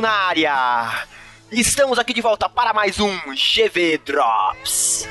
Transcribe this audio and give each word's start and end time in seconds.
Na 0.00 0.10
área. 0.10 1.04
Estamos 1.50 1.98
aqui 1.98 2.14
de 2.14 2.22
volta 2.22 2.48
para 2.48 2.72
mais 2.72 2.98
um 2.98 3.14
GV 3.34 3.98
Drops. 3.98 5.06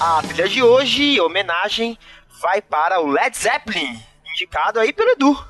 A 0.00 0.22
trilha 0.22 0.48
de 0.48 0.62
hoje, 0.62 1.20
homenagem, 1.20 1.98
vai 2.40 2.62
para 2.62 3.00
o 3.00 3.08
Led 3.08 3.36
Zeppelin, 3.36 4.00
indicado 4.32 4.78
aí 4.78 4.92
pelo 4.92 5.10
Edu, 5.10 5.44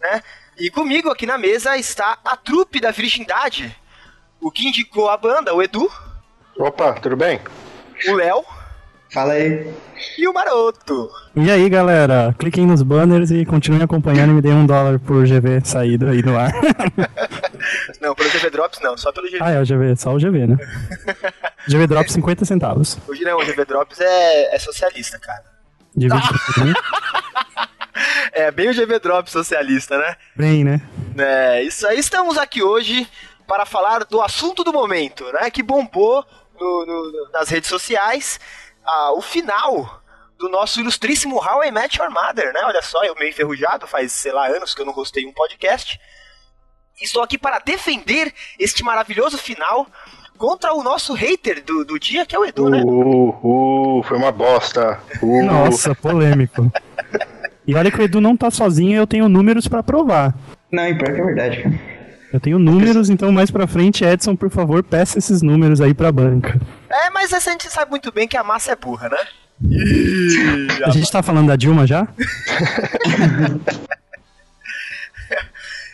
né? 0.00 0.22
E 0.56 0.70
comigo 0.70 1.10
aqui 1.10 1.26
na 1.26 1.36
mesa 1.36 1.76
está 1.76 2.18
a 2.24 2.36
trupe 2.38 2.80
da 2.80 2.90
virgindade. 2.90 3.76
O 4.40 4.50
que 4.50 4.66
indicou 4.66 5.10
a 5.10 5.16
banda, 5.18 5.54
o 5.54 5.62
Edu. 5.62 5.92
Opa, 6.58 6.94
tudo 6.94 7.16
bem? 7.16 7.38
O 8.08 8.12
Léo. 8.14 8.42
Fala 9.12 9.34
aí. 9.34 9.85
E 10.18 10.26
o 10.28 10.32
Maroto. 10.32 11.10
E 11.34 11.50
aí, 11.50 11.68
galera, 11.68 12.34
cliquem 12.38 12.66
nos 12.66 12.82
banners 12.82 13.30
e 13.30 13.44
continuem 13.44 13.82
acompanhando 13.82 14.30
e 14.30 14.34
me 14.34 14.42
dê 14.42 14.50
um 14.50 14.66
dólar 14.66 14.98
por 14.98 15.26
GV 15.26 15.62
saído 15.64 16.08
aí 16.08 16.22
no 16.22 16.36
ar. 16.38 16.52
não, 18.00 18.14
pelo 18.14 18.30
GV 18.30 18.50
Drops 18.50 18.80
não, 18.80 18.96
só 18.96 19.12
pelo 19.12 19.26
GV. 19.26 19.38
Ah, 19.40 19.50
é 19.50 19.60
o 19.60 19.64
GV, 19.64 19.96
só 19.96 20.14
o 20.14 20.18
GV, 20.18 20.46
né? 20.46 20.56
GV 21.68 21.86
Drops 21.86 22.12
50 22.12 22.44
centavos. 22.44 22.98
Hoje 23.08 23.24
não, 23.24 23.38
o 23.38 23.44
GV 23.44 23.64
Drops 23.64 24.00
é, 24.00 24.54
é 24.54 24.58
socialista, 24.58 25.18
cara. 25.18 25.44
Divide 25.94 26.22
É, 28.32 28.50
bem 28.50 28.68
o 28.68 28.74
GV 28.74 28.98
Drops 28.98 29.32
socialista, 29.32 29.96
né? 29.96 30.16
Bem, 30.34 30.62
né? 30.62 30.82
É, 31.16 31.62
isso 31.62 31.86
aí, 31.86 31.98
estamos 31.98 32.36
aqui 32.36 32.62
hoje 32.62 33.08
para 33.46 33.64
falar 33.64 34.04
do 34.04 34.20
assunto 34.20 34.62
do 34.62 34.72
momento, 34.72 35.24
né? 35.32 35.50
Que 35.50 35.62
bombou 35.62 36.24
no, 36.60 36.86
no, 36.86 37.30
nas 37.32 37.48
redes 37.48 37.70
sociais. 37.70 38.38
Ah, 38.86 39.12
o 39.12 39.20
final 39.20 40.02
do 40.38 40.48
nosso 40.48 40.80
ilustríssimo 40.80 41.36
How 41.36 41.64
I 41.64 41.70
Met 41.70 41.98
Your 41.98 42.10
Mother, 42.10 42.52
né? 42.52 42.60
Olha 42.64 42.82
só, 42.82 43.02
eu 43.04 43.14
meio 43.16 43.30
enferrujado, 43.30 43.86
faz, 43.86 44.12
sei 44.12 44.32
lá, 44.32 44.46
anos 44.46 44.74
que 44.74 44.80
eu 44.80 44.86
não 44.86 44.92
gostei 44.92 45.24
de 45.24 45.28
um 45.28 45.32
podcast. 45.32 45.98
Estou 47.00 47.22
aqui 47.22 47.36
para 47.36 47.58
defender 47.58 48.32
este 48.58 48.82
maravilhoso 48.82 49.36
final 49.36 49.86
contra 50.36 50.72
o 50.74 50.82
nosso 50.82 51.14
hater 51.14 51.62
do, 51.64 51.84
do 51.84 51.98
dia, 51.98 52.24
que 52.24 52.36
é 52.36 52.38
o 52.38 52.44
Edu, 52.44 52.66
uh, 52.66 52.70
né? 52.70 52.82
Uh, 52.84 54.02
foi 54.04 54.16
uma 54.16 54.30
bosta. 54.30 55.00
Uh. 55.22 55.42
Nossa, 55.42 55.94
polêmico. 55.94 56.70
e 57.66 57.74
olha 57.74 57.90
que 57.90 57.98
o 57.98 58.02
Edu 58.02 58.20
não 58.20 58.36
tá 58.36 58.50
sozinho 58.50 58.92
e 58.92 58.94
eu 58.94 59.06
tenho 59.06 59.28
números 59.28 59.66
para 59.66 59.82
provar. 59.82 60.34
Não, 60.70 60.86
e 60.86 60.94
pior 60.96 61.14
que 61.14 61.20
é 61.20 61.24
verdade, 61.24 61.62
cara. 61.62 61.95
Eu 62.36 62.40
tenho 62.40 62.58
números, 62.58 63.08
então 63.08 63.32
mais 63.32 63.50
pra 63.50 63.66
frente, 63.66 64.04
Edson, 64.04 64.36
por 64.36 64.50
favor, 64.50 64.82
peça 64.82 65.18
esses 65.18 65.40
números 65.40 65.80
aí 65.80 65.94
pra 65.94 66.12
banca. 66.12 66.60
É, 66.90 67.08
mas 67.08 67.32
a 67.32 67.38
gente 67.38 67.70
sabe 67.70 67.90
muito 67.90 68.12
bem 68.12 68.28
que 68.28 68.36
a 68.36 68.44
massa 68.44 68.72
é 68.72 68.76
burra, 68.76 69.08
né? 69.08 69.16
a 70.84 70.90
gente 70.90 71.10
tá 71.10 71.22
falando 71.22 71.46
da 71.46 71.56
Dilma 71.56 71.86
já? 71.86 72.06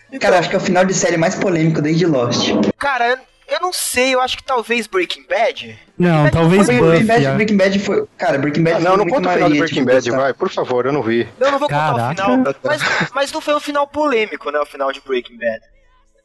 então, 0.09 0.19
cara, 0.19 0.41
acho 0.41 0.49
que 0.49 0.57
é 0.57 0.59
o 0.59 0.61
final 0.61 0.85
de 0.85 0.93
série 0.95 1.17
mais 1.17 1.37
polêmico 1.37 1.81
desde 1.81 2.07
Lost. 2.07 2.49
Cara, 2.77 3.21
eu 3.47 3.61
não 3.61 3.73
sei, 3.73 4.13
eu 4.13 4.21
acho 4.21 4.37
que 4.37 4.43
talvez 4.43 4.89
Breaking 4.89 5.25
Bad. 5.29 5.79
Não, 5.97 6.23
Breaking 6.23 6.41
talvez 6.41 6.67
Buffy. 6.67 6.81
Breaking 6.81 7.07
Bad, 7.07 7.35
Breaking 7.37 7.57
Bad 7.57 7.79
foi. 7.79 8.05
Cara, 8.19 8.39
Breaking 8.39 8.65
Bad 8.65 8.77
ah, 8.79 8.81
não, 8.81 8.97
não 8.97 9.07
conta 9.07 9.29
o 9.29 9.33
final 9.33 9.49
do 9.49 9.57
Breaking 9.59 9.85
Bad, 9.85 10.03
tipo, 10.03 10.17
vai, 10.17 10.35
por 10.35 10.51
favor, 10.51 10.87
eu 10.87 10.93
não 10.93 11.05
vi. 11.05 11.29
Não, 11.39 11.53
não 11.53 11.61
vou 11.61 11.69
Caraca. 11.69 12.21
contar 12.21 12.51
o 12.51 12.55
final. 12.55 12.55
Mas, 12.65 12.83
mas 13.15 13.33
não 13.33 13.41
foi 13.41 13.55
um 13.55 13.61
final 13.61 13.87
polêmico, 13.87 14.51
né? 14.51 14.59
O 14.59 14.67
final 14.67 14.91
de 14.91 15.01
Breaking 15.01 15.39
Bad. 15.39 15.61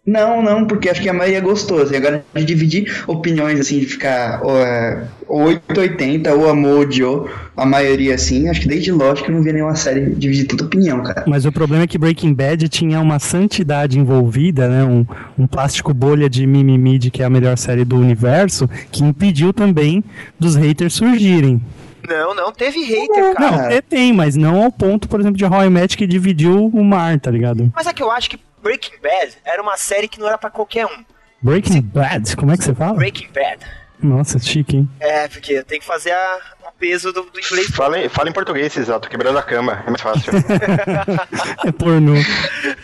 Não, 0.08 0.42
não, 0.42 0.66
porque 0.66 0.90
acho 0.90 1.02
que 1.02 1.10
a 1.10 1.14
maioria 1.14 1.42
gostou. 1.42 1.82
Assim, 1.82 1.98
agora 1.98 2.24
de 2.34 2.46
dividir 2.46 3.04
opiniões, 3.06 3.60
assim, 3.60 3.80
de 3.80 3.86
ficar 3.86 4.40
ou, 4.42 4.58
é, 4.58 5.04
880 5.28 6.34
ou 6.34 6.50
amor 6.50 6.80
odiou, 6.84 7.30
a 7.58 7.66
maioria, 7.66 8.16
assim, 8.16 8.48
acho 8.48 8.62
que 8.62 8.70
desde 8.70 8.94
que 8.94 9.30
eu 9.30 9.36
não 9.36 9.44
vi 9.44 9.52
nenhuma 9.52 9.76
série 9.76 10.12
dividir 10.12 10.48
tanta 10.48 10.64
opinião, 10.64 11.04
cara. 11.04 11.26
Mas 11.28 11.46
o 11.46 11.52
problema 11.52 11.84
é 11.84 11.88
que 11.88 11.98
Breaking 11.98 12.34
Bad 12.34 12.70
tinha 12.70 13.02
uma 13.02 13.20
santidade 13.20 14.00
envolvida, 14.00 14.70
né? 14.70 14.86
Um, 14.86 15.06
um 15.38 15.46
plástico 15.46 15.94
bolha 15.94 16.30
de 16.30 16.48
mimimi 16.48 16.98
de 16.98 17.12
que 17.12 17.22
é 17.22 17.26
a 17.26 17.30
melhor 17.30 17.58
série 17.58 17.84
do 17.84 17.98
universo, 17.98 18.70
que 18.90 19.04
impediu 19.04 19.52
também 19.52 20.02
dos 20.40 20.56
haters 20.56 20.94
surgirem. 20.94 21.62
Não, 22.08 22.34
não 22.34 22.54
teve 22.54 22.80
hater, 22.86 23.34
cara. 23.34 23.70
Não, 23.70 23.82
tem, 23.90 24.14
mas 24.14 24.38
não 24.38 24.64
ao 24.64 24.72
ponto, 24.72 25.10
por 25.10 25.20
exemplo, 25.20 25.38
de 25.38 25.44
I 25.44 25.70
Met 25.70 25.98
que 25.98 26.08
dividiu 26.08 26.68
o 26.68 26.84
mar, 26.84 27.20
tá 27.20 27.30
ligado? 27.30 27.70
Mas 27.76 27.86
é 27.86 27.92
que 27.92 28.02
eu 28.02 28.10
acho 28.10 28.30
que 28.30 28.40
Breaking 28.62 29.00
Bad 29.02 29.38
era 29.46 29.62
uma 29.62 29.78
série 29.78 30.08
que 30.08 30.20
não 30.20 30.28
era 30.28 30.38
pra 30.38 30.50
qualquer 30.50 30.86
um. 30.86 31.06
Breaking 31.42 31.82
Bad? 31.82 32.36
Como 32.36 32.52
é 32.52 32.58
que 32.58 32.64
você 32.64 32.74
fala? 32.74 32.96
Breaking 32.96 33.30
Bad. 33.32 33.66
Nossa, 34.00 34.38
chique, 34.38 34.78
hein? 34.78 34.90
É, 35.00 35.28
porque 35.28 35.64
tenho 35.64 35.82
que 35.82 35.88
fazer 35.88 36.12
a, 36.12 36.40
o 36.68 36.72
peso 36.78 37.12
do, 37.12 37.24
do 37.24 37.40
inglês. 37.40 37.68
Fala, 37.72 38.00
em- 38.00 38.08
fala 38.10 38.30
em 38.30 38.34
português, 38.34 38.72
tô 38.86 39.00
quebrando 39.10 39.40
a 39.40 39.44
cama, 39.44 39.84
é 39.86 39.90
mais 39.90 40.02
fácil. 40.02 40.32
É 41.66 41.72
pornô. 41.72 42.14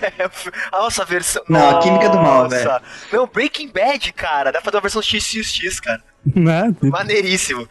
É, 0.01 0.29
Nossa, 0.71 1.03
a 1.03 1.05
versão. 1.05 1.43
Não, 1.47 1.77
a 1.77 1.81
química 1.81 2.09
do 2.09 2.17
mal, 2.17 2.43
Nossa. 2.43 2.55
velho. 2.57 2.81
Não, 3.11 3.27
Breaking 3.27 3.69
Bad, 3.71 4.11
cara. 4.13 4.51
Dá 4.51 4.59
pra 4.59 4.65
fazer 4.65 4.77
uma 4.77 4.81
versão 4.81 5.01
XXX, 5.01 5.79
cara. 5.79 6.01
né? 6.35 6.75
Maneiríssimo. 6.81 7.67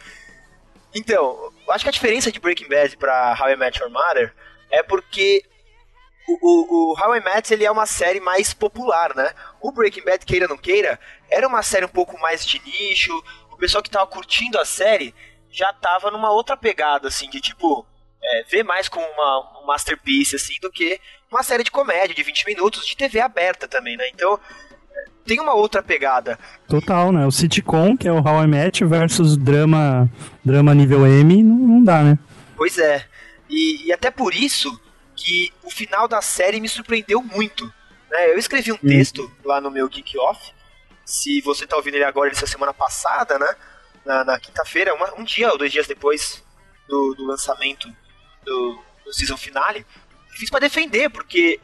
Então, 0.95 1.51
acho 1.69 1.83
que 1.83 1.89
a 1.89 1.93
diferença 1.93 2.31
de 2.31 2.39
Breaking 2.39 2.67
Bad 2.69 2.97
pra 2.97 3.35
How 3.39 3.49
I 3.51 3.55
Met 3.55 3.79
Your 3.79 3.91
Mother 3.91 4.33
é 4.71 4.81
porque 4.83 5.43
o, 6.27 6.37
o, 6.41 6.91
o 6.91 6.99
How 6.99 7.15
I 7.15 7.23
Met 7.23 7.53
ele 7.53 7.65
é 7.65 7.71
uma 7.71 7.85
série 7.85 8.19
mais 8.19 8.53
popular, 8.53 9.15
né? 9.15 9.31
O 9.61 9.71
Breaking 9.71 10.03
Bad, 10.03 10.25
queira 10.25 10.45
ou 10.45 10.49
não 10.49 10.57
queira, 10.57 10.99
era 11.29 11.47
uma 11.47 11.61
série 11.61 11.85
um 11.85 11.89
pouco 11.89 12.19
mais 12.19 12.45
de 12.45 12.61
nicho. 12.63 13.11
O 13.51 13.57
pessoal 13.57 13.83
que 13.83 13.89
tava 13.89 14.07
curtindo 14.07 14.57
a 14.59 14.65
série 14.65 15.13
já 15.49 15.71
tava 15.73 16.09
numa 16.09 16.31
outra 16.31 16.57
pegada, 16.57 17.07
assim, 17.07 17.29
de 17.29 17.39
tipo, 17.39 17.85
é, 18.21 18.43
ver 18.43 18.63
mais 18.63 18.89
como 18.89 19.05
uma, 19.05 19.61
um 19.61 19.65
masterpiece, 19.67 20.35
assim, 20.35 20.55
do 20.61 20.71
que 20.71 20.99
uma 21.31 21.43
série 21.43 21.63
de 21.63 21.71
comédia 21.71 22.15
de 22.15 22.23
20 22.23 22.45
minutos 22.45 22.85
de 22.85 22.95
TV 22.95 23.19
aberta 23.19 23.67
também, 23.67 23.95
né? 23.97 24.07
Então, 24.09 24.39
tem 25.25 25.39
uma 25.39 25.53
outra 25.53 25.81
pegada. 25.81 26.37
Total, 26.67 27.11
né? 27.11 27.25
O 27.25 27.31
sitcom, 27.31 27.95
que 27.95 28.07
é 28.07 28.11
o 28.11 28.17
How 28.17 28.43
I 28.43 28.47
Met, 28.47 28.83
versus 28.85 29.37
drama, 29.37 30.09
drama 30.43 30.73
nível 30.73 31.05
M, 31.05 31.43
não, 31.43 31.55
não 31.55 31.83
dá, 31.83 32.03
né? 32.03 32.17
Pois 32.55 32.77
é. 32.77 33.05
E, 33.49 33.87
e 33.87 33.93
até 33.93 34.09
por 34.09 34.33
isso 34.33 34.79
que 35.23 35.53
o 35.63 35.69
final 35.69 36.05
da 36.07 36.21
série 36.21 36.59
me 36.59 36.67
surpreendeu 36.67 37.21
muito. 37.21 37.65
né? 38.11 38.31
Eu 38.31 38.37
escrevi 38.37 38.71
um 38.73 38.77
texto 38.77 39.31
lá 39.45 39.61
no 39.61 39.71
meu 39.71 39.87
Geek 39.87 40.17
Off. 40.17 40.53
Se 41.05 41.39
você 41.41 41.65
tá 41.65 41.77
ouvindo 41.77 41.95
ele 41.95 42.03
agora, 42.03 42.27
ele 42.27 42.35
saiu 42.35 42.47
semana 42.47 42.73
passada, 42.73 43.39
né? 43.39 43.55
Na, 44.05 44.23
na 44.25 44.39
quinta-feira, 44.39 44.93
um 45.17 45.23
dia 45.23 45.49
ou 45.49 45.57
dois 45.57 45.71
dias 45.71 45.87
depois 45.87 46.43
do, 46.87 47.13
do 47.15 47.25
lançamento 47.25 47.87
do, 48.43 48.83
do 49.05 49.13
season 49.13 49.37
finale. 49.37 49.85
Fiz 50.31 50.49
pra 50.49 50.59
defender, 50.59 51.09
porque 51.09 51.59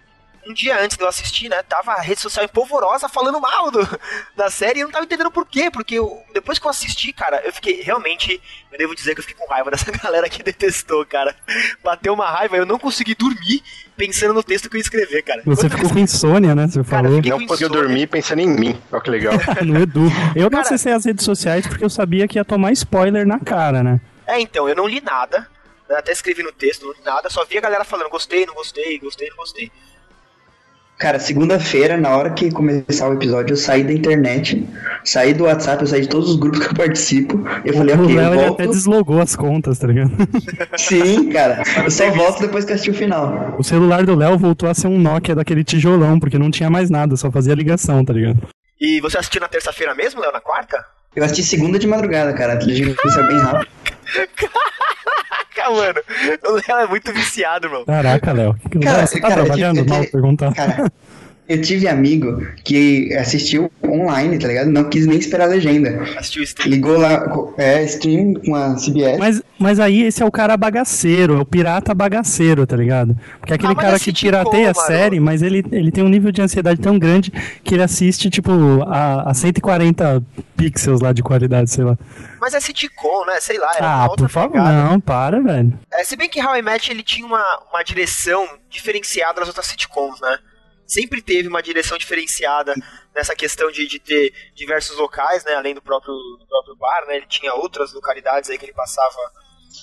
um 0.47 0.53
dia 0.53 0.79
antes 0.81 0.97
de 0.97 1.03
eu 1.03 1.07
assistir, 1.07 1.50
né, 1.50 1.61
tava 1.63 1.91
a 1.91 2.01
rede 2.01 2.19
social 2.22 2.44
empolvorosa 2.45 3.07
falando 3.09 3.39
mal 3.39 3.69
do, 3.72 3.79
da 4.35 4.50
série 4.50 4.79
e 4.79 4.81
eu 4.81 4.88
não 4.88 4.91
tava 4.91 5.05
entendendo 5.05 5.31
por 5.31 5.45
quê, 5.45 5.69
porque 5.72 5.95
eu- 5.95 6.22
depois 6.33 6.57
que 6.59 6.66
eu 6.66 6.69
assisti, 6.69 7.11
cara, 7.13 7.41
eu 7.45 7.51
fiquei, 7.53 7.81
realmente, 7.81 8.41
eu 8.72 8.77
devo 8.77 8.95
dizer 8.95 9.13
que 9.13 9.19
eu 9.19 9.23
fiquei 9.23 9.45
com 9.45 9.51
raiva 9.51 9.69
dessa 9.72 9.91
galera 9.91 10.29
que 10.29 10.41
detestou, 10.44 11.05
cara. 11.05 11.35
Bateu 11.83 12.13
uma 12.13 12.29
raiva, 12.29 12.57
eu 12.57 12.66
não 12.66 12.79
consegui 12.79 13.13
dormir 13.16 13.63
pensando 13.97 14.33
no 14.33 14.41
texto 14.41 14.69
que 14.69 14.75
eu 14.75 14.80
ia 14.80 14.83
escrever, 14.83 15.21
cara. 15.24 15.41
Você 15.45 15.63
Outra 15.63 15.77
ficou 15.77 15.91
com 15.94 16.00
insônia, 16.00 16.56
né? 16.56 16.68
Você 16.68 16.83
Cara, 16.83 17.03
falou 17.09 17.21
não 17.21 17.45
conseguiu 17.47 17.69
dormir 17.69 18.07
pensando 18.07 18.39
em 18.39 18.47
mim, 18.47 18.81
olha 18.92 19.01
que 19.01 19.09
legal. 19.09 19.33
no 19.65 19.80
Edu. 19.81 20.06
Eu 20.35 20.44
não 20.44 20.50
Cara- 20.51 20.62
acessei 20.62 20.94
as 20.94 21.06
redes 21.06 21.25
sociais 21.25 21.68
porque 21.68 21.83
eu 21.83 21.89
sabia 21.89 22.27
que 22.27 22.38
ia 22.38 22.45
tomar 22.45 22.71
spoiler 22.71 23.27
na 23.27 23.39
cara, 23.39 23.83
né? 23.83 24.00
É, 24.25 24.39
então, 24.39 24.69
eu 24.69 24.75
não 24.75 24.88
li 24.88 25.01
nada. 25.01 25.47
né, 25.89 25.97
Até 25.97 26.12
escrevi 26.13 26.44
no 26.44 26.51
texto, 26.51 26.85
não 26.85 26.94
li 26.94 27.00
nada. 27.03 27.30
Só 27.30 27.44
vi 27.44 27.57
a 27.57 27.62
galera 27.62 27.83
falando 27.83 28.09
gostei, 28.09 28.45
não 28.45 28.53
gostei, 28.53 28.97
gostei, 29.00 29.30
não 29.30 29.38
gostei. 29.38 29.71
Cara, 31.00 31.18
segunda-feira, 31.18 31.96
na 31.96 32.10
hora 32.10 32.30
que 32.31 32.51
começar 32.51 33.07
o 33.07 33.13
episódio, 33.13 33.54
eu 33.54 33.57
saí 33.57 33.86
da 33.86 33.94
internet, 33.94 34.68
saí 35.06 35.34
do 35.34 35.46
WhatsApp, 35.46 35.81
eu 35.81 35.88
saí 35.88 36.01
de 36.01 36.10
todos 36.10 36.30
os 36.31 36.36
grupos 36.36 36.60
que 36.60 36.68
eu 36.68 36.74
participo. 36.74 37.42
Eu 37.63 37.74
falei, 37.74 37.96
o 37.96 38.04
ok, 38.04 38.16
Léo 38.18 38.25
eu 38.25 38.34
ele 38.34 38.44
volto. 38.44 38.62
até 38.62 38.68
deslogou 38.68 39.22
as 39.22 39.34
contas, 39.34 39.80
tá 39.80 39.88
ligado? 39.88 40.12
Sim, 40.78 41.30
cara. 41.31 41.63
Eu 41.86 41.90
só 41.90 42.12
volto 42.12 42.42
depois 42.42 42.66
que 42.66 42.72
eu 42.72 42.75
assistir 42.75 42.92
o 42.92 42.94
final. 42.94 43.56
O 43.57 43.63
celular 43.63 44.06
do 44.06 44.13
Léo 44.13 44.38
voltou 44.38 44.68
a 44.68 44.74
ser 44.74 44.88
um 44.88 45.00
Nokia 45.00 45.34
daquele 45.34 45.63
tijolão, 45.63 46.19
porque 46.19 46.38
não 46.38 46.51
tinha 46.51 46.69
mais 46.69 46.90
nada, 46.90 47.16
só 47.16 47.31
fazia 47.31 47.56
ligação, 47.56 48.04
tá 48.04 48.12
ligado? 48.12 48.42
E 48.78 49.00
você 49.00 49.18
assistiu 49.18 49.40
na 49.40 49.48
terça-feira 49.48 49.95
mesmo, 49.95 50.19
Léo? 50.19 50.34
Na 50.34 50.42
quarta? 50.42 50.84
Eu 51.16 51.24
assisti 51.24 51.44
segunda 51.44 51.80
de 51.80 51.88
madrugada, 51.88 52.34
cara. 52.34 52.52
A 52.52 52.56
inteligência 52.57 53.19
é 53.22 53.28
bem 53.28 53.38
rápido. 53.38 53.72
Caraca, 54.35 55.71
mano. 55.71 56.01
O 56.47 56.53
Léo 56.56 56.79
é 56.83 56.88
muito 56.88 57.13
viciado, 57.13 57.67
irmão. 57.67 57.85
Caraca, 57.85 58.31
Léo. 58.33 58.56
Cara, 58.81 59.06
você 59.07 59.19
tá 59.19 59.27
cara, 59.29 59.44
trabalhando? 59.44 59.77
eu 59.77 59.83
tive- 59.85 59.95
Mal 59.97 60.06
perguntar. 60.11 60.53
Cara, 60.53 60.91
eu 61.50 61.60
tive 61.62 61.88
amigo 61.88 62.46
que 62.63 63.12
assistiu 63.16 63.72
online, 63.84 64.38
tá 64.38 64.48
ligado? 64.48 64.69
Não 64.69 64.84
quis 64.88 65.07
nem 65.07 65.18
esperar 65.18 65.46
a 65.46 65.48
legenda. 65.48 66.00
Assistiu 66.18 66.42
o 66.42 66.44
stream. 66.46 66.69
Ligou 66.69 66.98
lá, 66.98 67.25
é, 67.57 67.84
stream 67.86 68.36
com 68.36 68.54
a 68.56 68.75
CBS. 68.75 69.18
Mas, 69.18 69.42
mas 69.57 69.80
aí 69.80 70.04
esse 70.04 70.22
é 70.22 70.25
o 70.25 70.31
cara 70.31 70.56
bagaceiro, 70.56 71.38
é 71.38 71.40
o 71.42 71.46
pirata 71.46 71.94
bagaceiro, 71.96 72.68
tá 72.68 72.75
ligado? 72.78 73.18
Porque 73.40 73.51
é 73.54 73.56
aquele 73.56 73.74
Ah, 73.74 73.75
cara 73.75 74.00
que 74.00 74.13
pirateia 74.13 74.69
a 74.69 74.74
mano. 74.75 74.88
série, 74.88 75.19
mas 75.19 75.42
ele, 75.42 75.66
ele 75.72 75.92
tem 75.92 76.04
um 76.04 76.07
nível 76.10 76.31
de 76.31 76.40
ansiedade 76.42 76.80
tão 76.80 77.00
grande 77.00 77.31
que 77.63 77.74
ele 77.74 77.81
assiste, 77.84 78.30
tipo, 78.30 78.52
a, 78.88 79.31
a 79.31 79.34
140 79.34 80.24
pixels 80.56 81.02
lá 81.02 81.12
de 81.12 81.24
qualidade, 81.24 81.72
sei 81.72 81.84
lá. 81.84 81.98
Mas 82.40 82.54
é 82.54 82.60
sitcom, 82.60 83.25
né? 83.25 83.40
Sei 83.42 83.57
lá, 83.57 83.72
é 83.75 83.84
Ah, 83.84 84.04
outra 84.07 84.28
por 84.28 84.31
favor, 84.31 84.52
pegada. 84.52 84.72
não, 84.72 85.00
para, 85.00 85.40
velho. 85.42 85.74
É, 85.92 86.04
se 86.04 86.16
bem 86.16 86.30
que 86.30 86.40
How 86.42 86.57
I 86.57 86.62
Met 86.62 86.92
ele 86.92 87.02
tinha 87.02 87.25
uma, 87.25 87.44
uma 87.74 87.81
direção 87.84 88.48
diferenciada 88.69 89.40
das 89.40 89.48
outras 89.48 89.66
sitcoms, 89.66 90.22
né? 90.22 90.38
Sempre 90.89 91.21
teve 91.21 91.47
uma 91.47 91.62
direção 91.62 92.00
diferenciada 92.00 92.74
nessa 93.15 93.36
questão 93.36 93.69
de, 93.69 93.88
de 93.88 94.00
ter 94.00 94.33
diversos 94.56 94.97
locais, 94.97 95.45
né? 95.45 95.53
Além 95.53 95.75
do 95.75 95.81
próprio, 95.83 96.12
do 96.12 96.47
próprio 96.47 96.75
bar, 96.77 97.06
né? 97.07 97.18
Ele 97.18 97.27
tinha 97.27 97.53
outras 97.53 97.94
localidades 97.94 98.50
aí 98.50 98.57
que 98.57 98.65
ele 98.65 98.74
passava 98.74 99.15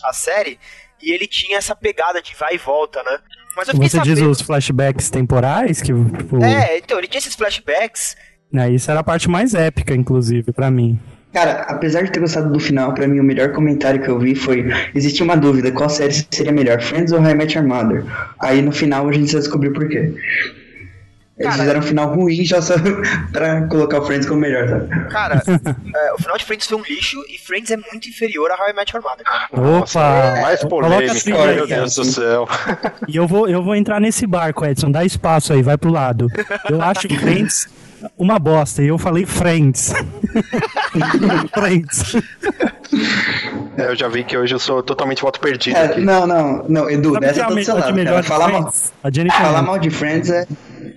a 0.04 0.12
série. 0.12 0.58
E 1.00 1.12
ele 1.12 1.28
tinha 1.28 1.58
essa 1.58 1.76
pegada 1.76 2.20
de 2.20 2.34
vai 2.34 2.56
e 2.56 2.58
volta, 2.58 3.04
né? 3.04 3.20
Mas 3.56 3.68
Você 3.68 3.78
diz 3.78 3.92
sabendo... 3.92 4.30
os 4.30 4.40
flashbacks 4.40 5.08
temporais, 5.08 5.80
que, 5.80 5.92
tipo, 5.92 6.42
É, 6.44 6.78
então, 6.78 6.98
ele 6.98 7.06
tinha 7.06 7.20
esses 7.20 7.36
flashbacks. 7.36 8.16
né, 8.52 8.70
isso 8.70 8.90
era 8.90 9.00
a 9.00 9.04
parte 9.04 9.30
mais 9.30 9.54
épica, 9.54 9.94
inclusive, 9.94 10.52
pra 10.52 10.72
mim. 10.72 10.98
Cara, 11.32 11.62
apesar 11.68 12.02
de 12.02 12.10
ter 12.10 12.18
gostado 12.18 12.50
do 12.50 12.58
final, 12.58 12.92
pra 12.94 13.06
mim 13.06 13.20
o 13.20 13.24
melhor 13.24 13.52
comentário 13.52 14.02
que 14.02 14.08
eu 14.08 14.18
vi 14.18 14.34
foi: 14.34 14.64
existia 14.94 15.24
uma 15.24 15.36
dúvida, 15.36 15.70
qual 15.70 15.88
série 15.88 16.14
seria 16.30 16.50
melhor, 16.50 16.80
Friends 16.80 17.12
ou 17.12 17.22
I 17.22 17.34
Met 17.34 17.56
Your 17.56 17.66
Mother? 17.66 18.04
Aí 18.40 18.60
no 18.60 18.72
final 18.72 19.08
a 19.08 19.12
gente 19.12 19.30
já 19.30 19.38
descobriu 19.38 19.72
por 19.72 19.88
quê. 19.88 20.12
Eles 21.38 21.50
Cara- 21.52 21.58
fizeram 21.64 21.80
um 21.80 21.82
final 21.82 22.14
ruim 22.14 22.44
já 22.44 22.62
só 22.62 22.74
pra 23.30 23.66
colocar 23.66 24.00
o 24.00 24.06
Friends 24.06 24.26
como 24.26 24.40
melhor, 24.40 24.66
sabe? 24.68 24.88
Cara, 25.10 25.42
é, 25.94 26.12
o 26.14 26.16
final 26.18 26.38
de 26.38 26.44
Friends 26.46 26.66
foi 26.66 26.78
um 26.78 26.82
lixo 26.82 27.22
e 27.28 27.38
Friends 27.38 27.70
é 27.70 27.76
muito 27.76 28.08
inferior 28.08 28.50
a 28.50 28.54
How 28.54 28.70
I 28.70 28.72
Met 28.72 28.94
Your 28.96 29.04
Mother. 29.04 29.26
Opa! 29.52 30.40
mais 30.40 30.60
Coloca 30.60 30.86
polêmica, 30.88 31.12
assim, 31.12 31.30
meu 31.30 31.38
cara. 31.38 31.66
Deus 31.66 31.94
do 31.94 32.04
céu. 32.06 32.48
E 33.06 33.16
eu 33.16 33.26
vou, 33.26 33.46
eu 33.48 33.62
vou 33.62 33.74
entrar 33.74 34.00
nesse 34.00 34.26
barco, 34.26 34.64
Edson. 34.64 34.90
Dá 34.90 35.04
espaço 35.04 35.52
aí, 35.52 35.62
vai 35.62 35.76
pro 35.76 35.90
lado. 35.90 36.26
Eu 36.70 36.80
acho 36.80 37.06
Friends 37.18 37.68
uma 38.16 38.38
bosta. 38.38 38.82
E 38.82 38.88
eu 38.88 38.98
falei 38.98 39.24
Friends. 39.26 39.92
Friends. 41.54 42.14
É, 43.76 43.86
Eu 43.90 43.96
já 43.96 44.08
vi 44.08 44.24
que 44.24 44.36
hoje 44.36 44.54
eu 44.54 44.58
sou 44.58 44.82
totalmente 44.82 45.22
voto 45.22 45.40
perdido 45.40 45.76
É, 45.76 45.86
aqui. 45.86 46.00
não, 46.00 46.26
não, 46.26 46.64
não, 46.68 46.90
Edu, 46.90 47.14
Sabe 47.14 47.26
dessa 47.26 47.40
é 47.40 47.42
eu 47.44 47.48
tô 47.48 47.54
do 47.54 47.60
a 47.60 47.64
seu 47.64 47.74
lado, 47.76 48.04
cara. 48.04 48.22
Falar 48.22 48.48
mal? 48.48 48.74
A 49.02 49.10
Jennifer 49.10 49.40
falar 49.40 49.62
mal 49.62 49.78
de 49.78 49.90
Friends 49.90 50.30
é. 50.30 50.46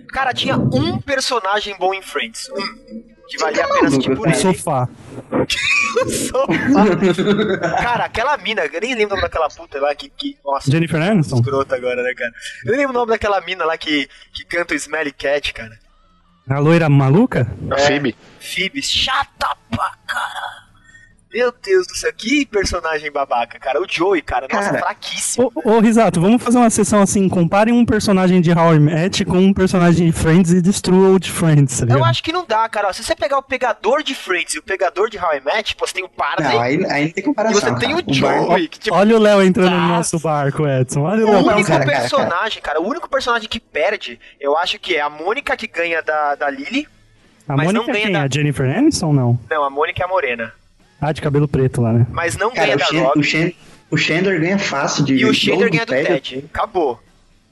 Cara, 0.10 0.34
tinha 0.34 0.58
um 0.58 1.00
personagem 1.00 1.76
bom 1.78 1.94
em 1.94 2.02
Friends. 2.02 2.50
Um. 2.50 3.20
Que 3.30 3.38
valia 3.38 3.64
a 3.64 3.68
pena 3.68 3.88
assistir 3.90 4.16
por 4.16 4.26
O 4.26 4.30
ele. 4.30 4.36
sofá. 4.38 4.90
Sofá. 6.10 7.78
Cara, 7.84 8.06
aquela 8.06 8.36
mina, 8.38 8.64
eu 8.66 8.82
nem 8.82 8.96
lembro 8.96 9.06
o 9.06 9.10
nome 9.18 9.22
daquela 9.22 9.48
puta 9.50 9.80
lá 9.80 9.94
que. 9.94 10.10
que 10.10 10.36
nossa, 10.44 10.72
Jennifer 10.72 11.00
Aniston? 11.00 11.36
escrota 11.38 11.76
agora, 11.76 12.02
né, 12.02 12.12
cara? 12.16 12.32
Eu 12.66 12.72
nem 12.72 12.80
lembro 12.80 12.92
o 12.96 13.00
nome 13.00 13.12
daquela 13.12 13.40
mina 13.42 13.66
lá 13.66 13.78
que, 13.78 14.10
que 14.34 14.44
canta 14.46 14.74
o 14.74 14.78
Smelly 14.78 15.12
Cat, 15.12 15.54
cara. 15.54 15.78
A 16.50 16.58
loira 16.60 16.90
maluca? 16.90 17.48
A 17.72 17.78
Phoebe. 17.78 18.16
Phoebe, 18.40 18.82
chata 18.82 19.56
pra 19.70 19.94
cara. 20.08 20.59
Meu 21.32 21.54
Deus 21.64 21.86
do 21.86 21.96
céu, 21.96 22.12
que 22.12 22.44
personagem 22.48 23.12
babaca, 23.12 23.60
cara. 23.60 23.80
O 23.80 23.86
Joey, 23.88 24.20
cara, 24.22 24.48
nossa, 24.52 24.70
Cara. 24.72 24.80
fraquíssimo. 24.80 25.52
Ô, 25.64 25.74
ô, 25.76 25.80
Risato, 25.80 26.20
vamos 26.20 26.42
fazer 26.42 26.58
uma 26.58 26.72
sessão 26.72 27.02
assim. 27.04 27.30
Comparem 27.30 27.72
um 27.72 27.86
personagem 27.86 28.42
de 28.42 28.52
How 28.52 28.74
I 28.76 28.80
Met 28.80 29.26
com 29.26 29.38
um 29.38 29.54
personagem 29.54 30.08
de 30.08 30.12
Friends 30.12 30.52
e 30.52 30.60
destrua 30.60 31.10
o 31.12 31.20
de 31.20 31.30
Friends, 31.30 31.82
tá 31.82 31.86
Eu 31.94 32.04
acho 32.04 32.24
que 32.24 32.32
não 32.34 32.44
dá, 32.48 32.68
cara. 32.68 32.88
Ó, 32.88 32.94
Se 32.94 33.04
você 33.04 33.16
pegar 33.16 33.38
o 33.38 33.44
pegador 33.44 34.02
de 34.02 34.16
Friends 34.16 34.56
e 34.56 34.60
o 34.60 34.64
pegador 34.64 35.08
de 35.08 35.20
How 35.20 35.36
I 35.36 35.42
Met, 35.46 35.76
pô, 35.76 35.86
você 35.86 35.94
tem 35.94 36.04
o 36.04 36.10
Barney 36.18 36.52
Não, 36.52 36.60
aí, 36.62 36.74
aí 36.74 36.78
não 36.78 36.90
tem 36.90 37.14
e 37.16 37.22
comparação. 37.22 37.60
você 37.62 37.76
tem 37.76 37.90
cara. 37.92 38.02
o 38.02 38.04
Bar- 38.22 38.44
Joey, 38.48 38.68
que 38.68 38.80
tipo, 38.80 38.96
Olha 38.96 39.16
o 39.16 39.20
Léo 39.20 39.44
entrando 39.44 39.70
no 39.70 39.78
Nossa. 39.78 39.94
nosso 39.98 40.20
barco, 40.20 40.68
Edson. 40.68 41.02
Olha 41.02 41.24
o 41.26 41.30
O 41.30 41.32
Léo. 41.32 41.46
Não, 41.46 41.54
único 41.54 41.68
cara, 41.70 41.86
cara, 41.86 42.00
personagem, 42.00 42.62
cara, 42.64 42.82
o 42.82 42.88
único 42.88 43.08
personagem 43.08 43.48
que 43.48 43.60
perde, 43.60 44.20
eu 44.42 44.58
acho 44.58 44.80
que 44.80 44.96
é 44.96 45.02
a 45.02 45.10
Mônica 45.12 45.56
que 45.56 45.68
ganha 45.68 46.02
da, 46.02 46.34
da 46.34 46.50
Lily. 46.50 46.88
A 47.48 47.56
mas 47.56 47.68
não 47.68 47.82
Mônica 47.84 47.92
ganha 47.94 48.06
quem? 48.06 48.14
da- 48.14 48.24
A 48.24 48.28
Jennifer 48.32 48.78
Aniston 48.78 49.08
ou 49.08 49.14
não? 49.14 49.40
Não, 49.48 49.64
a 49.64 49.70
Mônica 49.70 50.02
é 50.02 50.06
a 50.06 50.08
morena. 50.08 50.52
Ah, 51.02 51.12
de 51.12 51.22
cabelo 51.22 51.48
preto 51.48 51.82
lá, 51.82 51.94
né? 51.94 52.06
Mas 52.12 52.36
não 52.38 52.52
Cara, 52.52 52.76
ganha 52.76 52.76
o, 52.76 52.80
da 52.80 53.08
Robin. 53.08 53.20
o, 53.20 53.24
Shan- 53.24 53.52
o 53.92 53.98
Chandler 53.98 54.40
ganha 54.42 54.60
fácil 54.60 55.04
de 55.06 55.16
E 55.16 55.26
o 55.26 55.34
Chandler 55.34 55.70
ganha 55.72 55.86
do 55.86 55.90
Ted. 55.94 56.46
Acabou. 56.54 57.02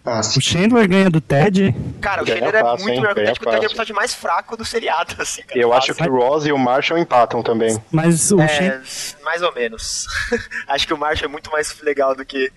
Fácil. 0.03 0.39
O 0.39 0.41
Chandler 0.41 0.87
ganha 0.87 1.09
do 1.09 1.19
Ted. 1.19 1.75
Cara, 1.99 2.23
o 2.23 2.25
Ganha 2.25 2.39
Chandler 2.39 2.55
é 2.55 2.61
fácil, 2.61 2.85
muito 2.87 2.95
hein? 2.95 3.01
melhor 3.01 3.13
que 3.15 3.19
o 3.21 3.23
Ted, 3.25 3.39
porque 3.39 3.49
o 3.49 3.51
Ted 3.51 3.63
é 3.63 3.65
o 3.65 3.69
personagem 3.69 3.95
mais 3.95 4.13
fraco 4.13 4.55
do 4.55 4.63
seriado, 4.63 5.15
assim, 5.19 5.41
cara. 5.43 5.59
Eu 5.59 5.73
acho 5.73 5.87
Fácil. 5.87 6.03
que 6.03 6.09
o 6.09 6.15
Ross 6.15 6.45
e 6.45 6.51
o 6.53 6.57
Marshall 6.57 6.97
empatam 6.99 7.43
também. 7.43 7.77
Mas 7.91 8.31
o 8.31 8.39
É, 8.39 8.47
Chandler. 8.47 8.81
mais 9.23 9.41
ou 9.41 9.53
menos. 9.53 10.05
acho 10.69 10.87
que 10.87 10.93
o 10.93 10.97
Marshall 10.97 11.27
é 11.27 11.31
muito 11.31 11.51
mais 11.51 11.77
legal 11.81 12.15
do 12.15 12.23
que, 12.25 12.49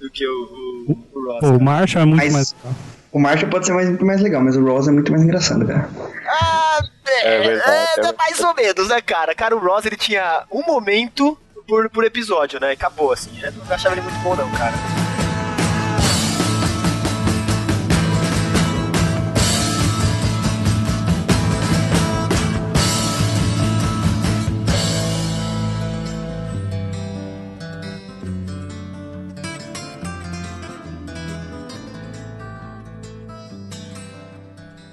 do 0.00 0.10
que 0.10 0.26
o, 0.26 0.32
o, 0.88 0.98
o 1.18 1.26
Ross. 1.26 1.40
Pô, 1.40 1.46
o 1.56 1.62
Marshall 1.62 2.02
é 2.02 2.06
muito 2.06 2.22
Mas- 2.24 2.32
mais. 2.32 2.56
O 3.12 3.18
Marshall 3.18 3.50
pode 3.50 3.66
ser 3.66 3.72
mais, 3.72 3.88
muito 3.88 4.06
mais 4.06 4.20
legal, 4.20 4.40
mas 4.40 4.56
o 4.56 4.64
Ross 4.64 4.86
é 4.86 4.92
muito 4.92 5.10
mais 5.10 5.24
engraçado, 5.24 5.66
cara. 5.66 5.88
Ah, 6.28 6.78
é, 7.08 7.34
É 7.34 7.40
verdade, 7.40 7.70
é, 7.70 7.82
é 7.82 7.94
verdade. 7.96 8.16
mais 8.16 8.40
ou 8.40 8.54
menos, 8.54 8.88
né, 8.88 9.00
cara? 9.00 9.34
Cara, 9.34 9.56
o 9.56 9.58
Ross, 9.58 9.84
ele 9.84 9.96
tinha 9.96 10.44
um 10.50 10.62
momento 10.62 11.36
por, 11.66 11.90
por 11.90 12.04
episódio, 12.04 12.60
né? 12.60 12.70
Acabou, 12.70 13.12
assim. 13.12 13.30
Eu 13.42 13.50
não 13.52 13.74
achava 13.74 13.96
ele 13.96 14.02
muito 14.02 14.18
bom, 14.20 14.36
não, 14.36 14.48
cara. 14.52 14.74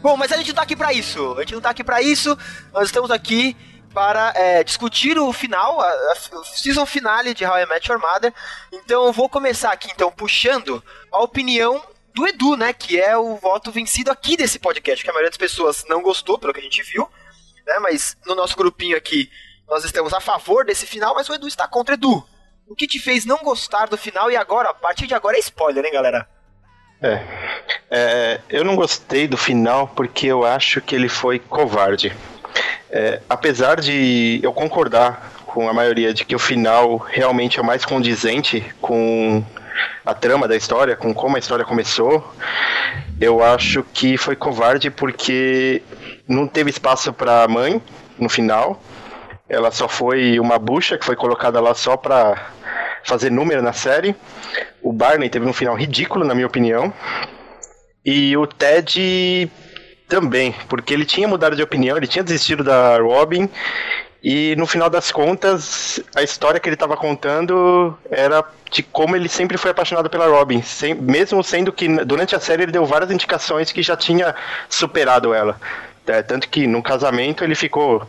Bom, 0.02 0.16
mas 0.16 0.32
a 0.32 0.38
gente 0.38 0.50
não 0.50 0.56
tá 0.56 0.62
aqui 0.62 0.76
pra 0.76 0.94
isso. 0.94 1.34
A 1.38 1.42
gente 1.42 1.54
não 1.56 1.62
tá 1.62 1.70
aqui 1.72 1.84
pra 1.84 2.02
isso. 2.02 2.38
Nós 2.72 2.86
estamos 2.86 3.12
aqui 3.12 3.56
para 3.94 4.32
é, 4.36 4.64
discutir 4.64 5.18
o 5.18 5.34
final, 5.34 5.82
a, 5.82 5.88
a- 5.88 6.38
o 6.40 6.44
season 6.44 6.86
finale 6.86 7.34
de 7.34 7.46
How 7.46 7.60
I 7.60 7.66
Met 7.66 7.90
Your 7.92 8.00
Mother. 8.00 8.34
Então 8.72 9.06
eu 9.06 9.12
vou 9.12 9.28
começar 9.28 9.72
aqui, 9.72 9.90
então, 9.92 10.12
puxando 10.12 10.84
a 11.12 11.20
opinião 11.22 11.84
do 12.14 12.28
Edu, 12.28 12.56
né? 12.56 12.74
Que 12.74 13.00
é 13.00 13.18
o 13.18 13.36
voto 13.38 13.72
vencido 13.72 14.12
aqui 14.12 14.38
desse 14.38 14.60
podcast, 14.60 15.04
que 15.04 15.10
a 15.10 15.14
maioria 15.14 15.32
das 15.32 15.38
pessoas 15.38 15.84
não 15.90 16.02
gostou, 16.02 16.38
pelo 16.38 16.54
que 16.54 16.60
a 16.60 16.64
gente 16.64 16.84
viu, 16.84 17.10
né? 17.66 17.80
Mas 17.80 18.16
no 18.26 18.36
nosso 18.36 18.56
grupinho 18.56 18.96
aqui, 18.96 19.30
nós 19.68 19.84
estamos 19.84 20.14
a 20.14 20.20
favor 20.22 20.64
desse 20.66 20.86
final, 20.86 21.16
mas 21.16 21.28
o 21.28 21.34
Edu 21.34 21.48
está 21.48 21.68
contra 21.68 21.96
Edu. 21.96 22.24
O 22.68 22.76
que 22.76 22.86
te 22.88 23.00
fez 23.00 23.26
não 23.26 23.38
gostar 23.38 23.88
do 23.88 23.98
final 23.98 24.30
e 24.30 24.36
agora, 24.36 24.70
a 24.70 24.74
partir 24.74 25.08
de 25.08 25.16
agora 25.16 25.38
é 25.38 25.40
spoiler, 25.40 25.84
hein, 25.86 25.92
galera? 25.94 26.30
É. 27.02 27.22
É, 27.90 28.40
eu 28.50 28.64
não 28.64 28.76
gostei 28.76 29.28
do 29.28 29.38
final 29.38 29.88
porque 29.88 30.28
eu 30.28 30.46
acho 30.46 30.82
que 30.82 30.96
ele 30.96 31.08
foi 31.08 31.40
covarde. 31.40 32.14
É, 32.90 33.22
apesar 33.30 33.80
de 33.80 34.40
eu 34.42 34.52
concordar 34.52 35.32
com 35.46 35.70
a 35.70 35.74
maioria 35.74 36.14
de 36.14 36.26
que 36.26 36.36
o 36.36 36.40
final 36.40 36.98
realmente 36.98 37.60
é 37.60 37.64
mais 37.64 37.86
condizente 37.86 38.64
com 38.82 39.44
a 40.06 40.14
trama 40.14 40.48
da 40.48 40.56
história, 40.56 40.96
com 40.96 41.14
como 41.14 41.36
a 41.36 41.40
história 41.40 41.64
começou, 41.64 42.34
eu 43.20 43.44
acho 43.44 43.84
que 43.94 44.18
foi 44.18 44.36
covarde 44.36 44.90
porque 44.90 45.82
não 46.28 46.48
teve 46.48 46.70
espaço 46.70 47.14
para 47.14 47.44
a 47.44 47.48
mãe 47.48 47.82
no 48.18 48.30
final. 48.30 48.82
Ela 49.50 49.72
só 49.72 49.88
foi 49.88 50.40
uma 50.40 50.60
bucha 50.60 50.98
que 50.98 51.06
foi 51.06 51.16
colocada 51.16 51.60
lá 51.62 51.74
só 51.74 51.96
para 51.96 52.52
fazer 53.08 53.32
número 53.32 53.62
na 53.62 53.74
série. 53.74 54.16
O 54.82 54.92
Barney 54.92 55.30
teve 55.30 55.46
um 55.46 55.54
final 55.54 55.76
ridículo, 55.76 56.26
na 56.26 56.36
minha 56.36 56.46
opinião. 56.46 56.94
E 58.06 58.36
o 58.38 58.46
Ted 58.46 59.50
também, 60.08 60.54
porque 60.70 60.94
ele 60.94 61.06
tinha 61.06 61.28
mudado 61.28 61.56
de 61.56 61.64
opinião, 61.64 61.98
ele 61.98 62.08
tinha 62.08 62.24
desistido 62.24 62.64
da 62.64 62.98
Robin. 63.00 63.50
E 64.24 64.56
no 64.58 64.66
final 64.66 64.90
das 64.90 65.12
contas, 65.12 66.02
a 66.16 66.22
história 66.24 66.60
que 66.60 66.68
ele 66.68 66.76
estava 66.76 66.98
contando 66.98 67.98
era 68.10 68.44
de 68.70 68.84
como 68.84 69.16
ele 69.16 69.30
sempre 69.30 69.58
foi 69.58 69.72
apaixonado 69.72 70.10
pela 70.10 70.28
Robin, 70.28 70.62
sem- 70.62 70.96
mesmo 70.96 71.42
sendo 71.44 71.72
que 71.72 71.88
durante 72.04 72.36
a 72.36 72.40
série 72.40 72.64
ele 72.64 72.72
deu 72.72 72.86
várias 72.86 73.12
indicações 73.12 73.72
que 73.72 73.82
já 73.82 73.96
tinha 73.96 74.36
superado 74.68 75.34
ela. 75.34 75.58
É, 76.08 76.24
tanto 76.24 76.48
que 76.48 76.66
no 76.68 76.82
casamento 76.82 77.44
ele 77.44 77.54
ficou 77.54 78.08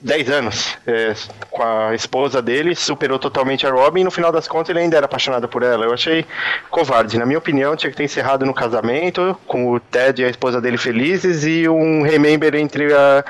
10 0.00 0.30
anos 0.30 0.78
é, 0.86 1.12
com 1.50 1.62
a 1.62 1.94
esposa 1.94 2.40
dele, 2.40 2.74
superou 2.74 3.18
totalmente 3.18 3.66
a 3.66 3.70
Robin 3.70 4.00
e 4.00 4.04
no 4.04 4.10
final 4.10 4.32
das 4.32 4.48
contas 4.48 4.70
ele 4.70 4.78
ainda 4.80 4.96
era 4.96 5.04
apaixonado 5.06 5.46
por 5.46 5.62
ela. 5.62 5.84
Eu 5.84 5.92
achei 5.92 6.24
covarde. 6.70 7.18
Na 7.18 7.26
minha 7.26 7.38
opinião, 7.38 7.76
tinha 7.76 7.90
que 7.90 7.96
ter 7.96 8.04
encerrado 8.04 8.46
no 8.46 8.54
casamento, 8.54 9.38
com 9.46 9.70
o 9.72 9.78
Ted 9.78 10.22
e 10.22 10.24
a 10.24 10.30
esposa 10.30 10.58
dele 10.60 10.78
felizes 10.78 11.44
e 11.44 11.68
um 11.68 12.02
remember 12.02 12.54
entre 12.54 12.92
a, 12.94 13.24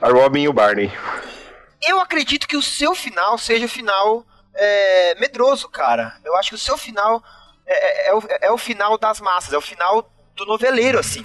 a 0.00 0.08
Robin 0.10 0.42
e 0.42 0.48
o 0.48 0.52
Barney. 0.52 0.90
Eu 1.86 2.00
acredito 2.00 2.48
que 2.48 2.56
o 2.56 2.62
seu 2.62 2.94
final 2.94 3.38
seja 3.38 3.66
o 3.66 3.68
final 3.68 4.24
é, 4.54 5.14
medroso, 5.20 5.68
cara. 5.68 6.14
Eu 6.24 6.34
acho 6.36 6.48
que 6.50 6.54
o 6.56 6.58
seu 6.58 6.76
final 6.76 7.22
é, 7.66 8.06
é- 8.06 8.08
é 8.08 8.14
o, 8.14 8.22
é 8.42 8.50
o 8.50 8.58
final 8.58 8.98
das 8.98 9.20
massas, 9.20 9.52
é 9.52 9.56
o 9.58 9.60
final 9.60 10.10
do 10.34 10.44
noveleiro, 10.46 10.98
assim. 10.98 11.24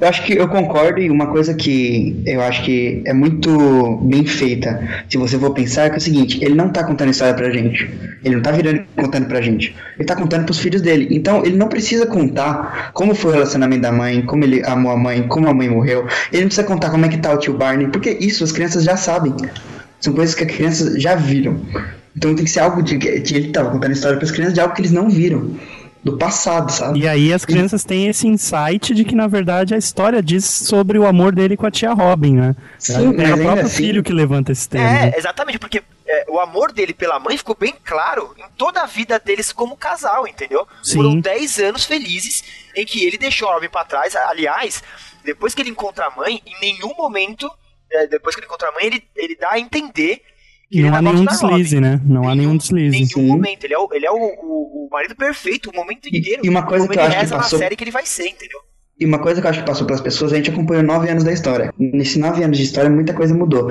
Eu 0.00 0.08
acho 0.08 0.22
que 0.24 0.34
eu 0.34 0.46
concordo 0.46 1.00
e 1.00 1.10
uma 1.10 1.26
coisa 1.26 1.52
que 1.52 2.22
eu 2.24 2.40
acho 2.40 2.62
que 2.62 3.02
é 3.04 3.12
muito 3.12 3.98
bem 4.02 4.24
feita, 4.24 5.04
se 5.08 5.18
você 5.18 5.36
for 5.38 5.50
pensar, 5.52 5.90
é, 5.90 5.94
é 5.94 5.96
o 5.96 6.00
seguinte, 6.00 6.38
ele 6.40 6.54
não 6.54 6.68
tá 6.68 6.84
contando 6.84 7.10
história 7.10 7.34
pra 7.34 7.50
gente. 7.50 7.90
Ele 8.22 8.36
não 8.36 8.42
tá 8.42 8.52
virando 8.52 8.84
contando 8.94 9.26
pra 9.26 9.40
gente. 9.40 9.74
Ele 9.98 10.06
tá 10.06 10.14
contando 10.14 10.44
pros 10.44 10.58
filhos 10.58 10.82
dele. 10.82 11.08
Então 11.10 11.44
ele 11.44 11.56
não 11.56 11.68
precisa 11.68 12.06
contar 12.06 12.90
como 12.92 13.14
foi 13.14 13.32
o 13.32 13.34
relacionamento 13.34 13.82
da 13.82 13.90
mãe, 13.90 14.22
como 14.22 14.44
ele 14.44 14.62
amou 14.64 14.92
a 14.92 14.96
mãe, 14.96 15.26
como 15.26 15.48
a 15.48 15.54
mãe 15.54 15.68
morreu. 15.68 16.06
Ele 16.32 16.42
não 16.42 16.48
precisa 16.48 16.66
contar 16.66 16.90
como 16.90 17.04
é 17.04 17.08
que 17.08 17.18
tá 17.18 17.32
o 17.32 17.38
tio 17.38 17.54
Barney, 17.54 17.88
porque 17.88 18.10
isso 18.20 18.44
as 18.44 18.52
crianças 18.52 18.84
já 18.84 18.96
sabem. 18.96 19.34
São 20.00 20.12
coisas 20.12 20.34
que 20.34 20.44
as 20.44 20.50
crianças 20.50 21.02
já 21.02 21.16
viram. 21.16 21.60
Então 22.16 22.34
tem 22.34 22.44
que 22.44 22.50
ser 22.50 22.60
algo 22.60 22.82
de 22.82 22.98
que 22.98 23.34
ele 23.34 23.48
tava 23.48 23.70
contando 23.70 23.92
história 23.92 24.16
para 24.16 24.24
as 24.24 24.30
crianças 24.30 24.54
de 24.54 24.60
algo 24.60 24.74
que 24.74 24.80
eles 24.80 24.92
não 24.92 25.10
viram 25.10 25.56
do 26.06 26.16
passado, 26.16 26.70
sabe? 26.70 27.00
E 27.00 27.08
aí 27.08 27.32
as 27.32 27.44
crianças 27.44 27.82
têm 27.82 28.06
esse 28.06 28.28
insight 28.28 28.94
de 28.94 29.04
que, 29.04 29.16
na 29.16 29.26
verdade, 29.26 29.74
a 29.74 29.76
história 29.76 30.22
diz 30.22 30.44
sobre 30.44 30.96
o 31.00 31.04
amor 31.04 31.34
dele 31.34 31.56
com 31.56 31.66
a 31.66 31.70
tia 31.70 31.92
Robin, 31.92 32.36
né? 32.36 32.56
Sim, 32.78 33.20
é, 33.20 33.30
é 33.30 33.34
o 33.34 33.38
próprio 33.38 33.66
assim, 33.66 33.76
filho 33.76 34.04
que 34.04 34.12
levanta 34.12 34.52
esse 34.52 34.68
tema. 34.68 34.88
É, 34.88 35.18
exatamente, 35.18 35.58
porque 35.58 35.82
é, 36.06 36.26
o 36.28 36.38
amor 36.38 36.70
dele 36.70 36.94
pela 36.94 37.18
mãe 37.18 37.36
ficou 37.36 37.56
bem 37.58 37.74
claro 37.84 38.32
em 38.38 38.44
toda 38.56 38.82
a 38.82 38.86
vida 38.86 39.18
deles 39.18 39.52
como 39.52 39.76
casal, 39.76 40.28
entendeu? 40.28 40.64
Sim. 40.80 40.94
Foram 40.94 41.18
10 41.18 41.58
anos 41.58 41.84
felizes 41.84 42.44
em 42.76 42.86
que 42.86 43.04
ele 43.04 43.18
deixou 43.18 43.48
a 43.48 43.54
Robin 43.54 43.68
pra 43.68 43.84
trás. 43.84 44.14
Aliás, 44.14 44.84
depois 45.24 45.56
que 45.56 45.62
ele 45.62 45.70
encontra 45.70 46.06
a 46.06 46.10
mãe, 46.10 46.40
em 46.46 46.60
nenhum 46.60 46.94
momento, 46.96 47.50
é, 47.90 48.06
depois 48.06 48.36
que 48.36 48.40
ele 48.40 48.46
encontra 48.46 48.68
a 48.68 48.72
mãe, 48.72 48.86
ele, 48.86 49.02
ele 49.16 49.34
dá 49.34 49.50
a 49.50 49.58
entender 49.58 50.22
Não 50.72 50.94
há 50.94 50.98
ainda 50.98 51.12
nenhum 51.12 51.24
Robin. 51.26 51.48
deslize, 51.56 51.80
né? 51.80 52.00
Não 52.04 52.28
há 52.28 52.34
nenhum 52.34 52.56
deslize. 52.56 52.90
Nenhum 52.90 53.06
sim. 53.06 53.26
momento. 53.26 53.64
Ele 53.64 53.74
é, 53.74 53.78
o, 53.78 53.88
ele 53.92 54.06
é 54.06 54.10
o, 54.10 54.16
o, 54.16 54.86
o 54.86 54.88
marido 54.90 55.14
perfeito, 55.14 55.70
o 55.70 55.76
momento 55.76 56.08
inteiro. 56.08 56.42
e 56.44 56.48
uma 56.48 56.64
coisa 56.66 56.86
como 56.86 56.92
que 56.92 56.98
eu 56.98 57.04
ele 57.04 57.14
acho 57.14 57.16
que 57.16 57.22
reza 57.22 57.36
passou- 57.36 57.58
na 57.58 57.64
série 57.64 57.76
que 57.76 57.84
ele 57.84 57.90
vai 57.92 58.04
ser, 58.04 58.28
entendeu? 58.28 58.60
E 58.98 59.04
uma 59.04 59.18
coisa 59.18 59.42
que 59.42 59.46
eu 59.46 59.50
acho 59.50 59.60
que 59.60 59.66
passou 59.66 59.86
pelas 59.86 60.00
pessoas, 60.00 60.32
a 60.32 60.36
gente 60.36 60.50
acompanhou 60.50 60.82
nove 60.82 61.10
anos 61.10 61.22
da 61.22 61.30
história. 61.30 61.70
Nesses 61.78 62.16
nove 62.16 62.42
anos 62.42 62.56
de 62.56 62.64
história, 62.64 62.88
muita 62.88 63.12
coisa 63.12 63.34
mudou. 63.34 63.70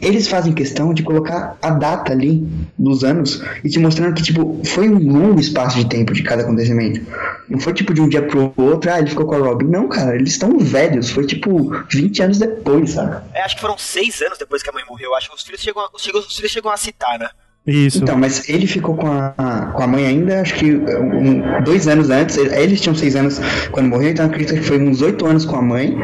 Eles 0.00 0.26
fazem 0.26 0.54
questão 0.54 0.94
de 0.94 1.02
colocar 1.02 1.58
a 1.60 1.68
data 1.68 2.10
ali 2.10 2.42
dos 2.78 3.04
anos 3.04 3.42
e 3.62 3.68
te 3.68 3.78
mostrando 3.78 4.14
que, 4.14 4.22
tipo, 4.22 4.62
foi 4.64 4.88
um 4.88 5.12
longo 5.12 5.38
espaço 5.38 5.76
de 5.76 5.86
tempo 5.86 6.14
de 6.14 6.22
cada 6.22 6.42
acontecimento. 6.42 7.02
Não 7.50 7.60
foi 7.60 7.74
tipo 7.74 7.92
de 7.92 8.00
um 8.00 8.08
dia 8.08 8.22
pro 8.22 8.50
outro, 8.56 8.90
ah, 8.90 8.98
ele 8.98 9.10
ficou 9.10 9.26
com 9.26 9.34
a 9.34 9.38
Robin. 9.38 9.66
Não, 9.66 9.88
cara, 9.88 10.14
eles 10.14 10.30
estão 10.30 10.58
velhos. 10.58 11.10
Foi 11.10 11.26
tipo 11.26 11.70
20 11.90 12.22
anos 12.22 12.38
depois, 12.38 12.92
sabe? 12.92 13.22
É, 13.34 13.42
acho 13.42 13.56
que 13.56 13.60
foram 13.60 13.76
seis 13.76 14.22
anos 14.22 14.38
depois 14.38 14.62
que 14.62 14.70
a 14.70 14.72
mãe 14.72 14.84
morreu. 14.88 15.14
Acho 15.14 15.28
que 15.28 15.36
os 15.36 15.42
filhos 15.42 15.60
chegam 15.60 15.86
os 15.92 16.02
filhos, 16.02 16.26
os 16.26 16.34
filhos 16.34 16.50
chegam 16.50 16.70
a 16.72 16.78
citar, 16.78 17.18
né? 17.18 17.28
Isso. 17.64 17.98
Então, 18.02 18.16
mas 18.18 18.48
ele 18.48 18.66
ficou 18.66 18.96
com 18.96 19.06
a, 19.06 19.70
com 19.72 19.82
a 19.82 19.86
mãe 19.86 20.04
ainda, 20.06 20.40
acho 20.40 20.54
que 20.54 20.74
um- 20.74 21.62
dois 21.62 21.86
anos 21.86 22.10
antes. 22.10 22.36
Eles 22.36 22.80
tinham 22.80 22.94
seis 22.94 23.14
anos 23.14 23.40
quando 23.70 23.88
morreu, 23.88 24.10
então 24.10 24.26
acredito 24.26 24.54
que 24.54 24.62
foi 24.62 24.82
uns 24.82 25.00
oito 25.00 25.24
anos 25.24 25.44
com 25.44 25.56
a 25.56 25.62
mãe. 25.62 25.96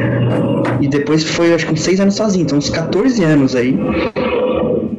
E 0.79 0.87
depois 0.87 1.23
foi, 1.23 1.53
acho 1.53 1.65
que 1.65 1.73
uns 1.73 1.81
seis 1.81 1.99
anos 1.99 2.15
sozinho. 2.15 2.43
Então, 2.43 2.57
uns 2.57 2.69
14 2.69 3.23
anos 3.23 3.55
aí. 3.55 3.77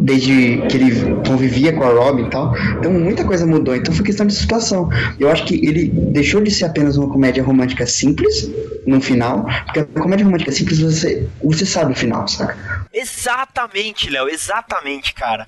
Desde 0.02 0.62
que 0.68 0.76
ele 0.76 1.14
convivia 1.26 1.72
com 1.72 1.84
a 1.84 1.88
Robin 1.92 2.24
e 2.24 2.30
tal. 2.30 2.54
Então, 2.78 2.92
muita 2.92 3.24
coisa 3.24 3.46
mudou. 3.46 3.74
Então, 3.76 3.94
foi 3.94 4.04
questão 4.04 4.26
de 4.26 4.34
situação. 4.34 4.88
Eu 5.18 5.30
acho 5.30 5.44
que 5.46 5.54
ele 5.66 5.88
deixou 5.88 6.42
de 6.42 6.50
ser 6.50 6.64
apenas 6.66 6.96
uma 6.96 7.08
comédia 7.08 7.42
romântica 7.42 7.86
simples 7.86 8.50
no 8.86 9.00
final. 9.00 9.46
Porque 9.66 9.80
a 9.80 9.84
comédia 10.00 10.24
romântica 10.24 10.52
simples, 10.52 10.80
você, 10.80 11.26
você 11.42 11.64
sabe 11.66 11.92
o 11.92 11.96
final, 11.96 12.26
saca? 12.28 12.56
Exatamente, 12.92 14.10
Léo, 14.10 14.28
exatamente, 14.28 15.14
cara. 15.14 15.46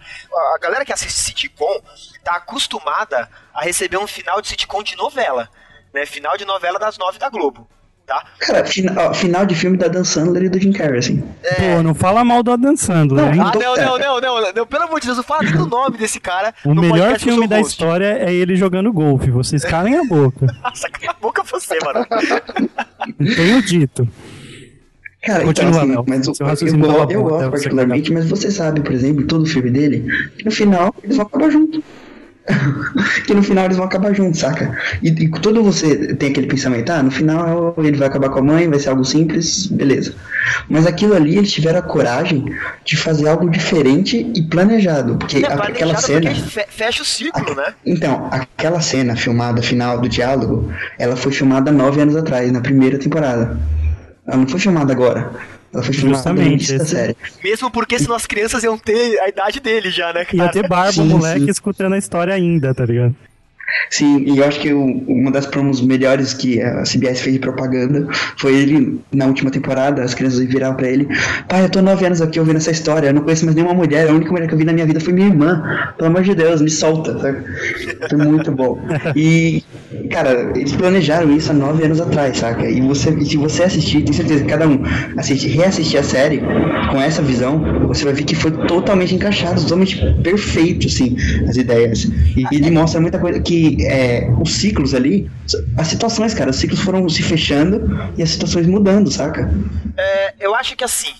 A 0.54 0.58
galera 0.60 0.84
que 0.84 0.92
assiste 0.92 1.12
sitcom 1.18 1.80
tá 2.24 2.36
acostumada 2.36 3.28
a 3.54 3.62
receber 3.62 3.96
um 3.98 4.06
final 4.06 4.40
de 4.40 4.48
sitcom 4.48 4.82
de 4.82 4.96
novela, 4.96 5.48
né? 5.92 6.06
Final 6.06 6.36
de 6.36 6.44
novela 6.44 6.78
das 6.78 6.96
nove 6.98 7.18
da 7.18 7.28
Globo, 7.28 7.68
tá? 8.06 8.24
Cara, 8.38 8.64
fina- 8.64 8.94
ó, 8.96 9.12
final 9.12 9.44
de 9.44 9.54
filme 9.56 9.76
da 9.76 9.88
Dan 9.88 10.04
Sandler 10.04 10.44
e 10.44 10.48
do 10.48 10.58
Jim 10.60 10.72
Carrey, 10.72 10.98
assim. 10.98 11.20
Pô, 11.58 11.82
não 11.82 11.94
fala 11.94 12.24
mal 12.24 12.42
do 12.44 12.52
Adam 12.52 12.76
Sandler, 12.76 13.34
hein? 13.34 13.40
Ah, 13.40 13.52
não, 13.58 13.76
não, 13.76 13.98
não, 13.98 14.20
não, 14.20 14.52
não, 14.52 14.66
pelo 14.66 14.84
amor 14.84 15.00
de 15.00 15.06
Deus, 15.06 15.16
não 15.16 15.24
fala 15.24 15.42
nem 15.42 15.52
do 15.54 15.66
nome 15.66 15.98
desse 15.98 16.20
cara. 16.20 16.54
O 16.64 16.74
melhor 16.74 17.12
eu 17.12 17.18
filme 17.20 17.48
da 17.48 17.56
host. 17.58 17.72
história 17.72 18.18
é 18.20 18.32
ele 18.32 18.54
jogando 18.54 18.92
golfe. 18.92 19.30
Vocês 19.30 19.64
calem 19.64 19.98
a 19.98 20.04
boca. 20.04 20.46
Nossa, 20.62 20.88
cala 20.88 21.10
a 21.10 21.14
boca 21.20 21.42
você, 21.42 21.76
mano. 21.84 22.06
Tenho 23.34 23.62
dito. 23.62 24.08
Cara, 25.22 25.44
Continua, 25.44 25.84
então, 25.84 26.00
assim, 26.00 26.04
mas 26.08 26.26
eu, 26.26 26.34
Seu 26.34 26.46
eu, 26.46 26.50
raciocínio 26.50 26.86
eu, 26.86 27.02
até 27.02 27.14
gosto 27.14 27.50
particularmente, 27.50 28.12
mas 28.12 28.28
você 28.28 28.50
sabe, 28.50 28.80
por 28.80 28.92
exemplo, 28.92 29.24
todo 29.24 29.46
filme 29.46 29.70
dele, 29.70 30.04
que 30.36 30.44
no 30.44 30.50
final 30.50 30.92
eles 31.02 31.16
vão 31.16 31.26
acabar 31.26 31.48
juntos. 31.50 31.80
que 33.24 33.32
no 33.32 33.40
final 33.40 33.66
eles 33.66 33.76
vão 33.76 33.86
acabar 33.86 34.12
juntos, 34.12 34.40
saca? 34.40 34.76
E, 35.00 35.10
e 35.10 35.30
todo 35.30 35.62
você 35.62 36.12
tem 36.16 36.30
aquele 36.30 36.48
pensamento, 36.48 36.90
ah, 36.90 37.00
no 37.00 37.10
final 37.12 37.72
ele 37.78 37.96
vai 37.96 38.08
acabar 38.08 38.30
com 38.30 38.40
a 38.40 38.42
mãe, 38.42 38.68
vai 38.68 38.80
ser 38.80 38.88
algo 38.88 39.04
simples, 39.04 39.68
beleza. 39.68 40.12
Mas 40.68 40.88
aquilo 40.88 41.14
ali, 41.14 41.36
eles 41.36 41.52
tiveram 41.52 41.78
a 41.78 41.82
coragem 41.82 42.44
de 42.84 42.96
fazer 42.96 43.28
algo 43.28 43.48
diferente 43.48 44.28
e 44.34 44.42
planejado. 44.42 45.16
Porque 45.18 45.38
É 45.38 45.46
a- 45.46 45.54
aquela 45.54 45.96
cena. 45.96 46.30
porque 46.32 46.50
fe- 46.50 46.66
fecha 46.68 47.02
o 47.02 47.06
círculo, 47.06 47.54
né? 47.54 47.74
Então, 47.86 48.28
aquela 48.28 48.80
cena 48.80 49.14
filmada 49.14 49.62
final 49.62 50.00
do 50.00 50.08
diálogo, 50.08 50.68
ela 50.98 51.14
foi 51.14 51.30
filmada 51.30 51.70
nove 51.70 52.00
anos 52.00 52.16
atrás, 52.16 52.50
na 52.50 52.60
primeira 52.60 52.98
temporada. 52.98 53.56
Ela 54.26 54.36
não 54.36 54.46
foi 54.48 54.60
filmada 54.60 54.92
agora. 54.92 55.32
Ela 55.72 55.82
foi 55.82 55.94
filmada 55.94 56.16
Justamente, 56.16 56.78
da 56.78 56.84
série. 56.84 57.16
Mesmo 57.42 57.70
porque 57.70 57.98
senão 57.98 58.14
as 58.14 58.26
crianças 58.26 58.62
iam 58.62 58.76
ter 58.78 59.18
a 59.20 59.28
idade 59.28 59.58
dele 59.60 59.90
já, 59.90 60.12
né, 60.12 60.20
Ia 60.32 60.38
cara? 60.44 60.52
ter 60.52 60.68
barba, 60.68 60.92
Sim, 60.92 61.08
moleque, 61.08 61.44
sim. 61.44 61.50
escutando 61.50 61.94
a 61.94 61.98
história 61.98 62.34
ainda, 62.34 62.74
tá 62.74 62.84
ligado? 62.84 63.14
Sim, 63.90 64.24
e 64.26 64.38
eu 64.38 64.44
acho 64.44 64.60
que 64.60 64.72
o- 64.72 65.04
uma 65.08 65.30
das 65.30 65.46
promos 65.46 65.80
melhores 65.80 66.32
que 66.34 66.60
a 66.60 66.84
CBS 66.84 67.22
fez 67.22 67.34
de 67.34 67.38
propaganda 67.40 68.06
foi 68.38 68.54
ele, 68.56 69.00
na 69.12 69.26
última 69.26 69.50
temporada, 69.50 70.02
as 70.02 70.14
crianças 70.14 70.40
viraram 70.40 70.74
pra 70.76 70.88
ele, 70.88 71.06
pai, 71.48 71.64
eu 71.64 71.70
tô 71.70 71.80
nove 71.82 72.04
anos 72.06 72.20
aqui 72.20 72.38
ouvindo 72.38 72.56
essa 72.56 72.70
história, 72.70 73.08
eu 73.08 73.14
não 73.14 73.22
conheço 73.22 73.44
mais 73.44 73.54
nenhuma 73.54 73.74
mulher, 73.74 74.08
a 74.08 74.12
única 74.12 74.30
mulher 74.30 74.46
que 74.48 74.54
eu 74.54 74.58
vi 74.58 74.64
na 74.64 74.72
minha 74.72 74.86
vida 74.86 75.00
foi 75.00 75.12
minha 75.12 75.28
irmã, 75.28 75.62
pelo 75.96 76.10
amor 76.10 76.22
de 76.22 76.34
Deus, 76.34 76.60
me 76.60 76.70
solta, 76.70 77.18
sabe? 77.18 77.38
Foi 78.08 78.18
muito 78.18 78.50
bom. 78.52 78.78
E, 79.14 79.62
cara, 80.10 80.52
eles 80.54 80.72
planejaram 80.72 81.30
isso 81.34 81.50
há 81.50 81.54
nove 81.54 81.84
anos 81.84 82.00
atrás, 82.00 82.38
saca? 82.38 82.68
E, 82.68 82.80
você, 82.80 83.10
se 83.24 83.36
você 83.36 83.64
assistir, 83.64 84.02
tenho 84.02 84.14
certeza 84.14 84.42
que 84.42 84.48
cada 84.48 84.66
um 84.68 84.82
assistir, 85.16 85.48
reassistir 85.48 86.00
a 86.00 86.02
série 86.02 86.40
com 86.90 87.00
essa 87.00 87.22
visão, 87.22 87.60
você 87.86 88.04
vai 88.04 88.12
ver 88.14 88.24
que 88.24 88.34
foi 88.34 88.50
totalmente 88.66 89.14
encaixado, 89.14 89.60
totalmente 89.60 89.96
perfeito, 90.22 90.86
assim, 90.86 91.16
as 91.48 91.56
ideias. 91.56 92.04
E 92.36 92.44
ele 92.56 92.70
mostra 92.70 93.00
muita 93.00 93.18
coisa 93.18 93.40
que 93.40 93.61
é, 93.86 94.28
os 94.40 94.54
ciclos 94.54 94.94
ali, 94.94 95.30
as 95.76 95.88
situações, 95.88 96.34
cara, 96.34 96.50
os 96.50 96.56
ciclos 96.56 96.80
foram 96.80 97.08
se 97.08 97.22
fechando 97.22 97.88
e 98.16 98.22
as 98.22 98.30
situações 98.30 98.66
mudando, 98.66 99.10
saca? 99.10 99.50
É, 99.96 100.34
eu 100.40 100.54
acho 100.54 100.76
que 100.76 100.84
assim, 100.84 101.12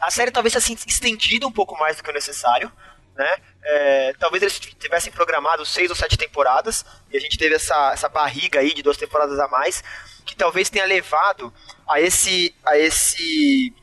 a 0.00 0.10
série 0.10 0.30
talvez 0.30 0.52
tenha 0.52 0.60
se 0.60 0.76
estendido 0.86 1.46
um 1.46 1.52
pouco 1.52 1.78
mais 1.78 1.96
do 1.96 2.02
que 2.02 2.10
o 2.10 2.14
necessário, 2.14 2.70
né? 3.16 3.34
É, 3.62 4.14
talvez 4.18 4.42
eles 4.42 4.58
tivessem 4.58 5.12
programado 5.12 5.64
seis 5.66 5.90
ou 5.90 5.96
sete 5.96 6.16
temporadas 6.16 6.84
e 7.12 7.16
a 7.16 7.20
gente 7.20 7.36
teve 7.36 7.54
essa, 7.54 7.92
essa 7.92 8.08
barriga 8.08 8.60
aí 8.60 8.72
de 8.72 8.82
duas 8.82 8.96
temporadas 8.96 9.38
a 9.38 9.46
mais, 9.48 9.84
que 10.24 10.34
talvez 10.34 10.70
tenha 10.70 10.86
levado 10.86 11.52
a 11.86 12.00
esse, 12.00 12.54
a 12.64 12.78
esse 12.78 13.74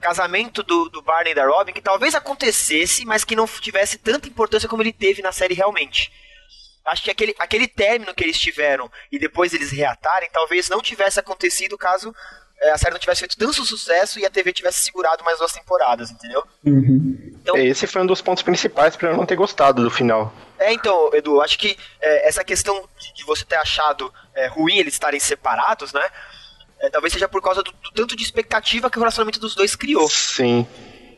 casamento 0.00 0.62
do, 0.62 0.88
do 0.88 1.02
Barney 1.02 1.32
e 1.32 1.34
da 1.34 1.46
Robin, 1.46 1.72
que 1.72 1.82
talvez 1.82 2.14
acontecesse, 2.14 3.04
mas 3.04 3.22
que 3.22 3.36
não 3.36 3.46
tivesse 3.46 3.98
tanta 3.98 4.28
importância 4.28 4.68
como 4.68 4.82
ele 4.82 4.92
teve 4.92 5.20
na 5.20 5.30
série 5.30 5.54
realmente. 5.54 6.10
Acho 6.90 7.02
que 7.02 7.10
aquele, 7.10 7.34
aquele 7.38 7.66
término 7.66 8.14
que 8.14 8.24
eles 8.24 8.38
tiveram 8.38 8.90
e 9.10 9.18
depois 9.18 9.54
eles 9.54 9.70
reatarem, 9.70 10.28
talvez 10.32 10.68
não 10.68 10.80
tivesse 10.80 11.18
acontecido 11.20 11.78
caso 11.78 12.14
é, 12.62 12.72
a 12.72 12.78
série 12.78 12.92
não 12.92 13.00
tivesse 13.00 13.20
feito 13.20 13.38
tanto 13.38 13.64
sucesso 13.64 14.20
e 14.20 14.26
a 14.26 14.30
TV 14.30 14.52
tivesse 14.52 14.82
segurado 14.82 15.24
mais 15.24 15.38
duas 15.38 15.52
temporadas, 15.52 16.10
entendeu? 16.10 16.44
Uhum. 16.62 17.32
Então, 17.40 17.56
Esse 17.56 17.86
foi 17.86 18.02
um 18.02 18.06
dos 18.06 18.20
pontos 18.20 18.42
principais 18.42 18.96
pra 18.96 19.10
eu 19.10 19.16
não 19.16 19.24
ter 19.24 19.36
gostado 19.36 19.82
do 19.82 19.90
final. 19.90 20.30
É, 20.58 20.70
então, 20.70 21.10
Edu, 21.14 21.40
acho 21.40 21.58
que 21.58 21.78
é, 22.00 22.28
essa 22.28 22.44
questão 22.44 22.86
de, 22.98 23.14
de 23.14 23.24
você 23.24 23.46
ter 23.46 23.56
achado 23.56 24.12
é, 24.34 24.46
ruim 24.46 24.76
eles 24.76 24.92
estarem 24.92 25.18
separados, 25.18 25.94
né? 25.94 26.06
é, 26.80 26.88
talvez 26.88 27.12
seja 27.12 27.28
por 27.28 27.42
causa 27.42 27.62
do, 27.62 27.70
do 27.72 27.90
tanto 27.92 28.16
de 28.16 28.22
expectativa 28.22 28.90
que 28.90 28.96
o 28.96 29.00
relacionamento 29.00 29.38
dos 29.38 29.54
dois 29.54 29.76
criou. 29.76 30.08
Sim. 30.08 30.66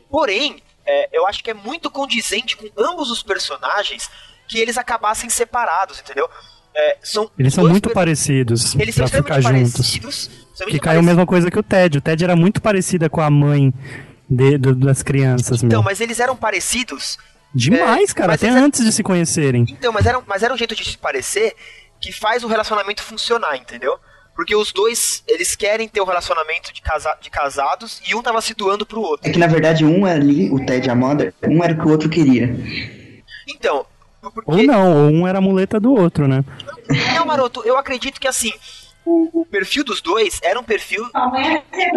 Porém, 0.09 0.61
é, 0.85 1.09
eu 1.11 1.25
acho 1.25 1.43
que 1.43 1.49
é 1.49 1.53
muito 1.53 1.89
condizente 1.89 2.57
com 2.57 2.69
ambos 2.77 3.09
os 3.09 3.23
personagens 3.23 4.09
que 4.53 4.59
eles 4.59 4.77
acabassem 4.77 5.29
separados, 5.31 5.99
entendeu? 5.99 6.29
É, 6.75 6.97
são 7.03 7.29
Eles 7.37 7.53
são 7.55 7.67
muito 7.67 7.89
per- 7.89 7.93
parecidos 7.95 8.75
Eles 8.75 8.93
são 8.95 9.07
ficar 9.07 9.39
extremamente 9.39 9.81
juntos. 9.99 10.29
Que 10.67 10.79
caiu 10.79 10.99
a 10.99 11.03
mesma 11.03 11.25
coisa 11.25 11.49
que 11.49 11.57
o 11.57 11.63
Ted. 11.63 11.97
O 11.97 12.01
Ted 12.01 12.23
era 12.23 12.35
muito 12.35 12.61
parecida 12.61 13.09
com 13.09 13.19
a 13.21 13.29
mãe 13.29 13.73
de- 14.29 14.57
do- 14.59 14.75
das 14.75 15.01
crianças, 15.01 15.63
Então, 15.63 15.79
meu. 15.79 15.83
mas 15.83 15.99
eles 15.99 16.19
eram 16.19 16.35
parecidos. 16.35 17.17
Demais, 17.53 18.11
é, 18.11 18.13
cara, 18.13 18.33
até 18.33 18.47
eles- 18.47 18.61
antes 18.61 18.83
de 18.85 18.91
se 18.91 19.01
conhecerem. 19.03 19.65
Então, 19.69 19.91
mas 19.91 20.05
era, 20.05 20.21
mas 20.27 20.43
era 20.43 20.53
um 20.53 20.57
jeito 20.57 20.75
de 20.75 20.83
se 20.85 20.97
parecer 20.97 21.55
que 21.99 22.11
faz 22.11 22.43
o 22.43 22.47
relacionamento 22.47 23.01
funcionar, 23.01 23.55
entendeu? 23.57 23.97
Porque 24.35 24.55
os 24.55 24.71
dois, 24.71 25.23
eles 25.27 25.55
querem 25.55 25.87
ter 25.87 26.01
um 26.01 26.05
relacionamento 26.05 26.71
de, 26.73 26.81
casa, 26.81 27.15
de 27.21 27.29
casados 27.29 28.01
e 28.07 28.15
um 28.15 28.21
tava 28.21 28.41
se 28.41 28.53
doando 28.55 28.85
pro 28.85 29.01
outro. 29.01 29.27
É 29.27 29.31
que 29.31 29.37
na 29.39 29.47
verdade 29.47 29.83
um 29.85 30.05
ali, 30.05 30.49
o 30.51 30.63
Ted 30.65 30.87
e 30.87 30.89
a 30.91 30.95
Mother, 30.95 31.33
um 31.43 31.63
era 31.63 31.73
o 31.73 31.77
que 31.79 31.85
o 31.87 31.89
outro 31.91 32.09
queria. 32.09 32.55
Então, 33.47 33.85
porque... 34.31 34.51
Ou 34.51 34.63
não, 34.63 35.05
ou 35.05 35.11
um 35.11 35.27
era 35.27 35.37
a 35.37 35.41
muleta 35.41 35.79
do 35.79 35.93
outro, 35.93 36.27
né? 36.27 36.43
Não, 37.15 37.25
Maroto, 37.25 37.61
eu 37.65 37.77
acredito 37.77 38.19
que 38.19 38.27
assim, 38.27 38.53
o, 39.05 39.41
o 39.41 39.45
perfil 39.45 39.83
dos 39.83 40.01
dois 40.01 40.39
era 40.43 40.59
um 40.59 40.63
perfil 40.63 41.05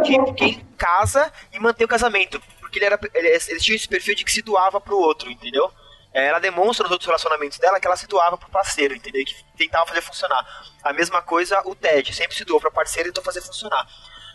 de 0.04 0.35
quem 0.35 0.66
casa 0.76 1.33
e 1.52 1.59
mantém 1.59 1.85
o 1.85 1.88
casamento. 1.88 2.40
Porque 2.61 2.78
ele 2.78 2.87
era, 2.87 2.99
eles, 3.14 3.49
eles 3.49 3.62
tinham 3.62 3.76
esse 3.76 3.88
perfil 3.88 4.14
de 4.14 4.25
que 4.25 4.33
se 4.33 4.42
doava 4.42 4.80
pro 4.80 4.99
outro, 4.99 5.30
entendeu? 5.30 5.71
É, 6.12 6.28
ela 6.28 6.38
demonstra 6.38 6.85
nos 6.85 6.92
outros 6.92 7.06
relacionamentos 7.06 7.59
dela 7.59 7.78
que 7.78 7.87
ela 7.87 7.97
se 7.97 8.06
doava 8.06 8.38
pro 8.38 8.49
parceiro, 8.49 8.95
entendeu? 8.95 9.25
Que 9.25 9.35
tentava 9.56 9.87
fazer 9.87 10.00
funcionar. 10.00 10.45
A 10.83 10.92
mesma 10.92 11.21
coisa 11.21 11.61
o 11.66 11.75
Ted, 11.75 12.12
sempre 12.14 12.35
se 12.35 12.45
doou 12.45 12.61
pra 12.61 12.71
parceiro 12.71 13.09
e 13.09 13.12
tentou 13.12 13.23
fazer 13.23 13.42
funcionar. 13.42 13.87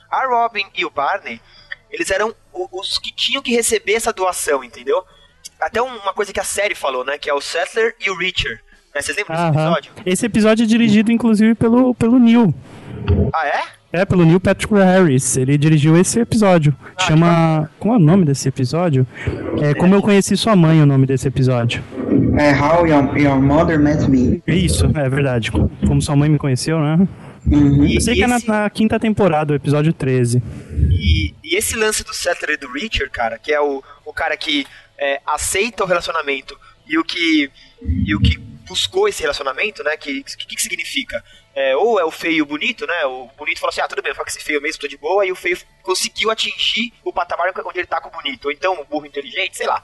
A 0.10 0.27
Robin 0.27 0.69
e 0.75 0.86
o 0.86 0.89
Barney, 0.89 1.41
eles 1.89 2.12
eram 2.12 2.36
os 2.53 3.00
que 3.00 3.12
tinham 3.12 3.41
que 3.41 3.51
receber 3.51 3.93
essa 3.95 4.13
doação, 4.13 4.63
entendeu? 4.63 5.03
Até 5.62 5.82
uma 5.82 6.13
coisa 6.13 6.34
que 6.34 6.39
a 6.39 6.44
série 6.44 6.74
falou, 6.74 7.06
né? 7.06 7.18
Que 7.20 7.30
é 7.30 7.34
o 7.34 7.39
Settler 7.39 7.96
e 8.03 8.10
o 8.10 8.18
Richer. 8.18 8.60
Né? 8.94 9.01
Vocês 9.01 9.15
lembram 9.15 9.36
desse 9.36 9.48
episódio? 9.50 9.91
Esse 10.06 10.25
episódio 10.25 10.63
é 10.63 10.65
dirigido, 10.65 11.12
inclusive, 11.12 11.53
pelo, 11.53 11.94
pelo 11.94 12.18
Neil. 12.18 12.53
Ah, 13.32 13.46
é? 13.46 13.62
É, 13.94 14.06
pelo 14.06 14.25
Neil 14.25 14.39
Patrick 14.39 14.74
Harris. 14.74 15.38
Ele 15.38 15.58
dirigiu 15.58 15.98
esse 15.98 16.20
episódio. 16.20 16.75
Ah, 16.98 17.03
Chama. 17.03 17.70
Qual 17.77 17.94
é 17.94 17.98
o 17.98 18.00
nome 18.00 18.25
desse 18.25 18.48
episódio? 18.48 19.06
É 19.62 19.74
Como 19.74 19.94
Eu 19.94 20.01
Conheci 20.01 20.36
Sua 20.36 20.56
Mãe, 20.56 20.82
o 20.82 20.86
nome 20.86 21.06
desse 21.06 21.27
episódio. 21.27 21.84
É 22.39 22.53
How 22.53 22.88
Your, 22.88 23.18
Your 23.18 23.41
Mother 23.41 23.80
Met 23.80 24.10
Me. 24.10 24.41
Isso, 24.48 24.86
é 24.96 25.10
verdade. 25.10 25.51
Como 25.51 26.01
sua 26.01 26.15
mãe 26.15 26.30
me 26.30 26.38
conheceu, 26.38 26.80
né? 26.80 27.08
Uhum. 27.46 27.86
Eu 27.86 28.01
sei 28.01 28.15
que 28.15 28.24
esse... 28.24 28.46
é 28.48 28.50
na, 28.50 28.62
na, 28.63 28.70
quinta 28.70 29.00
temporada, 29.00 29.53
o 29.53 29.56
episódio 29.56 29.91
13. 29.91 30.41
E, 30.89 31.34
e 31.44 31.56
esse 31.56 31.75
lance 31.75 32.03
do 32.03 32.13
Settler 32.13 32.56
e 32.56 32.58
do 32.58 32.72
Richard, 32.72 33.10
cara, 33.12 33.38
que 33.38 33.51
é 33.51 33.60
o, 33.60 33.84
o 34.06 34.13
cara 34.13 34.38
que 34.38 34.65
é, 35.01 35.20
aceita 35.25 35.84
o 35.84 35.88
relacionamento 35.88 36.58
e 36.86 36.98
o 36.98 37.03
que. 37.03 37.51
E 37.81 38.15
o 38.15 38.22
que 38.22 38.38
buscou 38.38 39.08
esse 39.08 39.22
relacionamento, 39.22 39.84
né? 39.84 39.98
Que 39.98 40.24
que, 40.24 40.55
que 40.55 40.62
significa? 40.62 41.24
É, 41.53 41.75
ou 41.75 42.00
é 42.00 42.05
o 42.05 42.12
feio 42.12 42.38
e 42.38 42.41
o 42.41 42.46
bonito, 42.46 42.86
né? 42.86 43.05
O 43.05 43.27
bonito 43.36 43.60
falou 43.60 43.72
assim: 43.72 43.81
ah, 43.81 43.88
tudo 43.88 44.03
bem, 44.03 44.12
eu 44.12 44.15
com 44.15 44.24
esse 44.27 44.39
feio 44.39 44.62
mesmo, 44.62 44.79
tô 44.79 44.88
de 44.88 44.98
boa, 44.98 45.25
e 45.25 45.31
o 45.31 45.36
feio 45.36 45.58
conseguiu 45.81 46.29
atingir 46.29 46.93
o 47.03 47.12
patamar 47.12 47.51
onde 47.65 47.79
ele 47.79 47.88
tá 47.88 48.00
com 48.00 48.10
o 48.10 48.12
bonito. 48.12 48.46
Ou 48.46 48.51
então 48.51 48.79
o 48.79 48.86
burro 48.86 49.08
inteligente, 49.08 49.58
sei 49.58 49.65
lá. 49.65 49.84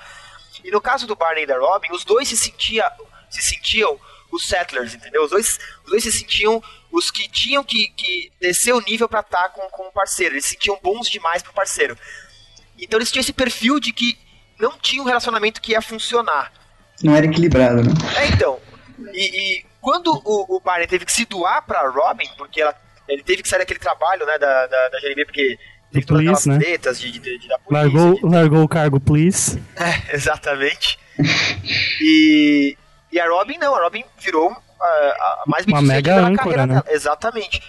E 0.64 0.70
no 0.70 0.80
caso 0.80 1.08
do 1.08 1.16
Barney 1.16 1.44
e 1.44 1.48
da 1.48 1.58
Robin, 1.58 1.92
os 1.92 2.06
dois 2.06 2.28
se, 2.28 2.38
sentia, 2.38 2.90
se 3.30 3.42
sentiam 3.42 4.00
os 4.32 4.46
settlers, 4.46 4.94
entendeu? 4.94 5.24
Os 5.24 5.32
dois, 5.32 5.60
os 5.84 5.90
dois 5.90 6.04
se 6.04 6.12
sentiam 6.12 6.62
os 6.92 7.10
que 7.10 7.28
tinham 7.28 7.64
que, 7.64 7.90
que 7.90 8.32
descer 8.40 8.74
o 8.74 8.82
nível 8.82 9.10
para 9.10 9.22
estar 9.22 9.44
tá 9.44 9.50
com, 9.50 9.68
com 9.70 9.88
o 9.88 9.92
parceiro. 9.92 10.36
Eles 10.36 10.46
se 10.46 10.52
sentiam 10.52 10.80
bons 10.82 11.10
demais 11.10 11.42
pro 11.42 11.54
parceiro. 11.54 11.98
Então 12.78 13.00
eles 13.00 13.12
tinham 13.12 13.22
esse 13.22 13.34
perfil 13.34 13.80
de 13.80 13.92
que 13.92 14.18
não 14.60 14.78
tinha 14.78 15.02
um 15.02 15.06
relacionamento 15.06 15.62
que 15.62 15.72
ia 15.72 15.82
funcionar. 15.82 16.52
Não 17.04 17.16
era 17.16 17.26
equilibrado, 17.26 17.84
né? 17.84 17.94
É, 18.18 18.28
então. 18.28 18.60
E, 19.14 19.60
e 19.60 19.66
quando 19.80 20.08
o, 20.26 20.58
o 20.58 20.60
Barney 20.60 20.88
teve 20.88 21.06
que 21.06 21.12
se 21.12 21.26
doar 21.26 21.64
pra 21.66 21.88
Robin, 21.90 22.28
porque 22.38 22.62
ela, 22.62 22.76
ele 23.08 23.24
teve 23.24 23.44
que 23.44 23.50
sair 23.50 23.60
daquele 23.60 23.80
trabalho, 23.80 24.26
né, 24.26 24.38
da, 24.38 24.68
da, 24.68 24.90
da 24.90 25.00
Jeremy, 25.00 25.26
porque 25.26 25.58
teve 25.92 26.06
todas 26.06 26.22
aquelas 26.22 26.46
né? 26.46 26.58
tretas 26.58 27.00
de, 27.00 27.12
de, 27.12 27.38
de, 27.38 27.48
da 27.48 27.60
polícia. 27.60 27.84
Largou, 27.84 28.16
de... 28.16 28.26
largou 28.26 28.64
o 28.64 28.68
cargo, 28.68 29.00
please. 29.00 29.62
É, 29.76 30.16
exatamente. 30.16 31.00
e, 32.02 32.78
e 33.12 33.20
a 33.20 33.30
Robin 33.30 33.58
não, 33.58 33.76
a 33.76 33.84
Robin 33.84 34.04
virou 34.20 34.56
a, 34.82 34.86
a 34.86 35.44
mais 35.48 35.66
Uma 35.66 35.82
mega 35.82 36.20
âncora, 36.20 36.66
né? 36.66 36.76
Dela. 36.76 36.86
Exatamente. 36.90 37.62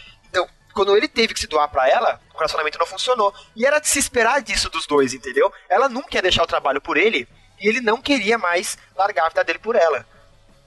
Quando 0.79 0.97
ele 0.97 1.09
teve 1.09 1.35
que 1.35 1.41
se 1.41 1.49
doar 1.49 1.69
para 1.69 1.89
ela, 1.89 2.21
o 2.33 2.37
relacionamento 2.37 2.79
não 2.79 2.87
funcionou. 2.87 3.35
E 3.57 3.67
era 3.67 3.81
de 3.81 3.89
se 3.89 3.99
esperar 3.99 4.41
disso 4.41 4.71
dos 4.71 4.87
dois, 4.87 5.13
entendeu? 5.13 5.53
Ela 5.69 5.89
nunca 5.89 6.15
ia 6.15 6.23
deixar 6.23 6.45
o 6.45 6.47
trabalho 6.47 6.81
por 6.81 6.97
ele, 6.97 7.27
e 7.61 7.69
ele 7.69 7.81
não 7.81 8.01
queria 8.01 8.39
mais 8.39 8.79
largar 8.95 9.27
a 9.27 9.29
vida 9.29 9.43
dele 9.43 9.59
por 9.59 9.75
ela. 9.75 10.07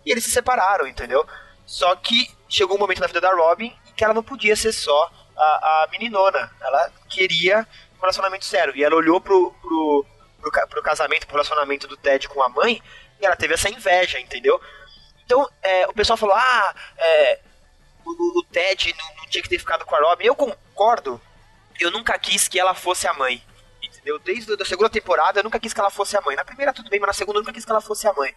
E 0.05 0.11
eles 0.11 0.25
se 0.25 0.31
separaram, 0.31 0.85
entendeu? 0.85 1.25
Só 1.65 1.95
que 1.95 2.29
chegou 2.49 2.75
um 2.75 2.79
momento 2.81 2.99
na 2.99 3.07
vida 3.07 3.21
da 3.21 3.33
Robin 3.33 3.73
que 3.95 4.03
ela 4.03 4.13
não 4.13 4.21
podia 4.21 4.53
ser 4.53 4.73
só 4.73 5.09
a, 5.37 5.43
a 5.43 5.87
meninona. 5.89 6.51
Ela 6.59 6.91
queria 7.07 7.65
um 7.95 8.01
relacionamento 8.01 8.43
sério. 8.43 8.75
E 8.75 8.83
ela 8.83 8.97
olhou 8.97 9.21
pro, 9.21 9.53
pro, 9.61 10.05
pro, 10.41 10.67
pro 10.67 10.83
casamento, 10.83 11.25
pro 11.25 11.35
relacionamento 11.35 11.87
do 11.87 11.95
Ted 11.95 12.27
com 12.27 12.43
a 12.43 12.49
mãe, 12.49 12.83
e 13.21 13.25
ela 13.25 13.37
teve 13.37 13.53
essa 13.53 13.69
inveja, 13.69 14.19
entendeu? 14.19 14.59
Então, 15.23 15.47
é, 15.61 15.87
o 15.87 15.93
pessoal 15.93 16.17
falou, 16.17 16.35
ah, 16.35 16.75
é, 16.97 17.39
o, 18.19 18.39
o, 18.39 18.43
Ted 18.43 18.95
não, 18.97 19.15
não, 19.15 19.25
tinha 19.27 19.41
que 19.41 19.49
ter 19.49 19.59
ficado 19.59 19.85
com 19.85 19.95
a 19.95 19.99
Robin. 19.99 20.25
Eu 20.25 20.35
concordo, 20.35 21.19
eu 21.79 21.91
nunca 21.91 22.17
quis 22.17 22.47
que 22.47 22.59
ela 22.59 22.73
fosse 22.73 23.07
a 23.07 23.13
mãe. 23.13 23.43
Entendeu? 23.81 24.19
Desde 24.19 24.53
a 24.53 24.65
segunda 24.65 24.89
temporada 24.89 25.39
eu 25.39 25.43
nunca 25.43 25.59
quis 25.59 25.73
que 25.73 25.79
ela 25.79 25.89
fosse 25.89 26.17
a 26.17 26.21
mãe. 26.21 26.35
Na 26.35 26.45
primeira 26.45 26.73
tudo 26.73 26.89
bem, 26.89 26.99
mas 26.99 27.07
na 27.07 27.13
segunda 27.13 27.39
eu 27.39 27.41
nunca 27.41 27.53
quis 27.53 27.65
que 27.65 27.71
ela 27.71 27.81
fosse 27.81 28.07
a 28.07 28.13
mãe. 28.13 28.35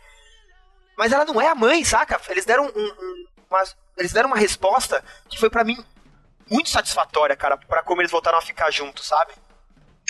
Mas 0.97 1.13
ela 1.13 1.25
não 1.25 1.41
é 1.41 1.49
a 1.49 1.55
mãe, 1.55 1.85
saca? 1.85 2.21
Eles 2.29 2.45
deram 2.45 2.67
um, 2.67 2.69
um, 2.69 3.27
uma, 3.51 3.65
eles 3.97 4.13
deram 4.13 4.29
uma 4.29 4.37
resposta 4.37 5.05
que 5.29 5.39
foi 5.39 5.51
para 5.51 5.65
mim 5.65 5.85
muito 6.51 6.69
satisfatória, 6.69 7.37
cara, 7.37 7.57
para 7.57 7.83
como 7.83 8.01
eles 8.01 8.11
voltaram 8.11 8.39
a 8.39 8.43
ficar 8.43 8.71
juntos, 8.71 9.07
sabe? 9.07 9.33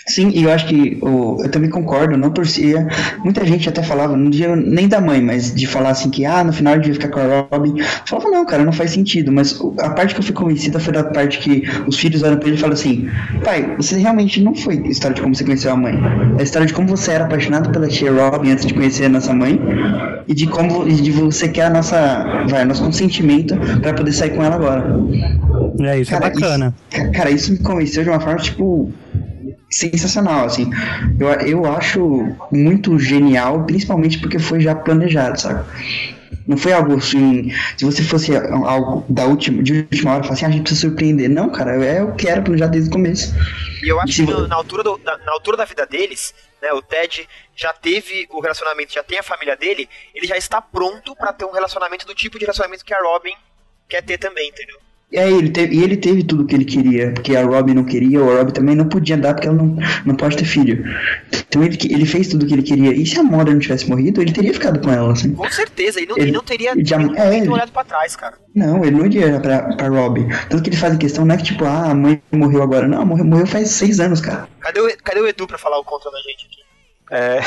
Sim, 0.07 0.31
e 0.35 0.43
eu 0.43 0.53
acho 0.53 0.67
que 0.67 0.99
o, 1.01 1.43
eu 1.43 1.51
também 1.51 1.71
concordo, 1.71 2.17
não 2.17 2.31
torcia. 2.31 2.87
Muita 3.25 3.45
gente 3.47 3.69
até 3.69 3.83
falava, 3.83 4.17
não 4.17 4.29
dia 4.29 4.55
nem 4.55 4.87
da 4.87 5.01
mãe, 5.01 5.23
mas 5.23 5.55
de 5.55 5.67
falar 5.67 5.91
assim 5.91 6.11
que, 6.11 6.27
ah, 6.27 6.45
no 6.45 6.53
final 6.53 6.79
devia 6.79 6.95
ficar 6.95 7.09
com 7.09 7.21
a 7.21 7.47
Robin. 7.51 7.79
Eu 7.81 7.87
falava, 8.05 8.31
não, 8.31 8.45
cara, 8.45 8.65
não 8.65 8.73
faz 8.73 8.91
sentido. 8.91 9.33
Mas 9.33 9.59
a 9.79 9.91
parte 9.91 10.15
que 10.15 10.21
eu 10.21 10.25
fui 10.25 10.35
convencida 10.35 10.79
foi 10.79 10.93
da 10.93 11.05
parte 11.05 11.39
que 11.39 11.63
os 11.87 11.99
filhos 11.99 12.23
olham 12.23 12.37
pra 12.37 12.49
ele 12.49 12.57
e 12.57 12.61
falam 12.61 12.75
assim: 12.75 13.09
pai, 13.43 13.75
você 13.79 13.97
realmente 13.97 14.43
não 14.43 14.55
foi 14.55 14.79
a 14.79 14.89
história 14.89 15.15
de 15.15 15.23
como 15.23 15.35
você 15.35 15.45
conheceu 15.45 15.73
a 15.73 15.77
mãe. 15.77 15.95
É 16.37 16.41
a 16.41 16.45
história 16.45 16.67
de 16.67 16.75
como 16.75 16.87
você 16.87 17.13
era 17.13 17.25
apaixonado 17.25 17.71
pela 17.71 17.89
tia 17.89 18.13
Robin 18.13 18.51
antes 18.51 18.67
de 18.67 18.75
conhecer 18.75 19.07
a 19.07 19.09
nossa 19.09 19.33
mãe 19.33 19.59
e 20.29 20.35
de 20.35 20.47
como 20.47 20.85
de 20.85 21.11
você 21.11 21.49
quer 21.49 21.67
a 21.67 21.71
nossa, 21.71 22.45
vai, 22.49 22.65
nosso 22.65 22.85
consentimento 22.85 23.57
para 23.81 23.95
poder 23.95 24.13
sair 24.13 24.31
com 24.31 24.43
ela 24.43 24.57
agora. 24.57 24.85
É, 25.81 25.99
isso 25.99 26.15
é 26.15 26.19
cara, 26.19 26.31
é 26.31 26.35
bacana. 26.35 26.75
Isso, 26.93 27.13
cara, 27.13 27.31
isso 27.31 27.53
me 27.53 27.59
convenceu 27.59 28.03
de 28.05 28.11
uma 28.11 28.21
forma, 28.21 28.39
tipo, 28.39 28.93
sensacional, 29.75 30.47
assim. 30.47 30.71
Eu, 31.19 31.29
eu 31.47 31.67
acho 31.67 32.37
muito 32.53 32.97
genial, 32.99 33.65
principalmente 33.65 34.19
porque 34.19 34.39
foi 34.39 34.61
já 34.61 34.75
planejado, 34.75 35.41
sabe? 35.41 35.65
Não 36.47 36.57
foi 36.57 36.73
algo 36.73 36.97
assim, 36.97 37.51
se 37.77 37.85
você 37.85 38.03
fosse 38.03 38.37
algo 38.37 39.05
da 39.09 39.25
última, 39.25 39.63
de 39.63 39.87
última 39.91 40.13
hora, 40.13 40.23
falar 40.23 40.35
assim, 40.35 40.45
ah, 40.45 40.49
a 40.49 40.51
gente 40.53 40.63
precisa 40.63 40.83
surpreender. 40.83 41.29
Não, 41.29 41.51
cara, 41.51 41.73
é 41.85 42.03
o 42.03 42.15
que 42.15 42.29
era 42.29 42.43
planejado 42.43 42.73
desde 42.73 42.91
o 42.91 42.93
começo. 42.93 43.35
E 43.83 43.89
eu 43.89 44.01
acho 44.01 44.23
e 44.23 44.27
que 44.27 44.33
na, 44.33 44.55
altura 44.55 44.83
do, 44.83 45.01
na, 45.03 45.17
na, 45.19 45.33
altura 45.33 45.57
da 45.57 45.65
vida 45.65 45.87
deles, 45.87 46.35
né, 46.63 46.73
o 46.73 46.83
Ted 46.83 47.27
já 47.57 47.73
teve 47.73 48.29
o 48.31 48.41
relacionamento, 48.41 48.93
já 48.93 49.03
tem 49.03 49.19
a 49.19 49.23
família 49.23 49.57
dele, 49.57 49.89
ele 50.15 50.27
já 50.27 50.37
está 50.37 50.61
pronto 50.61 51.17
para 51.17 51.33
ter 51.33 51.47
um 51.47 51.53
relacionamento 51.53 52.07
do 52.07 52.15
tipo 52.15 52.39
de 52.39 52.45
relacionamento 52.45 52.85
que 52.85 52.95
a 52.95 53.01
Robin 53.01 53.35
quer 53.89 54.03
ter 54.03 54.19
também, 54.19 54.49
entendeu? 54.51 54.79
É, 55.13 55.31
ele 55.31 55.51
teve, 55.51 55.77
e 55.77 55.83
ele 55.83 55.97
teve 55.97 56.25
tudo 56.25 56.45
que 56.45 56.55
ele 56.55 56.65
queria, 56.65 57.13
porque 57.13 57.37
a 57.37 57.45
Robin 57.45 57.75
não 57.75 57.85
queria, 57.85 58.21
ou 58.21 58.33
a 58.33 58.39
Robin 58.39 58.53
também 58.53 58.75
não 58.75 58.89
podia 58.89 59.17
dar, 59.17 59.35
porque 59.35 59.47
ela 59.47 59.57
não, 59.57 59.77
não 60.05 60.15
pode 60.17 60.37
ter 60.37 60.45
filho. 60.45 60.85
Então 61.49 61.63
ele, 61.63 61.79
ele 61.89 62.05
fez 62.05 62.29
tudo 62.29 62.45
que 62.47 62.53
ele 62.53 62.63
queria. 62.63 62.93
E 62.93 63.07
se 63.07 63.19
a 63.19 63.23
Mother 63.23 63.53
não 63.55 63.61
tivesse 63.61 63.89
morrido, 63.89 64.21
ele 64.21 64.33
teria 64.33 64.53
ficado 64.53 64.81
com 64.81 64.91
ela, 64.91 65.13
assim. 65.13 65.33
Com 65.35 65.49
certeza, 65.51 66.01
ele 66.01 66.09
não, 66.09 66.17
ele, 66.17 66.27
ele 66.27 66.33
não 66.33 66.43
teria 66.43 66.73
ele 66.73 66.85
já, 66.85 67.01
é, 67.01 67.39
ele, 67.39 67.49
olhado 67.49 67.71
pra 67.71 67.85
trás, 67.85 68.17
cara. 68.17 68.35
Não, 68.55 68.85
ele 68.85 68.97
não 68.97 69.07
iria 69.07 69.39
pra, 69.39 69.77
pra 69.77 69.89
Robin. 69.89 70.29
Tanto 70.49 70.63
que 70.63 70.71
ele 70.71 70.77
faz 70.77 70.95
em 70.95 70.99
questão, 70.99 71.25
não 71.25 71.35
é 71.35 71.39
que 71.39 71.45
tipo, 71.45 71.65
ah, 71.65 71.91
a 71.91 71.95
mãe 71.95 72.21
morreu 72.33 72.63
agora. 72.63 72.89
Não, 72.89 73.07
morreu, 73.07 73.25
morreu 73.25 73.47
faz 73.47 73.71
seis 73.71 74.01
anos, 74.01 74.21
cara. 74.21 74.49
Cadê 74.59 74.81
o, 74.81 74.97
cadê 74.99 75.21
o 75.21 75.29
Edu 75.29 75.47
pra 75.47 75.59
falar 75.59 75.79
o 75.79 75.85
contra 75.85 76.11
da 76.11 76.19
gente 76.19 76.47
aqui? 76.47 76.64
É, 77.17 77.39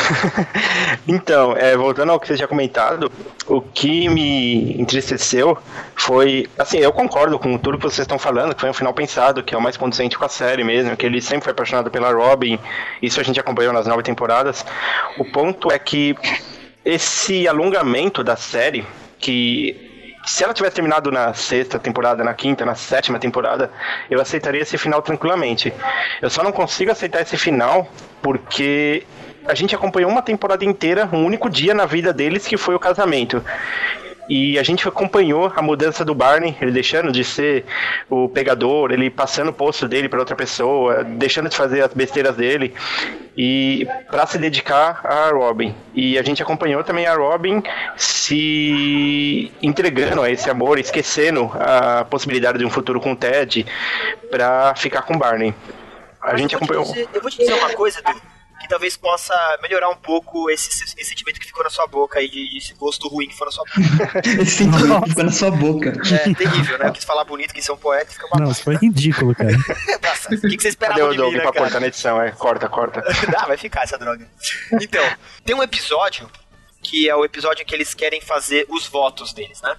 então, 1.06 1.54
é, 1.58 1.76
voltando 1.76 2.14
ao 2.14 2.20
que 2.22 2.26
você 2.26 2.38
já 2.38 2.48
comentado, 2.48 3.12
o 3.46 3.60
que 3.60 4.08
me 4.08 4.80
entristeceu 4.82 5.58
foi, 5.94 6.48
assim, 6.58 6.78
eu 6.78 6.94
concordo 6.94 7.38
com 7.38 7.58
tudo 7.58 7.78
que 7.78 7.84
vocês 7.84 8.06
estão 8.06 8.18
falando, 8.18 8.56
que 8.56 8.62
foi 8.62 8.70
um 8.70 8.74
final 8.74 8.94
pensado, 8.94 9.44
que 9.44 9.54
é 9.54 9.58
o 9.58 9.62
mais 9.62 9.76
condizente 9.76 10.18
com 10.18 10.24
a 10.24 10.30
série 10.30 10.64
mesmo, 10.64 10.96
que 10.96 11.06
ele 11.06 11.22
sempre 11.22 11.44
foi 11.44 11.52
apaixonado 11.52 11.92
pela 11.92 12.14
Robin, 12.14 12.58
isso 13.02 13.20
a 13.20 13.24
gente 13.24 13.42
acompanhou 13.42 13.74
nas 13.74 13.86
nove 13.86 14.04
temporadas. 14.04 14.66
O 15.18 15.26
ponto 15.26 15.70
é 15.70 15.78
que 15.78 16.16
esse 16.86 17.46
alongamento 17.46 18.24
da 18.24 18.38
série, 18.38 18.88
que 19.20 20.16
se 20.26 20.46
ela 20.46 20.54
tivesse 20.54 20.76
terminado 20.76 21.12
na 21.12 21.34
sexta 21.34 21.78
temporada, 21.78 22.24
na 22.24 22.34
quinta, 22.34 22.66
na 22.66 22.76
sétima 22.76 23.20
temporada, 23.20 23.70
eu 24.10 24.22
aceitaria 24.22 24.62
esse 24.62 24.78
final 24.78 25.02
tranquilamente. 25.02 25.74
Eu 26.22 26.30
só 26.30 26.42
não 26.42 26.54
consigo 26.54 26.90
aceitar 26.90 27.22
esse 27.22 27.36
final 27.36 27.90
porque 28.22 29.06
a 29.48 29.54
gente 29.54 29.74
acompanhou 29.74 30.12
uma 30.12 30.22
temporada 30.22 30.64
inteira, 30.66 31.10
um 31.12 31.26
único 31.26 31.50
dia 31.50 31.74
na 31.74 31.86
vida 31.86 32.14
deles, 32.14 32.46
que 32.46 32.58
foi 32.58 32.76
o 32.76 32.80
casamento. 32.80 33.44
E 34.30 34.60
a 34.60 34.64
gente 34.64 34.86
acompanhou 34.86 35.52
a 35.56 35.62
mudança 35.62 36.04
do 36.04 36.14
Barney, 36.14 36.56
ele 36.60 36.72
deixando 36.72 37.14
de 37.14 37.24
ser 37.24 37.64
o 38.10 38.28
pegador, 38.28 38.92
ele 38.92 39.10
passando 39.10 39.50
o 39.50 39.54
posto 39.54 39.88
dele 39.88 40.10
para 40.10 40.20
outra 40.20 40.36
pessoa, 40.36 41.02
deixando 41.04 41.48
de 41.48 41.56
fazer 41.56 41.82
as 41.82 41.94
besteiras 41.94 42.36
dele 42.36 42.74
e 43.38 43.88
para 44.12 44.28
se 44.28 44.38
dedicar 44.38 45.00
a 45.06 45.30
Robin. 45.30 45.74
E 45.94 46.18
a 46.18 46.24
gente 46.24 46.44
acompanhou 46.44 46.84
também 46.84 47.06
a 47.06 47.16
Robin 47.16 47.64
se 47.96 49.50
entregando 49.62 50.22
a 50.22 50.30
esse 50.30 50.50
amor, 50.50 50.78
esquecendo 50.78 51.50
a 51.54 52.04
possibilidade 52.04 52.58
de 52.58 52.66
um 52.66 52.70
futuro 52.70 53.00
com 53.00 53.14
o 53.14 53.16
Ted 53.16 53.66
para 54.30 54.76
ficar 54.76 55.04
com 55.04 55.14
o 55.14 55.18
Barney. 55.18 55.54
A 56.22 56.36
gente 56.36 56.52
eu 56.52 56.58
acompanhou. 56.58 56.84
Dizer, 56.84 57.08
eu 57.14 57.22
vou 57.22 57.32
te 57.32 57.38
dizer 57.38 57.54
uma 57.54 57.70
coisa, 57.70 58.00
Edu 58.00 58.37
que 58.68 58.70
talvez 58.70 58.98
possa 58.98 59.34
melhorar 59.62 59.90
um 59.90 59.96
pouco 59.96 60.50
esse, 60.50 60.70
esse 60.70 61.06
sentimento 61.06 61.40
que 61.40 61.48
ficou 61.48 61.64
na 61.64 61.70
sua 61.70 61.88
boca 61.88 62.20
aí, 62.20 62.30
de, 62.30 62.58
esse 62.58 62.74
gosto 62.74 63.08
ruim 63.08 63.28
que 63.28 63.36
foi 63.36 63.46
na 63.46 63.52
sua 63.52 63.64
boca. 63.64 64.20
esse 64.42 64.52
sentimento 64.52 65.02
que 65.04 65.10
ficou 65.10 65.24
na 65.24 65.32
sua 65.32 65.52
boca. 65.52 65.90
É 65.90 66.34
terrível, 66.34 66.78
né? 66.78 66.90
Eu 66.90 66.94
quis 66.94 67.06
falar 67.06 67.24
bonito, 67.24 67.54
quis 67.54 67.66
ser 67.66 67.72
um 67.72 67.78
poeta, 67.78 68.12
fica 68.12 68.28
Não, 68.38 68.52
isso 68.52 68.64
foi 68.64 68.76
ridículo, 68.76 69.34
cara. 69.34 69.52
Nossa, 70.04 70.36
o 70.36 70.42
que, 70.42 70.58
que 70.58 70.62
você 70.62 70.70
esperava 70.70 71.00
Cadê 71.00 71.12
o 71.12 71.14
de 71.14 71.22
mim, 71.22 71.38
né, 71.38 71.44
pra 71.44 71.54
cara? 71.54 71.66
cortar 71.66 71.80
na 71.80 71.88
edição? 71.88 72.22
É, 72.22 72.32
corta, 72.32 72.68
corta. 72.68 73.04
ah, 73.38 73.46
vai 73.46 73.58
ficar 73.58 73.84
essa 73.84 73.98
droga. 73.98 74.30
Então, 74.74 75.04
tem 75.46 75.56
um 75.56 75.64
episódio 75.64 76.30
que 76.84 77.10
é 77.10 77.16
o 77.16 77.26
episódio 77.26 77.64
em 77.64 77.66
que 77.66 77.74
eles 77.74 77.94
querem 77.94 78.22
fazer 78.22 78.66
os 78.70 78.86
votos 78.88 79.34
deles, 79.34 79.62
né? 79.62 79.76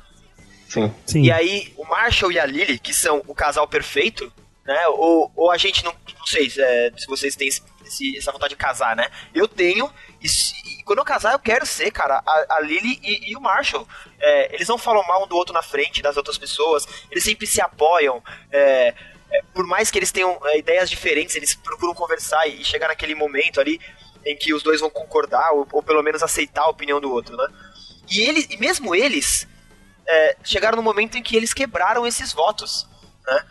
Sim. 0.68 0.94
Sim. 1.06 1.22
E 1.22 1.30
aí, 1.30 1.72
o 1.76 1.84
Marshall 1.84 2.32
e 2.32 2.38
a 2.38 2.44
Lily, 2.44 2.78
que 2.78 2.92
são 2.92 3.22
o 3.26 3.34
casal 3.34 3.66
perfeito, 3.66 4.30
né? 4.66 4.86
Ou, 4.88 5.32
ou 5.34 5.50
a 5.50 5.56
gente 5.56 5.82
não, 5.84 5.94
não 6.18 6.26
sei 6.26 6.52
é, 6.58 6.92
se 6.96 7.06
vocês 7.06 7.34
têm 7.34 7.48
esse- 7.88 8.16
essa 8.16 8.30
vontade 8.32 8.50
de 8.50 8.56
casar, 8.56 8.94
né? 8.96 9.08
Eu 9.34 9.48
tenho, 9.48 9.92
e, 10.20 10.26
e 10.26 10.82
quando 10.84 11.00
eu 11.00 11.04
casar, 11.04 11.32
eu 11.32 11.38
quero 11.38 11.66
ser, 11.66 11.90
cara, 11.90 12.22
a, 12.26 12.56
a 12.56 12.60
Lily 12.60 13.00
e, 13.02 13.32
e 13.32 13.36
o 13.36 13.40
Marshall. 13.40 13.86
É, 14.20 14.54
eles 14.54 14.68
não 14.68 14.78
falam 14.78 15.04
mal 15.06 15.24
um 15.24 15.26
do 15.26 15.36
outro 15.36 15.52
na 15.54 15.62
frente 15.62 16.00
das 16.02 16.16
outras 16.16 16.38
pessoas, 16.38 16.86
eles 17.10 17.24
sempre 17.24 17.46
se 17.46 17.60
apoiam. 17.60 18.22
é, 18.52 18.94
é, 19.30 19.42
por 19.52 19.66
mais 19.66 19.90
que 19.90 19.98
eles 19.98 20.10
tenham 20.10 20.40
é, 20.46 20.58
ideias 20.58 20.88
diferentes, 20.88 21.36
eles 21.36 21.54
procuram 21.54 21.92
conversar 21.94 22.46
e, 22.46 22.62
e 22.62 22.64
chegar 22.64 22.88
naquele 22.88 23.14
momento 23.14 23.60
ali 23.60 23.78
em 24.24 24.34
que 24.36 24.54
os 24.54 24.62
dois 24.62 24.80
vão 24.80 24.88
concordar, 24.90 25.52
ou, 25.52 25.68
ou 25.70 25.82
pelo 25.82 26.02
menos 26.02 26.22
aceitar 26.22 26.62
a 26.62 26.68
opinião 26.70 26.98
do 27.00 27.10
outro, 27.12 27.36
né? 27.36 27.46
E, 28.10 28.20
ele, 28.22 28.46
e 28.48 28.56
mesmo 28.56 28.94
eles 28.94 29.46
é, 30.06 30.36
chegaram 30.42 30.76
no 30.76 30.82
momento 30.82 31.18
em 31.18 31.22
que 31.22 31.36
eles 31.36 31.52
quebraram 31.52 32.06
esses 32.06 32.32
votos, 32.32 32.88
né? 33.26 33.44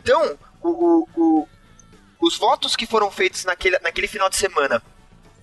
Então, 0.00 0.38
o, 0.60 0.68
o- 0.68 1.08
o- 1.16 1.48
os 2.26 2.36
votos 2.38 2.74
que 2.76 2.86
foram 2.86 3.10
feitos 3.10 3.44
naquele, 3.44 3.78
naquele 3.80 4.08
final 4.08 4.28
de 4.30 4.36
semana 4.36 4.82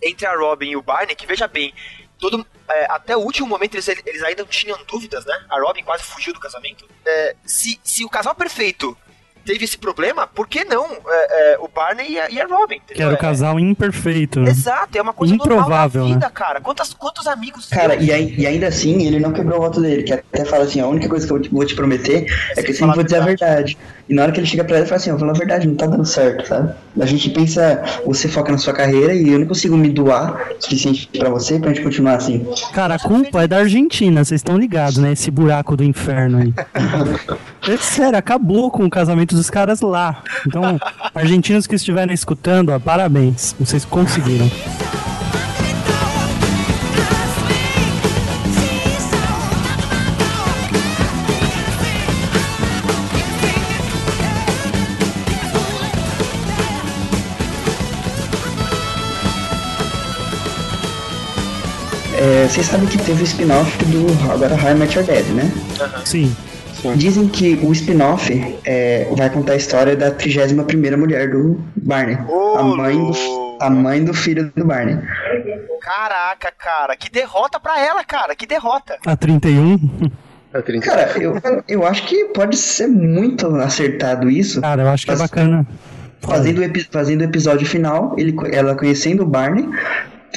entre 0.03 0.25
a 0.25 0.35
Robin 0.35 0.69
e 0.71 0.75
o 0.75 0.81
Barney, 0.81 1.15
que 1.15 1.27
veja 1.27 1.47
bem, 1.47 1.73
todo, 2.19 2.45
é, 2.69 2.85
até 2.89 3.15
o 3.15 3.19
último 3.19 3.47
momento 3.47 3.75
eles, 3.75 3.87
eles 3.87 4.23
ainda 4.23 4.43
tinham 4.45 4.77
dúvidas, 4.87 5.25
né? 5.25 5.33
A 5.49 5.59
Robin 5.59 5.83
quase 5.83 6.03
fugiu 6.03 6.33
do 6.33 6.39
casamento. 6.39 6.85
É, 7.05 7.35
se, 7.45 7.79
se 7.83 8.03
o 8.03 8.09
casal 8.09 8.33
perfeito 8.33 8.97
teve 9.43 9.65
esse 9.65 9.75
problema, 9.77 10.27
por 10.27 10.47
que 10.47 10.63
não 10.63 10.85
é, 10.85 11.53
é, 11.53 11.57
o 11.59 11.67
Barney 11.67 12.11
e 12.11 12.19
a, 12.19 12.29
e 12.29 12.39
a 12.39 12.45
Robin? 12.45 12.75
entendeu? 12.75 12.95
Que 12.95 13.01
era 13.01 13.11
o 13.11 13.15
É- 13.15 13.17
casal 13.17 13.59
imperfeito. 13.59 14.39
né? 14.39 14.51
Exato, 14.51 14.95
é 14.97 15.01
uma 15.01 15.13
coisa 15.13 15.33
Improvável, 15.33 16.01
normal 16.01 16.19
da 16.19 16.27
vida, 16.27 16.29
cara. 16.29 16.61
Quantas, 16.61 16.93
quantos 16.93 17.25
amigos 17.27 17.67
Cara, 17.67 17.95
e, 17.95 18.11
aí- 18.11 18.35
e 18.37 18.45
ainda 18.45 18.67
assim, 18.67 19.05
ele 19.05 19.19
não 19.19 19.33
quebrou 19.33 19.57
o 19.57 19.61
voto 19.61 19.81
dele, 19.81 20.03
que 20.03 20.13
até 20.13 20.45
fala 20.45 20.63
assim, 20.65 20.79
a 20.79 20.85
única 20.87 21.09
coisa 21.09 21.25
que 21.25 21.33
eu 21.33 21.41
te- 21.41 21.49
vou 21.49 21.65
te 21.65 21.73
prometer 21.75 22.25
é 22.55 22.61
que 22.61 22.69
eu 22.71 22.75
sempre 22.75 22.93
vou 22.95 23.03
dizer 23.03 23.17
a 23.21 23.25
verdade. 23.25 23.77
E 24.11 24.13
na 24.13 24.23
hora 24.23 24.33
que 24.33 24.41
ele 24.41 24.45
chega 24.47 24.65
pra 24.65 24.75
ela, 24.75 24.83
ele 24.83 24.89
fala 24.89 24.99
assim, 24.99 25.09
eu 25.09 25.17
falo 25.17 25.31
a 25.31 25.33
verdade, 25.33 25.65
não 25.65 25.75
tá 25.75 25.87
dando 25.87 26.03
certo, 26.03 26.45
sabe? 26.45 26.73
A 26.99 27.05
gente 27.05 27.29
pensa, 27.29 27.81
você 28.05 28.27
foca 28.27 28.51
na 28.51 28.57
sua 28.57 28.73
carreira 28.73 29.13
e 29.13 29.29
eu 29.29 29.39
não 29.39 29.47
consigo 29.47 29.77
me 29.77 29.87
doar 29.87 30.49
o 30.59 30.61
suficiente 30.61 31.09
pra 31.17 31.29
você 31.29 31.57
pra 31.57 31.69
gente 31.69 31.81
continuar 31.81 32.15
assim. 32.15 32.45
Cara, 32.73 32.95
a 32.95 32.99
culpa 32.99 33.43
é 33.43 33.47
da 33.47 33.59
Argentina, 33.59 34.25
vocês 34.25 34.39
estão 34.39 34.57
ligados, 34.57 34.97
né? 34.97 35.13
Esse 35.13 35.31
buraco 35.31 35.77
do 35.77 35.83
inferno 35.85 36.39
aí. 36.39 36.53
É 37.69 37.77
sério, 37.77 38.17
acabou 38.17 38.71
com 38.71 38.83
o 38.85 38.89
casamento 38.89 39.35
dos 39.35 39.47
caras 39.47 39.81
lá. 39.81 40.23
Então, 40.47 40.79
argentinos 41.13 41.67
que 41.67 41.75
estiverem 41.75 42.11
escutando, 42.11 42.69
ó, 42.69 42.79
parabéns. 42.79 43.55
Vocês 43.59 43.85
conseguiram. 43.85 44.49
Vocês 62.51 62.65
sabem 62.65 62.85
que 62.85 62.97
teve 62.97 63.21
o 63.21 63.23
spin-off 63.23 63.77
do 63.85 64.07
agora 64.29 64.55
How 64.55 64.71
I 64.71 64.75
Met 64.75 64.97
Your 64.97 65.05
Dad, 65.07 65.25
né? 65.27 65.49
Sim. 66.03 66.35
Dizem 66.97 67.29
que 67.29 67.57
o 67.63 67.71
spin-off 67.71 68.57
é, 68.65 69.07
vai 69.15 69.29
contar 69.29 69.53
a 69.53 69.55
história 69.55 69.95
da 69.95 70.11
31ª 70.11 70.97
mulher 70.97 71.29
do 71.29 71.63
Barney. 71.77 72.17
Ô, 72.27 72.57
a, 72.57 72.63
mãe 72.63 72.97
do, 72.97 73.57
a 73.61 73.69
mãe 73.69 74.03
do 74.03 74.13
filho 74.13 74.51
do 74.53 74.65
Barney. 74.65 74.97
Caraca, 75.79 76.51
cara, 76.57 76.97
que 76.97 77.09
derrota 77.09 77.57
pra 77.57 77.79
ela, 77.79 78.03
cara, 78.03 78.35
que 78.35 78.45
derrota. 78.45 78.97
A 79.05 79.15
31. 79.15 80.11
É 80.53 80.61
30. 80.61 80.85
Cara, 80.85 81.11
eu, 81.17 81.41
eu 81.69 81.87
acho 81.87 82.05
que 82.05 82.25
pode 82.25 82.57
ser 82.57 82.87
muito 82.87 83.47
acertado 83.55 84.29
isso. 84.29 84.59
Cara, 84.59 84.81
eu 84.81 84.89
acho 84.89 85.05
que 85.05 85.11
é 85.11 85.13
Mas- 85.13 85.21
bacana. 85.21 85.65
Fazendo 86.19 86.61
o, 86.61 86.91
fazendo 86.91 87.21
o 87.21 87.23
episódio 87.23 87.65
final, 87.65 88.13
ele, 88.17 88.35
ela 88.51 88.75
conhecendo 88.75 89.23
o 89.23 89.25
Barney, 89.25 89.67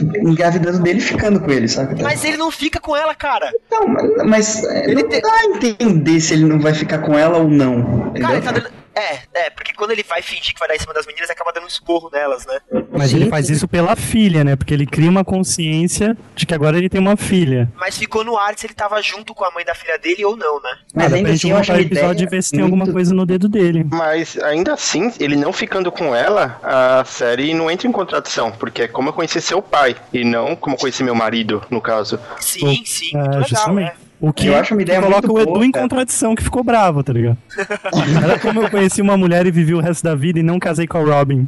engravidando 0.01 0.81
dele 0.83 0.99
e 0.99 1.03
ficando 1.03 1.41
com 1.41 1.51
ele, 1.51 1.69
saca? 1.69 1.95
Mas 2.03 2.25
ele 2.25 2.37
não 2.37 2.51
fica 2.51 2.81
com 2.81 2.97
ela, 2.97 3.15
cara. 3.15 3.51
Não, 3.71 3.87
mas, 4.27 4.63
é, 4.65 4.91
Ele 4.91 5.03
não 5.03 5.09
te- 5.09 5.21
dá 5.21 5.33
a 5.33 5.45
entender 5.45 6.21
se 6.21 6.35
ele 6.35 6.45
não 6.45 6.59
vai 6.61 6.75
ficar 6.75 6.99
com 6.99 7.17
ela 7.19 7.39
ou 7.39 7.49
não. 7.49 8.09
Entendeu? 8.09 8.23
Cara, 8.43 8.59
ele 8.59 8.61
tá. 8.61 8.71
É, 8.95 9.19
é, 9.47 9.51
porque 9.51 9.73
quando 9.75 9.91
ele 9.91 10.03
vai 10.03 10.23
fingir 10.23 10.53
que 10.55 10.59
vai 10.59 10.69
dar 10.69 10.77
em 10.77 10.79
cima 10.79 10.95
das 10.95 11.07
meninas, 11.07 11.29
acaba 11.31 11.53
dando 11.53 11.65
um 11.65 11.69
esporro 11.69 12.11
nelas, 12.13 12.47
né? 12.47 12.61
Mas 12.93 13.11
Sim. 13.11 13.17
ele 13.17 13.31
faz 13.31 13.51
isso 13.51 13.67
pela 13.67 13.97
filha, 13.97 14.45
né? 14.45 14.55
Porque 14.57 14.73
ele 14.73 14.87
cria 14.87 15.11
uma 15.11 15.25
consciência 15.25 16.17
de 16.35 16.47
que 16.47 16.55
agora 16.55 16.77
ele 16.79 16.89
tem 16.89 17.01
uma 17.01 17.17
filha. 17.17 17.71
Mas 17.77 17.99
ficou 17.99 18.25
no 18.25 18.37
ar 18.39 18.57
se 18.57 18.67
ele 18.67 18.75
tava 18.75 19.01
junto 19.03 19.35
com 19.35 19.45
a 19.45 19.51
mãe 19.51 19.65
da 19.65 19.75
filha 19.75 19.99
dele 19.99 20.25
ou 20.25 20.37
não, 20.37 20.61
né? 20.61 20.71
Mas 20.95 21.13
Ah, 21.13 21.17
ainda 21.17 21.29
gente 21.31 21.39
assim, 21.41 21.51
eu 21.51 21.57
acho 21.57 21.73
o 21.73 21.77
episódio 21.77 22.13
ideia 22.13 22.27
e 22.27 22.31
ver 22.31 22.43
se 22.43 22.51
tem 22.53 22.61
muito- 22.61 22.73
alguma 22.75 22.93
coisa 22.93 23.15
no 23.15 23.27
dedo 23.27 23.49
dele. 23.49 23.85
Mas 23.91 24.39
ainda 24.39 24.75
assim, 24.75 25.13
ele 25.19 25.37
não 25.37 25.53
ficando 25.53 25.91
com 25.91 26.15
ela, 26.15 26.61
a 26.63 27.05
série 27.05 27.53
não 27.55 27.71
entra 27.71 27.89
em 27.89 27.93
contradição, 27.93 28.53
porque 28.53 28.83
é 28.83 28.89
como 28.89 29.09
eu 29.09 29.13
conheci 29.13 29.41
seu 29.41 29.61
pai, 29.61 29.97
e 30.13 30.25
não 30.25 30.55
como 30.55 30.77
eu 30.77 30.81
conheci 30.81 31.03
meu 31.03 31.15
marido, 31.15 31.63
no 31.71 31.81
caso. 31.81 32.19
Sim, 32.41 32.83
sim, 32.85 33.11
muito 33.17 33.27
É, 33.27 33.31
legal, 33.31 33.49
justamente. 33.49 33.87
né? 33.87 34.04
O 34.27 34.33
que, 34.33 34.47
Eu 34.47 34.57
acho 34.57 34.73
uma 34.75 34.81
ideia 34.81 35.03
coloca 35.03 35.29
muito 35.29 35.39
o 35.39 35.43
Edu 35.43 35.53
boa, 35.53 35.67
em 35.67 35.71
cara. 35.71 35.85
contradição, 35.85 36.35
que 36.35 36.43
ficou 36.43 36.65
bravo, 36.65 37.05
tá 37.05 37.13
ligado? 37.13 37.37
Era 38.25 38.39
como 38.39 38.63
eu 38.63 38.71
conheci 38.71 39.03
uma 39.03 39.19
mulher 39.19 39.47
e 39.47 39.51
vivi 39.51 39.75
o 39.75 39.81
resto 39.81 40.03
da 40.03 40.15
vida 40.15 40.39
e 40.39 40.43
não 40.43 40.59
casei 40.59 40.87
com 40.87 40.97
a 40.97 41.03
Robin. 41.03 41.47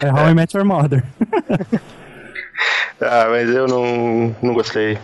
É 0.00 0.10
How 0.10 0.30
I 0.30 0.34
Met 0.34 0.56
Your 0.56 0.64
Mother. 0.66 1.04
Ah, 3.00 3.26
mas 3.28 3.50
eu 3.50 3.66
não, 3.66 4.34
não 4.42 4.54
gostei. 4.54 4.98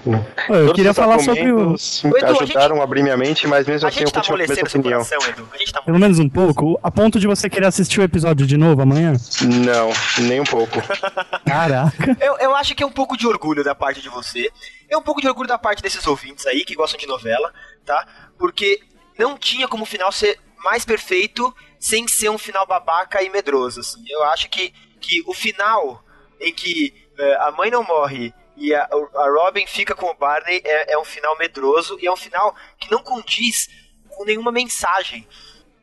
Pô, 0.46 0.54
eu 0.54 0.66
Todos 0.66 0.72
queria 0.72 0.94
falar 0.94 1.18
sobre 1.18 1.52
o. 1.52 1.72
Ô, 1.72 2.16
Edu, 2.16 2.26
a 2.26 2.42
ajudaram 2.42 2.80
a 2.80 2.84
abrir 2.84 3.02
minha 3.02 3.16
mente, 3.16 3.46
mas 3.46 3.66
mesmo 3.66 3.86
A 3.86 3.90
assim 3.90 4.00
eu 4.00 4.10
tá 4.10 4.20
continuo 4.20 4.38
com 4.38 4.44
a 4.44 4.48
mesma 4.48 4.68
opinião. 4.68 5.04
coração, 5.04 5.30
Edu. 5.30 5.48
A 5.52 5.58
gente 5.58 5.72
tá 5.72 5.82
Pelo 5.82 5.98
menos 5.98 6.18
um 6.18 6.28
pouco, 6.28 6.80
a 6.82 6.90
ponto 6.90 7.20
de 7.20 7.26
você 7.26 7.50
querer 7.50 7.66
assistir 7.66 8.00
o 8.00 8.02
episódio 8.02 8.46
de 8.46 8.56
novo 8.56 8.80
amanhã? 8.80 9.12
Não, 9.42 9.90
nem 10.26 10.40
um 10.40 10.44
pouco. 10.44 10.80
Caraca. 11.44 12.16
Eu, 12.18 12.38
eu 12.38 12.56
acho 12.56 12.74
que 12.74 12.82
é 12.82 12.86
um 12.86 12.90
pouco 12.92 13.16
de 13.16 13.26
orgulho 13.26 13.62
da 13.62 13.74
parte 13.74 14.00
de 14.00 14.08
você. 14.08 14.50
É 14.88 14.96
um 14.96 15.02
pouco 15.02 15.20
de 15.20 15.28
orgulho 15.28 15.48
da 15.48 15.58
parte 15.58 15.82
desses 15.82 16.06
ouvintes 16.06 16.46
aí 16.46 16.64
que 16.64 16.74
gostam 16.74 16.98
de 16.98 17.06
novela, 17.06 17.52
tá? 17.84 18.06
Porque 18.38 18.80
não 19.18 19.36
tinha 19.36 19.68
como 19.68 19.82
o 19.82 19.86
final 19.86 20.10
ser 20.10 20.38
mais 20.64 20.84
perfeito 20.84 21.54
sem 21.78 22.06
ser 22.08 22.30
um 22.30 22.38
final 22.38 22.66
babaca 22.66 23.22
e 23.22 23.28
medroso. 23.28 23.80
Assim. 23.80 24.02
Eu 24.08 24.22
acho 24.24 24.48
que, 24.48 24.72
que 25.00 25.22
o 25.26 25.34
final 25.34 26.02
em 26.40 26.52
que 26.52 27.01
a 27.40 27.52
mãe 27.52 27.70
não 27.70 27.82
morre 27.84 28.34
e 28.56 28.74
a, 28.74 28.84
a 28.84 29.30
Robin 29.30 29.66
fica 29.66 29.94
com 29.94 30.06
o 30.06 30.14
Barney 30.14 30.60
é, 30.64 30.92
é 30.92 30.98
um 30.98 31.04
final 31.04 31.36
medroso 31.38 31.98
e 32.00 32.06
é 32.06 32.12
um 32.12 32.16
final 32.16 32.54
que 32.78 32.90
não 32.90 33.02
condiz 33.02 33.68
com 34.08 34.24
nenhuma 34.24 34.52
mensagem. 34.52 35.26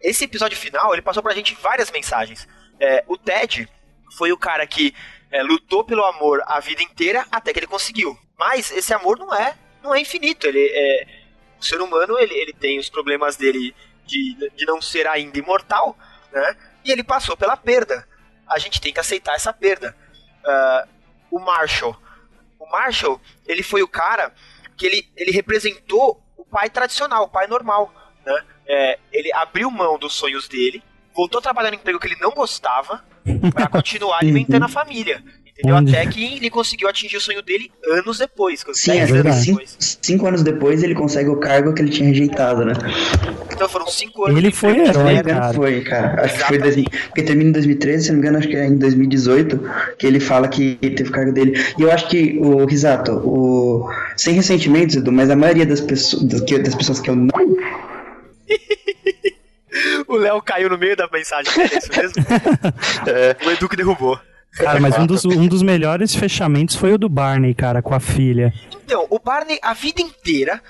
Esse 0.02 0.26
episódio 0.26 0.58
final, 0.58 0.94
ele 0.94 1.02
passou 1.02 1.22
pra 1.22 1.34
gente 1.34 1.56
várias 1.56 1.92
mensagens. 1.92 2.48
É, 2.80 3.04
o 3.08 3.18
Ted 3.18 3.68
foi 4.18 4.32
o 4.32 4.38
cara 4.38 4.66
que 4.66 4.96
é, 5.32 5.44
lutou 5.44 5.84
pelo 5.84 6.06
amor 6.06 6.42
a 6.46 6.60
vida 6.60 6.82
inteira 6.82 7.26
até 7.32 7.52
que 7.52 7.60
ele 7.60 7.68
conseguiu. 7.68 8.18
Mas 8.38 8.72
esse 8.72 8.94
amor 8.94 9.18
não 9.18 9.34
é, 9.34 9.56
não 9.84 9.94
é 9.94 10.00
infinito. 10.00 10.48
Ele 10.48 10.72
é, 10.72 11.08
o 11.60 11.66
ser 11.66 11.82
humano 11.82 12.18
ele, 12.18 12.34
ele 12.34 12.54
tem 12.54 12.80
os 12.80 12.90
problemas 12.90 13.36
dele 13.36 13.76
de, 14.06 14.52
de 14.56 14.66
não 14.66 14.82
ser 14.82 15.08
ainda 15.08 15.38
imortal, 15.38 15.98
né? 16.32 16.56
E 16.86 16.92
ele 16.92 17.04
passou 17.04 17.36
pela 17.36 17.58
perda. 17.58 18.08
A 18.48 18.58
gente 18.58 18.80
tem 18.80 18.94
que 18.94 19.00
aceitar 19.00 19.36
essa 19.36 19.52
perda. 19.52 19.96
Ah, 20.46 20.88
o 21.32 21.40
Marshall, 21.40 21.96
o 22.60 22.70
Marshall, 22.70 23.20
ele 23.48 23.64
foi 23.64 23.82
o 23.82 23.88
cara 23.88 24.34
que 24.78 24.86
ele, 24.86 25.10
ele 25.16 25.32
representou 25.32 26.22
o 26.38 26.46
pai 26.46 26.70
tradicional, 26.70 27.24
o 27.24 27.30
pai 27.30 27.48
normal, 27.48 27.94
né? 28.26 28.44
É, 28.68 29.00
ele 29.12 29.34
abriu 29.34 29.72
mão 29.72 29.98
dos 29.98 30.14
sonhos 30.14 30.48
dele, 30.48 30.84
voltou 31.16 31.40
a 31.40 31.42
trabalhar 31.42 31.72
no 31.72 31.76
emprego 31.76 32.00
que 32.00 32.08
ele 32.08 32.20
não 32.20 32.32
gostava 32.32 33.04
para 33.54 33.68
continuar 33.70 34.20
alimentando 34.20 34.66
a 34.66 34.70
família. 34.70 35.24
Entendeu? 35.60 35.76
Onde? 35.76 35.96
Até 35.96 36.10
que 36.10 36.38
ele 36.38 36.50
conseguiu 36.50 36.88
atingir 36.88 37.18
o 37.18 37.22
sonho 37.22 37.42
dele 37.42 37.70
anos 37.92 38.18
depois. 38.18 38.64
Sim, 38.74 38.92
10 38.92 39.04
acho 39.04 39.12
que 39.12 39.20
anos 39.20 39.24
verdade. 39.24 39.46
cinco, 39.46 39.60
depois. 39.60 40.00
cinco 40.02 40.28
anos 40.28 40.44
depois 40.44 40.84
ele 40.84 40.96
consegue 40.96 41.30
o 41.30 41.36
cargo 41.38 41.74
que 41.74 41.82
ele 41.82 41.92
tinha 41.92 42.08
rejeitado, 42.08 42.64
né? 42.64 42.74
Então 43.52 43.68
foram 43.68 43.88
5 43.88 44.26
anos 44.26 44.38
Ele 44.38 44.52
foi 44.54 44.78
herói, 44.80 45.16
engano, 45.18 45.40
cara. 45.42 45.54
foi, 45.54 45.82
cara. 45.82 46.24
Acho 46.24 46.36
que 46.38 46.44
foi 46.46 46.56
em 46.56 46.60
Exatamente. 46.62 46.90
2000, 46.92 47.08
porque 47.10 47.24
termina 47.24 47.50
em 47.50 47.54
2013, 47.54 48.04
se 48.04 48.10
não 48.12 48.16
me 48.16 48.22
engano, 48.22 48.38
acho 48.38 48.48
que 48.48 48.56
é 48.56 48.66
em 48.66 48.78
2018 48.78 49.60
que 49.98 50.08
ele 50.08 50.20
fala 50.22 50.48
que 50.48 50.76
teve 50.76 51.10
o 51.10 51.12
cargo 51.12 51.34
dele. 51.34 51.62
E 51.78 51.82
eu 51.82 51.92
acho 51.92 52.08
que 52.08 52.38
o 52.40 52.66
Risato, 52.66 53.12
o 53.18 53.90
sem 54.16 54.34
ressentimentos, 54.36 54.96
Edu, 54.96 55.12
mas 55.12 55.30
a 55.30 55.36
maioria 55.36 55.66
das 55.66 55.82
pessoas, 55.82 56.24
das, 56.24 56.40
que- 56.42 56.58
das 56.60 56.74
pessoas 56.74 57.02
que 57.02 57.10
eu 57.10 57.16
não 57.18 57.28
O 60.08 60.16
Léo 60.16 60.42
caiu 60.42 60.70
no 60.70 60.78
meio 60.78 60.96
da 60.96 61.08
mensagem 61.12 61.52
é 61.62 61.78
isso 61.78 61.90
mesmo? 61.96 62.26
É, 63.08 63.36
O 63.46 63.52
Edu 63.52 63.70
que 63.70 63.76
derrubou. 63.76 64.20
Cara, 64.54 64.80
mas 64.80 64.98
um 64.98 65.06
dos, 65.06 65.26
um 65.26 65.48
dos 65.48 65.62
melhores 65.62 66.16
fechamentos 66.16 66.76
foi 66.76 66.94
o 66.94 66.98
do 66.98 67.08
Barney, 67.08 67.54
cara, 67.54 67.82
com 67.82 67.94
a 67.94 68.00
filha. 68.00 68.54
Então, 68.72 69.08
o 69.10 69.20
Barney 69.20 69.60
a 69.62 69.74
vida 69.74 70.02
inteira 70.02 70.62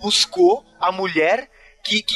buscou 0.00 0.64
a 0.80 0.92
mulher 0.92 1.48
que, 1.84 2.02
que, 2.02 2.14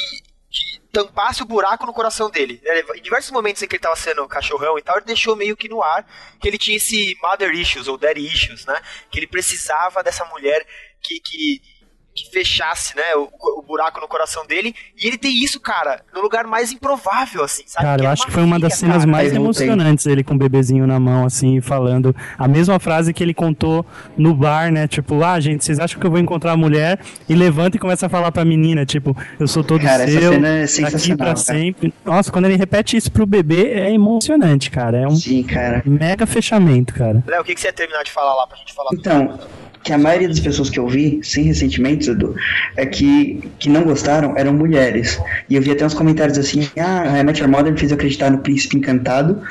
que 0.49 0.79
tampasse 0.91 1.41
o 1.41 1.45
buraco 1.45 1.85
no 1.85 1.93
coração 1.93 2.29
dele. 2.29 2.61
Em 2.95 3.01
diversos 3.01 3.31
momentos 3.31 3.61
em 3.63 3.67
que 3.67 3.75
ele 3.75 3.79
estava 3.79 3.95
sendo 3.95 4.27
cachorrão 4.27 4.77
e 4.77 4.81
tal, 4.81 4.97
ele 4.97 5.05
deixou 5.05 5.35
meio 5.35 5.57
que 5.57 5.69
no 5.69 5.81
ar 5.81 6.05
que 6.39 6.47
ele 6.47 6.57
tinha 6.57 6.77
esse 6.77 7.17
mother 7.21 7.51
issues 7.53 7.87
ou 7.87 7.97
daddy 7.97 8.25
issues, 8.25 8.65
né? 8.65 8.79
Que 9.09 9.19
ele 9.19 9.27
precisava 9.27 10.03
dessa 10.03 10.25
mulher 10.25 10.65
que, 11.01 11.19
que 11.19 11.61
que 12.13 12.29
fechasse, 12.29 12.95
né, 12.95 13.15
o, 13.15 13.29
o, 13.59 13.61
buraco 13.61 13.99
no 13.99 14.07
coração 14.07 14.45
dele. 14.45 14.75
E 15.01 15.07
ele 15.07 15.17
tem 15.17 15.33
isso, 15.43 15.59
cara, 15.59 16.01
no 16.13 16.21
lugar 16.21 16.45
mais 16.45 16.71
improvável, 16.71 17.43
assim, 17.43 17.63
sabe? 17.65 17.85
Cara, 17.85 17.99
que 17.99 18.05
eu 18.05 18.09
é 18.09 18.11
acho 18.11 18.25
que 18.25 18.31
foi 18.31 18.43
uma 18.43 18.59
das 18.59 18.75
cenas 18.75 18.99
cara. 18.99 19.11
mais 19.11 19.33
emocionantes, 19.33 20.05
ele 20.05 20.23
com 20.23 20.35
o 20.35 20.37
bebezinho 20.37 20.85
na 20.85 20.99
mão, 20.99 21.25
assim, 21.25 21.59
falando 21.59 22.15
a 22.37 22.47
mesma 22.47 22.79
frase 22.79 23.13
que 23.13 23.23
ele 23.23 23.33
contou 23.33 23.85
no 24.15 24.33
bar, 24.33 24.71
né? 24.71 24.87
Tipo, 24.87 25.23
ah, 25.23 25.39
gente, 25.39 25.65
vocês 25.65 25.79
acham 25.79 25.99
que 25.99 26.05
eu 26.05 26.11
vou 26.11 26.19
encontrar 26.19 26.51
a 26.51 26.57
mulher? 26.57 26.99
E 27.27 27.33
levanta 27.33 27.77
e 27.77 27.79
começa 27.79 28.05
a 28.05 28.09
falar 28.09 28.31
pra 28.31 28.45
menina, 28.45 28.85
tipo, 28.85 29.17
eu 29.39 29.47
sou 29.47 29.63
todo 29.63 29.81
Cara, 29.81 30.03
essa 30.03 30.19
seu, 30.19 30.33
cena 30.33 30.47
é 30.47 30.67
sensacional, 30.67 31.17
pra 31.17 31.25
cara. 31.27 31.37
sempre. 31.37 31.93
Nossa, 32.05 32.31
quando 32.31 32.45
ele 32.45 32.57
repete 32.57 32.95
isso 32.95 33.11
pro 33.11 33.25
bebê, 33.25 33.71
é 33.71 33.91
emocionante, 33.91 34.69
cara. 34.69 34.97
É 34.97 35.07
um 35.07 35.15
Sim, 35.15 35.43
cara. 35.43 35.81
mega 35.85 36.27
fechamento, 36.27 36.93
cara. 36.93 37.23
Léo, 37.25 37.41
o 37.41 37.43
que, 37.43 37.55
que 37.55 37.61
você 37.61 37.67
ia 37.67 37.73
terminar 37.73 38.03
de 38.03 38.11
falar 38.11 38.35
lá 38.35 38.45
pra 38.45 38.57
gente 38.57 38.73
falar? 38.73 38.89
Então, 38.93 39.39
que 39.83 39.91
a 39.91 39.97
maioria 39.97 40.27
das 40.27 40.39
pessoas 40.39 40.69
que 40.69 40.79
eu 40.79 40.87
vi, 40.87 41.19
sem 41.23 41.43
ressentimentos, 41.43 42.07
Edu, 42.07 42.35
é 42.75 42.85
que, 42.85 43.41
que 43.59 43.69
não 43.69 43.83
gostaram 43.83 44.33
eram 44.37 44.53
mulheres. 44.53 45.19
E 45.49 45.55
eu 45.55 45.61
vi 45.61 45.71
até 45.71 45.85
uns 45.85 45.93
comentários 45.93 46.37
assim, 46.37 46.67
ah, 46.79 47.19
a 47.19 47.23
Met 47.23 47.41
Your 47.41 47.49
Mother 47.49 47.77
fez 47.77 47.91
acreditar 47.91 48.31
no 48.31 48.39
príncipe 48.39 48.77
encantado 48.77 49.41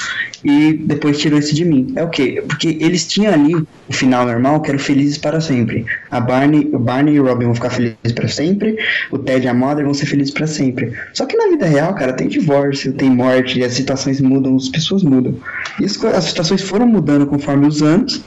e 0.45 0.73
depois 0.73 1.19
tirou 1.19 1.39
isso 1.39 1.55
de 1.55 1.65
mim. 1.65 1.93
É 1.97 2.03
o 2.03 2.09
quê? 2.09 2.43
Porque 2.47 2.79
eles 2.81 3.07
tinham 3.07 3.33
ali 3.33 3.55
o 3.55 3.93
final 3.93 4.27
normal, 4.27 4.61
que 4.61 4.71
era 4.71 4.77
o 4.77 4.81
felizes 4.81 5.19
para 5.19 5.41
sempre. 5.41 5.85
A 6.11 6.21
Barney, 6.21 6.71
o 6.73 6.79
Barney 6.79 7.15
e 7.15 7.21
o 7.21 7.25
Robin 7.25 7.47
vão 7.47 7.55
ficar 7.55 7.71
felizes 7.71 8.13
para 8.15 8.29
sempre, 8.29 8.77
o 9.11 9.19
Ted 9.19 9.45
e 9.45 9.49
a 9.49 9.55
Mother 9.55 9.85
vão 9.85 9.95
ser 9.95 10.07
felizes 10.07 10.33
para 10.33 10.47
sempre. 10.47 10.93
Só 11.13 11.27
que 11.27 11.37
na 11.37 11.49
vida 11.49 11.67
real, 11.67 11.95
cara, 11.95 12.13
tem 12.13 12.29
divórcio, 12.29 12.93
tem 12.93 13.11
morte, 13.11 13.63
as 13.63 13.75
situações 13.75 14.21
mudam, 14.21 14.57
as 14.57 14.69
pessoas 14.69 15.03
mudam. 15.03 15.37
Isso, 15.81 16.07
as 16.07 16.25
situações 16.25 16.63
foram 16.63 16.87
mudando 16.87 17.27
conforme 17.27 17.67
os 17.67 17.83
anos. 17.83 18.23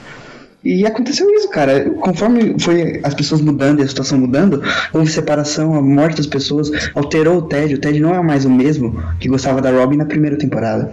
E 0.66 0.84
aconteceu 0.84 1.32
isso, 1.32 1.48
cara. 1.48 1.88
Conforme 2.00 2.58
foi 2.58 3.00
as 3.04 3.14
pessoas 3.14 3.40
mudando 3.40 3.78
e 3.78 3.84
a 3.84 3.88
situação 3.88 4.18
mudando, 4.18 4.60
houve 4.92 5.08
separação, 5.08 5.76
a 5.76 5.80
morte 5.80 6.16
das 6.16 6.26
pessoas, 6.26 6.68
alterou 6.92 7.36
o 7.36 7.48
Ted. 7.48 7.74
O 7.74 7.80
Ted 7.80 8.00
não 8.00 8.12
é 8.12 8.20
mais 8.20 8.44
o 8.44 8.50
mesmo 8.50 8.92
que 9.20 9.28
gostava 9.28 9.62
da 9.62 9.70
Robin 9.70 9.96
na 9.96 10.04
primeira 10.04 10.36
temporada. 10.36 10.92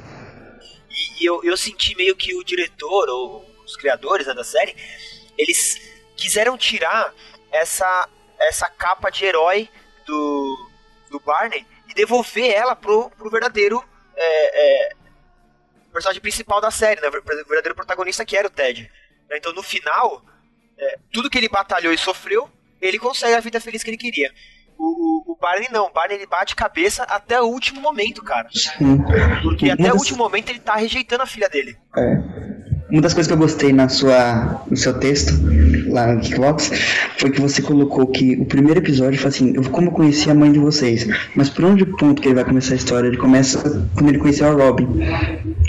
E, 0.92 1.24
e 1.24 1.26
eu, 1.26 1.44
eu 1.44 1.58
senti 1.58 1.98
meio 1.98 2.16
que 2.16 2.36
o 2.36 2.44
diretor, 2.44 3.10
ou 3.10 3.44
os 3.66 3.76
criadores 3.76 4.28
né, 4.28 4.36
da 4.36 4.44
série, 4.44 4.76
eles 5.36 5.82
quiseram 6.16 6.56
tirar 6.56 7.12
essa, 7.52 8.08
essa 8.40 8.70
capa 8.70 9.10
de 9.10 9.26
herói 9.26 9.68
do, 10.06 10.70
do 11.10 11.20
Barney 11.20 11.66
e 11.90 11.96
devolver 11.96 12.52
ela 12.52 12.76
pro, 12.76 13.10
pro 13.18 13.32
verdadeiro 13.32 13.84
é, 14.16 14.90
é, 14.90 14.94
personagem 15.92 16.22
principal 16.22 16.62
da 16.62 16.70
série, 16.70 17.02
né? 17.02 17.08
O 17.08 17.12
verdadeiro 17.12 17.74
protagonista 17.74 18.24
que 18.24 18.38
era 18.38 18.48
o 18.48 18.52
Ted. 18.52 18.92
Então 19.32 19.54
no 19.54 19.64
final, 19.64 20.24
é, 20.78 20.98
tudo 21.12 21.30
que 21.30 21.38
ele 21.38 21.50
batalhou 21.50 21.94
e 21.94 21.98
sofreu, 21.98 22.50
ele 22.82 23.00
consegue 23.00 23.34
a 23.34 23.40
vida 23.40 23.60
feliz 23.60 23.84
que 23.84 23.90
ele 23.90 23.98
queria. 23.98 24.32
O, 24.78 25.32
o, 25.32 25.34
o 25.34 25.38
Barney 25.40 25.70
não, 25.72 25.88
o 25.88 25.94
Barney 25.94 26.18
ele 26.18 26.26
bate 26.26 26.56
cabeça 26.56 27.04
até 27.04 27.42
o 27.42 27.46
último 27.46 27.80
momento, 27.80 28.24
cara. 28.24 28.50
Sim. 28.52 28.98
Porque 29.42 29.70
até 29.70 29.94
o 29.94 29.96
último 29.96 30.18
momento 30.18 30.50
ele 30.50 30.60
tá 30.60 30.76
rejeitando 30.76 31.22
a 31.22 31.28
filha 31.28 31.48
dele. 31.48 31.78
Uma 32.90 33.02
das 33.02 33.14
coisas 33.14 33.28
que 33.28 33.34
eu 33.34 33.38
gostei 33.38 33.72
na 33.72 33.88
sua, 33.90 34.64
no 34.70 34.78
seu 34.78 35.00
texto, 35.00 35.34
lá 35.94 36.08
no 36.08 36.20
Kickbox, 36.22 36.72
foi 37.20 37.32
que 37.32 37.40
você 37.40 37.62
colocou 37.62 38.08
que 38.08 38.36
o 38.36 38.46
primeiro 38.46 38.80
episódio 38.80 39.20
foi 39.20 39.30
assim, 39.30 39.54
eu, 39.56 39.64
como 39.70 39.88
eu 39.88 39.92
conheci 39.92 40.30
a 40.30 40.34
mãe 40.34 40.52
de 40.52 40.60
vocês, 40.60 41.06
mas 41.36 41.50
por 41.50 41.66
onde 41.66 41.84
o 41.84 41.98
ponto 41.98 42.22
que 42.22 42.28
ele 42.28 42.36
vai 42.36 42.44
começar 42.46 42.74
a 42.74 42.78
história? 42.78 43.08
Ele 43.08 43.18
começa 43.18 43.62
quando 43.94 44.10
ele 44.10 44.18
conheceu 44.20 44.48
a 44.48 44.52
Robin, 44.52 44.88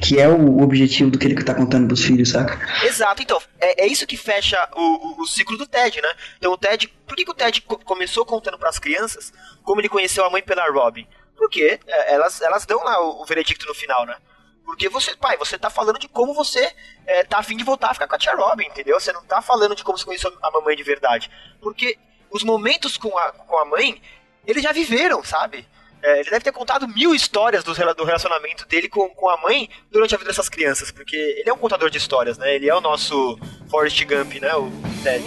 que 0.03 0.19
é 0.19 0.29
o 0.29 0.61
objetivo 0.63 1.11
do 1.11 1.19
que 1.19 1.27
ele 1.27 1.35
tá 1.43 1.55
contando 1.55 1.87
pros 1.87 2.03
filhos, 2.03 2.31
saca? 2.31 2.59
Exato, 2.85 3.23
então, 3.23 3.41
é, 3.61 3.85
é 3.85 3.87
isso 3.87 4.07
que 4.07 4.17
fecha 4.17 4.57
o, 4.75 5.21
o, 5.21 5.23
o 5.23 5.27
ciclo 5.27 5.57
do 5.57 5.67
Ted, 5.67 6.01
né? 6.01 6.09
Então 6.39 6.53
o 6.53 6.59
Ted, 6.59 6.89
por 7.07 7.17
que, 7.17 7.25
que 7.25 7.31
o 7.31 7.35
Ted 7.35 7.61
co- 7.63 7.79
começou 7.79 8.25
contando 8.25 8.59
pras 8.59 8.79
crianças 8.79 9.33
como 9.63 9.81
ele 9.81 9.89
conheceu 9.89 10.25
a 10.25 10.31
mãe 10.31 10.43
pela 10.43 10.69
Robin? 10.71 11.07
Porque 11.37 11.79
é, 11.87 12.15
elas, 12.15 12.41
elas 12.41 12.65
dão 12.65 12.83
lá 12.83 13.01
o, 13.05 13.23
o 13.23 13.27
veredicto 13.27 13.67
no 13.67 13.75
final, 13.75 14.07
né? 14.07 14.15
Porque 14.64 14.88
você, 14.88 15.14
pai, 15.16 15.37
você 15.37 15.59
tá 15.59 15.68
falando 15.68 15.98
de 15.98 16.09
como 16.09 16.33
você 16.33 16.74
é, 17.07 17.22
tá 17.24 17.38
afim 17.38 17.57
de 17.57 17.64
voltar 17.64 17.90
a 17.90 17.94
ficar 17.94 18.09
com 18.09 18.14
a 18.14 18.18
tia 18.18 18.35
Robin, 18.35 18.64
entendeu? 18.64 18.98
Você 18.98 19.12
não 19.12 19.22
tá 19.24 19.42
falando 19.42 19.77
de 19.77 19.85
como 19.85 19.98
você 19.98 20.05
conheceu 20.05 20.33
a 20.42 20.50
mamãe 20.50 20.74
de 20.74 20.83
verdade. 20.83 21.31
Porque 21.61 21.98
os 22.31 22.42
momentos 22.42 22.96
com 22.96 23.16
a, 23.16 23.33
com 23.33 23.59
a 23.59 23.64
mãe, 23.64 24.00
eles 24.46 24.62
já 24.62 24.72
viveram, 24.72 25.22
sabe? 25.22 25.66
É, 26.03 26.20
ele 26.20 26.31
deve 26.31 26.44
ter 26.44 26.53
contado 26.53 26.87
mil 26.88 27.14
histórias 27.14 27.64
do, 27.64 27.72
do 27.94 28.05
relacionamento 28.05 28.66
dele 28.66 28.88
com, 28.88 29.09
com 29.11 29.29
a 29.29 29.37
mãe 29.38 29.70
durante 29.90 30.14
a 30.14 30.18
vida 30.18 30.29
dessas 30.29 30.48
crianças, 30.48 30.90
porque 30.90 31.16
ele 31.16 31.48
é 31.48 31.53
um 31.53 31.59
contador 31.59 31.88
de 31.88 31.96
histórias, 31.96 32.37
né? 32.37 32.55
Ele 32.55 32.68
é 32.68 32.74
o 32.74 32.81
nosso 32.81 33.38
Forrest 33.70 34.05
Gump, 34.05 34.35
né? 34.35 34.55
O 34.55 34.70
Ted. 35.03 35.24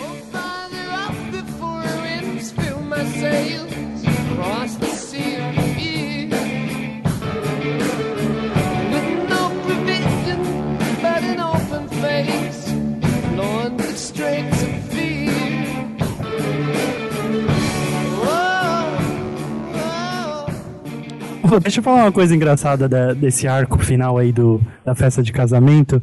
Deixa 21.62 21.80
eu 21.80 21.84
falar 21.84 22.04
uma 22.04 22.12
coisa 22.12 22.36
engraçada 22.36 22.90
da- 22.90 23.14
desse 23.14 23.48
arco 23.48 23.78
final 23.80 24.18
aí 24.18 24.32
do, 24.34 24.62
da 24.84 24.94
festa 24.94 25.24
de 25.24 25.32
casamento. 25.32 26.02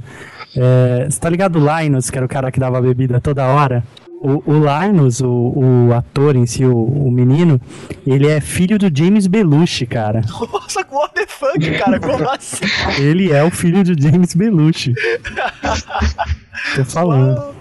É, 0.57 1.07
você 1.11 1.21
tá 1.21 1.29
ligado 1.29 1.59
o 1.59 1.81
Linus, 1.81 2.09
que 2.11 2.17
era 2.17 2.25
o 2.25 2.29
cara 2.29 2.51
que 2.51 2.59
dava 2.59 2.81
bebida 2.81 3.21
toda 3.21 3.45
hora? 3.47 3.85
O, 4.25 4.43
o 4.51 4.55
Linus, 4.59 5.21
o, 5.21 5.29
o 5.29 5.93
ator 5.93 6.35
em 6.35 6.47
si, 6.47 6.65
o, 6.65 6.75
o 6.75 7.11
menino, 7.11 7.61
ele 8.07 8.27
é 8.27 8.41
filho 8.41 8.79
do 8.79 8.91
James 8.91 9.27
Belushi, 9.27 9.87
cara. 9.87 10.23
Nossa, 10.51 10.81
what 10.91 11.13
the 11.13 11.27
fuck, 11.27 11.79
cara? 11.79 12.01
Como 12.01 12.27
assim? 12.33 12.65
Ele 12.99 13.31
é 13.31 13.45
o 13.45 13.51
filho 13.51 13.85
do 13.85 14.01
James 14.01 14.35
Belushi. 14.35 14.95
Tô 16.75 16.85
falando. 16.87 17.55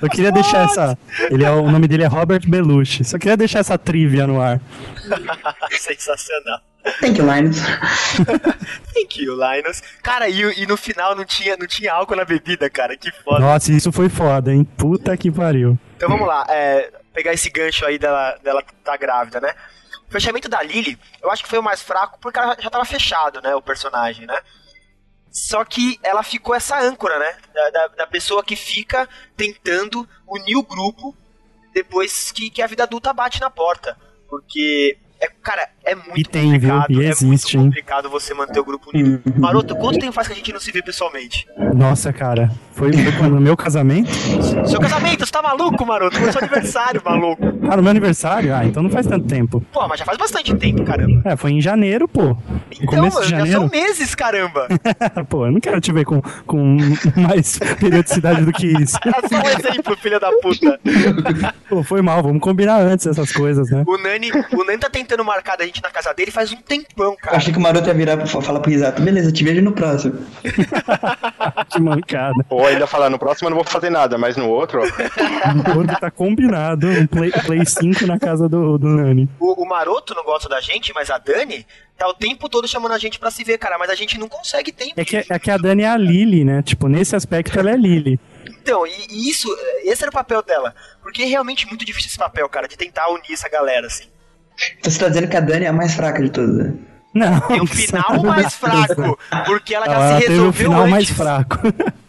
Eu 0.00 0.10
queria 0.10 0.32
deixar 0.32 0.64
essa. 0.64 0.98
Ele 1.30 1.44
é, 1.44 1.50
o 1.52 1.70
nome 1.70 1.86
dele 1.86 2.02
é 2.02 2.08
Robert 2.08 2.42
Belushi. 2.48 3.04
Só 3.04 3.16
queria 3.16 3.36
deixar 3.36 3.60
essa 3.60 3.78
trivia 3.78 4.26
no 4.26 4.40
ar. 4.40 4.60
Sensacional. 5.70 6.60
Thank 7.00 7.20
you, 7.20 7.32
Linus. 7.32 7.60
Thank 8.92 9.22
you, 9.22 9.34
Linus. 9.34 9.80
Cara, 10.02 10.28
e, 10.28 10.62
e 10.62 10.66
no 10.66 10.76
final 10.76 11.14
não 11.14 11.24
tinha, 11.24 11.56
não 11.56 11.68
tinha 11.68 11.92
álcool 11.92 12.16
na 12.16 12.24
bebida, 12.24 12.68
cara. 12.68 12.96
Que 12.96 13.12
foda. 13.22 13.38
Nossa, 13.38 13.72
isso 13.72 13.92
foi 13.92 14.08
foda, 14.08 14.52
hein? 14.52 14.66
Puta 14.76 15.16
que 15.16 15.30
pariu. 15.30 15.78
Então 16.02 16.10
vamos 16.10 16.26
lá, 16.26 16.44
é, 16.48 16.90
pegar 17.14 17.32
esse 17.32 17.48
gancho 17.48 17.86
aí 17.86 17.96
dela, 17.96 18.36
dela 18.42 18.60
tá 18.82 18.96
grávida, 18.96 19.40
né? 19.40 19.54
O 20.08 20.10
fechamento 20.10 20.48
da 20.48 20.60
Lily, 20.60 20.98
eu 21.22 21.30
acho 21.30 21.44
que 21.44 21.48
foi 21.48 21.60
o 21.60 21.62
mais 21.62 21.80
fraco 21.80 22.18
porque 22.18 22.40
ela 22.40 22.56
já 22.58 22.68
tava 22.68 22.84
fechado, 22.84 23.40
né? 23.40 23.54
O 23.54 23.62
personagem, 23.62 24.26
né? 24.26 24.36
Só 25.30 25.64
que 25.64 26.00
ela 26.02 26.24
ficou 26.24 26.56
essa 26.56 26.76
âncora, 26.76 27.20
né? 27.20 27.36
Da, 27.54 27.70
da, 27.70 27.86
da 27.86 28.06
pessoa 28.08 28.42
que 28.42 28.56
fica 28.56 29.08
tentando 29.36 30.04
unir 30.26 30.56
o 30.56 30.64
grupo 30.64 31.16
depois 31.72 32.32
que, 32.32 32.50
que 32.50 32.62
a 32.62 32.66
vida 32.66 32.82
adulta 32.82 33.12
bate 33.12 33.40
na 33.40 33.48
porta. 33.48 33.96
Porque, 34.28 34.98
é, 35.20 35.28
cara, 35.42 35.68
é 35.84 35.94
muito 35.94 36.18
E 36.18 36.24
tem, 36.24 36.58
viu? 36.58 36.70
complicado. 36.70 36.92
E 37.02 37.04
é 37.04 37.08
existe, 37.10 37.56
muito 37.56 37.64
hein? 37.66 37.70
complicado 37.70 38.08
você 38.10 38.34
manter 38.34 38.60
o 38.60 38.64
grupo 38.64 38.90
unido. 38.94 39.20
Maroto, 39.36 39.74
quanto 39.76 39.98
tempo 39.98 40.12
faz 40.12 40.26
que 40.28 40.32
a 40.34 40.36
gente 40.36 40.52
não 40.52 40.60
se 40.60 40.70
vê 40.72 40.82
pessoalmente? 40.82 41.46
Nossa, 41.74 42.12
cara. 42.12 42.50
Foi? 42.72 42.90
No 42.92 43.40
meu 43.40 43.56
casamento? 43.56 44.10
Seu 44.66 44.80
casamento, 44.80 45.26
você 45.26 45.32
tá 45.32 45.42
maluco, 45.42 45.84
Maroto? 45.84 46.16
Foi 46.18 46.32
seu 46.32 46.40
aniversário, 46.40 47.02
maluco. 47.04 47.42
Ah, 47.68 47.76
no 47.76 47.82
meu 47.82 47.90
aniversário? 47.90 48.54
Ah, 48.54 48.64
então 48.64 48.82
não 48.82 48.90
faz 48.90 49.06
tanto 49.06 49.26
tempo. 49.26 49.60
Pô, 49.72 49.86
mas 49.88 49.98
já 49.98 50.04
faz 50.06 50.16
bastante 50.18 50.54
tempo, 50.54 50.84
caramba. 50.84 51.22
É, 51.24 51.36
foi 51.36 51.52
em 51.52 51.60
janeiro, 51.60 52.08
pô. 52.08 52.36
Então, 52.70 52.86
começo 52.86 53.20
de 53.22 53.28
já 53.28 53.38
janeiro. 53.38 53.60
são 53.60 53.68
meses, 53.68 54.14
caramba. 54.14 54.68
pô, 55.28 55.46
eu 55.46 55.52
não 55.52 55.60
quero 55.60 55.80
te 55.80 55.92
ver 55.92 56.04
com, 56.04 56.20
com 56.46 56.76
mais 57.16 57.58
periodicidade 57.78 58.44
do 58.44 58.52
que 58.52 58.66
isso. 58.66 58.96
É 59.04 59.10
só 59.28 59.36
um 59.36 59.48
exemplo, 59.68 59.96
filha 59.96 60.18
da 60.18 60.30
puta. 60.40 60.80
Pô, 61.68 61.82
foi 61.82 62.00
mal, 62.02 62.22
vamos 62.22 62.40
combinar 62.40 62.80
antes 62.80 63.06
essas 63.06 63.32
coisas, 63.32 63.70
né? 63.70 63.84
O 63.86 63.96
Nani, 63.98 64.30
o 64.30 64.64
Nani 64.64 64.78
tá 64.78 64.88
tentando 64.90 65.24
marcado 65.32 65.62
a 65.62 65.66
gente 65.66 65.82
na 65.82 65.90
casa 65.90 66.12
dele 66.12 66.30
faz 66.30 66.52
um 66.52 66.56
tempão, 66.56 67.12
Eu 67.12 67.16
cara. 67.16 67.36
achei 67.36 67.52
que 67.52 67.58
o 67.58 67.62
Maroto 67.62 67.88
ia 67.88 67.94
virar 67.94 68.16
pra 68.16 68.26
falar 68.26 68.60
pro 68.60 68.70
Risato, 68.70 69.00
beleza, 69.02 69.32
te 69.32 69.42
vejo 69.44 69.62
no 69.62 69.72
próximo. 69.72 70.18
Que 71.70 71.80
mancada. 71.80 72.44
Ou 72.50 72.66
ainda 72.66 72.86
falar, 72.86 73.08
no 73.10 73.18
próximo 73.18 73.46
eu 73.48 73.50
não 73.50 73.56
vou 73.56 73.64
fazer 73.64 73.90
nada, 73.90 74.18
mas 74.18 74.36
no 74.36 74.48
outro, 74.48 74.80
ó, 74.80 74.84
O 75.74 75.78
outro 75.78 75.98
tá 75.98 76.10
combinado. 76.10 76.86
Um 76.86 77.06
Play, 77.06 77.30
Play 77.30 77.64
5 77.64 78.06
na 78.06 78.18
casa 78.18 78.48
do, 78.48 78.76
do 78.78 78.88
Nani. 78.88 79.28
O, 79.40 79.62
o 79.62 79.68
Maroto 79.68 80.14
não 80.14 80.24
gosta 80.24 80.48
da 80.48 80.60
gente, 80.60 80.92
mas 80.94 81.10
a 81.10 81.18
Dani 81.18 81.66
tá 81.96 82.06
o 82.08 82.14
tempo 82.14 82.48
todo 82.48 82.68
chamando 82.68 82.92
a 82.92 82.98
gente 82.98 83.18
pra 83.18 83.30
se 83.30 83.42
ver, 83.44 83.58
cara. 83.58 83.78
Mas 83.78 83.90
a 83.90 83.94
gente 83.94 84.18
não 84.18 84.28
consegue 84.28 84.70
tempo. 84.72 84.92
É 84.96 85.04
que, 85.04 85.16
é 85.16 85.38
que 85.38 85.50
a 85.50 85.56
Dani 85.56 85.82
é 85.82 85.88
a 85.88 85.96
Lily, 85.96 86.44
né? 86.44 86.62
Tipo, 86.62 86.88
nesse 86.88 87.16
aspecto 87.16 87.58
ela 87.58 87.70
é 87.70 87.76
Lily. 87.76 88.20
Então, 88.46 88.86
e, 88.86 88.90
e 89.10 89.30
isso, 89.30 89.48
esse 89.84 90.02
era 90.02 90.10
o 90.10 90.14
papel 90.14 90.42
dela. 90.42 90.74
Porque 91.02 91.22
é 91.22 91.26
realmente 91.26 91.66
muito 91.66 91.84
difícil 91.84 92.08
esse 92.08 92.18
papel, 92.18 92.48
cara, 92.48 92.68
de 92.68 92.76
tentar 92.76 93.08
unir 93.08 93.32
essa 93.32 93.48
galera, 93.48 93.86
assim. 93.86 94.04
Então 94.78 94.90
você 94.92 94.98
tá 94.98 95.08
dizendo 95.08 95.28
que 95.28 95.36
a 95.36 95.40
Dani 95.40 95.64
é 95.64 95.68
a 95.68 95.72
mais 95.72 95.94
fraca 95.94 96.22
de 96.22 96.30
todas, 96.30 96.54
né? 96.56 96.72
Não. 97.14 97.40
Tem 97.42 97.60
um 97.60 97.66
final 97.66 98.22
mais 98.22 98.54
fraco, 98.54 99.18
porque 99.44 99.74
ela 99.74 99.84
já 99.86 99.92
Ela 99.92 100.08
se 100.14 100.20
teve 100.26 100.32
o 100.32 100.36
resolveu 100.36 100.52
final 100.64 100.80
antes. 100.80 100.90
mais 100.90 101.10
fraco. 101.10 101.58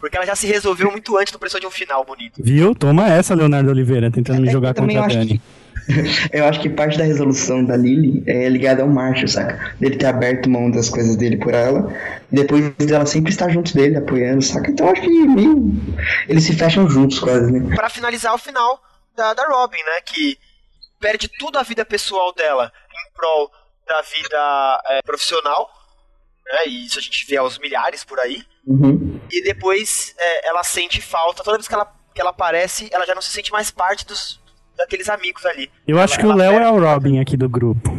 Porque 0.00 0.16
ela 0.16 0.26
já 0.26 0.34
se 0.34 0.46
resolveu 0.46 0.90
muito 0.90 1.16
antes, 1.18 1.30
não 1.32 1.38
precisou 1.40 1.60
de 1.60 1.66
um 1.66 1.70
final 1.70 2.04
bonito. 2.04 2.42
Viu? 2.42 2.74
Toma 2.74 3.06
essa, 3.08 3.34
Leonardo 3.34 3.70
Oliveira, 3.70 4.10
tentando 4.10 4.40
me 4.40 4.48
É, 4.48 4.52
jogar 4.52 4.72
contra 4.74 5.04
a 5.04 5.06
Dani. 5.06 5.42
Eu 6.32 6.46
acho 6.46 6.60
que 6.60 6.70
parte 6.70 6.96
da 6.96 7.04
resolução 7.04 7.62
da 7.62 7.76
Lily 7.76 8.22
é 8.26 8.48
ligada 8.48 8.80
ao 8.82 8.88
Marshall, 8.88 9.28
saca? 9.28 9.74
Dele 9.78 9.96
ter 9.96 10.06
aberto 10.06 10.48
mão 10.48 10.70
das 10.70 10.88
coisas 10.88 11.14
dele 11.16 11.36
por 11.36 11.52
ela, 11.52 11.92
depois 12.32 12.70
dela 12.78 13.04
sempre 13.04 13.30
estar 13.30 13.50
junto 13.50 13.74
dele, 13.74 13.98
apoiando, 13.98 14.40
saca? 14.40 14.70
Então 14.70 14.86
eu 14.86 14.92
acho 14.92 15.02
que 15.02 15.08
meio... 15.10 15.74
eles 16.26 16.44
se 16.44 16.54
fecham 16.54 16.88
juntos 16.88 17.18
quase, 17.18 17.52
né? 17.52 17.74
Pra 17.76 17.90
finalizar 17.90 18.32
o 18.34 18.38
final 18.38 18.82
da, 19.14 19.34
da 19.34 19.46
Robin, 19.46 19.76
né? 19.76 20.00
Que 20.06 20.38
perde 21.04 21.28
tudo 21.28 21.58
a 21.58 21.62
vida 21.62 21.84
pessoal 21.84 22.32
dela 22.32 22.72
em 22.90 23.12
prol 23.12 23.52
da 23.86 24.00
vida 24.00 24.82
é, 24.86 25.02
profissional. 25.02 25.68
Né, 26.46 26.58
e 26.68 26.86
isso 26.86 26.98
a 26.98 27.02
gente 27.02 27.26
vê 27.26 27.36
aos 27.36 27.58
milhares 27.58 28.02
por 28.02 28.18
aí. 28.18 28.42
Uhum. 28.66 29.20
E 29.30 29.42
depois 29.42 30.14
é, 30.18 30.48
ela 30.48 30.64
sente 30.64 31.02
falta. 31.02 31.44
Toda 31.44 31.58
vez 31.58 31.68
que 31.68 31.74
ela, 31.74 31.92
que 32.14 32.20
ela 32.22 32.30
aparece, 32.30 32.88
ela 32.90 33.04
já 33.04 33.14
não 33.14 33.20
se 33.20 33.30
sente 33.30 33.52
mais 33.52 33.70
parte 33.70 34.06
dos, 34.06 34.40
daqueles 34.78 35.10
amigos 35.10 35.44
ali. 35.44 35.70
Eu 35.86 36.00
acho 36.00 36.18
que 36.18 36.24
o 36.24 36.34
Léo 36.34 36.58
é 36.58 36.70
o 36.70 36.80
Robin 36.80 37.20
aqui 37.20 37.36
do 37.36 37.50
grupo. 37.50 37.90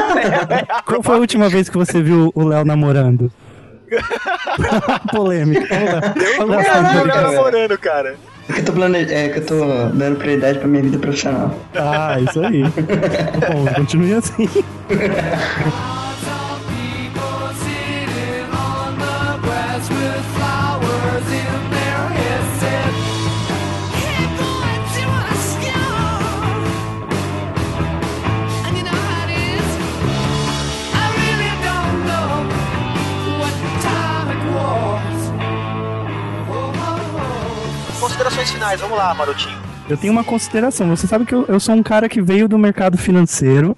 Qual 0.86 1.02
foi 1.02 1.16
a 1.16 1.18
última 1.18 1.50
vez 1.50 1.68
que 1.68 1.76
você 1.76 2.02
viu 2.02 2.32
o 2.34 2.48
Léo 2.48 2.64
namorando? 2.64 3.30
Polêmica. 5.12 5.76
Sandro. 5.76 7.10
ela 7.10 7.20
namorando, 7.22 7.76
cara. 7.76 8.16
É 8.50 8.52
que 8.52 8.60
eu 8.60 8.64
tô, 8.64 8.72
plane... 8.72 8.98
é 8.98 9.28
que 9.28 9.38
eu 9.38 9.46
tô 9.46 9.64
dando 9.94 10.16
prioridade 10.16 10.58
pra 10.58 10.66
minha 10.66 10.82
vida 10.82 10.98
profissional. 10.98 11.56
Ah, 11.76 12.18
isso 12.20 12.40
aí. 12.40 12.62
Bom, 13.48 13.74
continue 13.76 14.14
assim. 14.14 14.48
Considerações 38.40 38.50
finais, 38.50 38.80
vamos 38.80 38.96
lá, 38.96 39.12
Marotinho. 39.12 39.58
Eu 39.88 39.96
tenho 39.98 40.12
uma 40.12 40.24
consideração. 40.24 40.88
Você 40.88 41.06
sabe 41.06 41.26
que 41.26 41.34
eu, 41.34 41.44
eu 41.46 41.60
sou 41.60 41.74
um 41.74 41.82
cara 41.82 42.08
que 42.08 42.22
veio 42.22 42.48
do 42.48 42.58
mercado 42.58 42.96
financeiro. 42.96 43.76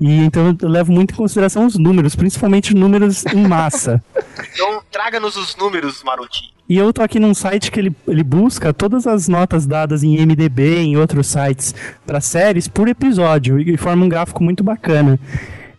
E 0.00 0.24
então 0.24 0.56
eu 0.60 0.68
levo 0.68 0.92
muito 0.92 1.12
em 1.12 1.16
consideração 1.16 1.66
os 1.66 1.76
números, 1.78 2.16
principalmente 2.16 2.74
números 2.74 3.24
em 3.26 3.46
massa. 3.46 4.02
Então 4.54 4.82
traga-nos 4.90 5.36
os 5.36 5.54
números, 5.56 6.02
Marotinho. 6.02 6.50
E 6.68 6.76
eu 6.78 6.92
tô 6.92 7.02
aqui 7.02 7.20
num 7.20 7.34
site 7.34 7.70
que 7.70 7.78
ele, 7.78 7.94
ele 8.08 8.22
busca 8.22 8.72
todas 8.72 9.06
as 9.06 9.28
notas 9.28 9.66
dadas 9.66 10.02
em 10.02 10.16
MDB, 10.16 10.78
em 10.78 10.96
outros 10.96 11.26
sites, 11.26 11.74
para 12.06 12.20
séries 12.20 12.66
por 12.66 12.88
episódio, 12.88 13.60
e 13.60 13.76
forma 13.76 14.04
um 14.04 14.08
gráfico 14.08 14.42
muito 14.42 14.64
bacana. 14.64 15.20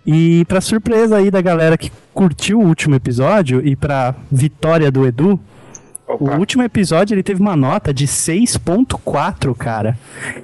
E 0.05 0.45
pra 0.45 0.61
surpresa 0.61 1.17
aí 1.17 1.31
da 1.31 1.41
galera 1.41 1.77
que 1.77 1.91
curtiu 2.13 2.59
o 2.59 2.65
último 2.65 2.95
episódio 2.95 3.65
e 3.65 3.75
pra 3.75 4.13
vitória 4.31 4.91
do 4.91 5.05
Edu, 5.05 5.39
o 6.07 6.13
opa, 6.25 6.37
último 6.37 6.63
episódio 6.63 7.13
ele 7.13 7.23
teve 7.23 7.41
uma 7.41 7.55
nota 7.55 7.93
de 7.93 8.05
6.4, 8.07 9.55
cara. 9.55 9.97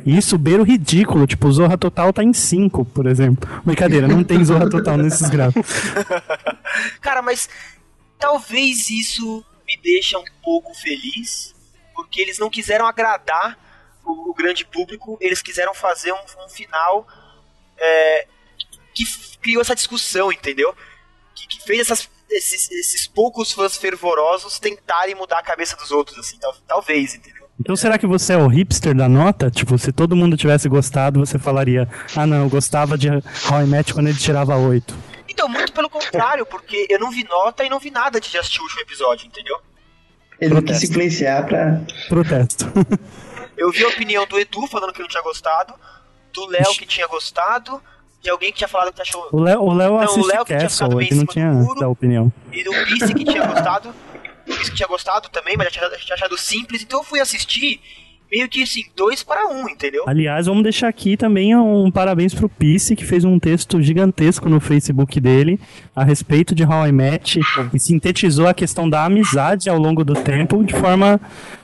E 0.05 0.17
isso 0.17 0.37
beira 0.37 0.61
o 0.61 0.65
ridículo, 0.65 1.25
tipo, 1.25 1.47
o 1.47 1.51
Zorra 1.51 1.77
Total 1.77 2.11
tá 2.11 2.23
em 2.23 2.33
5, 2.33 2.85
por 2.85 3.05
exemplo. 3.05 3.49
Brincadeira, 3.63 4.07
não 4.07 4.23
tem 4.23 4.43
Zorra 4.43 4.69
Total 4.69 4.97
nesses 4.97 5.29
gráficos. 5.29 5.69
Cara, 7.01 7.21
mas 7.21 7.49
talvez 8.19 8.89
isso 8.89 9.43
me 9.65 9.77
deixa 9.81 10.17
um 10.17 10.23
pouco 10.43 10.73
feliz, 10.73 11.53
porque 11.95 12.21
eles 12.21 12.37
não 12.37 12.49
quiseram 12.49 12.85
agradar 12.85 13.57
o, 14.05 14.31
o 14.31 14.33
grande 14.33 14.65
público, 14.65 15.17
eles 15.21 15.41
quiseram 15.41 15.73
fazer 15.73 16.11
um, 16.11 16.45
um 16.45 16.49
final 16.49 17.07
é, 17.77 18.27
que 18.93 19.03
criou 19.41 19.61
essa 19.61 19.75
discussão, 19.75 20.31
entendeu? 20.31 20.75
Que, 21.35 21.47
que 21.47 21.63
fez 21.63 21.81
essas- 21.81 22.09
esses, 22.37 22.69
esses 22.71 23.07
poucos 23.07 23.51
fãs 23.51 23.77
fervorosos 23.77 24.59
tentarem 24.59 25.15
mudar 25.15 25.39
a 25.39 25.43
cabeça 25.43 25.75
dos 25.75 25.91
outros, 25.91 26.17
assim, 26.19 26.37
tal- 26.39 26.55
talvez, 26.67 27.15
entendeu? 27.15 27.43
Então 27.59 27.75
será 27.75 27.97
que 27.97 28.07
você 28.07 28.33
é 28.33 28.37
o 28.37 28.47
hipster 28.47 28.95
da 28.95 29.07
nota? 29.07 29.49
Tipo, 29.51 29.77
se 29.77 29.91
todo 29.91 30.15
mundo 30.15 30.35
tivesse 30.35 30.67
gostado, 30.67 31.19
você 31.19 31.37
falaria: 31.37 31.87
Ah, 32.15 32.25
não, 32.25 32.43
eu 32.43 32.49
gostava 32.49 32.97
de 32.97 33.09
How 33.09 33.61
I 33.63 33.67
Met 33.67 33.93
quando 33.93 34.07
ele 34.07 34.17
tirava 34.17 34.55
8. 34.57 34.93
Então, 35.29 35.47
muito 35.47 35.71
pelo 35.71 35.89
contrário, 35.89 36.45
porque 36.45 36.85
eu 36.89 36.99
não 36.99 37.09
vi 37.11 37.23
nota 37.23 37.63
e 37.63 37.69
não 37.69 37.79
vi 37.79 37.89
nada 37.91 38.19
de 38.19 38.37
assistir 38.37 38.59
o 38.59 38.63
último 38.63 38.81
episódio, 38.81 39.27
entendeu? 39.27 39.57
Ele 40.41 40.53
não 40.55 40.61
quis 40.61 40.83
influenciar 40.83 41.45
pra. 41.45 41.81
Protesto. 42.09 42.65
Eu 43.55 43.71
vi 43.71 43.83
a 43.83 43.87
opinião 43.87 44.25
do 44.25 44.39
Edu 44.39 44.65
falando 44.67 44.91
que 44.91 44.99
não 45.01 45.07
tinha 45.07 45.23
gostado, 45.23 45.73
do 46.33 46.45
Léo 46.47 46.71
que 46.77 46.85
tinha 46.87 47.07
gostado, 47.07 47.81
de 48.23 48.29
alguém 48.29 48.51
que 48.51 48.59
tinha 48.59 48.67
falado 48.67 48.93
que 48.93 49.01
achou. 49.01 49.27
O 49.31 49.39
Léo, 49.41 49.61
o 49.61 49.73
Léo 49.73 49.91
Não, 49.91 49.97
o 49.97 50.01
assiste 50.01 50.27
Léo 50.27 50.45
que 50.45 50.53
tinha 50.53 50.59
Castle, 50.61 50.95
bem 50.95 51.07
ele 51.07 51.15
não 51.15 51.25
tinha 51.25 51.51
muro. 51.51 51.79
da 51.79 51.89
opinião. 51.89 52.31
E 52.51 52.63
do 52.63 52.71
Pisse 52.85 53.13
que 53.13 53.25
tinha 53.25 53.45
gostado. 53.45 53.89
O 53.89 54.55
Pisse 54.55 54.71
que 54.71 54.77
tinha 54.77 54.87
gostado 54.87 55.29
também, 55.29 55.55
mas 55.57 55.65
já 55.67 55.71
tinha, 55.71 55.89
tinha 55.99 56.15
achado 56.15 56.37
simples. 56.37 56.81
Então 56.81 57.01
eu 57.01 57.03
fui 57.03 57.19
assistir 57.19 57.81
meio 58.31 58.47
que 58.49 58.63
assim, 58.63 58.83
dois 58.95 59.21
para 59.21 59.45
um, 59.47 59.69
entendeu? 59.69 60.05
Aliás, 60.07 60.47
vamos 60.47 60.63
deixar 60.63 60.87
aqui 60.87 61.15
também 61.15 61.55
um 61.55 61.91
parabéns 61.91 62.33
pro 62.33 62.49
Pisse, 62.49 62.95
que 62.95 63.05
fez 63.05 63.23
um 63.23 63.37
texto 63.37 63.79
gigantesco 63.81 64.49
no 64.49 64.59
Facebook 64.59 65.19
dele 65.19 65.59
a 65.95 66.03
respeito 66.03 66.55
de 66.55 66.63
How 66.63 66.87
I 66.87 66.91
Met 66.91 67.39
e 67.73 67.79
sintetizou 67.79 68.47
a 68.47 68.53
questão 68.53 68.89
da 68.89 69.05
amizade 69.05 69.69
ao 69.69 69.77
longo 69.77 70.03
do 70.03 70.15
tempo 70.15 70.63
de 70.63 70.73
forma 70.73 71.21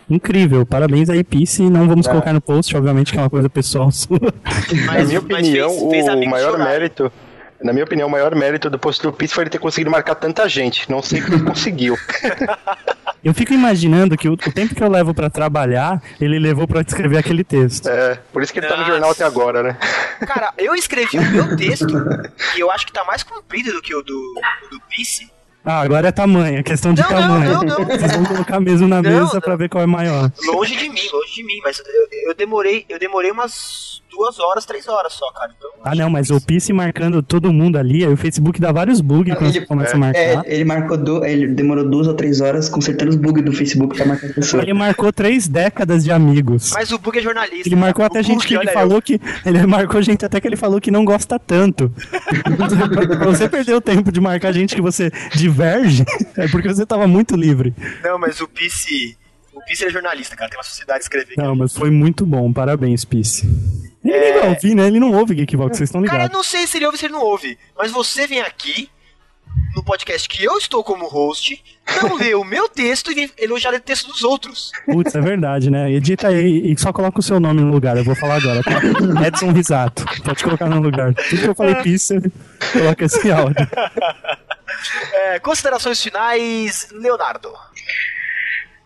incrível. 0.10 0.66
Parabéns 0.66 1.10
aí, 1.10 1.24
Pisse. 1.24 1.62
Não 1.70 1.88
vamos 1.88 2.08
colocar 2.08 2.34
no 2.34 2.42
post, 2.42 2.76
obviamente, 2.76 3.12
que 3.12 3.18
é 3.18 3.22
uma 3.22 3.30
coisa 3.30 3.50
pessoal 3.50 3.90
sua. 3.92 4.20
na 4.20 4.74
minha 4.74 4.86
mas 4.88 5.14
opinião, 5.16 5.70
fez- 5.70 5.90
fez 6.06 6.08
o 6.08 6.30
maior 6.30 6.52
chorarem. 6.52 6.66
mérito. 6.74 7.12
Na 7.62 7.74
minha 7.74 7.84
opinião, 7.84 8.08
o 8.08 8.12
maior 8.12 8.34
mérito 8.36 8.70
do 8.70 8.80
post 8.80 9.04
do 9.04 9.12
Piece 9.12 9.34
foi 9.34 9.44
ele 9.44 9.50
ter 9.50 9.60
conseguido 9.60 9.92
marcar 9.92 10.16
tanta 10.16 10.48
gente. 10.48 10.90
Não 10.90 11.02
sei 11.02 11.20
como 11.22 11.36
ele 11.36 11.44
conseguiu. 11.44 11.98
Eu 13.22 13.34
fico 13.34 13.54
imaginando 13.54 14.16
que 14.16 14.30
o, 14.30 14.32
o 14.34 14.38
tempo 14.38 14.74
que 14.74 14.82
eu 14.82 14.90
levo 14.90 15.14
pra 15.14 15.30
trabalhar, 15.30 16.02
ele 16.22 16.40
levou 16.40 16.66
pra 16.66 16.80
escrever 16.80 17.18
aquele 17.18 17.44
texto. 17.44 17.86
É, 17.90 18.18
por 18.32 18.42
isso 18.42 18.54
que 18.54 18.60
ele 18.60 18.68
tá 18.68 18.76
no 18.76 18.80
Nossa. 18.80 18.92
jornal 18.94 19.12
até 19.12 19.26
agora, 19.26 19.62
né? 19.62 19.78
Cara, 20.26 20.54
eu 20.58 20.74
escrevi 20.74 21.18
o 21.18 21.32
meu 21.32 21.58
texto, 21.58 21.86
que 22.56 22.62
eu 22.62 22.72
acho 22.72 22.86
que 22.86 22.94
tá 22.94 23.04
mais 23.04 23.22
comprido 23.22 23.74
do 23.74 23.82
que 23.82 23.94
o 23.94 24.02
do, 24.02 24.14
do 24.72 24.80
Pisse. 24.90 25.30
Ah, 25.64 25.82
agora 25.82 26.08
é 26.08 26.12
tamanho, 26.12 26.58
é 26.60 26.64
questão 26.64 26.94
de 26.94 27.02
Não, 27.02 27.10
não, 27.10 27.18
tamanho. 27.22 27.54
não, 27.54 27.64
não. 27.64 27.86
Vocês 27.86 28.12
vão 28.16 28.26
colocar 28.26 28.60
mesmo 28.60 28.88
na 28.88 29.02
Não, 29.02 29.10
mesa 29.10 29.34
não. 29.36 29.42
pra 29.42 29.56
ver 29.56 29.70
qual 29.70 29.84
é 29.84 29.88
maior. 29.88 30.32
Longe 30.46 30.76
de 30.76 30.90
mim, 30.90 31.02
longe 31.12 31.34
de 31.36 31.44
mim. 31.44 31.60
Mas 31.64 31.80
eu, 31.80 32.30
eu 32.30 32.34
demorei, 32.36 32.86
eu 32.88 32.98
demorei 32.98 33.30
umas 33.32 34.02
duas 34.20 34.40
horas, 34.40 34.66
três 34.66 34.88
horas 34.88 35.14
só, 35.14 35.32
cara. 35.32 35.52
Então, 35.58 35.70
Ah, 35.84 35.96
não, 35.96 36.10
mas 36.10 36.30
o 36.30 36.42
Pisse 36.42 36.74
marcando 36.74 37.24
todo 37.24 37.52
mundo 37.54 37.78
ali, 37.78 38.04
aí 38.06 38.12
o 38.12 38.18
Facebook 38.18 38.60
dá 38.60 38.72
vários 38.72 39.00
bugs 39.02 39.34
quando 39.36 39.50
Ele- 39.50 39.60
você 39.62 39.66
começa 39.66 39.94
a 39.94 39.96
É, 39.96 40.00
marcar. 40.00 40.44
ele 40.52 40.66
marcou 40.66 40.98
du... 40.98 41.24
ele 41.26 41.48
demorou 41.48 41.88
duas 41.90 42.08
ou 42.08 42.14
três 42.14 42.42
horas 42.42 42.68
consertando 42.68 43.12
os 43.12 43.16
bugs 43.16 43.44
do 43.44 43.54
Facebook 43.54 43.96
pra 43.96 44.06
marcar 44.06 44.30
a 44.30 44.34
pessoa. 44.34 44.62
Ele 44.62 44.74
marcou 44.74 45.12
três 45.14 45.48
décadas 45.48 46.04
de 46.04 46.12
amigos. 46.12 46.72
Mas 46.74 46.92
o 46.92 47.00
Bug 47.00 47.18
é 47.18 47.22
jornalista. 47.22 47.68
Ele 47.68 47.76
marcou 47.76 48.04
O 48.04 48.08
até 48.08 48.22
gente 48.22 48.46
que 48.46 48.54
ele 48.56 48.68
falou 48.72 49.02
que. 49.02 49.20
Ele 49.46 49.66
marcou 49.68 50.02
gente 50.02 50.26
até 50.26 50.40
que 50.42 50.48
ele 50.48 50.58
falou 50.58 50.82
que 50.82 50.92
não 50.92 51.06
gosta 51.06 51.40
tanto. 51.40 51.92
pra 53.18 53.26
você 53.32 53.48
perder 53.48 53.74
o 53.76 53.82
tempo 53.82 54.12
de 54.12 54.20
marcar 54.20 54.52
gente 54.52 54.76
que 54.76 54.82
você 54.82 55.12
diverge, 55.34 56.04
é 56.36 56.48
porque 56.48 56.68
você 56.68 56.86
tava 56.86 57.08
muito 57.08 57.36
livre. 57.36 57.74
Não, 58.04 58.20
mas 58.20 58.40
o 58.42 58.48
Pisse. 58.48 59.18
Pisse 59.70 59.86
é 59.86 59.90
jornalista, 59.92 60.36
cara. 60.36 60.50
Tem 60.50 60.58
uma 60.58 60.64
sociedade 60.64 60.98
de 61.00 61.04
escrever. 61.04 61.36
Não, 61.38 61.56
mas 61.56 61.74
foi 61.74 61.92
muito 61.92 62.26
bom, 62.26 62.52
parabéns, 62.52 63.06
Pisse. 63.06 63.46
Ele 64.04 64.20
nem 64.20 64.34
vai 64.34 64.50
ouvir, 64.50 64.74
né? 64.74 64.88
Ele 64.88 65.00
não 65.00 65.12
ouve 65.14 65.36
Geekvox, 65.36 65.78
vocês 65.78 65.90
estão 65.90 66.02
Cara, 66.02 66.14
eu 66.14 66.18
ligados. 66.24 66.36
não 66.36 66.44
sei 66.44 66.66
se 66.66 66.78
ele 66.78 66.86
ouve 66.88 66.96
ou 66.96 67.00
se 67.00 67.06
ele 67.06 67.14
não 67.14 67.22
ouve. 67.24 67.56
Mas 67.78 67.92
você 67.92 68.26
vem 68.26 68.42
aqui 68.42 68.90
no 69.76 69.84
podcast 69.84 70.28
que 70.28 70.44
eu 70.44 70.58
estou 70.58 70.84
como 70.84 71.08
host, 71.08 71.64
não 72.02 72.16
ler 72.18 72.36
o 72.36 72.44
meu 72.44 72.68
texto 72.68 73.12
e 73.12 73.32
elogiar 73.38 73.72
o 73.76 73.80
texto 73.80 74.08
dos 74.08 74.24
outros. 74.24 74.72
Putz, 74.88 75.14
é 75.14 75.22
verdade, 75.22 75.70
né? 75.70 75.92
Edita 75.92 76.30
aí 76.30 76.72
e 76.72 76.76
só 76.80 76.92
coloca 76.92 77.20
o 77.20 77.24
seu 77.24 77.40
nome 77.40 77.62
no 77.62 77.72
lugar. 77.72 77.96
Eu 77.96 78.04
vou 78.04 78.16
falar 78.16 78.38
agora, 78.38 78.64
tá? 78.64 78.82
Edson 79.28 79.52
Risato. 79.52 80.04
Pode 80.24 80.44
colocar 80.44 80.68
no 80.68 80.82
lugar. 80.82 81.14
Tudo 81.14 81.42
que 81.44 81.48
eu 81.48 81.56
falei 81.56 81.76
pizza, 81.76 82.16
coloca 82.74 83.06
esse 83.06 83.32
áudio. 83.32 83.68
É, 85.14 85.40
considerações 85.40 86.02
finais, 86.02 86.88
Leonardo. 86.92 87.52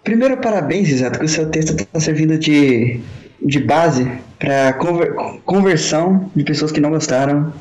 Primeiro, 0.03 0.37
parabéns, 0.37 0.89
Exato, 0.89 1.19
que 1.19 1.25
o 1.25 1.29
seu 1.29 1.49
texto 1.49 1.73
está 1.75 1.99
servindo 1.99 2.37
de, 2.37 2.99
de 3.41 3.59
base 3.59 4.07
para 4.37 4.73
conver- 4.73 5.13
conversão 5.45 6.29
de 6.35 6.43
pessoas 6.43 6.71
que 6.71 6.81
não 6.81 6.89
gostaram 6.89 7.53